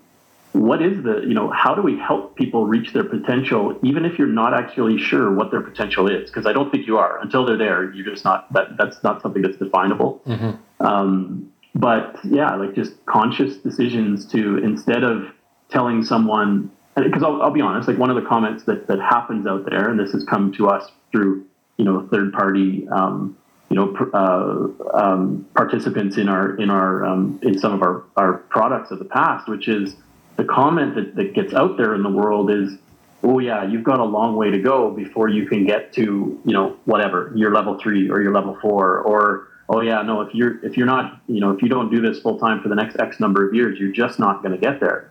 what 0.51 0.81
is 0.81 1.03
the 1.03 1.21
you 1.21 1.33
know 1.33 1.49
how 1.49 1.73
do 1.73 1.81
we 1.81 1.97
help 1.97 2.35
people 2.35 2.67
reach 2.67 2.93
their 2.93 3.03
potential 3.03 3.77
even 3.81 4.05
if 4.05 4.19
you're 4.19 4.27
not 4.27 4.53
actually 4.53 4.99
sure 4.99 5.33
what 5.33 5.49
their 5.49 5.61
potential 5.61 6.07
is 6.07 6.29
because 6.29 6.45
i 6.45 6.53
don't 6.53 6.69
think 6.69 6.85
you 6.85 6.95
are 6.95 7.19
until 7.21 7.43
they're 7.43 7.57
there 7.57 7.91
you're 7.91 8.05
just 8.05 8.23
not 8.23 8.53
that 8.53 8.67
that's 8.77 9.01
not 9.03 9.19
something 9.23 9.41
that's 9.41 9.57
definable 9.57 10.21
mm-hmm. 10.27 10.85
um, 10.85 11.51
but 11.75 12.19
yeah, 12.23 12.55
like 12.55 12.75
just 12.75 13.03
conscious 13.05 13.57
decisions 13.57 14.25
to 14.27 14.57
instead 14.57 15.03
of 15.03 15.25
telling 15.69 16.03
someone, 16.03 16.71
because 16.95 17.23
I'll, 17.23 17.41
I'll, 17.41 17.51
be 17.51 17.61
honest, 17.61 17.87
like 17.87 17.97
one 17.97 18.11
of 18.11 18.15
the 18.15 18.27
comments 18.27 18.65
that, 18.65 18.87
that 18.87 18.99
happens 18.99 19.47
out 19.47 19.65
there, 19.67 19.89
and 19.89 19.99
this 19.99 20.11
has 20.11 20.23
come 20.23 20.51
to 20.53 20.67
us 20.67 20.91
through, 21.11 21.45
you 21.77 21.85
know, 21.85 22.07
third 22.11 22.31
party, 22.31 22.87
um, 22.89 23.35
you 23.73 23.79
know, 23.79 23.89
uh, 24.13 24.95
um, 24.95 25.47
participants 25.55 26.17
in 26.17 26.29
our, 26.29 26.55
in 26.57 26.69
our, 26.69 27.03
um, 27.03 27.39
in 27.41 27.57
some 27.57 27.73
of 27.73 27.81
our, 27.81 28.03
our 28.17 28.33
products 28.49 28.91
of 28.91 28.99
the 28.99 29.05
past, 29.05 29.49
which 29.49 29.67
is 29.67 29.95
the 30.35 30.43
comment 30.43 30.93
that, 30.93 31.15
that 31.15 31.33
gets 31.33 31.55
out 31.55 31.75
there 31.75 31.95
in 31.95 32.03
the 32.03 32.09
world 32.09 32.51
is, 32.51 32.77
oh 33.23 33.39
yeah, 33.39 33.65
you've 33.65 33.83
got 33.83 33.99
a 33.99 34.03
long 34.03 34.35
way 34.35 34.51
to 34.51 34.59
go 34.59 34.91
before 34.91 35.27
you 35.27 35.47
can 35.47 35.65
get 35.65 35.91
to, 35.93 36.39
you 36.45 36.53
know, 36.53 36.77
whatever, 36.85 37.33
your 37.35 37.51
level 37.51 37.79
three 37.81 38.11
or 38.11 38.21
your 38.21 38.31
level 38.31 38.55
four, 38.61 38.99
or, 38.99 39.47
oh 39.69 39.81
yeah, 39.81 40.03
no, 40.03 40.21
if 40.21 40.35
you're 40.35 40.63
if 40.63 40.77
you're 40.77 40.85
not, 40.85 41.19
you 41.27 41.39
know, 41.39 41.49
if 41.49 41.63
you 41.63 41.67
don't 41.67 41.89
do 41.89 41.99
this 41.99 42.19
full 42.19 42.37
time 42.37 42.61
for 42.61 42.69
the 42.69 42.75
next 42.75 42.99
X 42.99 43.19
number 43.19 43.47
of 43.47 43.55
years, 43.55 43.79
you're 43.79 43.91
just 43.91 44.19
not 44.19 44.43
going 44.43 44.51
to 44.51 44.57
get 44.59 44.79
there. 44.79 45.09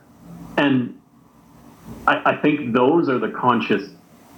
And 0.56 1.00
I, 2.06 2.32
I 2.32 2.36
think 2.36 2.74
those 2.74 3.08
are 3.08 3.18
the 3.18 3.30
conscious 3.30 3.90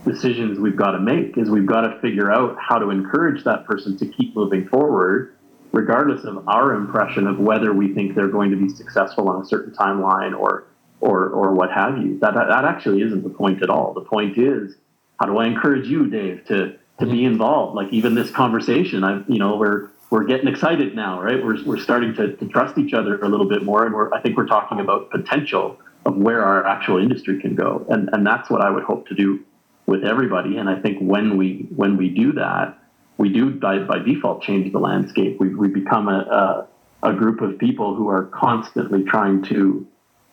decisions 0.05 0.59
we've 0.59 0.76
got 0.76 0.93
to 0.93 1.01
make. 1.01 1.36
Is 1.36 1.51
we've 1.51 1.66
got 1.66 1.82
to 1.82 2.01
figure 2.01 2.31
out 2.31 2.56
how 2.59 2.78
to 2.78 2.90
encourage 2.90 3.44
that 3.44 3.64
person 3.66 3.97
to 3.98 4.06
keep 4.06 4.35
moving 4.36 4.68
forward, 4.68 5.36
regardless 5.72 6.24
of 6.24 6.47
our 6.48 6.74
impression 6.74 7.26
of 7.26 7.39
whether 7.39 7.72
we 7.72 7.94
think 7.94 8.14
they're 8.14 8.28
going 8.28 8.51
to 8.51 8.56
be 8.56 8.68
successful 8.68 9.28
on 9.28 9.43
a 9.43 9.44
certain 9.44 9.72
timeline 9.74 10.39
or 10.39 10.66
or 11.01 11.28
or 11.28 11.52
what 11.52 11.70
have 11.70 11.98
you. 11.98 12.18
That 12.20 12.35
that, 12.35 12.48
that 12.48 12.64
actually 12.64 13.02
isn't 13.02 13.22
the 13.22 13.31
point 13.31 13.62
at 13.62 13.70
all. 13.70 13.93
The 13.94 14.02
point 14.02 14.39
is 14.39 14.74
how 15.20 15.26
do 15.26 15.39
I 15.39 15.47
encourage 15.47 15.86
you, 15.86 16.09
Dave, 16.09 16.44
to 16.47 16.76
to 17.01 17.06
be 17.06 17.24
involved? 17.24 17.74
Like 17.74 17.93
even 17.93 18.14
this 18.14 18.31
conversation, 18.31 19.05
I 19.05 19.22
you 19.26 19.39
know 19.39 19.56
we're 19.56 19.90
we're 20.10 20.24
getting 20.24 20.47
excited 20.47 20.94
now, 20.94 21.20
right? 21.20 21.43
We're, 21.43 21.60
we're 21.64 21.81
starting 21.81 22.14
to, 22.14 22.36
to 22.36 22.47
trust 22.47 22.78
each 22.78 22.94
other 22.94 23.18
a 23.20 23.28
little 23.28 23.48
bit 23.48 23.64
more. 23.64 23.85
And 23.85 23.93
we're, 23.93 24.14
I 24.14 24.20
think 24.20 24.36
we're 24.36 24.47
talking 24.47 24.78
about 24.78 25.10
potential 25.10 25.81
of 26.05 26.16
where 26.16 26.44
our 26.44 26.64
actual 26.64 26.98
industry 26.98 27.40
can 27.40 27.56
go. 27.56 27.85
And, 27.89 28.10
and 28.12 28.24
that's 28.24 28.48
what 28.48 28.60
I 28.60 28.70
would 28.70 28.85
hope 28.85 29.09
to 29.09 29.14
do 29.16 29.44
with 29.86 30.05
everybody. 30.05 30.56
And 30.56 30.69
I 30.69 30.81
think 30.81 30.98
when 31.01 31.36
we, 31.36 31.66
when 31.74 31.97
we 31.97 32.09
do 32.09 32.32
that, 32.32 32.78
we 33.16 33.28
do 33.28 33.51
by, 33.51 33.78
by 33.78 33.98
default 33.98 34.43
change 34.43 34.73
the 34.73 34.78
landscape. 34.78 35.39
We, 35.39 35.55
we 35.55 35.69
become 35.69 36.09
a, 36.09 36.66
a, 37.02 37.11
a 37.11 37.12
group 37.15 37.40
of 37.40 37.59
people 37.59 37.94
who 37.94 38.09
are 38.09 38.24
constantly 38.24 39.05
trying 39.05 39.43
to, 39.44 39.86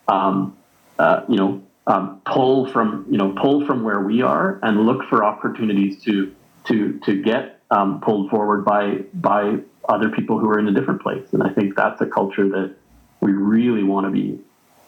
um, 0.08 0.58
uh, 0.98 1.22
you 1.28 1.38
know, 1.38 1.62
um, 1.88 2.22
pull 2.26 2.72
from, 2.72 3.06
you 3.10 3.18
know, 3.18 3.34
pull 3.34 3.66
from 3.66 3.84
where 3.84 4.02
we 4.02 4.22
are 4.22 4.60
and 4.64 4.86
look 4.86 5.04
for 5.10 5.24
opportunities 5.24 6.02
to, 6.04 6.34
to, 6.66 7.00
to 7.06 7.22
get 7.22 7.62
um, 7.72 8.02
pulled 8.02 8.30
forward 8.30 8.66
by 8.66 8.98
by 9.14 9.58
other 9.88 10.10
people 10.10 10.38
who 10.38 10.50
are 10.50 10.60
in 10.60 10.68
a 10.68 10.74
different 10.74 11.02
place. 11.02 11.26
And 11.32 11.42
I 11.42 11.50
think 11.50 11.76
that's 11.76 12.00
a 12.02 12.06
culture 12.06 12.48
that 12.50 12.76
we 13.22 13.32
really 13.32 13.84
want 13.84 14.06
to 14.06 14.12
be 14.12 14.40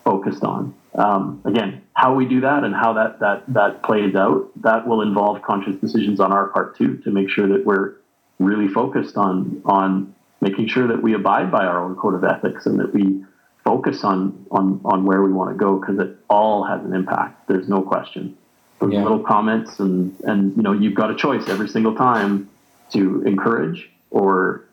focused 0.04 0.44
on. 0.44 0.76
Um, 0.96 1.42
again, 1.46 1.82
how 1.94 2.14
we 2.14 2.26
do 2.26 2.42
that 2.42 2.64
and 2.64 2.74
how 2.74 2.94
that 2.94 3.20
that 3.20 3.44
that 3.48 3.84
plays 3.84 4.16
out, 4.16 4.50
that 4.62 4.88
will 4.88 5.02
involve 5.02 5.42
conscious 5.42 5.76
decisions 5.78 6.20
on 6.20 6.32
our 6.32 6.48
part 6.48 6.78
too, 6.78 6.98
to 6.98 7.12
make 7.12 7.30
sure 7.30 7.48
that 7.48 7.66
we're 7.66 7.96
really 8.40 8.68
focused 8.68 9.18
on 9.18 9.62
on 9.66 10.14
making 10.42 10.68
sure 10.68 10.88
that 10.88 11.02
we 11.02 11.14
abide 11.14 11.52
by 11.52 11.66
our 11.66 11.84
own 11.84 11.96
code 11.96 12.14
of 12.14 12.24
ethics 12.24 12.66
and 12.66 12.80
that 12.80 12.94
we 12.94 13.24
focus 13.64 14.04
on 14.04 14.46
on 14.52 14.82
on 14.86 15.06
where 15.06 15.24
we 15.24 15.32
want 15.32 15.50
to 15.50 15.58
go 15.58 15.80
because 15.80 15.98
it 16.00 16.16
all 16.30 16.64
has 16.64 16.84
an 16.84 16.94
impact. 16.94 17.48
There's 17.48 17.68
no 17.68 17.82
question. 17.82 18.38
Those 18.80 18.94
yeah. 18.94 19.04
little 19.04 19.20
comments 19.20 19.80
and 19.80 20.16
and 20.22 20.56
you 20.56 20.62
know 20.62 20.74
you've 20.74 20.96
got 20.96 21.10
a 21.10 21.16
choice 21.16 21.48
every 21.48 21.70
single 21.70 21.96
time 21.96 22.50
to 22.92 23.24
encourage 23.24 23.90
or 24.12 24.66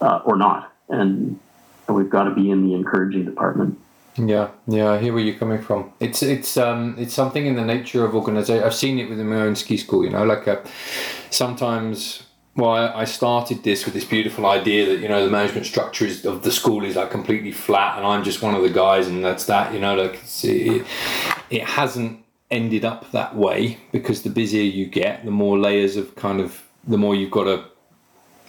uh, 0.00 0.20
or 0.24 0.36
not, 0.36 0.72
and, 0.88 1.40
and 1.88 1.96
we've 1.96 2.10
got 2.10 2.24
to 2.24 2.34
be 2.34 2.50
in 2.50 2.64
the 2.64 2.74
encouraging 2.74 3.24
department. 3.24 3.78
Yeah, 4.16 4.50
yeah, 4.66 4.90
I 4.90 4.98
hear 4.98 5.12
where 5.12 5.22
you're 5.22 5.38
coming 5.38 5.62
from. 5.62 5.92
It's 6.00 6.22
it's 6.22 6.56
um 6.56 6.96
it's 6.98 7.14
something 7.14 7.46
in 7.46 7.54
the 7.54 7.64
nature 7.64 8.04
of 8.04 8.14
organization. 8.14 8.64
I've 8.64 8.74
seen 8.74 8.98
it 8.98 9.08
within 9.08 9.28
my 9.28 9.36
own 9.36 9.54
ski 9.54 9.76
school. 9.76 10.04
You 10.04 10.10
know, 10.10 10.24
like 10.24 10.46
a, 10.46 10.60
uh, 10.60 10.66
sometimes. 11.30 12.24
Well, 12.56 12.70
I, 12.70 13.02
I 13.02 13.04
started 13.04 13.62
this 13.62 13.84
with 13.84 13.94
this 13.94 14.04
beautiful 14.04 14.44
idea 14.44 14.86
that 14.86 14.98
you 14.98 15.08
know 15.08 15.24
the 15.24 15.30
management 15.30 15.66
structure 15.66 16.04
is, 16.04 16.24
of 16.26 16.42
the 16.42 16.50
school 16.50 16.84
is 16.84 16.96
like 16.96 17.10
completely 17.12 17.52
flat, 17.52 17.96
and 17.96 18.04
I'm 18.04 18.24
just 18.24 18.42
one 18.42 18.56
of 18.56 18.62
the 18.62 18.70
guys, 18.70 19.06
and 19.06 19.24
that's 19.24 19.44
that. 19.44 19.72
You 19.72 19.78
know, 19.78 19.94
like 19.94 20.20
it, 20.42 20.84
it 21.50 21.62
hasn't 21.62 22.24
ended 22.50 22.84
up 22.84 23.12
that 23.12 23.36
way 23.36 23.78
because 23.92 24.22
the 24.22 24.30
busier 24.30 24.62
you 24.62 24.86
get, 24.86 25.24
the 25.24 25.30
more 25.30 25.56
layers 25.56 25.96
of 25.96 26.16
kind 26.16 26.40
of 26.40 26.64
the 26.88 26.98
more 26.98 27.14
you've 27.14 27.30
got 27.30 27.44
to 27.44 27.64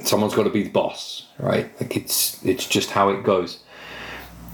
someone's 0.04 0.34
got 0.34 0.44
to 0.44 0.50
be 0.50 0.64
the 0.64 0.70
boss 0.70 1.28
right 1.40 1.70
like 1.82 1.96
it's 1.96 2.44
it's 2.46 2.66
just 2.66 2.92
how 2.92 3.10
it 3.10 3.24
goes 3.24 3.64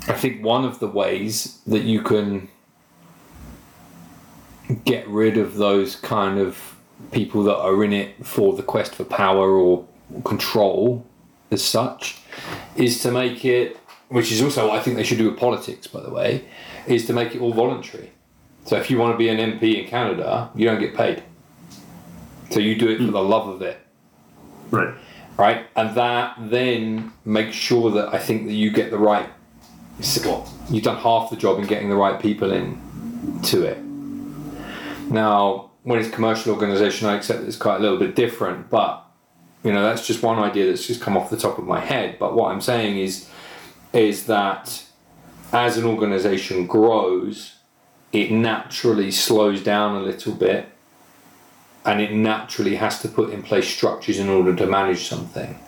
i 0.07 0.14
think 0.14 0.44
one 0.44 0.65
of 0.65 0.80
the 0.80 0.88
ways 0.88 1.60
that 1.68 1.84
you 1.84 2.02
can 2.02 2.48
get 4.84 5.07
rid 5.07 5.38
of 5.38 5.56
those 5.56 5.95
kind 5.95 6.40
of 6.40 6.76
people 7.11 7.44
that 7.44 7.57
are 7.57 7.84
in 7.84 7.94
it 7.94 8.26
for 8.26 8.53
the 8.53 8.64
quest 8.64 8.95
for 8.95 9.03
power 9.03 9.52
or 9.52 9.86
control 10.23 11.06
as 11.52 11.64
such 11.64 12.18
is 12.76 13.02
to 13.02 13.11
make 13.11 13.45
it 13.45 13.77
which 14.10 14.32
is 14.32 14.41
also 14.41 14.68
what 14.68 14.80
i 14.80 14.82
think 14.82 14.95
they 14.95 15.03
should 15.03 15.18
do 15.18 15.30
with 15.30 15.40
politics 15.40 15.88
by 15.88 16.02
the 16.02 16.10
way 16.10 16.45
is 16.88 17.06
to 17.06 17.14
make 17.14 17.36
it 17.36 17.41
all 17.41 17.53
voluntary 17.53 18.11
So 18.65 18.77
if 18.77 18.90
you 18.90 18.98
want 18.98 19.14
to 19.14 19.18
be 19.18 19.30
an 19.30 19.38
MP 19.38 19.84
in 19.84 19.88
Canada, 19.88 20.49
you 20.56 20.65
don't 20.65 20.80
get 20.80 20.95
paid. 20.95 21.23
So 22.49 22.60
you 22.60 22.76
do 22.76 22.90
it 22.90 22.98
for 22.98 23.06
hmm. 23.06 23.11
the 23.11 23.22
love 23.22 23.48
of 23.48 23.61
it, 23.61 23.80
Right. 24.72 24.94
right? 25.38 25.68
And 25.76 25.95
that 25.95 26.36
then 26.40 27.14
makes 27.23 27.56
sure 27.56 27.91
that 27.91 28.14
I 28.14 28.18
think 28.18 28.48
that 28.48 28.53
you 28.53 28.72
get 28.72 28.90
the 28.90 28.98
right. 28.98 29.30
Well, 29.99 30.51
you've 30.69 30.84
done 30.84 30.97
half 30.97 31.30
the 31.30 31.35
job 31.35 31.59
in 31.59 31.67
getting 31.67 31.89
the 31.89 31.95
right 31.95 32.19
people 32.19 32.51
in 32.51 32.81
to 33.43 33.63
it. 33.63 33.81
Now, 35.11 35.72
when 35.84 35.99
it's 35.99 36.09
commercial 36.09 36.53
organisation, 36.53 37.07
I 37.07 37.15
accept 37.15 37.43
it's 37.43 37.57
quite 37.57 37.77
a 37.77 37.80
little 37.80 37.97
bit 37.97 38.15
different, 38.15 38.69
but 38.69 39.05
you 39.63 39.72
know 39.72 39.84
that's 39.84 40.05
just 40.05 40.22
one 40.22 40.39
idea 40.39 40.67
that's 40.67 40.85
just 40.85 41.01
come 41.01 41.15
off 41.15 41.30
the 41.30 41.38
top 41.38 41.57
of 41.57 41.65
my 41.65 41.80
head. 41.80 42.17
But 42.19 42.35
what 42.35 42.51
I'm 42.51 42.61
saying 42.61 42.97
is, 42.97 43.30
is 43.93 44.26
that 44.26 44.84
as 45.53 45.77
an 45.77 45.85
organisation 45.85 46.67
grows, 46.67 47.55
it 48.11 48.31
naturally 48.31 49.11
slows 49.11 49.63
down 49.63 49.95
a 49.95 50.01
little 50.01 50.34
bit, 50.34 50.67
and 51.85 52.01
it 52.01 52.11
naturally 52.11 52.76
has 52.76 53.01
to 53.01 53.07
put 53.07 53.31
in 53.31 53.43
place 53.43 53.67
structures 53.67 54.19
in 54.19 54.27
order 54.27 54.55
to 54.55 54.65
manage 54.65 55.07
something. 55.07 55.59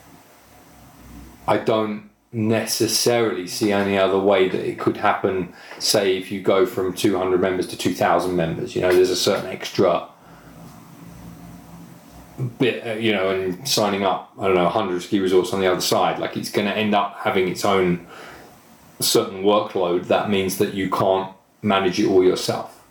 I 1.48 1.58
don't 1.58 2.10
necessarily 2.32 3.48
see 3.48 3.72
any 3.72 3.98
other 3.98 4.20
way 4.20 4.50
that 4.50 4.68
it 4.68 4.80
could 4.80 4.98
happen. 4.98 5.54
Say, 5.80 6.18
if 6.18 6.32
you 6.32 6.42
go 6.42 6.66
from 6.66 6.94
200 6.94 7.40
members 7.40 7.68
to 7.68 7.78
2,000 7.78 8.36
members, 8.36 8.76
you 8.76 8.82
know, 8.82 8.92
there's 8.94 9.10
a 9.10 9.16
certain 9.16 9.48
extra 9.48 10.08
bit, 12.60 12.86
uh, 12.86 12.92
you 12.94 13.12
know, 13.12 13.30
and 13.30 13.68
signing 13.68 14.04
up, 14.04 14.32
I 14.38 14.46
don't 14.46 14.56
know, 14.56 14.66
100 14.66 15.02
ski 15.02 15.20
resorts 15.20 15.54
on 15.54 15.60
the 15.60 15.68
other 15.68 15.82
side. 15.82 16.20
Like, 16.20 16.38
it's 16.38 16.52
going 16.52 16.68
to 16.68 16.76
end 16.76 16.94
up 16.94 17.18
having 17.20 17.48
its 17.48 17.66
own 17.66 18.06
certain 19.00 19.44
workload. 19.44 20.08
That 20.08 20.30
means 20.30 20.58
that 20.58 20.74
you 20.74 20.90
can't 20.90 21.34
manage 21.62 22.00
it 22.00 22.08
all 22.08 22.24
yourself. 22.24 22.84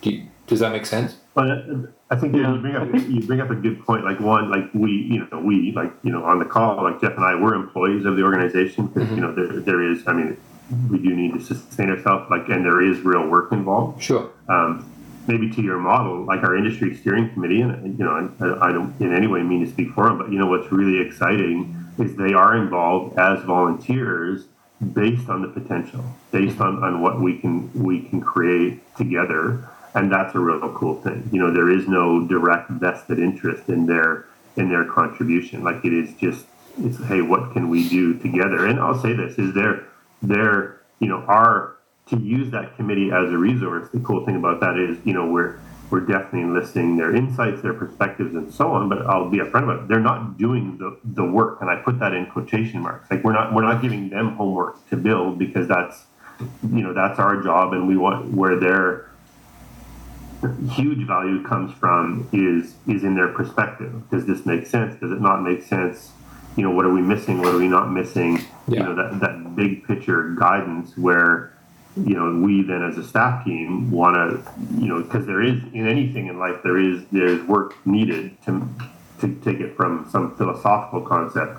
Do 0.00 0.10
you, 0.10 0.26
does 0.46 0.60
that 0.60 0.72
make 0.72 0.86
sense? 0.86 1.16
But 1.40 1.50
uh, 1.50 1.62
I 2.10 2.16
think 2.16 2.36
Yeah. 2.36 2.52
you 2.52 2.60
bring 2.60 2.76
up 2.76 2.88
you 2.92 3.20
bring 3.22 3.40
up 3.40 3.50
a 3.50 3.54
good 3.54 3.82
point. 3.86 4.04
Like 4.04 4.20
one, 4.20 4.50
like 4.50 4.68
we, 4.74 4.90
you 4.90 5.26
know, 5.30 5.40
we, 5.40 5.72
like 5.72 5.90
you 6.02 6.12
know, 6.12 6.22
on 6.24 6.38
the 6.38 6.44
call, 6.44 6.82
like 6.82 7.00
Jeff 7.00 7.16
and 7.16 7.24
I, 7.24 7.34
we're 7.34 7.54
employees 7.54 8.04
of 8.04 8.16
the 8.16 8.22
organization 8.22 8.88
because 8.88 9.08
you 9.10 9.16
know 9.22 9.34
there, 9.34 9.60
there 9.60 9.82
is. 9.90 10.06
I 10.06 10.12
mean, 10.12 10.36
we 10.90 10.98
do 10.98 11.16
need 11.16 11.32
to 11.32 11.40
sustain 11.40 11.88
ourselves. 11.88 12.30
Like, 12.30 12.48
and 12.50 12.62
there 12.62 12.82
is 12.82 13.00
real 13.00 13.26
work 13.26 13.52
involved. 13.52 14.02
Sure. 14.02 14.28
Um, 14.50 14.84
maybe 15.26 15.48
to 15.50 15.62
your 15.62 15.78
model, 15.78 16.24
like 16.26 16.42
our 16.42 16.54
industry 16.54 16.94
steering 16.94 17.30
committee, 17.32 17.62
and 17.62 17.98
you 17.98 18.04
know, 18.04 18.30
I, 18.40 18.68
I 18.68 18.72
don't 18.72 18.94
in 19.00 19.14
any 19.14 19.26
way 19.26 19.42
mean 19.42 19.64
to 19.64 19.70
speak 19.70 19.92
for 19.94 20.04
them, 20.04 20.18
but 20.18 20.30
you 20.30 20.38
know, 20.38 20.46
what's 20.46 20.70
really 20.70 21.00
exciting 21.00 21.74
is 21.98 22.16
they 22.16 22.34
are 22.34 22.54
involved 22.54 23.18
as 23.18 23.42
volunteers 23.44 24.44
based 24.92 25.30
on 25.30 25.40
the 25.40 25.48
potential, 25.48 26.04
based 26.32 26.60
on, 26.60 26.82
on 26.84 27.00
what 27.00 27.18
we 27.18 27.38
can 27.38 27.70
we 27.72 28.02
can 28.02 28.20
create 28.20 28.80
together, 28.98 29.69
and 29.94 30.10
that's 30.12 30.34
a 30.34 30.38
real 30.38 30.60
cool 30.74 31.00
thing. 31.02 31.28
You 31.32 31.40
know, 31.40 31.52
there 31.52 31.70
is 31.70 31.88
no 31.88 32.26
direct 32.26 32.70
vested 32.70 33.18
interest 33.18 33.68
in 33.68 33.86
their 33.86 34.26
in 34.56 34.68
their 34.68 34.84
contribution. 34.84 35.62
Like 35.64 35.84
it 35.84 35.92
is 35.92 36.14
just 36.14 36.46
it's 36.78 37.02
hey, 37.04 37.22
what 37.22 37.52
can 37.52 37.68
we 37.68 37.88
do 37.88 38.14
together? 38.18 38.66
And 38.66 38.78
I'll 38.78 39.00
say 39.00 39.12
this 39.12 39.38
is 39.38 39.54
there 39.54 39.86
there 40.22 40.80
you 40.98 41.08
know 41.08 41.24
our 41.26 41.76
to 42.08 42.18
use 42.18 42.50
that 42.50 42.76
committee 42.76 43.10
as 43.10 43.32
a 43.32 43.38
resource. 43.38 43.88
The 43.92 44.00
cool 44.00 44.24
thing 44.24 44.36
about 44.36 44.60
that 44.60 44.78
is 44.78 44.98
you 45.04 45.12
know 45.12 45.26
we're 45.26 45.58
we're 45.90 46.00
definitely 46.00 46.42
enlisting 46.42 46.96
their 46.96 47.14
insights, 47.14 47.62
their 47.62 47.74
perspectives, 47.74 48.34
and 48.34 48.52
so 48.52 48.70
on. 48.72 48.88
But 48.88 49.06
I'll 49.06 49.28
be 49.28 49.38
upfront 49.38 49.64
about 49.64 49.80
it. 49.80 49.88
They're 49.88 49.98
not 49.98 50.38
doing 50.38 50.78
the, 50.78 50.96
the 51.02 51.24
work, 51.24 51.60
and 51.60 51.68
I 51.68 51.76
put 51.76 51.98
that 51.98 52.14
in 52.14 52.26
quotation 52.26 52.80
marks. 52.80 53.10
Like 53.10 53.24
we're 53.24 53.32
not 53.32 53.52
we're 53.52 53.64
not 53.64 53.82
giving 53.82 54.08
them 54.08 54.36
homework 54.36 54.88
to 54.90 54.96
build 54.96 55.38
because 55.38 55.66
that's 55.66 56.04
you 56.38 56.82
know 56.82 56.92
that's 56.92 57.18
our 57.18 57.42
job, 57.42 57.72
and 57.72 57.88
we 57.88 57.96
want 57.96 58.32
where 58.32 58.58
their 58.58 59.09
huge 60.70 61.06
value 61.06 61.42
comes 61.44 61.72
from 61.74 62.28
is 62.32 62.74
is 62.86 63.04
in 63.04 63.14
their 63.14 63.28
perspective. 63.28 63.92
Does 64.10 64.26
this 64.26 64.46
make 64.46 64.66
sense? 64.66 64.98
Does 65.00 65.12
it 65.12 65.20
not 65.20 65.42
make 65.42 65.62
sense? 65.62 66.12
You 66.56 66.64
know, 66.64 66.70
what 66.70 66.84
are 66.84 66.92
we 66.92 67.02
missing? 67.02 67.38
What 67.38 67.54
are 67.54 67.58
we 67.58 67.68
not 67.68 67.92
missing? 67.92 68.38
Yeah. 68.66 68.80
You 68.80 68.82
know, 68.86 68.94
that 68.96 69.20
that 69.20 69.54
big 69.56 69.84
picture 69.86 70.34
guidance 70.38 70.96
where 70.96 71.52
you 71.96 72.14
know 72.14 72.40
we 72.40 72.62
then 72.62 72.82
as 72.82 72.96
a 72.98 73.04
staff 73.04 73.44
team 73.44 73.90
want 73.90 74.14
to 74.14 74.52
you 74.80 74.86
know 74.86 75.02
because 75.02 75.26
there 75.26 75.42
is 75.42 75.60
in 75.74 75.88
anything 75.88 76.28
in 76.28 76.38
life 76.38 76.56
there 76.62 76.78
is 76.78 77.02
there's 77.10 77.42
work 77.48 77.74
needed 77.84 78.40
to 78.44 78.66
to 79.20 79.34
take 79.44 79.58
it 79.60 79.76
from 79.76 80.08
some 80.08 80.34
philosophical 80.36 81.00
concept 81.02 81.58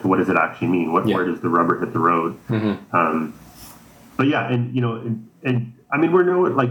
to 0.00 0.06
what 0.06 0.18
does 0.18 0.28
it 0.28 0.36
actually 0.36 0.68
mean 0.68 0.92
what 0.92 1.08
Yeah. 1.08 1.14
where 1.16 1.24
does 1.24 1.40
the 1.40 1.48
rubber 1.48 1.80
hit 1.80 1.94
the 1.94 1.98
road 1.98 2.36
um, 2.92 3.32
but 4.18 4.26
yeah 4.26 4.48
and 4.52 4.74
you 4.74 4.82
know 4.82 4.96
and, 4.96 5.26
and 5.44 5.72
i 5.90 5.96
mean 5.96 6.12
we're 6.12 6.24
no 6.24 6.42
like 6.42 6.70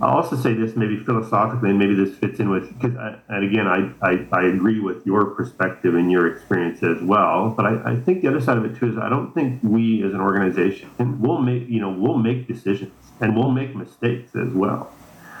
i'll 0.00 0.16
also 0.16 0.36
say 0.36 0.52
this 0.54 0.76
maybe 0.76 0.96
philosophically 1.04 1.70
and 1.70 1.78
maybe 1.78 1.94
this 1.94 2.16
fits 2.16 2.40
in 2.40 2.48
with 2.50 2.68
because 2.80 2.96
and 3.28 3.44
again 3.44 3.66
I, 3.66 3.90
I 4.02 4.26
i 4.32 4.42
agree 4.44 4.80
with 4.80 5.04
your 5.06 5.26
perspective 5.26 5.94
and 5.94 6.10
your 6.10 6.26
experience 6.34 6.82
as 6.82 7.00
well 7.02 7.50
but 7.56 7.66
I, 7.66 7.92
I 7.92 7.96
think 7.96 8.22
the 8.22 8.28
other 8.28 8.40
side 8.40 8.56
of 8.56 8.64
it 8.64 8.76
too 8.78 8.90
is 8.92 8.98
i 8.98 9.08
don't 9.08 9.32
think 9.34 9.60
we 9.62 10.02
as 10.04 10.12
an 10.14 10.20
organization 10.20 10.88
will 11.20 11.38
make 11.40 11.68
you 11.68 11.80
know 11.80 11.90
we'll 11.90 12.18
make 12.18 12.46
decisions 12.48 12.92
and 13.20 13.36
we'll 13.36 13.50
make 13.50 13.74
mistakes 13.76 14.34
as 14.34 14.52
well 14.52 14.92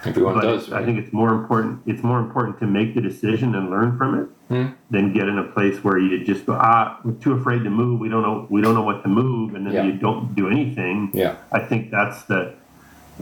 Everyone 0.02 0.32
but 0.34 0.40
does. 0.44 0.72
I 0.72 0.82
think 0.82 0.98
it's 0.98 1.12
more 1.12 1.28
important. 1.28 1.82
It's 1.84 2.02
more 2.02 2.20
important 2.20 2.58
to 2.60 2.66
make 2.66 2.94
the 2.94 3.02
decision 3.02 3.54
and 3.54 3.68
learn 3.68 3.98
from 3.98 4.18
it 4.18 4.28
Hmm. 4.48 4.68
than 4.90 5.12
get 5.12 5.28
in 5.28 5.36
a 5.38 5.44
place 5.44 5.84
where 5.84 5.98
you 5.98 6.24
just 6.24 6.46
go, 6.46 6.54
ah, 6.58 6.98
we're 7.04 7.12
too 7.12 7.34
afraid 7.34 7.64
to 7.64 7.70
move. 7.70 8.00
We 8.00 8.08
don't 8.08 8.22
know. 8.22 8.46
We 8.48 8.62
don't 8.62 8.72
know 8.74 8.82
what 8.82 9.02
to 9.02 9.08
move, 9.10 9.54
and 9.54 9.64
then 9.66 9.74
Yeah. 9.74 9.84
you 9.84 9.92
don't 9.92 10.34
do 10.34 10.48
anything. 10.48 11.10
Yeah. 11.12 11.36
I 11.52 11.60
think 11.60 11.90
that's 11.90 12.22
the 12.24 12.54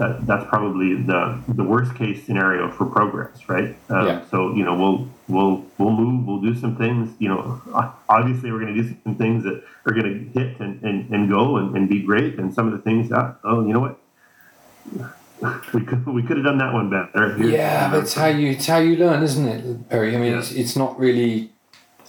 uh, 0.01 0.19
that's 0.23 0.47
probably 0.49 0.95
the 1.03 1.39
the 1.49 1.65
worst 1.65 1.95
case 1.95 2.25
scenario 2.25 2.71
for 2.71 2.87
progress, 2.87 3.49
right? 3.49 3.77
Um, 3.91 4.07
Yeah. 4.07 4.25
So 4.31 4.55
you 4.55 4.65
know, 4.65 4.75
we'll 4.75 5.09
we'll 5.29 5.65
we'll 5.79 5.91
move. 5.93 6.27
We'll 6.27 6.41
do 6.41 6.55
some 6.59 6.77
things. 6.77 7.15
You 7.19 7.29
know, 7.31 7.61
obviously 8.09 8.53
we're 8.53 8.61
going 8.61 8.75
to 8.75 8.83
do 8.83 8.97
some 9.05 9.15
things 9.17 9.45
that 9.45 9.63
are 9.87 9.93
going 9.93 10.05
to 10.33 10.41
hit 10.41 10.61
and, 10.61 10.83
and, 10.83 11.09
and 11.11 11.29
go 11.29 11.57
and, 11.57 11.77
and 11.77 11.89
be 11.89 12.03
great. 12.03 12.39
And 12.39 12.53
some 12.55 12.67
of 12.67 12.73
the 12.73 12.79
things, 12.81 13.11
ah, 13.13 13.37
oh, 13.45 13.67
you 13.67 13.73
know 13.73 13.81
what? 13.81 13.99
We 15.73 15.83
could 15.85 16.05
we 16.07 16.23
could 16.25 16.37
have 16.39 16.47
done 16.47 16.59
that 16.59 16.73
one 16.73 16.91
better. 16.91 17.35
Here's- 17.35 17.53
Yeah, 17.53 17.91
but 17.93 18.01
it's 18.03 18.15
how 18.15 18.27
you 18.27 18.49
it's 18.51 18.67
how 18.67 18.79
you 18.79 18.97
learn, 18.97 19.23
isn't 19.23 19.47
it, 19.47 19.89
Perry? 19.89 20.17
I 20.17 20.19
mean, 20.19 20.33
Yeah. 20.33 20.39
it's, 20.41 20.51
it's 20.51 20.75
not 20.77 20.99
really. 20.99 21.53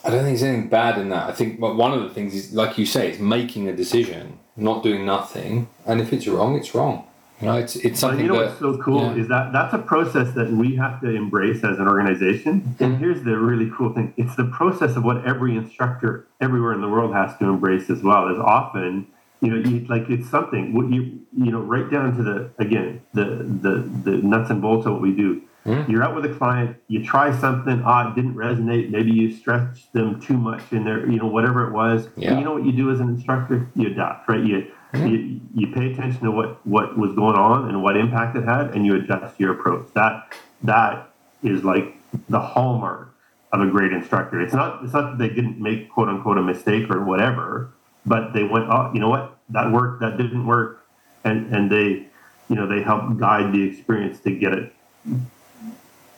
I 0.03 0.09
don't 0.09 0.23
think 0.23 0.39
there's 0.39 0.43
anything 0.43 0.69
bad 0.69 0.97
in 0.97 1.09
that. 1.09 1.29
I 1.29 1.33
think, 1.33 1.59
but 1.59 1.75
one 1.75 1.93
of 1.93 2.01
the 2.01 2.09
things 2.09 2.33
is, 2.33 2.53
like 2.53 2.77
you 2.79 2.85
say, 2.87 3.09
it's 3.11 3.19
making 3.19 3.67
a 3.67 3.75
decision, 3.75 4.39
not 4.55 4.81
doing 4.81 5.05
nothing, 5.05 5.67
and 5.85 5.99
if 6.01 6.11
it's 6.13 6.25
wrong, 6.27 6.55
it's 6.55 6.73
wrong. 6.73 7.05
You 7.41 7.47
know, 7.47 7.57
it's 7.57 7.75
it's 7.77 7.85
But 7.85 7.95
something 7.97 8.19
you 8.19 8.27
know 8.27 8.39
that. 8.39 8.49
what's 8.49 8.59
so 8.59 8.77
cool 8.77 9.15
yeah. 9.15 9.21
is 9.21 9.27
that 9.29 9.53
that's 9.53 9.73
a 9.73 9.77
process 9.77 10.33
that 10.35 10.51
we 10.51 10.75
have 10.75 10.99
to 11.01 11.09
embrace 11.09 11.63
as 11.63 11.79
an 11.79 11.87
organization. 11.87 12.61
Mm-hmm. 12.61 12.83
And 12.83 12.97
here's 12.97 13.23
the 13.23 13.37
really 13.37 13.71
cool 13.75 13.93
thing: 13.93 14.13
it's 14.17 14.35
the 14.35 14.45
process 14.45 14.95
of 14.97 15.03
what 15.03 15.25
every 15.25 15.55
instructor 15.55 16.27
everywhere 16.41 16.73
in 16.73 16.81
the 16.81 16.89
world 16.89 17.13
has 17.13 17.37
to 17.37 17.45
embrace 17.45 17.89
as 17.89 18.01
well. 18.03 18.27
Is 18.27 18.39
often, 18.39 19.07
you 19.41 19.51
know, 19.51 19.69
you, 19.69 19.85
like 19.87 20.09
it's 20.09 20.29
something 20.29 20.73
what 20.73 20.89
you 20.89 21.19
you 21.37 21.51
know 21.51 21.61
right 21.61 21.89
down 21.89 22.17
to 22.17 22.23
the 22.23 22.51
again 22.59 23.01
the 23.13 23.23
the 23.23 23.89
the 24.03 24.17
nuts 24.17 24.49
and 24.49 24.61
bolts 24.61 24.85
of 24.85 24.93
what 24.93 25.01
we 25.01 25.15
do. 25.15 25.41
Mm-hmm. 25.65 25.91
You're 25.91 26.03
out 26.03 26.15
with 26.15 26.25
a 26.25 26.33
client, 26.33 26.77
you 26.87 27.03
try 27.05 27.37
something, 27.37 27.83
ah, 27.85 28.09
it 28.09 28.15
didn't 28.15 28.35
resonate. 28.35 28.89
Maybe 28.89 29.11
you 29.11 29.35
stretched 29.35 29.91
them 29.91 30.19
too 30.21 30.37
much 30.37 30.61
in 30.71 30.85
there, 30.85 31.07
you 31.09 31.19
know, 31.19 31.27
whatever 31.27 31.67
it 31.67 31.73
was. 31.73 32.07
Yeah. 32.15 32.37
You 32.37 32.45
know 32.45 32.53
what 32.53 32.65
you 32.65 32.71
do 32.71 32.91
as 32.91 33.01
an 33.01 33.09
instructor? 33.09 33.67
You 33.75 33.87
adapt, 33.87 34.29
right? 34.29 34.43
You 34.43 34.71
You, 34.93 35.39
you 35.53 35.67
pay 35.67 35.91
attention 35.93 36.21
to 36.21 36.31
what 36.31 36.65
what 36.65 36.97
was 36.97 37.13
going 37.13 37.35
on 37.35 37.69
and 37.69 37.83
what 37.83 37.95
impact 37.95 38.35
it 38.35 38.43
had, 38.43 38.73
and 38.75 38.85
you 38.85 38.95
adjust 38.95 39.39
your 39.39 39.53
approach. 39.53 39.87
That 39.93 40.33
that 40.63 41.11
is 41.43 41.63
like 41.63 41.95
the 42.27 42.39
hallmark 42.39 43.13
of 43.51 43.61
a 43.61 43.67
great 43.67 43.91
instructor. 43.93 44.41
It's 44.41 44.53
not 44.53 44.83
it's 44.83 44.93
not 44.93 45.11
that 45.11 45.17
they 45.19 45.29
didn't 45.29 45.59
make 45.59 45.91
quote 45.91 46.09
unquote 46.09 46.39
a 46.39 46.41
mistake 46.41 46.89
or 46.89 47.03
whatever, 47.03 47.71
but 48.05 48.33
they 48.33 48.43
went, 48.43 48.65
oh, 48.69 48.91
you 48.93 48.99
know 48.99 49.09
what, 49.09 49.37
that 49.49 49.71
worked, 49.71 50.01
that 50.01 50.17
didn't 50.17 50.45
work, 50.45 50.85
and 51.23 51.53
and 51.53 51.71
they, 51.71 52.07
you 52.49 52.55
know, 52.55 52.67
they 52.67 52.81
help 52.81 53.15
guide 53.17 53.53
the 53.53 53.61
experience 53.61 54.19
to 54.21 54.31
get 54.31 54.53
it 54.53 54.73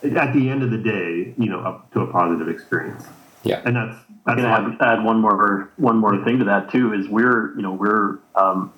at 0.04 0.34
the 0.34 0.50
end 0.50 0.64
of 0.64 0.72
the 0.72 0.78
day, 0.78 1.34
you 1.38 1.50
know, 1.50 1.60
up 1.60 1.92
to 1.94 2.02
a 2.02 2.08
positive 2.08 2.48
experience. 2.48 3.06
Yeah. 3.44 3.62
And 3.66 3.76
that's 3.76 3.98
I'm 4.26 4.38
gonna 4.38 4.50
add, 4.50 4.82
add 4.82 5.04
one 5.04 5.20
more 5.20 5.72
one 5.78 5.98
more 5.98 6.24
thing 6.24 6.40
to 6.40 6.46
that 6.46 6.72
too. 6.72 6.94
Is 6.94 7.08
we're 7.08 7.56
you 7.56 7.62
know 7.62 7.74
we're 7.74 8.20
um, 8.36 8.72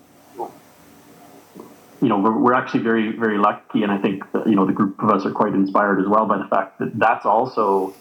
you 2.02 2.10
know 2.10 2.20
we're, 2.20 2.38
we're 2.38 2.54
actually 2.54 2.82
very 2.82 3.12
very 3.12 3.38
lucky, 3.38 3.84
and 3.84 3.92
I 3.92 3.98
think 3.98 4.24
that, 4.32 4.48
you 4.48 4.56
know 4.56 4.66
the 4.66 4.74
group 4.74 5.02
of 5.04 5.10
us 5.10 5.26
are 5.26 5.32
quite 5.32 5.54
inspired 5.54 6.00
as 6.00 6.08
well 6.08 6.26
by 6.26 6.38
the 6.38 6.48
fact 6.48 6.80
that 6.80 6.98
that's 6.98 7.26
also 7.26 7.94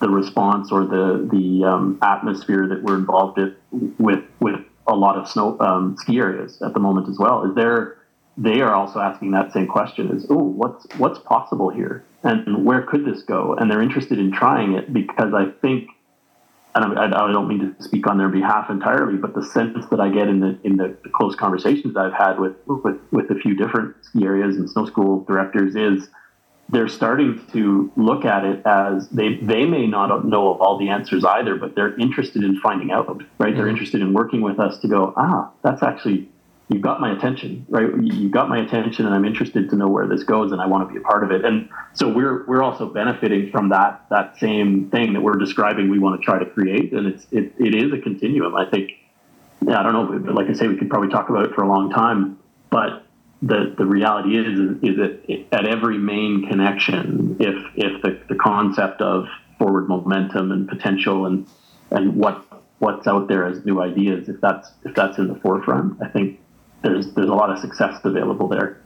the 0.00 0.08
response 0.08 0.72
or 0.72 0.84
the 0.86 1.28
the 1.30 1.64
um, 1.64 1.98
atmosphere 2.02 2.66
that 2.68 2.82
we're 2.82 2.96
involved 2.96 3.38
in 3.38 3.54
with 3.98 4.24
with 4.40 4.60
a 4.88 4.94
lot 4.96 5.16
of 5.16 5.28
snow 5.28 5.56
um, 5.60 5.96
ski 5.98 6.18
areas 6.18 6.60
at 6.62 6.74
the 6.74 6.80
moment 6.80 7.08
as 7.08 7.18
well. 7.18 7.44
Is 7.48 7.54
there 7.54 7.98
they 8.36 8.60
are 8.60 8.74
also 8.74 8.98
asking 8.98 9.30
that 9.32 9.52
same 9.52 9.68
question: 9.68 10.10
is 10.10 10.26
oh 10.30 10.36
what's 10.36 10.84
what's 10.96 11.20
possible 11.20 11.70
here, 11.70 12.04
and 12.24 12.64
where 12.64 12.82
could 12.82 13.04
this 13.04 13.22
go? 13.22 13.54
And 13.54 13.70
they're 13.70 13.82
interested 13.82 14.18
in 14.18 14.32
trying 14.32 14.72
it 14.72 14.92
because 14.92 15.32
I 15.32 15.50
think 15.60 15.90
and 16.74 16.98
I, 16.98 17.06
I, 17.06 17.32
don't 17.32 17.48
mean 17.48 17.74
to 17.74 17.82
speak 17.82 18.06
on 18.06 18.18
their 18.18 18.28
behalf 18.28 18.70
entirely, 18.70 19.16
but 19.16 19.34
the 19.34 19.42
sense 19.42 19.86
that 19.90 20.00
I 20.00 20.08
get 20.08 20.28
in 20.28 20.40
the 20.40 20.58
in 20.64 20.76
the, 20.76 20.96
close 21.12 21.34
conversations 21.34 21.96
I've 21.96 22.12
had 22.12 22.38
with, 22.38 22.54
with 22.66 22.98
with 23.10 23.30
a 23.30 23.34
few 23.34 23.54
different 23.56 23.96
ski 24.04 24.24
areas 24.24 24.56
and 24.56 24.68
snow 24.68 24.86
school 24.86 25.24
directors 25.24 25.74
is 25.74 26.08
they're 26.68 26.88
starting 26.88 27.44
to 27.52 27.90
look 27.96 28.24
at 28.24 28.44
it 28.44 28.64
as 28.66 29.08
they 29.08 29.36
they 29.36 29.64
may 29.64 29.86
not 29.86 30.26
know 30.26 30.52
of 30.52 30.60
all 30.60 30.78
the 30.78 30.88
answers 30.88 31.24
either, 31.24 31.56
but 31.56 31.74
they're 31.74 31.98
interested 31.98 32.44
in 32.44 32.60
finding 32.60 32.90
out. 32.90 33.08
Right? 33.08 33.48
Mm-hmm. 33.48 33.56
They're 33.56 33.68
interested 33.68 34.00
in 34.00 34.12
working 34.12 34.42
with 34.42 34.60
us 34.60 34.78
to 34.78 34.88
go. 34.88 35.14
Ah, 35.16 35.50
that's 35.62 35.82
actually 35.82 36.28
you 36.68 36.78
got 36.78 37.00
my 37.00 37.12
attention, 37.12 37.64
right? 37.68 37.88
You 38.02 38.28
got 38.28 38.48
my 38.48 38.58
attention, 38.58 39.06
and 39.06 39.14
I'm 39.14 39.24
interested 39.24 39.70
to 39.70 39.76
know 39.76 39.88
where 39.88 40.06
this 40.06 40.22
goes, 40.22 40.52
and 40.52 40.60
I 40.60 40.66
want 40.66 40.86
to 40.86 40.92
be 40.92 41.00
a 41.00 41.02
part 41.02 41.24
of 41.24 41.30
it. 41.30 41.44
And 41.44 41.68
so 41.94 42.08
we're 42.08 42.44
we're 42.46 42.62
also 42.62 42.86
benefiting 42.86 43.50
from 43.50 43.70
that 43.70 44.04
that 44.10 44.38
same 44.38 44.90
thing 44.90 45.14
that 45.14 45.22
we're 45.22 45.38
describing. 45.38 45.90
We 45.90 45.98
want 45.98 46.20
to 46.20 46.24
try 46.24 46.38
to 46.38 46.46
create, 46.46 46.92
and 46.92 47.06
it's 47.06 47.26
it, 47.30 47.54
it 47.58 47.74
is 47.74 47.92
a 47.92 47.98
continuum. 47.98 48.54
I 48.54 48.66
think. 48.66 48.92
Yeah, 49.66 49.80
I 49.80 49.82
don't 49.82 49.92
know. 49.92 50.18
But 50.20 50.34
like 50.34 50.48
I 50.48 50.52
say, 50.52 50.68
we 50.68 50.76
could 50.76 50.88
probably 50.88 51.08
talk 51.08 51.30
about 51.30 51.46
it 51.46 51.54
for 51.54 51.62
a 51.62 51.68
long 51.68 51.90
time, 51.90 52.38
but 52.70 53.04
the 53.42 53.74
the 53.76 53.86
reality 53.86 54.36
is 54.36 54.76
is, 54.82 54.96
that 54.96 55.46
at 55.52 55.66
every 55.66 55.96
main 55.96 56.46
connection, 56.48 57.36
if 57.40 57.56
if 57.76 58.02
the, 58.02 58.20
the 58.28 58.34
concept 58.34 59.00
of 59.00 59.26
forward 59.58 59.88
momentum 59.88 60.52
and 60.52 60.68
potential 60.68 61.26
and 61.26 61.46
and 61.90 62.14
what 62.16 62.44
what's 62.78 63.06
out 63.06 63.26
there 63.26 63.46
as 63.46 63.64
new 63.64 63.80
ideas, 63.80 64.28
if 64.28 64.40
that's 64.40 64.70
if 64.84 64.94
that's 64.94 65.18
in 65.18 65.28
the 65.28 65.34
forefront, 65.36 66.00
I 66.02 66.08
think 66.08 66.38
there's 66.82 67.12
there's 67.14 67.28
a 67.28 67.34
lot 67.34 67.50
of 67.50 67.58
success 67.58 68.00
available 68.04 68.48
there. 68.48 68.82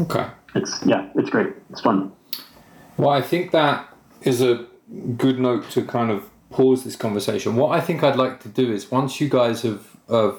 Okay. 0.00 0.26
It's 0.54 0.84
yeah, 0.84 1.08
it's 1.14 1.30
great. 1.30 1.54
It's 1.70 1.80
fun. 1.80 2.12
Well, 2.96 3.10
I 3.10 3.22
think 3.22 3.50
that 3.52 3.88
is 4.22 4.40
a 4.40 4.66
good 5.16 5.38
note 5.38 5.70
to 5.70 5.84
kind 5.84 6.10
of 6.10 6.28
pause 6.50 6.84
this 6.84 6.96
conversation. 6.96 7.56
What 7.56 7.76
I 7.76 7.80
think 7.80 8.02
I'd 8.02 8.16
like 8.16 8.40
to 8.40 8.48
do 8.48 8.72
is 8.72 8.90
once 8.90 9.20
you 9.20 9.28
guys 9.28 9.62
have, 9.62 9.84
have 10.08 10.36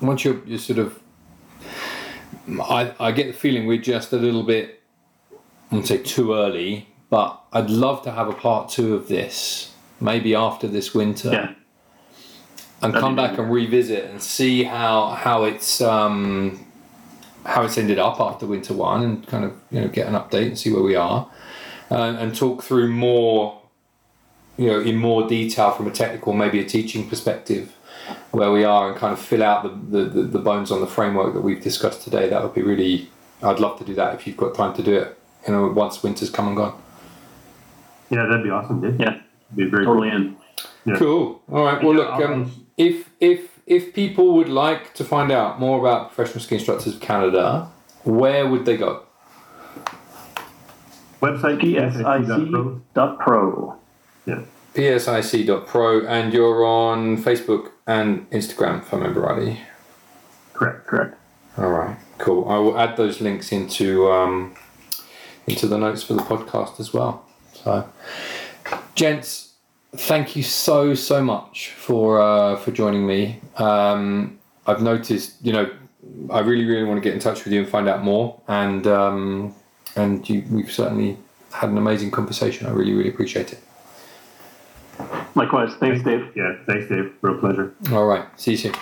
once 0.00 0.24
you're, 0.24 0.42
you're 0.46 0.58
sort 0.58 0.78
of, 0.78 0.98
I, 2.48 2.94
I 2.98 3.12
get 3.12 3.26
the 3.26 3.32
feeling 3.34 3.66
we're 3.66 3.76
just 3.76 4.12
a 4.12 4.16
little 4.16 4.42
bit, 4.42 4.82
I 5.30 5.36
wouldn't 5.70 5.88
say 5.88 5.98
too 5.98 6.34
early, 6.34 6.88
but 7.10 7.42
I'd 7.52 7.68
love 7.68 8.02
to 8.04 8.10
have 8.10 8.28
a 8.28 8.32
part 8.32 8.70
two 8.70 8.94
of 8.94 9.08
this, 9.08 9.74
maybe 10.00 10.34
after 10.34 10.66
this 10.66 10.94
winter. 10.94 11.32
Yeah 11.32 11.54
and 12.82 12.94
come 12.94 13.16
back 13.16 13.38
and 13.38 13.50
revisit 13.50 14.04
and 14.10 14.22
see 14.22 14.64
how 14.64 15.10
how 15.10 15.44
it's 15.44 15.80
um, 15.80 16.66
how 17.44 17.62
it's 17.62 17.78
ended 17.78 17.98
up 17.98 18.20
after 18.20 18.46
winter 18.46 18.74
one 18.74 19.02
and 19.02 19.26
kind 19.26 19.44
of 19.44 19.52
you 19.70 19.80
know 19.80 19.88
get 19.88 20.06
an 20.06 20.14
update 20.14 20.46
and 20.46 20.58
see 20.58 20.72
where 20.72 20.82
we 20.82 20.94
are 20.94 21.28
uh, 21.90 22.16
and 22.18 22.34
talk 22.36 22.62
through 22.62 22.88
more 22.88 23.60
you 24.56 24.66
know 24.66 24.80
in 24.80 24.96
more 24.96 25.28
detail 25.28 25.70
from 25.70 25.86
a 25.86 25.90
technical 25.90 26.32
maybe 26.32 26.60
a 26.60 26.64
teaching 26.64 27.08
perspective 27.08 27.76
where 28.32 28.50
we 28.50 28.64
are 28.64 28.90
and 28.90 28.98
kind 28.98 29.12
of 29.12 29.18
fill 29.18 29.42
out 29.42 29.62
the, 29.62 29.98
the, 29.98 30.08
the, 30.08 30.22
the 30.22 30.38
bones 30.38 30.70
on 30.70 30.80
the 30.80 30.86
framework 30.86 31.34
that 31.34 31.40
we've 31.40 31.62
discussed 31.62 32.02
today. 32.02 32.28
That 32.28 32.42
would 32.42 32.54
be 32.54 32.62
really 32.62 33.08
I'd 33.42 33.60
love 33.60 33.78
to 33.78 33.84
do 33.84 33.94
that 33.94 34.14
if 34.14 34.26
you've 34.26 34.36
got 34.36 34.54
time 34.54 34.74
to 34.74 34.82
do 34.82 34.94
it 34.94 35.18
you 35.46 35.52
know 35.52 35.68
once 35.68 36.02
winter's 36.02 36.30
come 36.30 36.48
and 36.48 36.56
gone. 36.56 36.80
Yeah 38.10 38.26
that'd 38.26 38.44
be 38.44 38.50
awesome 38.50 38.80
dude. 38.80 39.00
yeah. 39.00 39.20
Be 39.54 39.66
very 39.66 39.84
totally 39.84 40.10
cool. 40.10 40.18
in. 40.18 40.36
Yeah. 40.86 40.96
cool. 40.96 41.42
All 41.50 41.64
right. 41.64 41.82
Well 41.82 41.94
look 41.94 42.10
um, 42.12 42.61
if 42.76 43.10
if 43.20 43.60
if 43.66 43.94
people 43.94 44.34
would 44.34 44.48
like 44.48 44.94
to 44.94 45.04
find 45.04 45.30
out 45.30 45.60
more 45.60 45.78
about 45.78 46.12
professional 46.12 46.42
ski 46.42 46.56
instructors 46.56 46.94
of 46.94 47.00
Canada, 47.00 47.70
where 48.04 48.48
would 48.48 48.64
they 48.64 48.76
go? 48.76 49.04
Website 51.20 51.60
psic.pro. 51.60 53.76
Yeah. 54.26 54.42
psic.pro, 54.74 56.06
and 56.06 56.32
you're 56.32 56.64
on 56.64 57.16
Facebook 57.16 57.70
and 57.86 58.28
Instagram, 58.30 58.80
if 58.80 58.92
I 58.92 58.96
remember 58.96 59.20
rightly. 59.20 59.60
Correct. 60.52 60.86
Correct. 60.86 61.16
All 61.56 61.70
right. 61.70 61.96
Cool. 62.18 62.48
I 62.48 62.58
will 62.58 62.78
add 62.78 62.96
those 62.96 63.20
links 63.20 63.52
into 63.52 64.10
um, 64.10 64.54
into 65.46 65.66
the 65.66 65.78
notes 65.78 66.02
for 66.02 66.14
the 66.14 66.22
podcast 66.22 66.80
as 66.80 66.92
well. 66.92 67.24
So, 67.52 67.88
gents 68.94 69.51
thank 69.96 70.36
you 70.36 70.42
so 70.42 70.94
so 70.94 71.22
much 71.22 71.70
for 71.70 72.20
uh, 72.20 72.56
for 72.56 72.70
joining 72.70 73.06
me. 73.06 73.40
Um, 73.56 74.38
I've 74.66 74.82
noticed, 74.82 75.34
you 75.42 75.52
know, 75.52 75.70
I 76.30 76.40
really 76.40 76.64
really 76.64 76.84
want 76.84 77.02
to 77.02 77.02
get 77.02 77.14
in 77.14 77.20
touch 77.20 77.44
with 77.44 77.52
you 77.52 77.60
and 77.60 77.68
find 77.68 77.88
out 77.88 78.02
more. 78.02 78.40
And 78.48 78.86
um, 78.86 79.54
and 79.96 80.28
you, 80.28 80.44
we've 80.50 80.72
certainly 80.72 81.18
had 81.52 81.70
an 81.70 81.78
amazing 81.78 82.10
conversation. 82.10 82.66
I 82.66 82.70
really 82.70 82.92
really 82.92 83.10
appreciate 83.10 83.52
it. 83.52 83.60
Likewise, 85.34 85.74
thanks, 85.80 86.02
Dave. 86.04 86.30
Yeah, 86.36 86.56
thanks, 86.66 86.88
Dave. 86.88 87.12
Real 87.22 87.38
pleasure. 87.38 87.74
All 87.92 88.06
right, 88.06 88.26
see 88.38 88.52
you 88.52 88.56
soon. 88.56 88.74